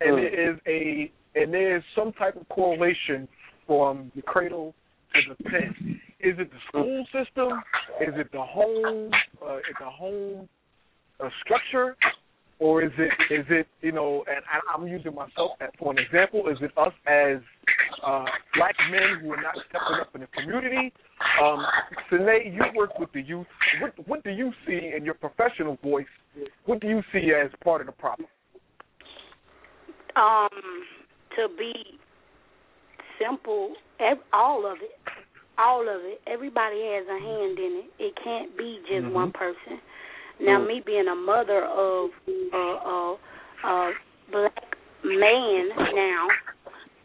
and 0.00 0.16
Mm. 0.16 0.16
there 0.16 0.50
is 0.50 0.60
a 0.66 1.10
and 1.36 1.54
there 1.54 1.76
is 1.76 1.84
some 1.94 2.12
type 2.14 2.34
of 2.36 2.48
correlation 2.48 3.28
from 3.66 4.10
the 4.16 4.22
cradle 4.22 4.74
to 5.14 5.20
the 5.28 5.44
pen. 5.44 6.00
Is 6.18 6.38
it 6.38 6.50
the 6.50 6.58
school 6.68 7.06
system? 7.12 7.62
Is 8.00 8.14
it 8.16 8.32
the 8.32 8.42
home? 8.42 9.10
Uh, 9.40 9.56
is 9.58 9.76
the 9.78 9.90
home 9.90 10.48
uh, 11.20 11.28
structure? 11.44 11.96
Or 12.60 12.82
is 12.82 12.92
it 12.98 13.10
is 13.32 13.46
it 13.48 13.66
you 13.80 13.92
know? 13.92 14.22
And 14.28 14.44
I, 14.44 14.74
I'm 14.74 14.86
using 14.86 15.14
myself 15.14 15.52
as 15.60 15.70
for 15.78 15.92
an 15.92 15.98
example. 15.98 16.46
Is 16.48 16.58
it 16.60 16.70
us 16.76 16.92
as 17.06 17.38
uh, 18.06 18.26
black 18.54 18.74
men 18.90 19.20
who 19.20 19.32
are 19.32 19.40
not 19.40 19.54
stepping 19.68 19.98
up 20.00 20.14
in 20.14 20.20
the 20.20 20.26
community? 20.28 20.92
Um, 21.42 21.64
Sine, 22.10 22.52
you 22.52 22.62
work 22.76 22.98
with 22.98 23.10
the 23.12 23.22
youth. 23.22 23.46
What 23.80 23.94
what 24.06 24.24
do 24.24 24.30
you 24.30 24.52
see 24.66 24.92
in 24.94 25.06
your 25.06 25.14
professional 25.14 25.78
voice? 25.82 26.06
What 26.66 26.80
do 26.80 26.88
you 26.88 27.02
see 27.12 27.32
as 27.32 27.50
part 27.64 27.80
of 27.80 27.86
the 27.86 27.92
problem? 27.94 28.28
Um, 30.16 30.48
to 31.36 31.48
be 31.56 31.72
simple, 33.18 33.74
ev- 34.00 34.18
all 34.32 34.66
of 34.70 34.78
it, 34.82 35.00
all 35.56 35.82
of 35.82 36.02
it. 36.04 36.20
Everybody 36.26 36.82
has 36.82 37.06
a 37.06 37.18
hand 37.18 37.58
in 37.58 37.84
it. 37.84 38.02
It 38.02 38.14
can't 38.22 38.56
be 38.56 38.80
just 38.88 39.06
Mhm. 39.06 39.12
one 39.12 39.32
person. 39.32 39.80
Now, 40.40 40.58
Mm. 40.58 40.66
me 40.66 40.80
being 40.80 41.08
a 41.08 41.14
mother 41.14 41.64
of 41.64 42.10
a 42.26 42.56
uh, 42.56 42.76
uh, 42.84 43.16
uh, 43.62 43.90
black 44.32 44.76
man 45.04 45.68
now, 45.94 46.28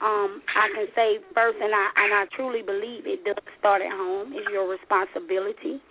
um, 0.02 0.42
I 0.56 0.70
can 0.74 0.88
say 0.96 1.20
first, 1.34 1.58
and 1.60 1.74
I 1.74 1.86
and 1.96 2.14
I 2.14 2.26
truly 2.36 2.62
believe 2.62 3.08
it 3.08 3.24
does 3.24 3.44
start 3.60 3.82
at 3.82 3.92
home. 3.92 4.34
It's 4.34 4.48
your 4.52 4.68
responsibility. 4.68 5.82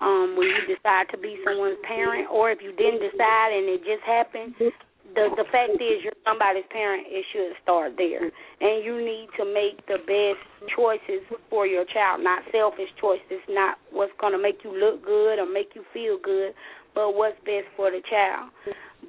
Um, 0.00 0.36
when 0.36 0.48
you 0.48 0.76
decide 0.76 1.08
to 1.12 1.16
be 1.18 1.40
someone's 1.44 1.78
parent, 1.82 2.28
or 2.30 2.50
if 2.50 2.60
you 2.60 2.72
didn't 2.72 3.00
decide 3.00 3.52
and 3.56 3.64
it 3.64 3.80
just 3.80 4.04
happened, 4.04 4.52
the 4.60 5.32
the 5.40 5.44
fact 5.50 5.80
is 5.80 6.04
you're 6.04 6.12
somebody's 6.24 6.68
parent. 6.68 7.06
It 7.08 7.24
should 7.32 7.56
start 7.62 7.96
there, 7.96 8.20
and 8.24 8.84
you 8.84 9.00
need 9.00 9.28
to 9.40 9.44
make 9.44 9.80
the 9.88 9.96
best 10.04 10.42
choices 10.76 11.24
for 11.48 11.66
your 11.66 11.84
child, 11.86 12.20
not 12.22 12.42
selfish 12.52 12.92
choices, 13.00 13.40
not 13.48 13.78
what's 13.90 14.12
going 14.20 14.32
to 14.32 14.38
make 14.38 14.60
you 14.64 14.72
look 14.76 15.00
good 15.04 15.38
or 15.40 15.48
make 15.50 15.72
you 15.74 15.82
feel 15.94 16.18
good, 16.22 16.52
but 16.96 17.12
what's 17.12 17.36
best 17.44 17.68
for 17.76 17.92
the 17.92 18.00
child. 18.08 18.50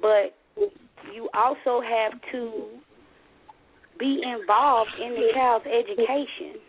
But 0.00 0.36
you 1.10 1.28
also 1.32 1.80
have 1.80 2.12
to 2.30 2.68
be 3.98 4.22
involved 4.22 4.92
in 5.00 5.16
the 5.16 5.32
child's 5.32 5.66
education. 5.66 6.60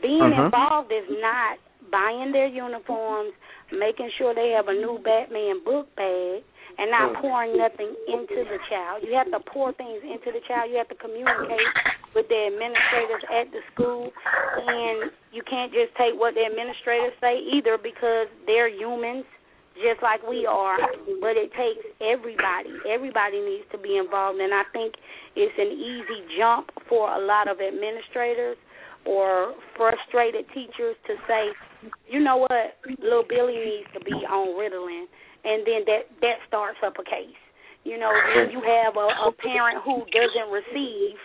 Being 0.00 0.30
Mhm. 0.30 0.46
involved 0.46 0.92
is 0.92 1.04
not 1.20 1.58
buying 1.90 2.32
their 2.32 2.46
uniforms, 2.46 3.34
making 3.70 4.10
sure 4.16 4.32
they 4.32 4.50
have 4.50 4.68
a 4.68 4.72
new 4.72 4.98
Batman 4.98 5.58
book 5.60 5.94
bag, 5.96 6.42
and 6.78 6.90
not 6.90 7.14
pouring 7.14 7.56
nothing 7.56 7.94
into 8.06 8.44
the 8.44 8.58
child. 8.70 9.02
You 9.02 9.14
have 9.14 9.30
to 9.30 9.40
pour 9.40 9.72
things 9.72 10.02
into 10.02 10.32
the 10.32 10.40
child. 10.40 10.70
You 10.70 10.78
have 10.78 10.88
to 10.88 10.94
communicate 10.94 11.68
with 12.14 12.28
the 12.28 12.46
administrators 12.46 13.22
at 13.30 13.50
the 13.52 13.62
school, 13.72 14.12
and 14.56 15.10
you 15.30 15.42
can't 15.42 15.72
just 15.72 15.94
take 15.94 16.14
what 16.14 16.34
the 16.34 16.44
administrators 16.44 17.12
say 17.20 17.38
either 17.38 17.76
because 17.78 18.28
they're 18.46 18.68
humans 18.68 19.26
just 19.74 20.02
like 20.02 20.22
we 20.22 20.46
are, 20.46 20.78
but 21.20 21.34
it 21.34 21.50
takes 21.54 21.82
everybody. 21.98 22.70
Everybody 22.86 23.42
needs 23.42 23.66
to 23.72 23.78
be 23.78 23.98
involved, 23.98 24.38
and 24.38 24.54
I 24.54 24.62
think 24.72 24.94
it's 25.34 25.54
an 25.58 25.70
easy 25.74 26.22
jump 26.38 26.70
for 26.88 27.10
a 27.10 27.18
lot 27.18 27.50
of 27.50 27.58
administrators 27.58 28.56
or 29.04 29.52
frustrated 29.76 30.46
teachers 30.54 30.96
to 31.06 31.14
say, 31.26 31.50
you 32.08 32.20
know 32.22 32.38
what, 32.38 32.78
little 33.02 33.26
Billy 33.26 33.58
needs 33.58 33.90
to 33.92 34.00
be 34.00 34.14
on 34.24 34.54
Ritalin, 34.56 35.10
and 35.44 35.66
then 35.66 35.82
that 35.86 36.08
that 36.22 36.38
starts 36.48 36.78
up 36.86 36.94
a 36.96 37.04
case. 37.04 37.36
You 37.84 37.98
know, 37.98 38.08
then 38.08 38.48
you 38.48 38.64
have 38.64 38.96
a, 38.96 39.28
a 39.28 39.32
parent 39.44 39.84
who 39.84 40.06
doesn't 40.08 40.48
receive 40.48 41.20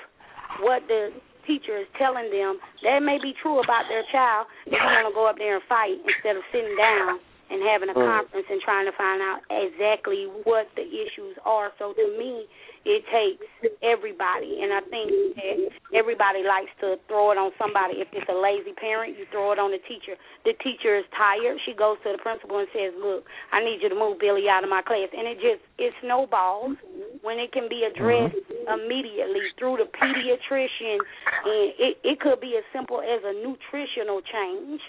what 0.60 0.84
the 0.92 1.16
teacher 1.48 1.80
is 1.80 1.88
telling 1.96 2.28
them. 2.28 2.60
That 2.84 3.00
may 3.00 3.16
be 3.22 3.32
true 3.42 3.64
about 3.64 3.88
their 3.88 4.04
child. 4.12 4.48
If 4.68 4.76
you 4.76 4.84
want 4.84 5.08
to 5.08 5.16
go 5.16 5.24
up 5.24 5.38
there 5.40 5.56
and 5.56 5.64
fight 5.72 6.04
instead 6.04 6.36
of 6.36 6.44
sitting 6.52 6.76
down 6.76 7.24
and 7.50 7.62
having 7.64 7.90
a 7.90 7.94
Mm. 7.94 8.06
conference 8.06 8.48
and 8.50 8.62
trying 8.62 8.86
to 8.86 8.92
find 8.94 9.22
out 9.22 9.42
exactly 9.50 10.26
what 10.44 10.68
the 10.76 10.86
issues 11.02 11.38
are. 11.46 11.74
So 11.78 11.94
to 11.94 12.08
me, 12.18 12.48
it 12.86 13.06
takes 13.12 13.44
everybody, 13.82 14.62
and 14.62 14.72
I 14.74 14.82
think 14.82 15.12
that 15.36 15.72
everybody 15.94 16.44
likes 16.44 16.72
to 16.80 16.98
throw 17.08 17.32
it 17.32 17.38
on 17.38 17.52
somebody. 17.58 18.00
If 18.00 18.08
it's 18.14 18.30
a 18.30 18.34
lazy 18.34 18.72
parent, 18.74 19.18
you 19.18 19.26
throw 19.26 19.52
it 19.52 19.60
on 19.60 19.72
the 19.72 19.80
teacher. 19.80 20.16
The 20.46 20.54
teacher 20.54 20.96
is 20.96 21.06
tired. 21.12 21.60
She 21.66 21.74
goes 21.74 21.98
to 22.04 22.14
the 22.14 22.18
principal 22.18 22.60
and 22.60 22.70
says, 22.72 22.94
"Look, 22.96 23.28
I 23.52 23.60
need 23.64 23.82
you 23.82 23.90
to 23.90 23.96
move 23.96 24.20
Billy 24.20 24.48
out 24.48 24.64
of 24.64 24.70
my 24.70 24.82
class," 24.82 25.10
and 25.12 25.28
it 25.28 25.40
just 25.42 25.62
it 25.78 25.94
snowballs 26.02 26.78
when 27.22 27.38
it 27.38 27.52
can 27.52 27.68
be 27.68 27.84
addressed 27.84 28.36
immediately 28.68 29.52
through 29.58 29.78
the 29.78 29.86
pediatrician, 29.86 31.00
and 31.46 31.74
it 31.78 31.98
it 32.04 32.20
could 32.22 32.40
be 32.40 32.56
as 32.56 32.64
simple 32.72 33.02
as 33.02 33.24
a 33.26 33.34
nutritional 33.34 34.22
change. 34.22 34.82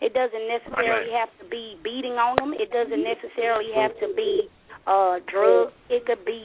It 0.00 0.14
doesn't 0.14 0.46
necessarily 0.48 1.12
have 1.12 1.28
to 1.40 1.48
be 1.48 1.76
beating 1.84 2.16
on 2.16 2.36
them. 2.36 2.52
It 2.56 2.72
doesn't 2.72 3.04
necessarily 3.04 3.70
have 3.76 3.92
to 4.00 4.08
be 4.16 4.48
uh 4.86 5.20
drugs. 5.28 5.72
It 5.90 6.06
could 6.06 6.24
be 6.24 6.44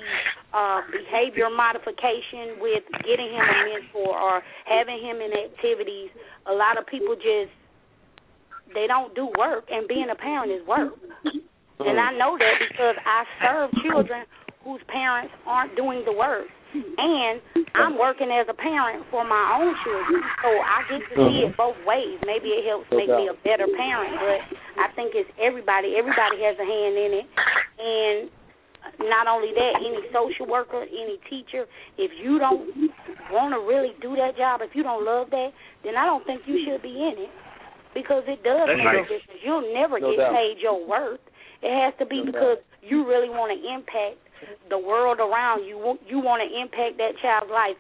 uh 0.53 0.82
behavior 0.91 1.48
modification 1.49 2.60
with 2.60 2.84
getting 3.07 3.32
him 3.32 3.45
a 3.48 3.57
mentor 3.64 4.11
or 4.11 4.44
having 4.65 4.99
him 4.99 5.23
in 5.23 5.32
activities. 5.32 6.10
A 6.48 6.53
lot 6.53 6.77
of 6.77 6.86
people 6.88 7.15
just 7.15 7.52
they 8.73 8.88
don't 8.88 9.15
do 9.15 9.30
work 9.40 9.65
and 9.72 9.88
being 9.88 10.10
a 10.11 10.15
parent 10.15 10.52
is 10.52 10.65
work. 10.68 10.94
And 11.80 11.99
I 11.99 12.11
know 12.18 12.38
that 12.38 12.56
because 12.68 12.95
I 13.06 13.23
serve 13.44 13.69
children 13.84 14.26
whose 14.64 14.82
parents 14.88 15.34
aren't 15.45 15.76
doing 15.76 16.03
the 16.06 16.11
work. 16.14 16.48
And 16.76 17.40
I'm 17.76 17.96
working 17.98 18.32
as 18.32 18.48
a 18.50 18.58
parent 18.58 19.06
for 19.12 19.24
my 19.24 19.60
own 19.60 19.72
children, 19.84 20.22
so 20.44 20.50
I 20.50 20.78
get 20.92 21.02
to 21.08 21.16
see 21.16 21.38
it 21.44 21.52
uh-huh. 21.52 21.60
both 21.60 21.80
ways. 21.88 22.20
Maybe 22.28 22.52
it 22.52 22.68
helps 22.68 22.88
make 22.92 23.08
me 23.08 23.32
a 23.32 23.38
better 23.48 23.68
parent, 23.68 24.16
but 24.20 24.40
I 24.80 24.92
think 24.96 25.16
it's 25.16 25.30
everybody. 25.40 25.96
Everybody 25.96 26.44
has 26.44 26.56
a 26.60 26.68
hand 26.68 26.96
in 26.96 27.12
it, 27.24 27.28
and 27.80 28.18
not 29.08 29.28
only 29.28 29.52
that, 29.56 29.82
any 29.82 30.04
social 30.14 30.48
worker, 30.48 30.84
any 30.84 31.20
teacher, 31.30 31.66
if 31.98 32.12
you 32.22 32.40
don't 32.40 32.92
want 33.32 33.54
to 33.56 33.60
really 33.66 33.96
do 34.02 34.16
that 34.16 34.38
job, 34.38 34.62
if 34.62 34.76
you 34.76 34.84
don't 34.84 35.04
love 35.04 35.30
that, 35.32 35.50
then 35.84 35.96
I 35.96 36.06
don't 36.06 36.26
think 36.26 36.44
you 36.46 36.64
should 36.66 36.82
be 36.82 36.94
in 36.94 37.28
it 37.28 37.32
because 37.94 38.24
it 38.28 38.44
does 38.44 38.68
That's 38.68 38.78
make 38.78 38.86
right. 38.86 39.02
a 39.02 39.10
difference. 39.10 39.42
You'll 39.44 39.74
never 39.74 40.00
No 40.00 40.12
get 40.12 40.28
doubt. 40.28 40.36
paid 40.36 40.58
your 40.62 40.78
worth. 40.86 41.24
It 41.64 41.72
has 41.74 41.94
to 42.00 42.06
be 42.06 42.22
No 42.22 42.32
because 42.32 42.58
you 42.82 43.08
really 43.08 43.30
want 43.30 43.50
to 43.56 43.58
impact 43.58 44.22
the 44.70 44.78
world 44.78 45.20
around 45.20 45.66
you. 45.66 45.98
You 46.07 46.20
want 46.20 46.41
to 46.44 46.49
impact 46.49 46.98
that 46.98 47.18
child's 47.22 47.52
life. 47.52 47.76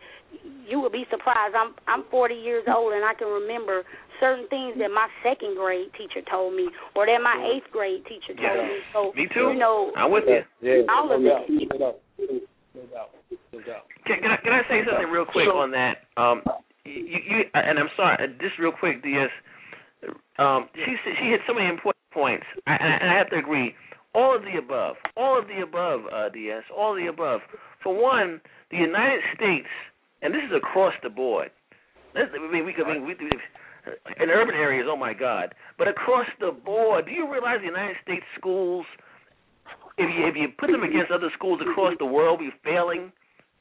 You 0.67 0.79
would 0.81 0.91
be 0.91 1.05
surprised. 1.09 1.55
I'm 1.55 1.73
I'm 1.87 2.03
40 2.11 2.35
years 2.35 2.65
old 2.67 2.93
and 2.93 3.03
I 3.05 3.13
can 3.13 3.27
remember 3.27 3.83
certain 4.19 4.47
things 4.49 4.75
that 4.79 4.89
my 4.91 5.07
second 5.23 5.55
grade 5.55 5.91
teacher 5.97 6.21
told 6.29 6.55
me, 6.55 6.67
or 6.95 7.05
that 7.05 7.19
my 7.21 7.35
eighth 7.51 7.67
grade 7.71 8.03
teacher 8.05 8.33
told 8.35 8.57
Yeah. 8.57 8.67
me. 8.67 8.79
So 8.93 9.11
Me 9.15 9.27
too. 9.33 9.51
You 9.51 9.59
know, 9.59 9.91
I'm 9.95 10.11
with 10.11 10.23
you. 10.27 10.41
Yeah, 10.61 10.83
all 10.89 11.07
no 11.09 11.15
of 11.17 11.23
doubt, 11.23 11.47
that. 11.47 11.67
no 11.69 11.77
doubt, 11.77 11.99
no 12.19 12.81
doubt, 12.91 13.09
no 13.53 13.59
doubt. 13.61 13.83
Can, 14.07 14.21
can 14.21 14.31
I 14.31 14.37
can 14.37 14.53
I 14.53 14.61
say 14.69 14.81
something 14.87 15.09
real 15.11 15.25
quick 15.25 15.47
on 15.47 15.71
that? 15.71 16.07
Um, 16.17 16.41
you, 16.85 17.19
you 17.19 17.37
and 17.53 17.79
I'm 17.79 17.89
sorry, 17.97 18.17
uh, 18.23 18.27
just 18.41 18.57
real 18.59 18.71
quick, 18.71 19.03
DS. 19.03 19.29
Um, 20.37 20.67
she 20.75 20.95
she 21.03 21.25
hit 21.31 21.41
so 21.47 21.53
many 21.53 21.67
important 21.69 22.03
points, 22.11 22.45
I, 22.67 22.75
and 22.75 22.93
I- 22.93 22.97
and 22.97 23.09
I 23.11 23.17
have 23.17 23.29
to 23.31 23.37
agree. 23.37 23.73
All 24.15 24.35
of 24.35 24.43
the 24.43 24.57
above, 24.57 24.95
all 25.17 25.37
of 25.37 25.47
the 25.47 25.61
above, 25.61 26.01
uh, 26.13 26.29
DS, 26.29 26.63
all 26.75 26.95
of 26.95 26.97
the 26.97 27.07
above. 27.07 27.41
For 27.83 27.93
one, 27.93 28.39
the 28.71 28.77
United 28.77 29.21
States, 29.35 29.67
and 30.21 30.33
this 30.33 30.41
is 30.47 30.55
across 30.55 30.93
the 31.03 31.09
board. 31.09 31.51
This, 32.13 32.31
I 32.33 32.51
mean, 32.51 32.65
we 32.65 32.71
could, 32.71 32.87
I 32.87 32.93
mean, 32.93 33.05
we, 33.05 33.13
we, 33.19 33.29
in 34.23 34.29
urban 34.29 34.55
areas, 34.55 34.87
oh 34.89 34.95
my 34.95 35.13
God, 35.13 35.53
but 35.77 35.87
across 35.87 36.27
the 36.39 36.51
board, 36.51 37.05
do 37.05 37.11
you 37.11 37.31
realize 37.31 37.59
the 37.59 37.67
United 37.67 37.97
States 38.01 38.23
schools, 38.37 38.85
if 39.97 40.09
you 40.11 40.27
if 40.27 40.35
you 40.35 40.47
put 40.57 40.71
them 40.71 40.83
against 40.83 41.11
other 41.11 41.31
schools 41.35 41.61
across 41.61 41.95
the 41.99 42.05
world, 42.05 42.39
we're 42.41 42.51
failing. 42.63 43.11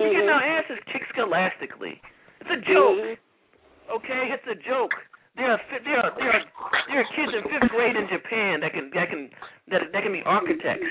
You 0.00 0.10
get 0.10 0.28
our 0.28 0.42
asses 0.42 0.78
kicked 0.90 1.06
scholastically. 1.14 2.00
It's 2.40 2.50
a 2.50 2.60
joke. 2.66 3.18
Okay, 3.90 4.34
it's 4.34 4.46
a 4.50 4.58
joke. 4.58 4.90
There 5.36 5.50
are 5.50 5.58
there 5.82 5.98
are 5.98 6.12
there 6.14 6.30
are 6.30 6.44
there 6.88 7.00
are 7.02 7.08
kids 7.18 7.32
in 7.34 7.42
fifth 7.50 7.70
grade 7.74 7.96
in 7.98 8.06
Japan 8.06 8.60
that 8.62 8.70
can 8.72 8.90
that 8.94 9.10
can 9.10 9.30
that 9.70 9.80
that 9.92 10.02
can 10.02 10.12
be 10.14 10.22
architects. 10.24 10.86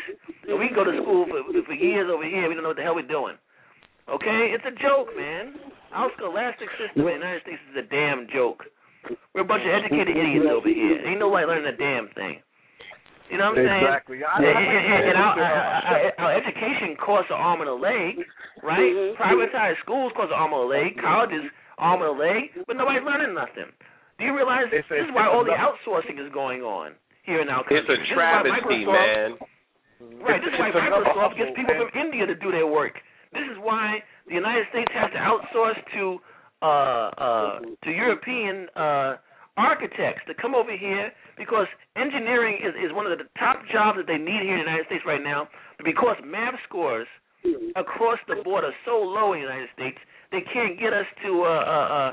And 0.48 0.60
we 0.60 0.68
go 0.76 0.84
to 0.84 0.92
school 1.00 1.26
for 1.32 1.40
for 1.64 1.74
years 1.74 2.12
over 2.12 2.28
here. 2.28 2.50
We 2.52 2.56
don't 2.56 2.64
know 2.64 2.76
what 2.76 2.80
the 2.80 2.84
hell 2.84 2.96
we're 2.96 3.08
doing. 3.08 3.40
Okay, 4.12 4.52
it's 4.52 4.68
a 4.68 4.76
joke, 4.84 5.16
man. 5.16 5.56
Our 5.96 6.12
scholastic 6.20 6.68
system 6.76 7.08
in 7.08 7.24
the 7.24 7.24
United 7.24 7.42
States 7.48 7.62
is 7.72 7.78
a 7.80 7.88
damn 7.88 8.28
joke. 8.36 8.68
We're 9.32 9.48
a 9.48 9.48
bunch 9.48 9.64
of 9.64 9.72
educated 9.72 10.12
idiots 10.12 10.48
over 10.52 10.68
here. 10.68 11.00
Ain't 11.08 11.20
nobody 11.24 11.48
learning 11.48 11.72
a 11.72 11.78
damn 11.80 12.12
thing. 12.12 12.44
You 13.32 13.40
know 13.40 13.56
what 13.56 13.64
I'm 13.64 13.64
saying? 13.64 13.84
Exactly. 13.88 14.18
I- 14.28 14.44
And, 14.44 14.60
and, 14.60 15.04
and 15.08 15.18
our, 15.18 15.34
our, 15.40 15.56
our, 15.88 16.00
our 16.20 16.32
education 16.36 17.00
costs 17.00 17.32
an 17.32 17.40
arm 17.40 17.62
and 17.64 17.72
a 17.72 17.74
leg, 17.80 18.20
right? 18.60 18.92
Privatized 19.16 19.80
schools 19.88 20.12
cost 20.20 20.36
an 20.36 20.40
arm 20.40 20.52
and 20.52 20.68
a 20.68 20.68
leg. 20.68 21.00
Colleges 21.00 21.48
arm 21.80 22.04
and 22.04 22.12
a 22.12 22.18
leg, 22.20 22.52
but 22.68 22.76
nobody's 22.76 23.08
learning 23.08 23.32
nothing. 23.34 23.72
Do 24.24 24.32
you 24.32 24.36
realize 24.40 24.72
It's 24.72 24.88
this 24.88 25.04
is 25.04 25.12
why 25.12 25.28
all 25.28 25.44
the 25.44 25.52
outsourcing 25.52 26.16
is 26.16 26.32
going 26.32 26.64
on 26.64 26.96
here 27.28 27.44
in 27.44 27.52
our 27.52 27.60
country? 27.68 27.84
It's 27.84 27.92
a 27.92 28.00
This 28.00 28.08
is 28.08 28.16
why 28.16 28.40
travesty, 28.40 28.88
man. 28.88 29.36
Right. 30.24 30.40
This 30.40 30.48
is 30.48 30.60
why 30.64 30.72
It's 30.72 30.80
Microsoft 30.80 31.36
gets 31.36 31.52
people 31.60 31.76
from 31.76 31.92
India 31.92 32.24
to 32.32 32.36
do 32.40 32.48
their 32.56 32.64
work. 32.64 32.96
This 33.36 33.44
is 33.52 33.60
why 33.60 34.00
the 34.32 34.40
United 34.40 34.72
States 34.72 34.88
has 34.96 35.12
to 35.12 35.20
outsource 35.20 35.76
to 36.00 36.24
uh 36.64 37.12
uh 37.20 37.60
to 37.84 37.90
European 37.92 38.72
uh 38.80 39.20
architects 39.60 40.24
to 40.32 40.34
come 40.40 40.56
over 40.56 40.72
here 40.72 41.12
because 41.36 41.68
engineering 42.00 42.64
is, 42.64 42.72
is 42.80 42.96
one 42.96 43.04
of 43.04 43.12
the 43.20 43.28
top 43.36 43.60
jobs 43.76 44.00
that 44.00 44.08
they 44.08 44.16
need 44.16 44.48
here 44.48 44.56
in 44.56 44.64
the 44.64 44.72
United 44.72 44.88
States 44.88 45.04
right 45.04 45.22
now. 45.22 45.52
But 45.76 45.84
because 45.84 46.16
math 46.24 46.56
scores 46.64 47.12
across 47.76 48.24
the 48.32 48.40
board 48.40 48.64
are 48.64 48.78
so 48.88 49.04
low 49.04 49.36
in 49.36 49.44
the 49.44 49.52
United 49.52 49.68
States, 49.76 50.00
they 50.32 50.48
can't 50.48 50.80
get 50.80 50.96
us 50.96 51.12
to 51.28 51.44
uh 51.44 51.52
uh, 51.68 51.88
uh 51.92 52.12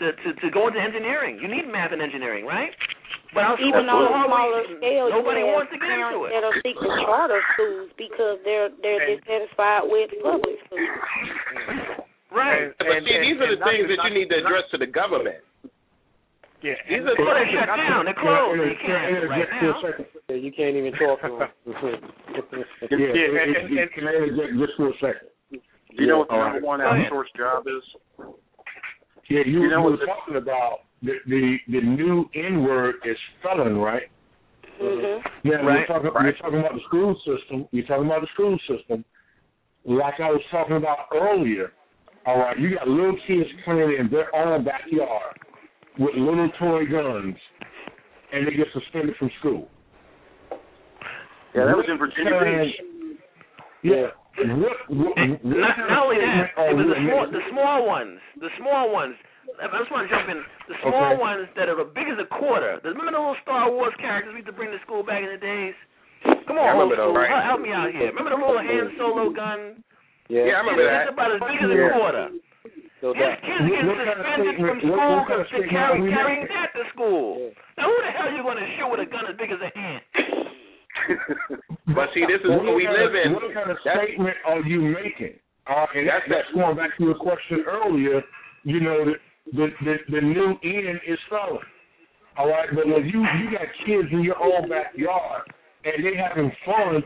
to, 0.00 0.06
to 0.16 0.28
to 0.40 0.46
go 0.50 0.66
into 0.68 0.80
engineering. 0.80 1.38
You 1.40 1.46
need 1.48 1.68
math 1.70 1.92
and 1.92 2.00
engineering, 2.02 2.44
right? 2.48 2.72
But 3.36 3.44
our 3.46 3.54
even 3.62 3.86
on 3.86 4.10
a 4.10 4.26
smaller 4.26 4.64
always- 4.66 4.74
scale, 4.82 5.06
nobody 5.12 5.44
you 5.44 5.52
have 5.52 5.62
wants 5.62 5.70
to 5.70 5.78
get 5.78 5.92
into 5.94 6.26
it. 6.26 6.30
that 6.34 6.42
are 6.42 6.56
seeking 6.66 6.90
charter 7.06 7.38
schools 7.54 7.88
because 7.94 8.42
they're 8.42 8.72
they're 8.82 9.04
dissatisfied 9.06 9.86
with 9.86 10.10
public 10.24 10.56
schools. 10.66 10.90
Right. 12.34 12.70
But 12.78 12.86
see, 13.06 13.18
these 13.22 13.38
are 13.42 13.50
the 13.54 13.60
things 13.62 13.86
that 13.90 14.00
you 14.06 14.12
need 14.14 14.28
to 14.30 14.38
address 14.42 14.66
to 14.74 14.78
the 14.78 14.86
government. 14.90 15.42
Yeah, 16.62 16.76
These 16.86 17.00
are 17.08 17.16
Well, 17.16 17.32
things 17.40 17.56
they're 17.56 17.64
shut 17.64 17.72
down. 17.72 18.04
They're 18.04 18.20
closed. 18.20 18.60
You 18.60 18.76
can't 18.84 19.00
answer 19.16 19.28
right 19.32 19.48
interject 19.48 19.80
for 19.80 19.88
a 19.88 20.04
now. 20.04 20.04
Yeah, 20.28 20.36
you 20.36 20.52
can't 20.52 20.76
even 20.76 20.92
talk 21.00 21.18
to 21.24 21.30
them. 21.40 21.50
Yeah, 22.90 22.98
Yeah, 23.00 23.42
and- 23.42 23.56
it- 23.56 23.72
it- 23.80 23.92
can 23.96 24.04
I 24.06 24.12
interject 24.14 24.52
just 24.60 24.74
for 24.76 24.88
a 24.90 24.96
second? 25.00 25.28
Do 25.50 25.58
you 25.98 26.06
know 26.06 26.18
what 26.22 26.28
the 26.28 26.36
number 26.36 26.60
right. 26.60 26.62
one 26.62 26.80
outsourced 26.80 27.34
job 27.34 27.64
is? 27.66 27.82
Yeah, 29.30 29.42
you, 29.46 29.62
You 29.62 29.70
know 29.70 29.78
you 29.78 29.84
were 29.84 29.90
what 29.92 30.06
talking 30.06 30.36
about 30.36 30.78
the 31.02 31.14
the, 31.26 31.56
the 31.68 31.80
new 31.80 32.28
N 32.34 32.64
word 32.64 32.96
is 33.04 33.16
felon, 33.42 33.78
right? 33.78 34.02
Mhm. 34.82 35.22
Yeah, 35.44 35.54
Right. 35.56 35.78
you're 35.78 35.86
talking 35.86 36.10
you're 36.24 36.32
talking 36.32 36.58
about 36.58 36.74
the 36.74 36.80
school 36.88 37.14
system. 37.24 37.68
You're 37.70 37.86
talking 37.86 38.06
about 38.06 38.22
the 38.22 38.28
school 38.34 38.58
system. 38.68 39.04
Like 39.84 40.18
I 40.20 40.30
was 40.30 40.42
talking 40.50 40.76
about 40.76 41.06
earlier. 41.14 41.72
All 42.26 42.38
right, 42.38 42.58
you 42.58 42.74
got 42.76 42.86
little 42.88 43.16
kids 43.26 43.48
playing 43.64 43.96
in 43.98 44.10
their 44.10 44.34
own 44.34 44.64
backyard 44.64 45.38
with 45.98 46.14
little 46.16 46.50
toy 46.58 46.84
guns, 46.84 47.36
and 48.32 48.46
they 48.46 48.50
get 48.52 48.66
suspended 48.74 49.14
from 49.16 49.30
school. 49.38 49.68
Yeah, 51.54 51.64
that 51.66 51.76
was 51.76 51.86
in 51.88 51.98
Virginia 51.98 52.40
Beach. 52.44 53.18
Yeah. 53.82 54.08
What, 54.38 54.46
what, 54.88 55.14
what 55.16 55.44
not, 55.44 55.74
not 55.90 56.06
only 56.06 56.22
that, 56.22 56.54
statement 56.54 56.70
it 56.70 56.76
was 56.78 56.88
the 56.88 56.98
small, 57.02 57.22
the 57.28 57.42
small 57.50 57.78
ones, 57.86 58.18
the 58.40 58.50
small 58.58 58.84
ones. 58.92 59.14
I 59.60 59.66
just 59.76 59.90
want 59.90 60.06
to 60.06 60.10
jump 60.14 60.30
in. 60.30 60.40
The 60.70 60.76
small 60.86 61.18
Okay. 61.18 61.20
ones 61.20 61.44
that 61.58 61.66
are 61.68 61.76
as 61.76 61.90
big 61.92 62.06
as 62.08 62.16
a 62.22 62.28
quarter. 62.30 62.78
Remember 62.86 63.10
the 63.12 63.18
little 63.18 63.36
Star 63.42 63.66
Wars 63.68 63.92
characters 63.98 64.32
we 64.32 64.40
used 64.40 64.48
to 64.48 64.56
bring 64.56 64.70
to 64.70 64.78
school 64.86 65.02
back 65.02 65.20
in 65.26 65.28
the 65.34 65.40
days? 65.42 65.74
Come 66.46 66.56
on, 66.56 66.70
Yeah, 66.70 66.80
old 66.80 66.92
school. 66.94 67.12
those. 67.12 67.26
Help, 67.28 67.44
help 67.44 67.60
me 67.60 67.74
out 67.74 67.90
here. 67.90 68.14
Remember 68.14 68.30
the 68.30 68.40
little 68.40 68.62
Han 68.62 68.86
Solo 68.96 69.28
gun? 69.34 69.82
Yeah, 70.30 70.46
Yeah, 70.46 70.54
I 70.54 70.60
remember 70.62 70.86
it's, 70.86 70.94
that. 70.94 71.02
It's 71.10 71.12
about 71.12 71.30
as 71.34 71.40
big 71.42 71.58
as 71.60 71.68
a 71.68 71.76
Yeah. 71.76 71.92
quarter. 71.98 72.26
no 73.02 73.08
His 73.12 73.20
doubt. 73.20 73.42
kids 73.42 73.64
get 73.66 73.82
what 73.84 73.96
kind 73.98 74.08
of 74.08 74.16
suspended 74.22 74.56
from 74.62 74.76
school 74.80 74.96
what 74.96 75.26
kind 75.28 75.40
of 75.42 75.46
for 75.50 75.58
statement 75.58 75.70
carry, 75.74 75.98
are 75.98 76.14
carrying 76.14 76.44
that 76.48 76.70
to 76.78 76.82
school. 76.94 77.50
Now, 77.76 77.84
who 77.90 77.96
the 78.00 78.12
hell 78.14 78.28
are 78.30 78.36
you 78.38 78.42
going 78.46 78.60
to 78.62 78.68
shoot 78.78 78.88
with 78.88 79.00
a 79.04 79.08
gun 79.10 79.24
as 79.26 79.36
big 79.36 79.50
as 79.50 79.60
an 79.60 79.72
ant? 79.74 80.04
But 81.94 82.08
see, 82.14 82.22
this 82.22 82.38
is 82.44 82.48
What 82.50 82.64
what 82.64 82.76
we 82.76 82.86
live 82.86 83.10
of, 83.10 83.18
in. 83.18 83.32
What 83.34 83.50
kind 83.54 83.70
of 83.70 83.76
That's- 83.84 84.06
statement 84.06 84.36
are 84.46 84.60
you 84.62 84.80
making? 84.94 85.38
Uh, 85.66 85.86
and 85.94 86.08
that's, 86.08 86.24
that's 86.28 86.50
going 86.54 86.76
back 86.76 86.96
to 86.98 87.04
your 87.04 87.14
question 87.18 87.62
earlier. 87.66 88.22
You 88.64 88.80
know, 88.80 89.04
the 89.04 89.14
the 89.52 89.66
the, 89.84 89.94
the 90.08 90.20
new 90.20 90.54
N 90.62 91.00
is 91.06 91.18
felon. 91.28 91.62
All 92.38 92.48
right, 92.48 92.68
but 92.74 92.86
when 92.86 93.04
you 93.06 93.20
you 93.20 93.50
got 93.50 93.66
kids 93.86 94.08
in 94.12 94.22
your 94.22 94.38
own 94.40 94.68
backyard 94.68 95.42
and 95.84 96.04
they 96.04 96.14
having 96.16 96.50
fun, 96.64 97.02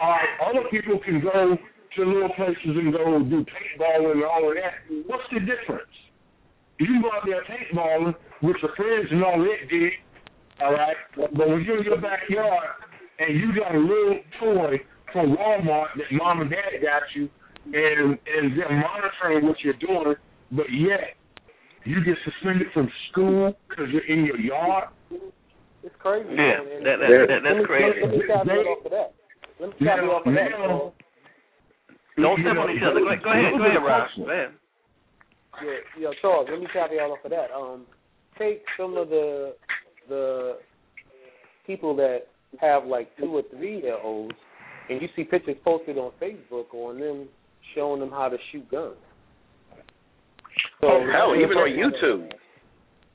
all 0.00 0.10
right, 0.10 0.28
other 0.46 0.68
people 0.70 0.98
can 1.04 1.20
go 1.20 1.56
to 1.56 2.00
little 2.04 2.32
places 2.36 2.74
and 2.76 2.92
go 2.92 3.18
do 3.24 3.44
paintballing 3.48 4.12
and 4.12 4.24
all 4.24 4.48
of 4.48 4.54
that. 4.56 4.74
What's 5.06 5.24
the 5.32 5.40
difference? 5.40 5.92
You 6.78 6.86
can 6.86 7.02
go 7.02 7.08
out 7.12 7.24
there 7.26 7.42
paintballing 7.44 8.14
with 8.42 8.56
your 8.62 8.74
friends 8.76 9.08
and 9.10 9.24
all 9.24 9.38
that 9.38 9.68
did, 9.68 9.92
all 10.62 10.72
right? 10.72 10.96
But 11.16 11.34
when 11.36 11.62
you're 11.64 11.78
in 11.78 11.84
your 11.84 12.00
backyard 12.00 12.68
and 13.18 13.38
you 13.38 13.52
got 13.58 13.74
a 13.74 13.78
little 13.78 14.18
toy 14.40 14.80
from 15.12 15.36
Walmart 15.36 15.88
that 15.96 16.10
mom 16.12 16.40
and 16.40 16.50
dad 16.50 16.80
got 16.82 17.02
you, 17.14 17.28
and 17.66 18.18
and 18.26 18.58
they're 18.58 18.70
monitoring 18.70 19.46
what 19.46 19.56
you're 19.62 19.74
doing, 19.74 20.14
but 20.52 20.66
yet 20.72 21.16
you 21.84 22.02
get 22.04 22.16
suspended 22.24 22.68
from 22.72 22.88
school 23.10 23.54
because 23.68 23.86
you're 23.92 24.06
in 24.06 24.24
your 24.24 24.38
yard. 24.38 24.88
It's 25.82 25.94
crazy. 25.98 26.28
Yeah, 26.30 26.36
man. 26.36 26.60
And- 26.76 26.86
that, 26.86 26.96
that, 27.02 27.10
Yeah. 27.10 27.26
that, 27.26 27.42
let 27.42 27.42
that's 27.42 27.58
me, 27.58 27.64
crazy. 27.66 28.00
Let 28.02 28.10
me 28.10 28.22
caveat 28.22 28.66
off 28.70 28.84
of 28.86 28.90
that. 28.92 29.10
Let 29.58 29.68
me 29.70 29.74
caveat 29.78 30.04
off 30.04 30.26
of 30.26 30.34
that. 30.34 30.50
Now- 30.50 30.92
Don't 32.22 32.40
step 32.40 32.54
know, 32.54 32.62
on 32.62 32.70
each 32.70 32.82
other. 32.86 33.00
Go 33.00 33.08
ahead, 33.08 33.22
go 33.24 33.30
ahead, 33.32 33.52
go 33.58 33.64
ahead, 33.66 33.82
Rob. 33.82 34.08
Go 34.16 34.30
ahead. 34.30 34.50
Yeah, 35.64 36.00
yo, 36.00 36.12
Charles, 36.20 36.48
let 36.50 36.60
me 36.60 36.66
caveat 36.72 37.10
off 37.10 37.24
of 37.24 37.30
that. 37.30 37.50
Um, 37.50 37.86
take 38.38 38.62
some 38.78 38.96
of 38.96 39.08
the 39.08 39.54
the 40.08 40.58
people 41.66 41.94
that 41.96 42.26
have 42.60 42.84
like 42.84 43.16
two 43.18 43.36
or 43.36 43.42
three 43.56 43.80
year 43.80 43.98
olds, 44.02 44.34
and 44.88 45.00
you 45.00 45.08
see 45.16 45.24
pictures 45.24 45.56
posted 45.64 45.96
on 45.98 46.12
Facebook 46.20 46.72
on 46.74 47.00
them 47.00 47.28
showing 47.74 48.00
them 48.00 48.10
how 48.10 48.28
to 48.28 48.36
shoot 48.50 48.68
guns. 48.70 48.96
So, 50.80 50.88
Oh, 50.88 51.06
hell, 51.12 51.34
even 51.36 51.56
on 51.56 51.70
YouTube. 51.70 52.30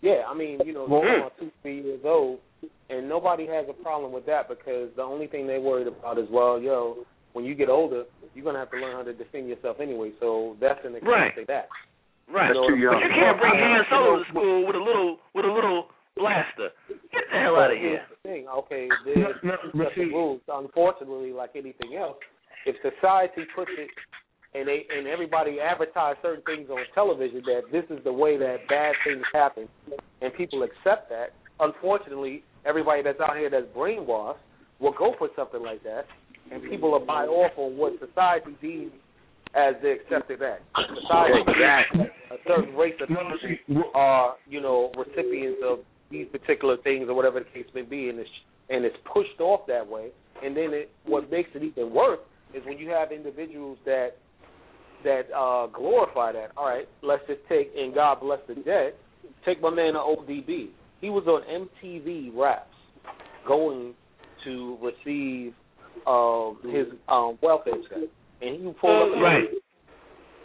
Yeah, 0.02 0.24
I 0.28 0.34
mean, 0.34 0.60
you 0.66 0.74
know, 0.74 0.86
hmm. 0.86 0.92
Well, 0.94 1.02
about 1.02 1.34
two, 1.40 1.52
three 1.62 1.82
years 1.82 2.02
old, 2.06 2.40
and 2.90 3.10
nobody 3.10 3.46
has 3.48 3.66
a 3.70 3.74
problem 3.84 4.12
with 4.12 4.26
that 4.28 4.48
because 4.48 4.90
the 4.96 5.02
only 5.02 5.28
thing 5.28 5.48
they're 5.48 5.60
worried 5.62 5.88
about 5.88 6.18
is, 6.18 6.28
well, 6.32 6.60
yo, 6.62 6.98
when 7.34 7.46
you 7.46 7.56
get 7.56 7.70
older, 7.70 8.04
you're 8.34 8.46
gonna 8.46 8.60
have 8.60 8.72
to 8.72 8.78
learn 8.78 8.96
how 8.96 9.04
to 9.04 9.14
defend 9.14 9.50
yourself 9.50 9.78
anyway. 9.82 10.12
So 10.20 10.56
that's 10.62 10.80
an 10.86 10.96
excuse 10.96 11.12
Right. 11.12 11.36
to 11.36 11.46
that. 11.48 11.68
Right. 12.30 12.48
That's 12.48 12.56
You 12.56 12.76
know, 12.78 12.92
But 12.92 13.04
you 13.04 13.10
can't 13.10 13.40
bring 13.40 13.54
Han 13.56 13.86
Solo 13.90 14.24
to 14.24 14.30
school 14.30 14.66
with 14.66 14.76
a 14.76 14.80
little 14.84 15.20
with 15.34 15.46
a 15.46 15.52
little 15.52 15.88
blaster. 16.18 16.69
Get 17.11 17.23
the 17.31 17.39
hell 17.39 17.56
out 17.56 17.72
of 17.72 17.77
here. 17.77 18.02
Thing. 18.23 18.48
Okay, 18.48 18.88
there's 19.06 19.35
set 19.41 19.95
the 19.95 20.06
rules. 20.06 20.41
Unfortunately, 20.48 21.31
like 21.31 21.52
anything 21.56 21.95
else, 21.98 22.18
if 22.65 22.76
society 22.81 23.44
puts 23.56 23.72
it 23.77 23.89
and 24.53 24.68
they 24.68 24.85
and 24.95 25.07
everybody 25.07 25.60
advertise 25.60 26.15
certain 26.22 26.44
things 26.45 26.69
on 26.69 26.80
television 26.94 27.41
that 27.45 27.61
this 27.72 27.84
is 27.95 28.03
the 28.03 28.14
way 28.14 28.38
that 28.38 28.57
bad 28.69 28.94
things 29.06 29.23
happen, 29.34 29.68
and 30.22 30.34
people 30.34 30.64
accept 30.64 31.10
that. 31.10 31.34
Unfortunately, 31.60 32.44
everybody 32.65 33.02
that's 33.02 33.19
out 33.19 33.38
here 33.38 33.49
that's 33.49 33.68
brainwashed 33.76 34.38
will 34.80 34.94
go 34.98 35.14
for 35.18 35.30
something 35.35 35.61
like 35.61 35.84
that, 35.84 36.06
and 36.52 36.61
people 36.69 36.91
will 36.91 37.06
buy 37.06 37.26
off 37.26 37.52
on 37.57 37.77
what 37.77 37.94
society 37.99 38.56
deems 38.61 38.91
as 39.56 39.76
the 39.81 39.91
accepted 39.91 40.41
act. 40.44 40.61
Society 41.02 41.39
deems 41.45 42.10
a 42.31 42.35
certain 42.48 42.76
race 42.76 42.94
of 43.02 43.07
people 43.07 43.84
are, 43.95 44.35
you 44.48 44.61
know, 44.61 44.91
recipients 44.98 45.60
of 45.65 45.80
these 46.12 46.28
particular 46.32 46.78
things 46.78 47.08
or 47.10 47.14
whatever 47.14 47.40
the 47.40 47.46
case 47.46 47.70
may 47.74 47.82
be, 47.82 48.10
and 48.10 48.20
it's 48.20 48.30
and 48.70 48.86
it's 48.86 48.98
pushed 49.12 49.40
off 49.40 49.62
that 49.68 49.88
way. 49.88 50.10
And 50.44 50.56
then 50.56 50.70
it, 50.72 50.92
what 51.06 51.32
makes 51.32 51.50
it 51.56 51.64
even 51.64 51.94
worse 51.94 52.20
is 52.54 52.64
when 52.66 52.78
you 52.78 52.90
have 52.90 53.12
individuals 53.12 53.78
that 53.86 54.10
that 55.04 55.24
uh, 55.36 55.68
glorify 55.68 56.32
that. 56.34 56.52
All 56.58 56.68
right, 56.68 56.88
let's 57.02 57.24
just 57.28 57.42
take 57.50 57.72
and 57.76 57.94
God 57.94 58.20
bless 58.20 58.40
the 58.48 58.56
dead. 58.56 58.94
Take 59.46 59.62
my 59.62 59.70
man 59.70 59.94
ODB. 59.94 60.70
He 61.02 61.10
was 61.10 61.26
on 61.28 61.44
MTV 61.84 62.32
Raps, 62.36 62.68
going 63.48 63.94
to 64.44 64.78
receive 64.82 65.54
um, 66.08 66.58
his 66.64 66.88
um, 67.08 67.38
welfare 67.42 67.74
check, 67.90 68.10
and 68.42 68.56
he 68.56 68.74
pulled 68.80 69.14
up. 69.14 69.22
Right. 69.22 69.46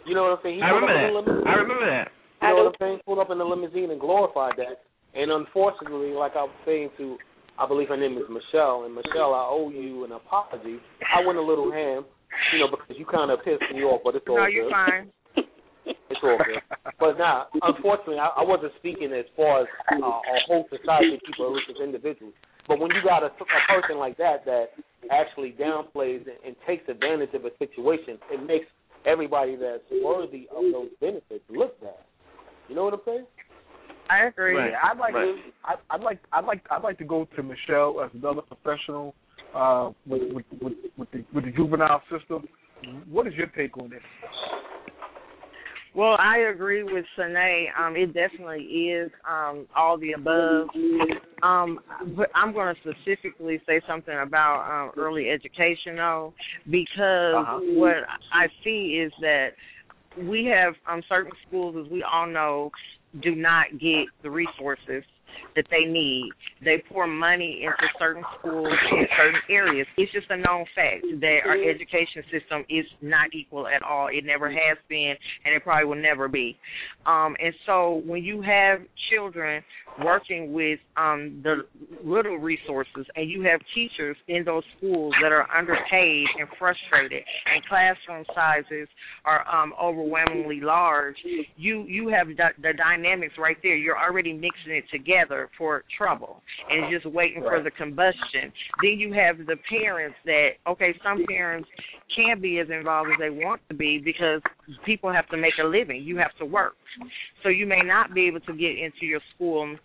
You 0.05 0.15
know 0.15 0.23
what 0.23 0.31
I'm 0.31 0.39
saying? 0.43 0.55
He 0.57 0.61
I 0.61 0.69
remember 0.69 1.17
up 1.17 1.27
in 1.27 1.35
the 1.35 1.41
that. 1.41 1.47
I 1.47 1.53
remember 1.55 1.85
that. 1.85 2.07
You 2.41 2.47
know 2.49 2.55
what 2.55 2.67
I'm 2.67 2.79
saying? 2.79 2.99
Pulled 3.05 3.19
up 3.19 3.31
in 3.31 3.37
the 3.37 3.45
limousine 3.45 3.91
and 3.91 3.99
glorified 3.99 4.53
that. 4.57 4.83
And 5.15 5.31
unfortunately, 5.31 6.09
like 6.11 6.33
I 6.35 6.43
was 6.43 6.57
saying 6.65 6.89
to, 6.97 7.17
I 7.59 7.67
believe 7.67 7.89
her 7.89 7.97
name 7.97 8.17
is 8.17 8.25
Michelle, 8.29 8.83
and 8.85 8.95
Michelle, 8.95 9.33
I 9.33 9.45
owe 9.49 9.69
you 9.69 10.03
an 10.05 10.11
apology. 10.11 10.81
I 11.05 11.25
went 11.25 11.37
a 11.37 11.41
little 11.41 11.71
ham, 11.71 12.05
you 12.51 12.59
know, 12.59 12.67
because 12.71 12.97
you 12.97 13.05
kind 13.05 13.29
of 13.29 13.39
pissed 13.45 13.61
me 13.73 13.83
off, 13.83 14.01
but 14.03 14.15
it's 14.15 14.25
all 14.27 14.37
No, 14.37 14.45
good. 14.45 14.53
you're 14.53 14.69
fine. 14.71 15.11
It's 15.85 16.21
all 16.23 16.37
good. 16.37 16.61
But 16.99 17.17
now, 17.17 17.47
unfortunately, 17.61 18.17
I, 18.19 18.29
I 18.37 18.43
wasn't 18.43 18.71
speaking 18.79 19.11
as 19.11 19.25
far 19.35 19.61
as 19.61 19.67
uh, 19.91 19.97
a 20.05 20.37
whole 20.47 20.65
society 20.69 21.15
of 21.15 21.21
people, 21.25 21.47
at 21.47 21.51
least 21.53 21.69
as 21.75 21.83
individuals. 21.83 22.33
But 22.67 22.79
when 22.79 22.91
you 22.91 23.01
got 23.03 23.23
a, 23.23 23.27
a 23.27 23.61
person 23.81 23.97
like 23.97 24.15
that 24.17 24.45
that 24.45 24.67
actually 25.11 25.53
downplays 25.59 26.23
and, 26.23 26.37
and 26.45 26.55
takes 26.65 26.87
advantage 26.87 27.33
of 27.33 27.43
a 27.45 27.51
situation, 27.59 28.17
it 28.31 28.45
makes 28.45 28.65
everybody 29.05 29.55
that's 29.57 29.83
worthy 30.03 30.47
of 30.55 30.63
those 30.71 30.89
benefits 31.01 31.43
look 31.49 31.79
bad. 31.81 31.99
You 32.69 32.75
know 32.75 32.85
what 32.85 32.93
I'm 32.93 33.01
saying? 33.05 33.25
I 34.13 34.27
agree. 34.27 34.55
Yeah, 34.55 34.77
I'd 34.83 34.97
like 34.97 35.13
to. 35.13 35.35
I, 35.65 35.73
I'd 35.89 36.01
like. 36.01 36.19
I'd 36.31 36.45
like. 36.45 36.63
I'd 36.69 36.83
like 36.83 36.97
to 36.99 37.05
go 37.05 37.27
to 37.35 37.43
Michelle 37.43 38.01
as 38.03 38.11
another 38.13 38.41
professional 38.41 39.15
uh, 39.55 39.91
with, 40.05 40.21
with 40.33 40.45
with 40.61 40.73
with 40.97 41.11
the 41.11 41.25
with 41.33 41.45
the 41.45 41.51
juvenile 41.51 42.01
system. 42.11 42.47
What 43.09 43.27
is 43.27 43.33
your 43.33 43.47
take 43.47 43.77
on 43.77 43.89
this? 43.89 44.01
Well, 45.95 46.15
I 46.19 46.37
agree 46.53 46.83
with 46.83 47.05
Sine. 47.17 47.67
Um, 47.79 47.95
it 47.95 48.13
definitely 48.13 48.63
is 48.63 49.11
um, 49.29 49.67
all 49.75 49.97
the 49.97 50.13
above. 50.13 50.69
Um, 51.43 51.79
but 52.15 52.29
I'm 52.33 52.51
going 52.53 52.73
to 52.73 52.81
specifically 52.81 53.61
say 53.67 53.81
something 53.87 54.17
about 54.17 54.63
um, 54.69 54.91
early 54.97 55.29
education, 55.29 55.95
though, 55.97 56.33
because 56.69 57.35
Uh-huh. 57.35 57.59
what 57.75 57.95
I 58.31 58.47
see 58.63 59.03
is 59.05 59.13
that 59.21 59.49
we 60.17 60.45
have 60.45 60.73
um, 60.87 61.01
certain 61.07 61.31
schools, 61.47 61.75
as 61.85 61.91
we 61.91 62.03
all 62.03 62.27
know, 62.27 62.71
do 63.21 63.35
not 63.35 63.65
get 63.79 64.07
the 64.21 64.29
resources 64.29 65.03
that 65.55 65.65
they 65.69 65.85
need. 65.85 66.29
They 66.63 66.83
pour 66.89 67.07
money 67.07 67.63
into 67.63 67.87
certain 67.99 68.23
schools 68.39 68.73
in 68.91 69.05
certain 69.17 69.41
areas. 69.49 69.87
It's 69.97 70.11
just 70.11 70.27
a 70.29 70.37
known 70.37 70.65
fact 70.75 71.05
that 71.21 71.39
our 71.45 71.55
education 71.55 72.23
system 72.31 72.65
is 72.69 72.85
not 73.01 73.33
equal 73.33 73.67
at 73.67 73.83
all. 73.83 74.07
It 74.07 74.25
never 74.25 74.49
has 74.49 74.77
been, 74.89 75.15
and 75.45 75.55
it 75.55 75.63
probably 75.63 75.85
will 75.85 76.01
never 76.01 76.27
be. 76.27 76.57
Um, 77.05 77.35
and 77.43 77.53
so 77.65 78.01
when 78.05 78.23
you 78.23 78.41
have 78.41 78.79
children 79.11 79.63
working 80.03 80.53
with 80.53 80.79
um, 80.97 81.41
the 81.43 81.65
little 82.03 82.37
resources, 82.37 83.05
and 83.15 83.29
you 83.29 83.43
have 83.43 83.59
teachers 83.75 84.17
in 84.27 84.43
those 84.43 84.63
schools 84.77 85.13
that 85.21 85.31
are 85.31 85.47
underpaid 85.55 86.25
and 86.39 86.47
frustrated, 86.57 87.23
and 87.53 87.63
classroom 87.65 88.25
sizes 88.33 88.87
are 89.25 89.47
um, 89.47 89.73
overwhelmingly 89.81 90.61
large, 90.61 91.15
you 91.57 91.83
you 91.83 92.07
have 92.07 92.27
the, 92.27 92.49
the 92.61 92.73
dynamics 92.75 93.33
right 93.37 93.57
there. 93.61 93.75
You're 93.75 93.99
already 93.99 94.33
mixing 94.33 94.73
it 94.73 94.85
together 94.91 95.22
for 95.57 95.83
trouble, 95.97 96.41
and 96.69 96.85
uh-huh. 96.85 96.91
just 96.91 97.05
waiting 97.13 97.41
for 97.41 97.61
the 97.61 97.71
combustion. 97.71 98.51
Then 98.81 98.99
you 98.99 99.13
have 99.13 99.37
the 99.37 99.57
parents 99.69 100.17
that 100.25 100.49
okay, 100.67 100.93
some 101.03 101.25
parents 101.27 101.67
can't 102.15 102.41
be 102.41 102.59
as 102.59 102.67
involved 102.69 103.09
as 103.11 103.19
they 103.19 103.29
want 103.29 103.61
to 103.69 103.75
be 103.75 103.99
because 104.03 104.41
people 104.85 105.11
have 105.11 105.27
to 105.29 105.37
make 105.37 105.53
a 105.63 105.67
living. 105.67 106.03
You 106.03 106.17
have 106.17 106.35
to 106.39 106.45
work, 106.45 106.73
so 107.41 107.49
you 107.49 107.65
may 107.65 107.81
not 107.83 108.13
be 108.13 108.27
able 108.27 108.41
to 108.41 108.53
get 108.53 108.77
into 108.77 109.05
your 109.05 109.21
school 109.35 109.75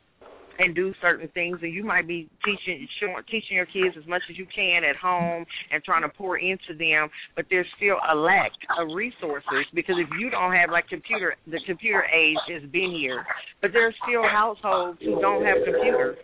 and 0.59 0.75
do 0.75 0.93
certain 1.01 1.29
things 1.29 1.59
and 1.63 1.73
you 1.73 1.85
might 1.85 2.07
be 2.07 2.29
teaching 2.45 2.87
teaching 3.31 3.57
your 3.57 3.67
kids 3.67 3.95
as 3.97 4.07
much 4.07 4.23
as 4.31 4.37
you 4.37 4.47
can 4.55 4.83
at 4.85 4.97
home 4.97 5.45
and 5.73 5.83
trying 5.85 6.03
to 6.03 6.09
pour 6.09 6.39
into 6.39 6.75
them 6.79 7.09
but 7.37 7.47
there's 7.51 7.67
still 7.77 7.97
a 8.11 8.15
lack 8.15 8.53
of 8.79 8.89
resources 8.95 9.65
because 9.75 9.97
if 9.99 10.09
you 10.19 10.31
don't 10.31 10.53
have 10.53 10.71
like 10.71 10.87
computer 10.89 11.35
the 11.47 11.61
computer 11.67 12.05
age 12.05 12.37
has 12.49 12.69
been 12.71 12.95
here 12.99 13.25
but 13.63 13.71
there's 13.73 13.95
still 14.07 14.23
households 14.23 14.99
who 15.01 15.21
don't 15.21 15.45
have 15.45 15.57
computers 15.65 16.17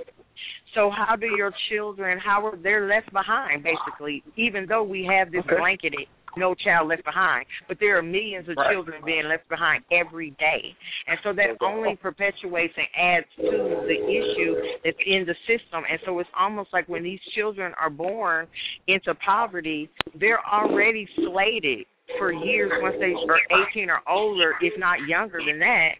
so 0.75 0.91
how 0.91 1.15
do 1.15 1.27
your 1.37 1.53
children 1.71 2.19
how 2.19 2.45
are 2.47 2.57
they're 2.63 2.89
left 2.89 3.13
behind 3.13 3.63
basically 3.63 4.23
even 4.37 4.67
though 4.69 4.83
we 4.83 5.05
have 5.05 5.31
this 5.31 5.43
Okay. 5.47 5.57
blanketed 5.59 6.07
no 6.37 6.55
child 6.55 6.89
left 6.89 7.05
behind 7.05 7.45
but 7.69 7.77
there 7.81 7.97
are 7.99 8.03
millions 8.03 8.49
of 8.49 8.57
Right. 8.57 8.73
children 8.73 9.03
being 9.05 9.25
left 9.29 9.49
behind 9.49 9.85
every 9.93 10.31
day 10.39 10.75
and 11.07 11.19
so 11.23 11.33
that 11.33 11.57
only 11.61 11.97
perpetuates 11.97 12.75
and 12.77 12.87
adds 12.97 13.27
to 13.37 13.85
the 13.87 13.99
issue 14.09 14.55
that's 14.85 14.97
in 15.07 15.27
the 15.27 15.35
system 15.47 15.85
and 15.91 15.99
so 16.05 16.19
it's 16.19 16.31
almost 16.39 16.73
like 16.73 16.89
when 16.89 17.03
these 17.03 17.21
children 17.35 17.73
are 17.81 17.91
born 17.91 18.47
into 18.89 19.15
poverty 19.25 19.89
they're 20.19 20.45
already 20.47 21.09
slated 21.17 21.87
for 22.19 22.33
years 22.33 22.71
once 22.83 22.97
they 23.01 23.13
are 23.13 23.41
18 23.73 23.91
or 23.91 24.01
older 24.09 24.53
if 24.61 24.73
not 24.79 24.99
younger 25.09 25.41
than 25.47 25.59
that 25.59 25.93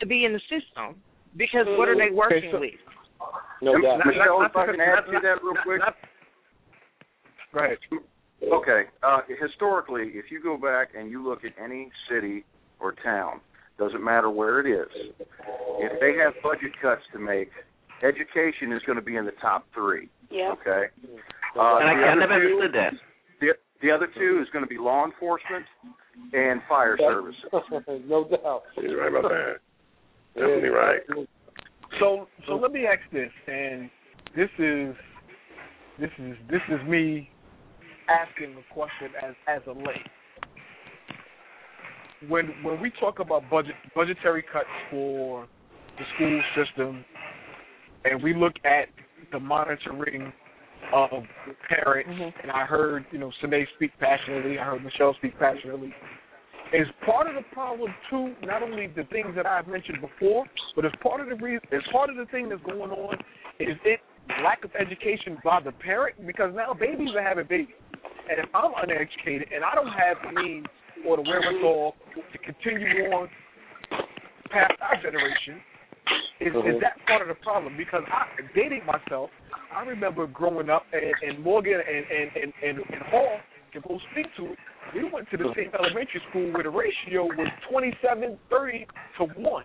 to 0.00 0.06
be 0.06 0.24
in 0.24 0.32
the 0.32 0.40
system 0.48 0.94
because 1.36 1.66
what 1.76 1.88
are 1.88 1.96
they 1.96 2.14
working 2.14 2.50
so- 2.52 2.60
with 2.60 2.70
No 3.60 3.72
doubt. 3.80 3.98
Michelle, 4.06 4.42
if 4.46 4.54
I 4.56 4.66
can 4.66 4.80
add 4.80 5.04
to 5.06 5.18
that 5.20 5.42
real 5.42 5.54
quick. 5.64 5.80
Go 7.52 7.58
ahead. 7.64 7.78
Okay. 8.42 8.82
Uh, 9.02 9.18
historically, 9.40 10.12
if 10.14 10.30
you 10.30 10.42
go 10.42 10.56
back 10.56 10.88
and 10.96 11.10
you 11.10 11.26
look 11.26 11.44
at 11.44 11.52
any 11.62 11.90
city 12.10 12.44
or 12.80 12.92
town, 13.02 13.40
doesn't 13.78 14.02
matter 14.02 14.30
where 14.30 14.60
it 14.60 14.66
is, 14.66 14.88
if 15.78 16.00
they 16.00 16.14
have 16.22 16.32
budget 16.42 16.72
cuts 16.80 17.02
to 17.12 17.18
make, 17.18 17.48
education 18.02 18.72
is 18.72 18.82
going 18.86 18.96
to 18.96 19.02
be 19.04 19.16
in 19.16 19.24
the 19.24 19.32
top 19.40 19.66
three. 19.74 20.08
Yeah. 20.30 20.52
Okay. 20.60 20.86
And 21.54 21.60
I- 21.60 21.94
the 21.94 22.04
I 22.06 22.12
other 22.12 22.26
two- 22.26 22.32
understood 22.58 22.74
that. 22.74 22.92
The, 23.40 23.46
the 23.82 23.90
other 23.92 24.08
two 24.16 24.40
is 24.42 24.48
going 24.52 24.64
to 24.64 24.68
be 24.68 24.78
law 24.78 25.04
enforcement 25.04 25.64
and 26.32 26.60
fire 26.68 26.96
services. 26.98 27.40
no 28.08 28.24
doubt. 28.28 28.62
You're 28.76 29.00
right 29.00 29.10
about 29.16 29.30
that. 29.30 29.56
Definitely 30.34 30.68
right. 30.70 31.00
So 32.00 32.28
so 32.46 32.54
let 32.56 32.70
me 32.72 32.84
ask 32.86 33.00
this, 33.12 33.30
and 33.46 33.88
this 34.36 34.50
is 34.58 34.94
this 35.98 36.10
is 36.18 36.36
this 36.50 36.60
is 36.68 36.86
me 36.88 37.30
asking 38.08 38.54
the 38.54 38.62
question 38.72 39.08
as 39.22 39.34
as 39.46 39.62
a 39.66 39.72
lay. 39.72 40.02
When 42.28 42.52
when 42.62 42.80
we 42.80 42.90
talk 42.98 43.20
about 43.20 43.48
budget 43.50 43.74
budgetary 43.94 44.42
cuts 44.42 44.66
for 44.90 45.46
the 45.98 46.04
school 46.14 46.42
system, 46.56 47.04
and 48.04 48.22
we 48.22 48.34
look 48.34 48.54
at 48.64 48.88
the 49.32 49.38
monitoring 49.38 50.32
of 50.92 51.10
the 51.46 51.54
parents, 51.68 52.10
mm-hmm. 52.10 52.40
and 52.42 52.50
I 52.50 52.64
heard 52.64 53.04
you 53.12 53.18
know 53.18 53.30
Sine 53.40 53.66
speak 53.76 53.90
passionately, 54.00 54.58
I 54.58 54.64
heard 54.64 54.84
Michelle 54.84 55.14
speak 55.18 55.38
passionately. 55.38 55.94
Is 56.70 56.86
part 57.06 57.26
of 57.26 57.34
the 57.34 57.48
problem 57.52 57.94
too 58.10 58.34
not 58.44 58.62
only 58.62 58.88
the 58.88 59.04
things 59.04 59.28
that 59.36 59.46
I've 59.46 59.68
mentioned 59.68 59.98
before, 60.02 60.44
but 60.76 60.84
as 60.84 60.92
part 61.02 61.20
of 61.20 61.28
the 61.28 61.42
reason, 61.42 61.66
as 61.72 61.80
part 61.90 62.10
of 62.10 62.16
the 62.16 62.26
thing 62.26 62.50
that's 62.50 62.62
going 62.62 62.90
on, 62.90 63.14
is 63.58 63.76
it 63.84 64.00
lack 64.42 64.64
of 64.64 64.70
education 64.78 65.38
by 65.44 65.60
the 65.60 65.72
parent 65.72 66.14
because 66.26 66.52
now 66.54 66.74
babies 66.74 67.08
are 67.16 67.22
having 67.22 67.46
babies, 67.48 67.74
and 68.30 68.38
if 68.38 68.48
I'm 68.54 68.72
uneducated 68.82 69.48
and 69.54 69.64
I 69.64 69.74
don't 69.74 69.88
have 69.88 70.16
the 70.24 70.40
means 70.40 70.66
or 71.06 71.16
the 71.16 71.22
wherewithal 71.22 71.94
to 72.14 72.38
continue 72.38 73.10
on 73.12 73.28
past 74.50 74.72
our 74.80 74.96
generation, 75.00 75.60
is, 76.40 76.48
is 76.48 76.54
Mhm. 76.54 76.80
that 76.80 76.96
part 77.06 77.22
of 77.22 77.28
the 77.28 77.34
problem? 77.34 77.76
Because 77.76 78.04
I, 78.08 78.26
dating 78.54 78.84
myself, 78.86 79.30
I 79.70 79.82
remember 79.84 80.26
growing 80.26 80.70
up 80.70 80.86
and, 80.92 81.12
and 81.22 81.38
Morgan 81.40 81.80
and 81.80 82.06
and, 82.10 82.30
and, 82.36 82.52
and 82.62 82.78
and 82.78 83.02
Hall 83.10 83.40
can 83.72 83.82
both 83.86 84.00
speak 84.12 84.26
to 84.36 84.52
it. 84.52 84.58
We 84.94 85.04
went 85.04 85.28
to 85.30 85.36
the 85.36 85.52
same 85.54 85.70
elementary 85.78 86.22
school 86.30 86.50
where 86.52 86.62
the 86.62 86.70
ratio 86.70 87.24
was 87.26 87.48
27, 87.68 88.38
30 88.48 88.86
to 89.18 89.24
1. 89.24 89.64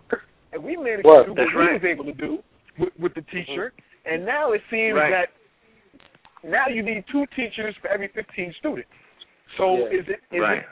And 0.52 0.62
we 0.62 0.76
managed 0.76 1.06
What? 1.06 1.22
to 1.22 1.34
do 1.34 1.40
what 1.40 1.48
we 1.48 1.60
right. 1.60 1.72
was 1.80 1.84
able 1.84 2.04
to 2.04 2.12
do 2.12 2.42
with, 2.78 2.90
with 2.98 3.14
the 3.14 3.22
teacher. 3.22 3.72
And 4.04 4.26
now 4.26 4.52
it 4.52 4.60
seems 4.70 4.94
Right. 4.96 5.10
that 5.10 5.28
now 6.44 6.68
you 6.68 6.82
need 6.82 7.04
two 7.10 7.24
teachers 7.34 7.74
for 7.80 7.88
every 7.88 8.08
15 8.08 8.52
students. 8.58 8.88
So 9.56 9.78
Yeah. 9.78 10.00
is 10.00 10.08
it 10.08 10.20
is 10.32 10.40
Right. 10.40 10.64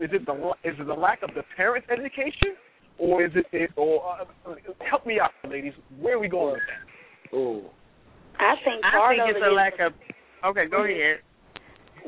it 0.00 0.04
is 0.04 0.12
it 0.12 0.26
the 0.26 0.34
is 0.64 0.78
it 0.78 0.86
the 0.86 0.94
lack 0.94 1.22
of 1.22 1.34
the 1.34 1.42
parents' 1.56 1.88
education, 1.90 2.56
or 2.98 3.24
is 3.24 3.34
it, 3.34 3.46
it 3.52 3.70
or 3.76 4.04
uh, 4.46 4.54
help 4.80 5.06
me 5.06 5.20
out, 5.20 5.32
ladies? 5.48 5.74
Where 5.98 6.16
are 6.16 6.18
we 6.18 6.28
going 6.28 6.54
with 6.54 6.62
that? 6.66 7.36
Oh, 7.36 7.70
I 8.38 8.54
think 8.64 8.84
I 8.84 9.08
think 9.10 9.22
of 9.22 9.28
it's 9.30 9.36
it 9.38 9.42
a 9.42 9.50
is 9.50 9.56
lack 9.56 9.78
of. 9.80 9.92
Okay, 10.44 10.66
go 10.66 10.84
ahead. 10.84 11.20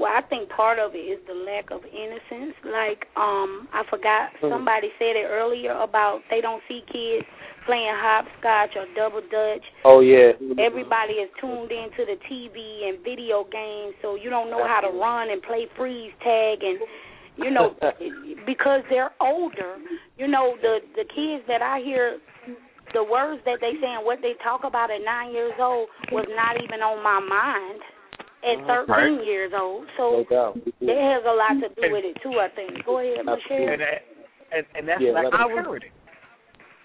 Well, 0.01 0.09
I 0.09 0.25
think 0.33 0.49
part 0.49 0.79
of 0.81 0.95
it 0.97 1.05
is 1.05 1.21
the 1.29 1.37
lack 1.37 1.69
of 1.69 1.85
innocence. 1.85 2.57
Like, 2.65 3.05
um, 3.21 3.69
I 3.69 3.85
forgot 3.85 4.33
Hmm. 4.41 4.49
somebody 4.49 4.89
said 4.99 5.15
it 5.15 5.29
earlier 5.29 5.73
about 5.77 6.25
they 6.31 6.41
don't 6.41 6.63
see 6.67 6.81
kids 6.89 7.27
playing 7.67 7.93
hopscotch 7.95 8.75
or 8.77 8.87
double 8.97 9.21
dutch. 9.21 9.63
Oh 9.85 10.01
yeah. 10.01 10.33
Everybody 10.59 11.21
is 11.21 11.29
tuned 11.39 11.71
into 11.71 12.07
the 12.07 12.17
TV 12.25 12.89
and 12.89 13.05
video 13.05 13.45
games, 13.45 13.95
so 14.01 14.15
you 14.15 14.31
don't 14.31 14.49
know 14.49 14.67
how 14.67 14.81
to 14.81 14.89
run 14.89 15.29
and 15.29 15.43
play 15.43 15.69
freeze 15.77 16.13
tag 16.25 16.65
and 16.65 16.81
you 17.37 17.51
know 17.51 17.77
because 18.47 18.81
they're 18.89 19.13
older. 19.21 19.77
You 20.17 20.29
know 20.29 20.57
the 20.63 20.81
the 20.97 21.05
kids 21.05 21.45
that 21.47 21.61
I 21.61 21.81
hear 21.81 22.19
the 22.95 23.05
words 23.05 23.43
that 23.45 23.61
they 23.61 23.75
say 23.79 23.93
and 23.93 24.05
what 24.05 24.23
they 24.23 24.33
talk 24.43 24.65
about 24.65 24.91
at 24.91 25.05
9 25.05 25.31
years 25.31 25.53
old 25.61 25.89
was 26.11 26.27
not 26.35 26.57
even 26.57 26.81
on 26.81 27.05
my 27.05 27.21
mind 27.21 27.83
at 28.43 28.57
13 28.67 28.89
Right. 28.89 29.25
years 29.27 29.53
old. 29.55 29.87
So 29.97 30.25
doubt. 30.31 30.55
that 30.81 30.97
has 30.97 31.23
a 31.25 31.35
lot 31.35 31.61
to 31.61 31.69
do 31.81 31.93
with 31.93 32.05
it 32.05 32.17
too, 32.23 32.39
I 32.41 32.49
think. 32.49 32.85
Go 32.85 32.99
ahead, 32.99 33.25
Michelle. 33.25 33.69
And 33.69 33.83
and, 34.53 34.67
and 34.75 34.89
that's 34.89 35.01
Yeah, 35.01 35.13
lack 35.13 35.25
let 35.33 35.35
of 35.35 35.51
me- 35.51 35.57
parenting. 35.57 35.91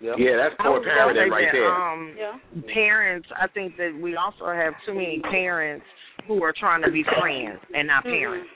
Yep. 0.01 0.15
Yeah, 0.19 0.35
that's 0.37 0.55
I 0.59 0.63
poor 0.63 0.79
was 0.79 0.85
gonna 0.85 0.99
parenting 1.13 1.31
right 1.31 1.45
that, 1.47 1.51
there. 1.53 1.73
Um, 1.73 2.13
Yeah. 2.17 2.37
parents, 2.73 3.27
I 3.39 3.47
think 3.47 3.77
that 3.77 3.95
we 3.95 4.15
also 4.17 4.45
have 4.51 4.73
too 4.85 4.93
many 4.93 5.19
parents 5.31 5.85
who 6.27 6.43
are 6.43 6.53
trying 6.53 6.83
to 6.83 6.91
be 6.91 7.03
friends 7.03 7.59
and 7.73 7.87
not 7.87 8.03
parents. 8.03 8.49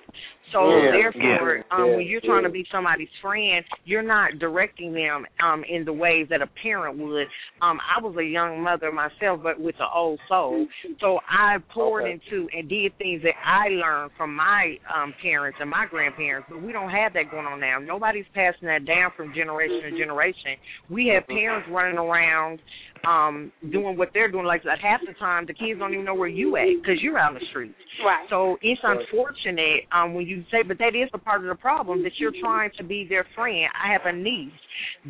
So 0.51 0.69
Yeah, 0.69 0.91
therefore, 0.91 1.57
yeah, 1.57 1.77
um, 1.77 1.89
yeah, 1.89 1.95
when 1.97 2.05
you're 2.05 2.21
trying 2.21 2.43
to 2.43 2.49
be 2.49 2.65
somebody's 2.71 3.09
friend, 3.21 3.63
you're 3.85 4.01
not 4.01 4.39
directing 4.39 4.93
them 4.93 5.25
um, 5.43 5.63
in 5.69 5.85
the 5.85 5.93
ways 5.93 6.27
that 6.29 6.41
a 6.41 6.47
parent 6.61 6.97
would. 6.97 7.27
Um, 7.61 7.79
I 7.85 8.01
was 8.01 8.15
a 8.17 8.23
young 8.23 8.61
mother 8.61 8.91
myself, 8.91 9.41
but 9.43 9.59
with 9.59 9.75
an 9.79 9.87
old 9.93 10.19
soul, 10.27 10.67
so 10.99 11.19
I 11.29 11.57
poured 11.73 12.03
Okay. 12.03 12.13
into 12.13 12.47
and 12.55 12.69
did 12.69 12.97
things 12.97 13.21
that 13.23 13.35
I 13.45 13.69
learned 13.69 14.11
from 14.17 14.35
my 14.35 14.77
um, 14.93 15.13
parents 15.21 15.57
and 15.61 15.69
my 15.69 15.85
grandparents. 15.89 16.47
But 16.49 16.61
we 16.61 16.71
don't 16.71 16.89
have 16.89 17.13
that 17.13 17.31
going 17.31 17.45
on 17.45 17.59
now. 17.59 17.79
Nobody's 17.79 18.25
passing 18.33 18.67
that 18.67 18.85
down 18.85 19.11
from 19.15 19.33
generation 19.33 19.91
to 19.91 19.97
generation. 19.97 20.55
We 20.89 21.07
have 21.13 21.27
parents 21.27 21.67
running 21.71 21.97
around 21.97 22.59
um 23.05 23.51
doing 23.71 23.97
what 23.97 24.09
they're 24.13 24.31
doing 24.31 24.45
like 24.45 24.63
that 24.63 24.79
half 24.79 25.01
the 25.05 25.13
time 25.13 25.45
the 25.45 25.53
kids 25.53 25.79
don't 25.79 25.93
even 25.93 26.05
know 26.05 26.15
where 26.15 26.27
you 26.29 26.55
at 26.57 26.65
because 26.81 27.01
you're 27.01 27.17
out 27.17 27.33
in 27.35 27.39
the 27.39 27.45
streets 27.49 27.73
Right. 28.05 28.27
so 28.29 28.57
it's 28.61 28.79
unfortunate 28.83 29.83
um 29.91 30.13
when 30.13 30.25
you 30.25 30.43
say, 30.51 30.63
but 30.67 30.77
that 30.79 30.95
is 30.95 31.09
a 31.13 31.17
part 31.17 31.41
of 31.41 31.47
the 31.49 31.55
problem 31.55 32.03
that 32.03 32.13
you're 32.17 32.33
trying 32.41 32.71
to 32.77 32.83
be 32.83 33.05
their 33.07 33.25
friend. 33.35 33.67
I 33.75 33.91
have 33.91 34.01
a 34.05 34.11
niece 34.15 34.51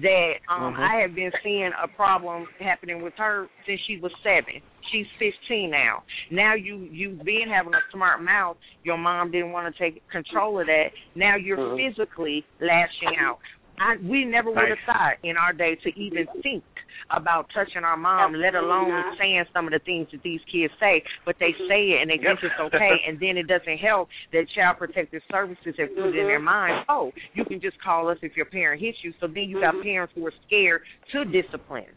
that 0.01 0.33
um 0.49 0.75
Mhm. 0.75 0.79
I 0.79 1.01
have 1.01 1.13
been 1.15 1.31
seeing 1.43 1.71
a 1.81 1.87
problem 1.87 2.47
happening 2.59 3.01
with 3.01 3.13
her 3.17 3.47
since 3.65 3.79
she 3.87 3.97
was 3.97 4.11
seven. 4.23 4.61
She's 4.91 5.05
15 5.19 5.69
now. 5.69 6.03
Now 6.31 6.55
you 6.55 6.87
you 6.91 7.19
being 7.23 7.47
having 7.49 7.73
a 7.73 7.81
smart 7.91 8.21
mouth, 8.21 8.57
your 8.83 8.97
mom 8.97 9.29
didn't 9.31 9.51
want 9.51 9.73
to 9.73 9.79
take 9.83 10.01
control 10.09 10.59
of 10.59 10.67
that. 10.67 10.91
Now 11.15 11.35
you're 11.35 11.57
Mhm. 11.57 11.77
physically 11.77 12.43
lashing 12.59 13.17
out. 13.19 13.39
I, 13.79 13.95
we 14.03 14.25
never 14.25 14.49
would 14.49 14.69
have 14.69 14.83
thought 14.85 15.15
in 15.23 15.37
our 15.37 15.53
day 15.53 15.75
to 15.83 15.89
even 15.99 16.27
think 16.43 16.63
about 17.11 17.49
touching 17.53 17.83
our 17.83 17.97
mom, 17.97 18.33
let 18.33 18.55
alone 18.55 18.89
not. 18.89 19.17
saying 19.17 19.43
some 19.53 19.65
of 19.65 19.73
the 19.73 19.79
things 19.79 20.07
that 20.11 20.21
these 20.23 20.41
kids 20.51 20.73
say. 20.79 21.03
But 21.25 21.35
they 21.39 21.53
say 21.67 21.95
it 21.95 22.01
and 22.01 22.09
they 22.09 22.19
Yep. 22.21 22.39
think 22.39 22.51
it's 22.51 22.59
okay, 22.59 22.97
and 23.07 23.19
then 23.19 23.37
it 23.37 23.47
doesn't 23.47 23.77
help 23.77 24.09
that 24.33 24.45
Child 24.55 24.77
Protective 24.77 25.21
Services 25.31 25.75
have 25.77 25.95
put 25.95 26.13
it 26.13 26.19
in 26.19 26.27
their 26.27 26.39
mind, 26.39 26.85
oh, 26.89 27.11
you 27.33 27.45
can 27.45 27.59
just 27.61 27.81
call 27.81 28.09
us 28.09 28.17
if 28.21 28.35
your 28.35 28.45
parent 28.45 28.81
hits 28.81 28.97
you. 29.03 29.13
So 29.19 29.27
then 29.27 29.43
you 29.49 29.59
got 29.61 29.75
Mhm. 29.75 29.83
parents 29.83 30.13
who 30.15 30.25
are 30.27 30.33
scared 30.45 30.83
to 31.11 31.25
discipline. 31.25 31.89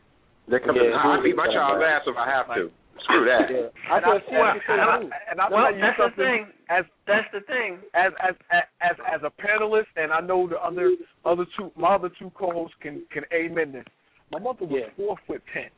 They 0.49 0.59
come 0.59 0.77
Yeah, 0.77 0.83
in, 0.83 0.93
I'll 0.95 1.23
beat 1.23 1.37
my 1.37 1.47
child's 1.47 1.83
ass 1.83 2.03
if 2.07 2.17
I 2.17 2.29
have 2.29 2.47
to. 2.55 2.71
Screw 3.01 3.25
that. 3.25 3.51
Yeah. 3.51 3.69
I 3.91 3.97
And 3.97 4.05
can 4.05 4.13
I- 4.13 4.21
see 4.21 4.37
and 4.37 4.43
I- 4.43 4.53
and 4.53 4.81
I- 4.81 4.99
saying. 4.99 5.11
and 5.31 5.41
I'll 5.41 5.51
Well, 5.51 5.65
tell 5.65 5.75
you 5.75 5.81
that's 5.81 5.99
the 5.99 6.11
thing. 6.23 6.47
as 6.69 6.85
That's 7.07 7.29
the 7.33 7.41
thing. 7.41 7.79
as 7.95 8.13
as 8.21 8.35
as 8.81 8.97
as 9.07 9.21
a 9.25 9.31
panelist, 9.43 9.87
and 9.97 10.13
I 10.13 10.21
know 10.21 10.47
the 10.47 10.61
other 10.63 10.93
other 11.25 11.45
two 11.57 11.73
my 11.77 11.95
other 11.95 12.11
two 12.19 12.31
co-hosts 12.35 12.77
can 12.81 13.03
can 13.11 13.25
amen 13.33 13.73
this. 13.73 13.85
My 14.31 14.39
mother 14.39 14.65
was 14.67 14.83
Yeah. 14.87 14.91
four 14.97 15.17
foot 15.27 15.43
ten. 15.53 15.71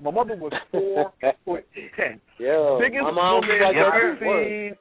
My 0.00 0.10
mother 0.10 0.36
was 0.36 0.52
four 0.70 1.12
foot 1.44 1.64
ten. 1.96 2.20
Yeah. 2.38 2.76
Biggest 2.80 3.02
my 3.04 3.10
mom 3.10 3.40
woman 3.40 3.62
like 3.62 3.76
I've 3.76 4.18
too. 4.18 4.24
Seen. 4.24 4.76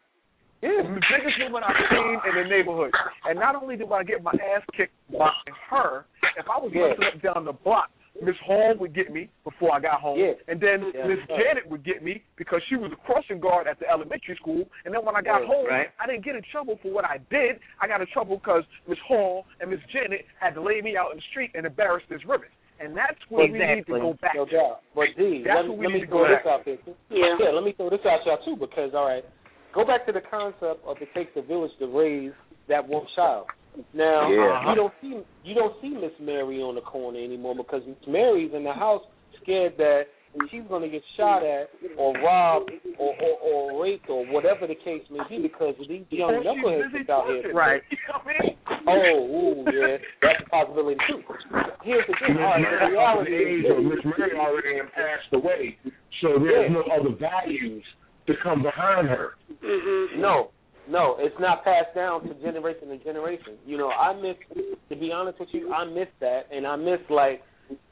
Yeah, 0.61 0.81
the 0.81 0.99
biggest 1.13 1.37
woman 1.43 1.61
I've 1.63 1.75
seen 1.91 2.17
in 2.25 2.43
the 2.43 2.49
neighborhood. 2.49 2.91
And 3.29 3.37
not 3.37 3.55
only 3.55 3.77
do 3.77 3.91
I 3.93 4.03
get 4.03 4.23
my 4.23 4.31
ass 4.31 4.63
kicked 4.75 4.93
by 5.11 5.29
her, 5.69 6.05
if 6.37 6.45
I 6.49 6.57
was 6.57 6.71
Yeah. 6.73 6.93
up 7.07 7.21
down 7.21 7.45
the 7.45 7.53
block, 7.53 7.91
Miss 8.21 8.35
Hall 8.45 8.73
would 8.79 8.95
get 8.95 9.11
me 9.11 9.29
before 9.43 9.73
I 9.75 9.79
got 9.79 9.99
home, 9.99 10.17
Yeah. 10.17 10.33
and 10.47 10.59
then 10.59 10.91
Yeah. 10.95 11.07
Miss 11.07 11.19
Janet 11.27 11.67
would 11.67 11.83
get 11.83 12.01
me 12.01 12.23
because 12.37 12.61
she 12.69 12.75
was 12.77 12.91
a 12.91 12.95
crossing 12.95 13.39
guard 13.39 13.67
at 13.67 13.77
the 13.79 13.89
elementary 13.89 14.35
school. 14.35 14.63
And 14.85 14.93
then 14.93 15.03
when 15.03 15.15
I 15.15 15.21
got 15.21 15.41
Right. 15.41 15.47
home, 15.47 15.65
Right. 15.67 15.89
I 15.99 16.07
didn't 16.07 16.23
get 16.23 16.35
in 16.35 16.41
trouble 16.43 16.77
for 16.77 16.91
what 16.91 17.03
I 17.05 17.17
did. 17.29 17.59
I 17.81 17.87
got 17.87 17.99
in 18.01 18.07
trouble 18.07 18.37
because 18.37 18.63
Miss 18.87 18.99
Hall 18.99 19.45
and 19.59 19.69
Miss 19.69 19.81
Janet 19.91 20.25
had 20.39 20.53
to 20.55 20.61
lay 20.61 20.81
me 20.81 20.95
out 20.95 21.11
in 21.11 21.17
the 21.17 21.23
street 21.23 21.51
and 21.55 21.65
embarrass 21.65 22.05
this 22.07 22.23
ribbon. 22.25 22.49
And 22.79 22.95
that's 22.95 23.19
where 23.29 23.47
we 23.47 23.57
need 23.59 23.85
to 23.87 23.99
go 23.99 24.13
back. 24.13 24.35
No 24.35 24.45
doubt. 24.45 24.81
But 24.93 25.15
D, 25.15 25.43
That's 25.43 25.57
let, 25.61 25.67
what 25.69 25.77
we 25.77 25.85
let 25.87 25.93
need 25.93 25.99
me 26.01 26.05
to 26.05 26.11
go 26.11 26.25
throw 26.25 26.35
this 26.35 26.45
out 26.45 26.65
there. 26.65 26.77
Yeah. 27.09 27.37
Yeah, 27.39 27.49
let 27.51 27.63
me 27.63 27.71
throw 27.73 27.89
this 27.89 28.05
out 28.05 28.25
y'all 28.25 28.37
too 28.43 28.55
because 28.57 28.93
all 28.93 29.05
right, 29.07 29.23
go 29.73 29.85
back 29.85 30.05
to 30.07 30.11
the 30.11 30.21
concept 30.21 30.83
of 30.85 31.01
it 31.01 31.13
takes 31.13 31.31
a 31.37 31.41
village 31.41 31.71
to 31.79 31.87
raise 31.87 32.33
that 32.67 32.85
one 32.87 33.05
child. 33.15 33.47
Now 33.93 34.29
Yeah. 34.31 34.69
you 34.69 34.75
don't 34.75 34.93
see 35.01 35.21
you 35.43 35.55
don't 35.55 35.73
see 35.81 35.89
Miss 35.89 36.11
Mary 36.19 36.61
on 36.61 36.75
the 36.75 36.81
corner 36.81 37.19
anymore 37.19 37.55
because 37.55 37.81
Miss 37.87 37.97
Mary's 38.07 38.51
in 38.53 38.63
the 38.63 38.73
house 38.73 39.01
scared 39.41 39.73
that 39.77 40.03
she's 40.51 40.63
going 40.67 40.81
to 40.81 40.89
get 40.89 41.01
shot 41.15 41.43
at 41.45 41.69
or 41.97 42.11
robbed 42.19 42.69
or, 42.99 43.15
or, 43.15 43.39
or 43.39 43.83
raped 43.83 44.09
or 44.09 44.25
whatever 44.27 44.67
the 44.67 44.75
case 44.75 45.01
may 45.09 45.19
be 45.29 45.41
because 45.41 45.75
of 45.79 45.87
these 45.87 46.03
young 46.09 46.29
Or 46.35 46.41
she's 46.43 46.47
knuckleheads 46.47 46.91
busy 46.91 47.03
that's 47.07 47.09
out 47.09 47.27
here. 47.27 47.41
talking. 47.41 47.55
Right. 47.55 47.81
You 47.91 47.97
know 48.11 48.19
what 48.23 48.35
I 48.35 48.43
mean? 48.43 48.57
Oh, 48.87 49.17
ooh, 49.31 49.65
yeah, 49.71 49.97
that's 50.21 50.41
a 50.45 50.49
possibility 50.49 50.97
too. 51.07 51.21
Here's 51.83 52.05
the 52.07 52.13
thing. 52.19 52.35
Miss 52.35 52.43
All 52.43 52.51
right, 52.51 52.61
Mary 52.61 52.79
the 52.85 52.91
reality 52.91 53.31
is 53.33 53.65
Miss 53.81 54.03
Mary 54.17 54.37
already 54.37 54.77
had 54.77 54.91
passed 54.93 55.31
away, 55.33 55.77
so 56.21 56.37
there's 56.39 56.69
Yeah. 56.69 56.73
no 56.75 56.83
other 56.93 57.15
values 57.17 57.83
to 58.27 58.33
come 58.43 58.61
behind 58.61 59.07
her. 59.07 59.35
Mhm. 59.63 60.17
No, 60.17 60.51
no, 60.89 61.15
it's 61.19 61.35
not 61.39 61.63
passed 61.63 61.95
down 61.95 62.23
to 62.27 62.33
generation 62.35 62.89
to 62.89 62.97
generation. 63.03 63.57
You 63.65 63.77
know, 63.77 63.89
I 63.89 64.13
miss, 64.13 64.35
to 64.89 64.95
be 64.95 65.11
honest 65.11 65.39
with 65.39 65.49
you, 65.51 65.73
I 65.73 65.85
miss 65.85 66.07
that, 66.21 66.43
and 66.51 66.65
I 66.65 66.75
miss 66.75 66.99
like 67.09 67.41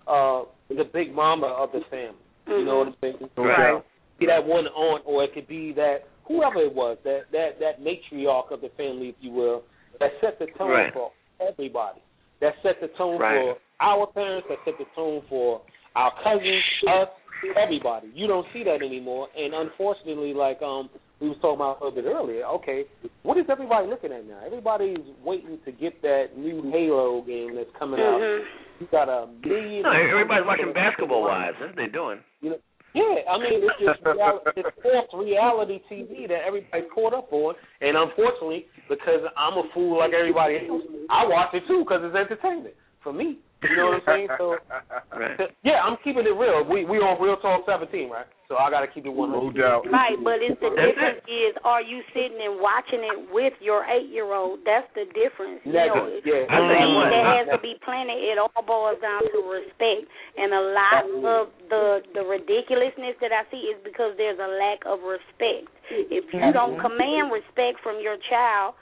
uh 0.07 0.43
the 0.69 0.83
big 0.93 1.13
mama 1.13 1.47
of 1.47 1.71
the 1.71 1.81
family. 1.89 2.19
You 2.47 2.65
know 2.65 2.79
what 2.79 2.87
I'm 2.87 2.95
saying? 3.01 3.29
Right. 3.37 3.81
Be 4.19 4.25
that 4.27 4.45
one 4.45 4.67
aunt, 4.67 5.03
or 5.05 5.23
it 5.23 5.33
could 5.33 5.47
be 5.47 5.73
that 5.73 6.07
whoever 6.27 6.59
it 6.61 6.73
was, 6.73 6.97
that 7.03 7.23
that 7.31 7.59
that 7.59 7.81
matriarch 7.81 8.51
of 8.51 8.61
the 8.61 8.69
family, 8.77 9.09
if 9.09 9.15
you 9.21 9.31
will, 9.31 9.63
that 9.99 10.11
set 10.21 10.39
the 10.39 10.47
tone 10.57 10.69
Right. 10.69 10.93
for 10.93 11.11
everybody. 11.39 12.01
That 12.41 12.53
set 12.61 12.81
the 12.81 12.89
tone 12.97 13.19
Right. 13.19 13.39
for 13.41 13.57
our 13.79 14.07
parents. 14.07 14.47
That 14.49 14.59
set 14.65 14.77
the 14.77 14.85
tone 14.95 15.21
for 15.29 15.61
our 15.95 16.11
cousins, 16.23 16.63
us, 16.87 17.09
everybody. 17.55 18.11
You 18.13 18.27
don't 18.27 18.45
see 18.53 18.63
that 18.63 18.81
anymore, 18.81 19.27
and 19.35 19.53
unfortunately, 19.53 20.33
like 20.33 20.61
um 20.61 20.89
we 21.19 21.29
was 21.29 21.37
talking 21.41 21.55
about 21.63 21.79
a 21.79 21.85
little 21.85 22.01
bit 22.01 22.09
earlier. 22.09 22.43
Okay, 22.59 22.83
what 23.23 23.37
is 23.37 23.45
everybody 23.49 23.87
looking 23.87 24.11
at 24.11 24.27
now? 24.27 24.39
Everybody's 24.45 24.99
waiting 25.23 25.57
to 25.63 25.71
get 25.71 26.01
that 26.01 26.35
new 26.35 26.61
Halo 26.71 27.21
game 27.23 27.55
that's 27.55 27.71
coming 27.79 27.99
out. 27.99 28.19
Mhm. 28.19 28.43
You 28.79 28.87
got 28.91 29.07
a 29.07 29.27
million. 29.45 29.83
No, 29.83 29.91
everybody's 29.91 30.45
watching 30.45 30.73
basketball 30.73 31.23
wives. 31.23 31.55
That's 31.59 31.69
what 31.71 31.75
they're 31.77 31.87
doing. 31.87 32.19
You 32.41 32.49
know, 32.51 32.59
yeah, 32.93 33.23
I 33.29 33.37
mean 33.39 33.63
it's 33.63 33.79
just 33.79 34.01
reality, 34.05 34.51
it's 34.57 34.75
false 34.83 35.09
reality 35.13 35.79
TV 35.89 36.27
that 36.27 36.43
everybody 36.45 36.83
caught 36.93 37.13
up 37.13 37.31
on, 37.31 37.55
and 37.81 37.95
unfortunately, 37.95 38.67
because 38.89 39.21
I'm 39.37 39.57
a 39.57 39.63
fool 39.73 39.99
like 39.99 40.11
everybody 40.13 40.67
else, 40.67 40.83
I 41.09 41.25
watch 41.25 41.53
it 41.53 41.63
too 41.67 41.85
because 41.87 42.01
it's 42.03 42.15
entertainment 42.15 42.75
for 43.01 43.13
me. 43.13 43.39
You 43.69 43.77
know 43.77 43.85
what 43.95 44.03
I'm 44.03 44.07
saying? 44.07 44.27
So 44.37 44.55
Right. 45.13 45.37
yeah, 45.63 45.85
I'm 45.85 45.97
keeping 46.03 46.25
it 46.25 46.33
real. 46.35 46.65
We 46.65 46.85
we 46.85 46.97
on 46.97 47.21
Real 47.21 47.37
Talk 47.37 47.65
17, 47.69 48.09
right? 48.09 48.25
So 48.51 48.57
I 48.59 48.69
got 48.69 48.81
to 48.81 48.89
keep 48.91 49.05
it 49.05 49.13
100. 49.13 49.33
No 49.33 49.49
doubt. 49.53 49.87
Right, 49.89 50.19
but 50.19 50.43
it's 50.43 50.59
the 50.59 50.69
difference 50.73 51.23
is 51.25 51.55
are 51.63 51.81
you 51.81 52.03
sitting 52.11 52.37
and 52.37 52.59
watching 52.59 53.01
it 53.01 53.17
with 53.31 53.53
your 53.63 53.85
eight 53.87 54.09
year 54.11 54.29
old? 54.33 54.61
That's 54.65 54.89
the 54.93 55.05
difference. 55.15 55.61
You 55.63 55.73
Never. 55.73 56.11
know, 56.11 56.21
Yeah. 56.21 56.45
I 56.49 56.57
tell 56.59 56.69
you 56.69 56.75
thing 56.75 56.91
what, 56.97 57.09
that 57.13 57.25
has 57.39 57.45
to 57.55 57.61
be 57.61 57.77
planted. 57.85 58.19
It 58.19 58.37
all 58.41 58.53
boils 58.65 58.99
down 59.01 59.25
to 59.25 59.37
respect, 59.47 60.05
and 60.37 60.49
a 60.53 60.63
lot 60.73 61.03
of 61.23 61.43
the 61.69 61.85
the 62.13 62.23
ridiculousness 62.25 63.15
that 63.21 63.31
I 63.31 63.47
see 63.49 63.69
is 63.71 63.77
because 63.81 64.13
there's 64.17 64.37
a 64.41 64.49
lack 64.59 64.85
of 64.85 65.01
respect. 65.05 65.69
If 65.89 66.25
you 66.33 66.49
don't 66.53 66.77
command 66.81 67.29
respect 67.31 67.79
from 67.81 68.01
your 68.01 68.17
child, 68.29 68.75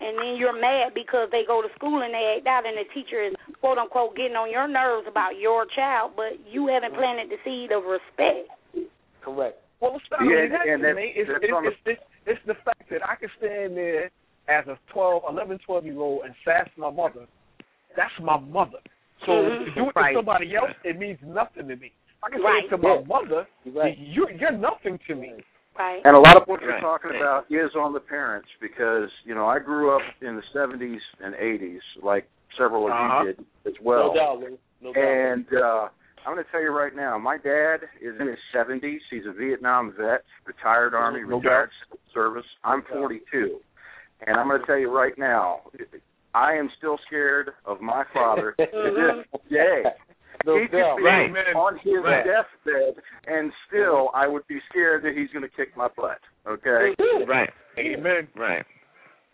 and 0.00 0.16
then 0.18 0.36
you're 0.36 0.58
mad 0.58 0.92
because 0.94 1.28
they 1.30 1.44
go 1.46 1.62
to 1.62 1.68
school 1.76 2.02
and 2.02 2.12
they 2.12 2.36
act 2.38 2.46
out, 2.46 2.66
and 2.66 2.76
the 2.76 2.88
teacher 2.94 3.22
is 3.22 3.34
quote 3.60 3.78
unquote 3.78 4.16
getting 4.16 4.36
on 4.36 4.50
your 4.50 4.66
nerves 4.68 5.06
about 5.08 5.38
your 5.38 5.66
child, 5.76 6.12
but 6.16 6.34
you 6.50 6.66
haven't 6.68 6.94
planted 6.94 7.28
the 7.30 7.36
seed 7.44 7.70
of 7.72 7.84
respect. 7.84 8.48
Correct. 9.22 9.58
Well, 9.80 9.96
it's 9.96 10.04
not 10.10 10.20
Yeah, 10.24 10.26
only 10.26 10.44
and 10.44 10.52
that's- 10.84 10.94
man. 10.96 11.12
It's, 11.16 11.28
that's 11.30 11.44
it's, 11.44 11.52
on 11.52 11.64
the- 11.64 11.70
it's, 11.70 11.80
it's, 11.86 12.02
it's 12.26 12.40
the 12.46 12.54
fact 12.64 12.84
that 12.90 13.00
I 13.06 13.16
can 13.16 13.28
stand 13.38 13.76
there 13.76 14.10
as 14.48 14.66
a 14.66 14.78
12, 14.92 15.22
11, 15.30 15.58
12 15.64 15.84
year 15.86 15.98
old 16.00 16.24
and 16.24 16.34
sass 16.44 16.68
my 16.76 16.90
mother. 16.90 17.26
That's 17.96 18.12
my 18.20 18.38
mother. 18.38 18.78
So 19.26 19.32
Mhm. 19.32 19.64
to 19.64 19.70
do 19.74 19.88
it 19.88 19.96
Right. 19.96 20.12
to 20.12 20.18
somebody 20.18 20.56
else, 20.56 20.70
it 20.84 20.98
means 20.98 21.18
nothing 21.22 21.68
to 21.68 21.76
me. 21.76 21.92
I 22.22 22.30
can 22.30 22.42
Right. 22.42 22.62
say 22.62 22.66
it 22.66 22.70
to 22.70 22.78
my 22.78 22.94
Yeah. 22.96 23.04
mother, 23.06 23.46
Right. 23.66 23.96
you're, 23.98 24.30
you're 24.32 24.52
nothing 24.52 24.98
to 25.06 25.14
me. 25.14 25.32
Right. 25.80 26.02
And 26.04 26.14
a 26.14 26.20
lot 26.20 26.36
of 26.36 26.42
what 26.46 26.60
you're 26.60 26.72
Right. 26.72 26.80
talking 26.82 27.12
about 27.16 27.46
is 27.50 27.70
on 27.74 27.92
the 27.94 28.00
parents 28.00 28.48
because 28.60 29.08
you 29.24 29.34
know 29.34 29.46
I 29.46 29.58
grew 29.58 29.94
up 29.96 30.02
in 30.20 30.36
the 30.36 30.42
70s 30.54 31.00
and 31.24 31.34
80s, 31.34 31.80
like 32.02 32.28
several 32.58 32.84
of 32.86 32.92
Uh-huh. 32.92 33.24
you 33.24 33.32
did 33.32 33.44
as 33.66 33.80
well. 33.80 34.08
no 34.08 34.14
doubt, 34.14 34.40
No 34.82 34.92
doubt. 34.92 35.02
And 35.04 35.46
uh, 35.54 35.88
I'm 36.26 36.34
going 36.34 36.44
to 36.44 36.50
tell 36.50 36.60
you 36.60 36.70
right 36.70 36.94
now, 36.94 37.16
my 37.16 37.38
dad 37.38 37.78
is 38.00 38.14
in 38.20 38.26
his 38.26 38.38
70s. 38.54 38.98
He's 39.10 39.24
a 39.26 39.32
Vietnam 39.32 39.94
vet, 39.98 40.22
retired 40.44 40.92
Army, 40.94 41.22
No 41.22 41.38
retired 41.38 41.70
civil 41.84 41.98
service. 42.12 42.46
I'm 42.62 42.82
42, 42.92 43.58
and 44.26 44.36
I'm 44.36 44.48
going 44.48 44.60
to 44.60 44.66
tell 44.66 44.76
you 44.78 44.90
right 44.94 45.16
now, 45.16 45.60
I 46.34 46.52
am 46.54 46.68
still 46.76 46.98
scared 47.06 47.52
of 47.64 47.80
my 47.80 48.04
father 48.12 48.52
to 48.58 48.66
this 48.66 49.40
day. 49.50 49.82
No 50.46 50.58
he 50.58 50.66
could 50.68 50.78
doubt. 50.78 50.96
be 50.98 51.02
Right. 51.04 51.30
on 51.54 51.78
his 51.78 51.94
Right. 52.02 52.24
deathbed, 52.24 53.02
and 53.26 53.52
still 53.68 54.10
I 54.14 54.26
would 54.26 54.46
be 54.46 54.60
scared 54.70 55.02
that 55.04 55.14
he's 55.16 55.30
going 55.30 55.42
to 55.42 55.48
kick 55.56 55.76
my 55.76 55.88
butt. 55.96 56.18
Okay. 56.46 56.94
Right. 57.26 57.50
Amen. 57.78 58.28
Right. 58.34 58.64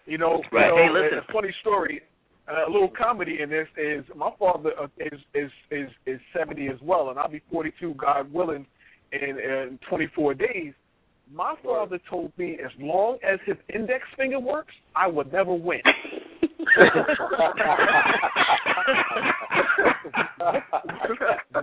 You 0.07 0.19
know, 0.19 0.43
Right. 0.53 0.67
you 0.67 0.77
know 0.77 0.77
Hey, 0.77 0.89
listen. 0.91 1.19
a 1.19 1.33
funny 1.33 1.53
story. 1.61 2.01
Uh, 2.49 2.65
a 2.69 2.71
little 2.71 2.89
comedy 2.89 3.41
in 3.41 3.51
this 3.51 3.67
is 3.77 4.05
my 4.15 4.31
father 4.39 4.71
uh, 4.79 4.87
is 4.99 5.21
is 5.35 5.51
is 5.73 5.91
is 6.07 6.21
70 6.33 6.69
as 6.69 6.81
well, 6.81 7.11
and 7.11 7.19
I'll 7.19 7.29
be 7.29 7.41
42, 7.51 7.95
God 7.95 8.33
willing, 8.33 8.65
in 9.13 9.39
in 9.41 9.79
24 9.89 10.35
days. 10.35 10.73
My 11.33 11.57
father 11.65 11.99
told 12.09 12.33
me 12.39 12.57
as 12.65 12.71
long 12.79 13.19
as 13.25 13.41
his 13.47 13.57
index 13.75 14.05
finger 14.17 14.39
works, 14.39 14.73
I 14.95 15.09
would 15.09 15.33
never 15.33 15.55
win. 15.55 15.83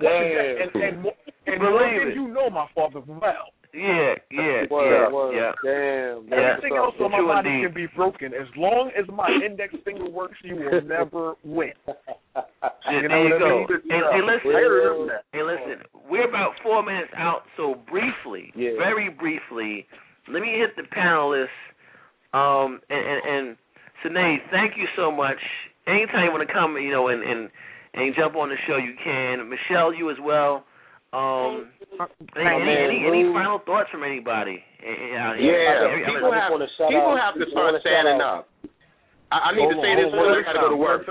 Damn. 0.02 0.62
and 0.62 0.84
and, 0.84 1.02
mo- 1.04 1.18
and 1.48 1.60
Believe 1.60 1.62
Morgan, 1.62 2.08
it. 2.10 2.16
you 2.16 2.28
know 2.28 2.50
my 2.50 2.68
father 2.76 3.02
well. 3.08 3.54
Yeah. 3.74 4.14
Yeah. 4.32 4.64
Word, 4.70 4.86
yeah. 4.92 5.12
word. 5.12 5.34
Yeah. 5.34 5.52
Damn. 5.64 6.28
Yeah. 6.30 6.54
Everything 6.58 6.78
else 6.78 6.94
on 7.02 7.12
my 7.12 7.18
True 7.18 7.28
body 7.28 7.50
indeed. 7.50 7.66
can 7.66 7.74
be 7.74 7.88
broken. 7.96 8.28
As 8.34 8.48
long 8.56 8.92
as 8.98 9.06
my 9.12 9.30
index 9.44 9.74
finger 9.84 10.08
works, 10.10 10.38
you 10.44 10.56
will 10.56 10.82
never 10.82 11.34
win. 11.44 11.72
Yeah, 12.86 13.00
You 13.02 13.08
know 13.08 13.24
there 13.24 13.28
you 13.30 13.40
go. 13.40 13.58
mean? 13.60 13.82
Hey, 13.90 14.02
hey, 14.12 14.22
listen. 14.22 14.52
I 14.56 14.60
remember 14.60 15.06
that. 15.14 15.24
Hey, 15.32 15.44
listen. 15.44 15.84
We're 16.10 16.28
about 16.28 16.52
four 16.62 16.84
minutes 16.84 17.12
out, 17.16 17.44
so 17.58 17.76
briefly, 17.90 18.52
Yeah. 18.56 18.72
very 18.78 19.10
briefly, 19.10 19.86
let 20.28 20.42
me 20.42 20.58
hit 20.58 20.76
the 20.76 20.84
panelists. 20.96 21.48
Um, 22.34 22.82
and 22.90 23.06
and, 23.06 23.22
and 23.26 23.58
Sinead, 24.04 24.38
thank 24.52 24.76
you 24.78 24.86
so 24.96 25.12
much. 25.12 25.38
Anytime 25.88 26.26
you 26.26 26.32
want 26.32 26.48
to 26.48 26.54
come, 26.54 26.76
you 26.78 26.92
know, 26.92 27.08
and 27.08 27.22
and 27.24 27.50
and 27.94 28.14
jump 28.18 28.36
on 28.36 28.50
the 28.50 28.58
show, 28.68 28.78
you 28.78 28.94
can. 29.04 29.46
Michelle, 29.50 29.94
you 29.94 30.10
as 30.10 30.18
well. 30.22 30.66
Um, 31.14 31.70
any, 32.34 32.50
any, 32.50 32.66
man, 32.66 32.80
any, 32.90 33.00
any 33.06 33.22
final 33.38 33.62
thoughts 33.62 33.86
from 33.94 34.02
anybody? 34.02 34.58
Eh, 34.82 34.90
eh, 34.90 35.14
out 35.22 35.38
here? 35.38 35.54
Yeah, 35.54 35.86
Every- 35.86 36.02
I 36.04 36.10
mean, 36.10 36.18
people 36.18 36.34
have 36.34 36.50
wanna 36.50 36.66
shout 36.74 36.90
people 36.90 37.14
out- 37.14 37.22
have 37.22 37.36
to 37.38 37.46
start 37.54 37.78
standing 37.86 38.18
up. 38.18 38.50
I, 39.30 39.54
I 39.54 39.58
need 39.58 39.70
to 39.70 39.78
say 39.78 39.94
on, 39.94 39.98
this 40.02 40.10
hold 40.10 40.26
on, 40.26 40.42
because 40.42 40.50
I 40.50 40.54
got 40.54 40.58
to 40.58 40.66
go 40.66 40.74
to 40.74 40.82
work. 40.82 41.04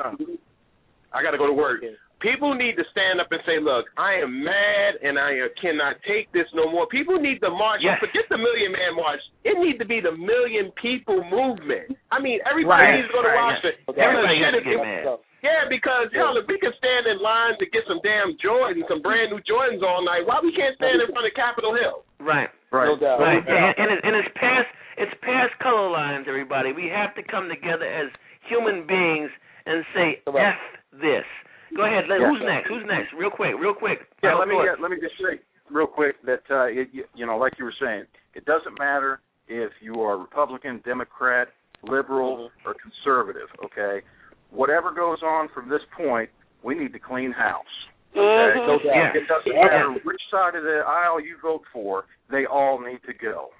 I 1.14 1.18
got 1.22 1.30
to 1.34 1.38
go 1.38 1.46
to 1.46 1.54
work. 1.54 1.82
People 2.22 2.54
need 2.54 2.78
to 2.78 2.86
stand 2.94 3.18
up 3.18 3.26
and 3.34 3.42
say, 3.46 3.59
"Look, 3.59 3.90
I 3.98 4.14
am 4.22 4.30
mad 4.46 4.94
and 5.02 5.18
I 5.18 5.42
uh, 5.42 5.50
cannot 5.59 5.98
take 6.06 6.30
this 6.30 6.46
no 6.54 6.70
more." 6.70 6.86
People 6.86 7.18
need 7.18 7.42
to 7.42 7.50
march. 7.50 7.82
Yes. 7.82 7.98
Forget 7.98 8.26
the 8.30 8.38
million 8.38 8.70
man 8.70 8.94
march. 8.94 9.18
It 9.42 9.59
needs 9.59 9.78
to 9.82 9.86
be 9.86 9.98
the 9.98 10.14
million 10.14 10.70
people 10.78 11.18
movement. 11.26 11.98
I 12.14 12.22
mean, 12.22 12.38
everybody 12.46 12.78
Right, 12.78 12.94
needs 13.02 13.10
to 13.10 13.14
go 13.14 13.22
to 13.26 13.30
right, 13.30 13.42
Washington. 13.42 13.74
yes. 13.90 13.98
Everybody 13.98 14.34
Shit, 14.38 14.46
has 14.46 14.54
to 14.54 14.62
get 14.62 14.78
if- 14.78 14.86
mad. 14.86 15.02
Yeah, 15.43 15.66
because 15.69 16.06
hell, 16.14 16.39
if 16.39 16.47
we 16.47 16.55
can 16.62 16.70
stand 16.78 17.06
in 17.10 17.19
line 17.19 17.59
to 17.59 17.66
get 17.66 17.82
some 17.90 17.98
damn 18.06 18.39
Jordans, 18.39 18.86
some 18.86 19.02
brand 19.02 19.35
new 19.35 19.43
Jordans 19.43 19.82
all 19.82 20.05
night, 20.06 20.23
why 20.23 20.39
we 20.43 20.55
can't 20.55 20.77
stand 20.78 21.02
in 21.02 21.10
front 21.10 21.27
of 21.27 21.35
Capitol 21.35 21.74
Hill? 21.74 22.06
Right. 22.23 22.47
Right. 22.70 22.86
No 22.86 22.94
doubt. 22.97 23.19
Right, 23.19 23.43
No 23.43 23.51
doubt. 23.51 23.74
and, 23.74 23.74
and, 23.78 23.89
it, 23.90 24.01
and 24.06 24.12
it's 24.23 24.31
past 24.39 24.70
it's 24.97 25.12
past 25.23 25.51
color 25.59 25.90
lines, 25.90 26.27
everybody. 26.28 26.70
We 26.73 26.86
have 26.94 27.14
to 27.19 27.23
come 27.27 27.48
together 27.51 27.85
as 27.85 28.06
human 28.47 28.86
beings 28.86 29.31
and 29.66 29.82
say 29.94 30.23
Correct. 30.24 30.59
f 30.94 31.01
this. 31.02 31.27
Go 31.74 31.85
ahead. 31.90 32.05
Let, 32.09 32.20
Yeah. 32.23 32.31
Who's 32.31 32.43
next? 32.47 32.69
Who's 32.69 32.86
next? 32.86 33.10
Real 33.16 33.31
quick, 33.35 33.59
real 33.59 33.74
quick. 33.74 34.06
Yeah, 34.23 34.35
let 34.39 34.47
me 34.47 34.55
thoughts. 34.55 34.78
uh, 34.78 34.82
let 34.82 34.90
me 34.93 34.98
just 35.02 35.16
say 35.19 35.40
real 35.70 35.86
quick 35.90 36.16
that 36.24 36.44
uh, 36.51 36.70
it, 36.70 36.89
you- 36.93 37.09
you 37.19 37.27
know, 37.27 37.36
like 37.36 37.59
you 37.59 37.64
were 37.64 37.74
saying, 37.82 38.05
it 38.39 38.44
doesn't 38.44 38.78
matter 38.78 39.19
if 39.48 39.73
you 39.82 40.01
are 40.02 40.16
Republican, 40.19 40.81
Democrat, 40.85 41.48
liberal, 41.82 42.48
Mm-hmm. 42.62 42.69
or 42.69 42.74
conservative. 42.78 43.48
Okay, 43.64 44.05
whatever 44.53 44.93
goes 44.93 45.19
on 45.23 45.49
from 45.55 45.69
this 45.69 45.83
point, 45.97 46.31
we 46.62 46.74
need 46.74 46.93
to 46.93 46.99
clean 47.01 47.33
house. 47.33 47.65
Okay, 48.12 48.20
Mhm. 48.20 48.66
No 48.66 48.79
doubt. 48.79 49.16
It 49.16 49.27
doesn't 49.27 49.53
Yeah. 49.53 49.65
matter 49.65 49.91
which 50.05 50.20
side 50.31 50.55
of 50.55 50.62
the 50.65 50.85
aisle 50.87 51.19
you 51.19 51.39
vote 51.39 51.65
for; 51.73 52.05
they 52.29 52.45
all 52.47 52.79
need 52.79 53.03
to 53.05 53.15
go. 53.15 53.53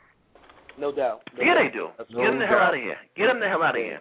No 0.77 0.93
doubt. 0.93 1.23
No 1.37 1.43
Yeah, 1.43 1.55
doubt. 1.55 1.63
they 1.63 1.69
do. 1.71 1.91
That's 1.97 2.11
Get 2.11 2.25
them 2.25 2.39
the 2.39 2.47
hell 2.47 2.59
out 2.59 2.75
of 2.75 2.81
here. 2.81 2.99
Get 3.17 3.27
them 3.27 3.41
the 3.41 3.49
hell 3.49 3.63
out 3.63 3.77
of 3.77 3.83
here. 3.83 4.01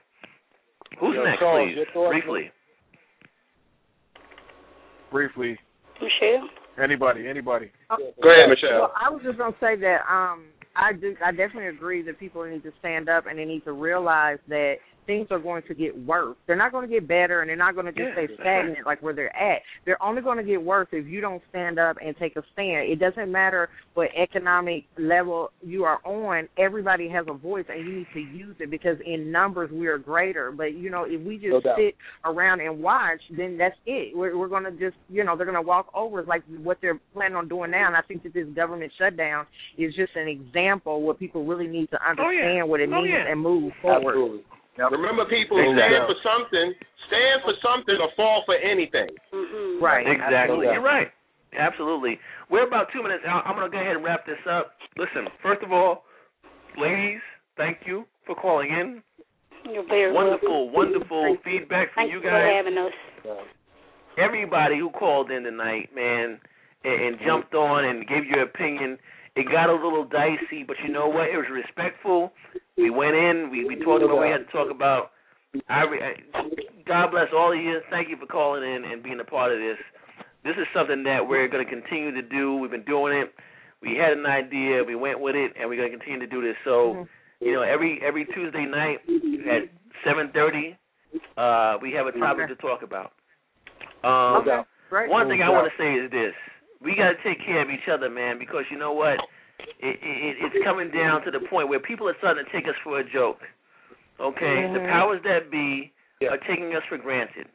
Who's 0.99 1.15
Yo, 1.15 1.23
next, 1.23 1.39
Charles, 1.39 1.73
please? 1.73 1.87
Briefly. 1.93 2.51
Briefly, 5.09 5.57
Michelle. 6.01 6.49
anybody, 6.77 7.27
anybody. 7.27 7.71
Go 7.89 8.29
ahead, 8.29 8.49
Michelle. 8.49 8.79
Well, 8.81 8.93
I 8.95 9.09
was 9.09 9.21
just 9.23 9.37
gonna 9.37 9.55
say 9.59 9.75
that 9.77 10.01
um 10.09 10.45
I 10.75 10.93
do 10.93 11.15
I 11.23 11.31
definitely 11.31 11.67
agree 11.67 12.01
that 12.03 12.17
people 12.19 12.43
need 12.45 12.63
to 12.63 12.71
stand 12.79 13.09
up 13.09 13.25
and 13.27 13.37
they 13.37 13.45
need 13.45 13.63
to 13.65 13.73
realize 13.73 14.39
that 14.47 14.75
things 15.05 15.27
are 15.31 15.39
going 15.39 15.63
to 15.67 15.73
get 15.73 15.97
worse. 16.05 16.35
They're 16.47 16.55
not 16.55 16.71
going 16.71 16.87
to 16.87 16.93
get 16.93 17.07
better 17.07 17.41
and 17.41 17.49
they're 17.49 17.55
not 17.55 17.73
going 17.75 17.87
to 17.87 17.91
just 17.91 18.09
Yeah, 18.17 18.25
stay 18.25 18.33
stagnant 18.39 18.85
like 18.85 19.01
where 19.01 19.13
they're 19.13 19.35
at. 19.35 19.61
They're 19.85 20.01
only 20.01 20.21
going 20.21 20.37
to 20.37 20.43
get 20.43 20.61
worse 20.61 20.87
if 20.91 21.07
you 21.07 21.21
don't 21.21 21.41
stand 21.49 21.79
up 21.79 21.97
and 22.03 22.15
take 22.17 22.35
a 22.35 22.43
stand. 22.53 22.89
It 22.91 22.99
doesn't 22.99 23.31
matter 23.31 23.69
what 23.93 24.09
economic 24.15 24.85
level 24.97 25.51
you 25.61 25.83
are 25.83 25.99
on. 26.05 26.47
Everybody 26.57 27.09
has 27.09 27.25
a 27.27 27.33
voice 27.33 27.65
and 27.69 27.85
you 27.85 27.97
need 27.99 28.07
to 28.13 28.19
use 28.19 28.55
it 28.59 28.69
because 28.71 28.97
in 29.05 29.31
numbers 29.31 29.69
we 29.71 29.87
are 29.87 29.97
greater. 29.97 30.51
But 30.51 30.73
you 30.75 30.89
know, 30.89 31.05
if 31.07 31.21
we 31.25 31.37
just 31.37 31.65
No 31.65 31.75
sit 31.77 31.95
around 32.25 32.61
and 32.61 32.81
watch, 32.81 33.21
then 33.35 33.57
that's 33.57 33.75
it. 33.85 34.15
We're 34.15 34.37
we're 34.37 34.47
going 34.47 34.63
to 34.63 34.71
just, 34.71 34.95
you 35.09 35.23
know, 35.23 35.35
they're 35.35 35.45
going 35.45 35.55
to 35.55 35.61
walk 35.61 35.87
over 35.93 36.23
like 36.23 36.43
what 36.61 36.77
they're 36.81 36.99
planning 37.13 37.35
on 37.35 37.47
doing 37.47 37.71
now. 37.71 37.87
And 37.87 37.95
I 37.95 38.01
think 38.01 38.23
that 38.23 38.33
this 38.33 38.47
government 38.55 38.91
shutdown 38.97 39.45
is 39.77 39.93
just 39.95 40.15
an 40.15 40.27
example 40.27 41.01
what 41.01 41.19
people 41.19 41.45
really 41.45 41.67
need 41.67 41.89
to 41.91 41.97
oh, 42.05 42.09
understand 42.11 42.69
what 42.69 42.79
it 42.79 42.89
Oh, 42.91 43.01
means 43.01 43.13
yeah. 43.13 43.31
and 43.31 43.39
move 43.39 43.71
forward. 43.81 44.11
Absolutely. 44.11 44.41
Remember, 44.77 45.25
people, 45.25 45.59
Exactly. 45.59 45.83
stand 45.83 46.07
for 46.07 46.19
something, 46.23 46.67
stand 47.07 47.37
for 47.43 47.53
something, 47.61 47.97
or 47.99 48.09
fall 48.15 48.43
for 48.45 48.55
anything. 48.55 49.09
Mhm. 49.33 49.81
Right. 49.81 50.07
Exactly. 50.07 50.35
Absolutely. 50.35 50.67
You're 50.73 50.81
right. 50.81 51.11
Absolutely. 51.53 52.19
We're 52.49 52.65
about 52.67 52.91
two 52.91 53.03
minutes 53.03 53.25
out. 53.25 53.45
I'm 53.45 53.55
going 53.55 53.69
to 53.69 53.75
go 53.75 53.81
ahead 53.81 53.95
and 53.97 54.05
wrap 54.05 54.25
this 54.25 54.39
up. 54.47 54.75
Listen, 54.95 55.27
first 55.43 55.61
of 55.63 55.71
all, 55.73 56.05
ladies, 56.77 57.19
thank 57.57 57.79
you 57.85 58.05
for 58.25 58.35
calling 58.35 58.69
in. 58.71 59.03
You're 59.69 59.83
very 59.83 60.11
Wonderful, 60.11 60.69
welcome. 60.69 60.73
wonderful 60.73 61.23
Thank 61.23 61.43
feedback 61.43 61.93
from 61.93 62.03
Thank 62.03 62.13
you 62.13 62.21
for 62.21 62.29
guys. 62.31 62.53
having 62.55 62.77
us. 62.77 62.93
Everybody 64.17 64.77
who 64.79 64.89
called 64.89 65.29
in 65.31 65.43
tonight, 65.43 65.89
man, 65.93 66.39
and, 66.83 67.01
and 67.01 67.19
jumped 67.25 67.53
on 67.53 67.85
and 67.85 68.07
gave 68.07 68.25
your 68.25 68.41
opinion. 68.43 68.97
It 69.35 69.45
got 69.51 69.69
a 69.69 69.73
little 69.73 70.03
dicey, 70.05 70.63
but 70.65 70.75
you 70.85 70.91
know 70.91 71.07
what? 71.07 71.29
It 71.29 71.37
was 71.37 71.45
respectful. 71.51 72.33
We 72.77 72.89
went 72.89 73.15
in. 73.15 73.49
We 73.51 73.65
we 73.65 73.75
talked 73.75 74.03
about 74.03 74.19
we 74.19 74.29
had 74.29 74.45
to 74.45 74.51
talk 74.51 74.71
about. 74.71 75.11
I, 75.67 75.83
re- 75.83 76.01
I 76.01 76.41
God 76.87 77.11
bless 77.11 77.27
all 77.35 77.51
of 77.51 77.59
you. 77.59 77.79
Thank 77.89 78.09
you 78.09 78.17
for 78.17 78.25
calling 78.25 78.63
in 78.63 78.85
and 78.85 79.03
being 79.03 79.19
a 79.19 79.23
part 79.23 79.51
of 79.51 79.59
this. 79.59 79.77
This 80.43 80.55
is 80.57 80.65
something 80.73 81.03
that 81.03 81.27
we're 81.27 81.47
going 81.47 81.63
to 81.63 81.69
continue 81.69 82.11
to 82.13 82.21
do. 82.21 82.55
We've 82.55 82.71
been 82.71 82.85
doing 82.85 83.17
it. 83.17 83.33
We 83.81 83.97
had 83.97 84.17
an 84.17 84.25
idea. 84.25 84.83
We 84.83 84.95
went 84.95 85.19
with 85.19 85.35
it, 85.35 85.53
and 85.59 85.69
we're 85.69 85.77
going 85.77 85.91
to 85.91 85.97
continue 85.97 86.19
to 86.19 86.27
do 86.27 86.41
this. 86.41 86.55
So, 86.63 87.05
you 87.39 87.53
know, 87.53 87.61
every 87.61 87.99
every 88.05 88.25
Tuesday 88.25 88.65
night 88.65 88.99
at 89.49 89.69
seven 90.05 90.31
thirty, 90.33 90.77
uh, 91.37 91.77
we 91.81 91.91
have 91.93 92.07
a 92.07 92.11
topic 92.17 92.47
to 92.47 92.55
talk 92.55 92.81
about. 92.83 93.11
Um, 94.03 94.45
doubt. 94.45 94.67
Great. 94.89 95.09
one 95.09 95.27
thing 95.27 95.41
I 95.41 95.49
want 95.49 95.71
to 95.71 95.77
say 95.81 95.93
is 95.93 96.11
this: 96.11 96.33
we 96.81 96.95
got 96.95 97.09
to 97.09 97.17
take 97.23 97.43
care 97.45 97.61
of 97.61 97.69
each 97.69 97.87
other, 97.91 98.09
man, 98.09 98.39
because 98.39 98.63
you 98.71 98.77
know 98.77 98.93
what? 98.93 99.17
It, 99.79 99.97
it, 100.01 100.37
it's 100.41 100.63
coming 100.63 100.91
down 100.91 101.23
to 101.25 101.31
the 101.31 101.39
point 101.49 101.69
where 101.69 101.79
people 101.79 102.07
are 102.07 102.15
starting 102.19 102.45
to 102.45 102.51
take 102.51 102.67
us 102.67 102.75
for 102.83 102.99
a 102.99 103.03
joke. 103.03 103.39
Okay, 104.19 104.69
the 104.73 104.79
Mhm. 104.79 104.89
powers 104.89 105.21
that 105.23 105.49
be 105.49 105.91
Yeah. 106.21 106.29
are 106.33 106.37
taking 106.37 106.75
us 106.75 106.83
for 106.85 106.97
granted. 106.97 107.47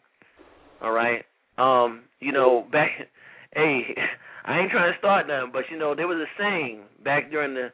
All 0.82 0.90
right. 0.92 1.24
Um, 1.58 2.04
you 2.20 2.32
know, 2.32 2.62
back. 2.70 2.90
Hey, 3.54 3.94
I 4.44 4.58
ain't 4.58 4.70
trying 4.70 4.92
to 4.92 4.98
start 4.98 5.28
nothing, 5.28 5.50
but 5.52 5.70
you 5.70 5.78
know, 5.78 5.94
there 5.94 6.06
was 6.06 6.18
a 6.18 6.26
saying 6.36 6.82
back 7.02 7.30
during 7.30 7.54
the 7.54 7.72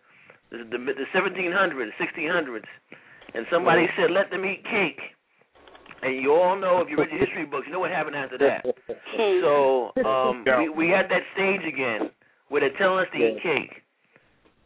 the 0.50 0.58
the, 0.58 0.78
the 0.78 1.06
1700s, 1.12 1.90
1600s. 1.98 2.64
and 3.34 3.46
somebody 3.50 3.88
said 3.96 4.10
let 4.12 4.30
them 4.30 4.44
eat 4.44 4.62
cake, 4.64 5.00
and 6.02 6.14
you 6.22 6.34
all 6.34 6.54
know 6.56 6.80
if 6.82 6.88
you 6.88 6.96
read 6.98 7.10
your 7.10 7.18
history 7.26 7.46
books, 7.46 7.66
you 7.66 7.72
know 7.72 7.80
what 7.80 7.90
happened 7.90 8.14
after 8.14 8.38
that. 8.38 8.64
So 9.42 9.92
um, 10.06 10.44
we 10.58 10.68
we 10.68 10.88
had 10.88 11.08
that 11.10 11.22
stage 11.34 11.64
again 11.66 12.10
where 12.48 12.60
they're 12.60 12.78
telling 12.78 13.00
us 13.00 13.10
to 13.12 13.18
eat 13.18 13.42
cake. 13.42 13.82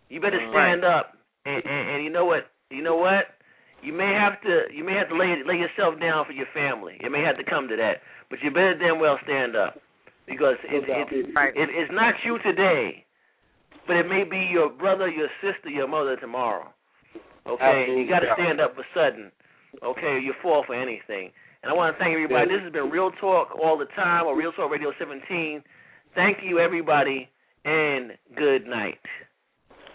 You 0.08 0.20
better 0.20 0.38
mm. 0.38 0.50
stand 0.52 0.84
up, 0.84 1.14
and, 1.44 1.62
and 1.64 1.90
and 1.90 2.04
you 2.04 2.10
know 2.10 2.24
what? 2.24 2.50
You 2.70 2.82
know 2.82 2.96
what? 2.96 3.36
You 3.82 3.92
may 3.92 4.12
have 4.14 4.40
to 4.42 4.72
you 4.74 4.84
may 4.84 4.94
have 4.94 5.08
to 5.08 5.16
lay 5.16 5.34
lay 5.46 5.58
yourself 5.58 6.00
down 6.00 6.24
for 6.26 6.32
your 6.32 6.46
family. 6.54 6.98
It 7.00 7.10
may 7.10 7.22
have 7.22 7.36
to 7.38 7.44
come 7.44 7.68
to 7.68 7.76
that, 7.76 8.02
but 8.30 8.38
you 8.42 8.50
better 8.50 8.76
damn 8.78 8.98
well 8.98 9.18
stand 9.24 9.56
up 9.56 9.80
because 10.26 10.56
it, 10.64 10.84
it, 10.88 11.08
it 11.12 11.68
it's 11.70 11.92
not 11.92 12.14
you 12.24 12.38
today, 12.38 13.04
but 13.86 13.96
it 13.96 14.08
may 14.08 14.24
be 14.24 14.48
your 14.50 14.70
brother, 14.70 15.08
your 15.08 15.28
sister, 15.40 15.70
your 15.70 15.88
mother 15.88 16.16
tomorrow. 16.16 16.72
Okay, 17.46 17.62
Absolutely. 17.62 18.02
you 18.02 18.08
got 18.08 18.20
to 18.20 18.34
stand 18.34 18.60
up 18.60 18.74
for 18.74 18.84
sudden. 18.92 19.30
Okay, 19.82 20.18
you 20.22 20.34
fall 20.42 20.64
for 20.66 20.74
anything. 20.74 21.30
And 21.62 21.70
I 21.70 21.74
want 21.74 21.94
to 21.94 21.98
thank 21.98 22.12
everybody. 22.12 22.48
This 22.48 22.62
has 22.62 22.72
been 22.72 22.90
Real 22.90 23.10
Talk 23.20 23.48
all 23.62 23.78
the 23.78 23.86
time, 23.94 24.26
or 24.26 24.36
Real 24.36 24.52
Talk 24.52 24.70
Radio 24.70 24.92
17. 24.98 25.62
Thank 26.14 26.38
you, 26.42 26.58
everybody, 26.58 27.28
and 27.64 28.12
good 28.36 28.66
night. 28.66 28.98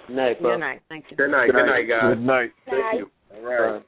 Night, 0.09 0.41
bro. 0.41 0.51
Good 0.53 0.59
night. 0.59 0.81
Thank 0.89 1.05
you. 1.09 1.17
Good 1.17 1.31
night. 1.31 1.51
Good 1.51 1.65
night, 1.65 1.87
guys. 1.87 2.15
Good 2.15 2.21
night. 2.21 2.51
Thank 2.65 2.99
you. 2.99 3.11
All 3.35 3.43
right. 3.43 3.83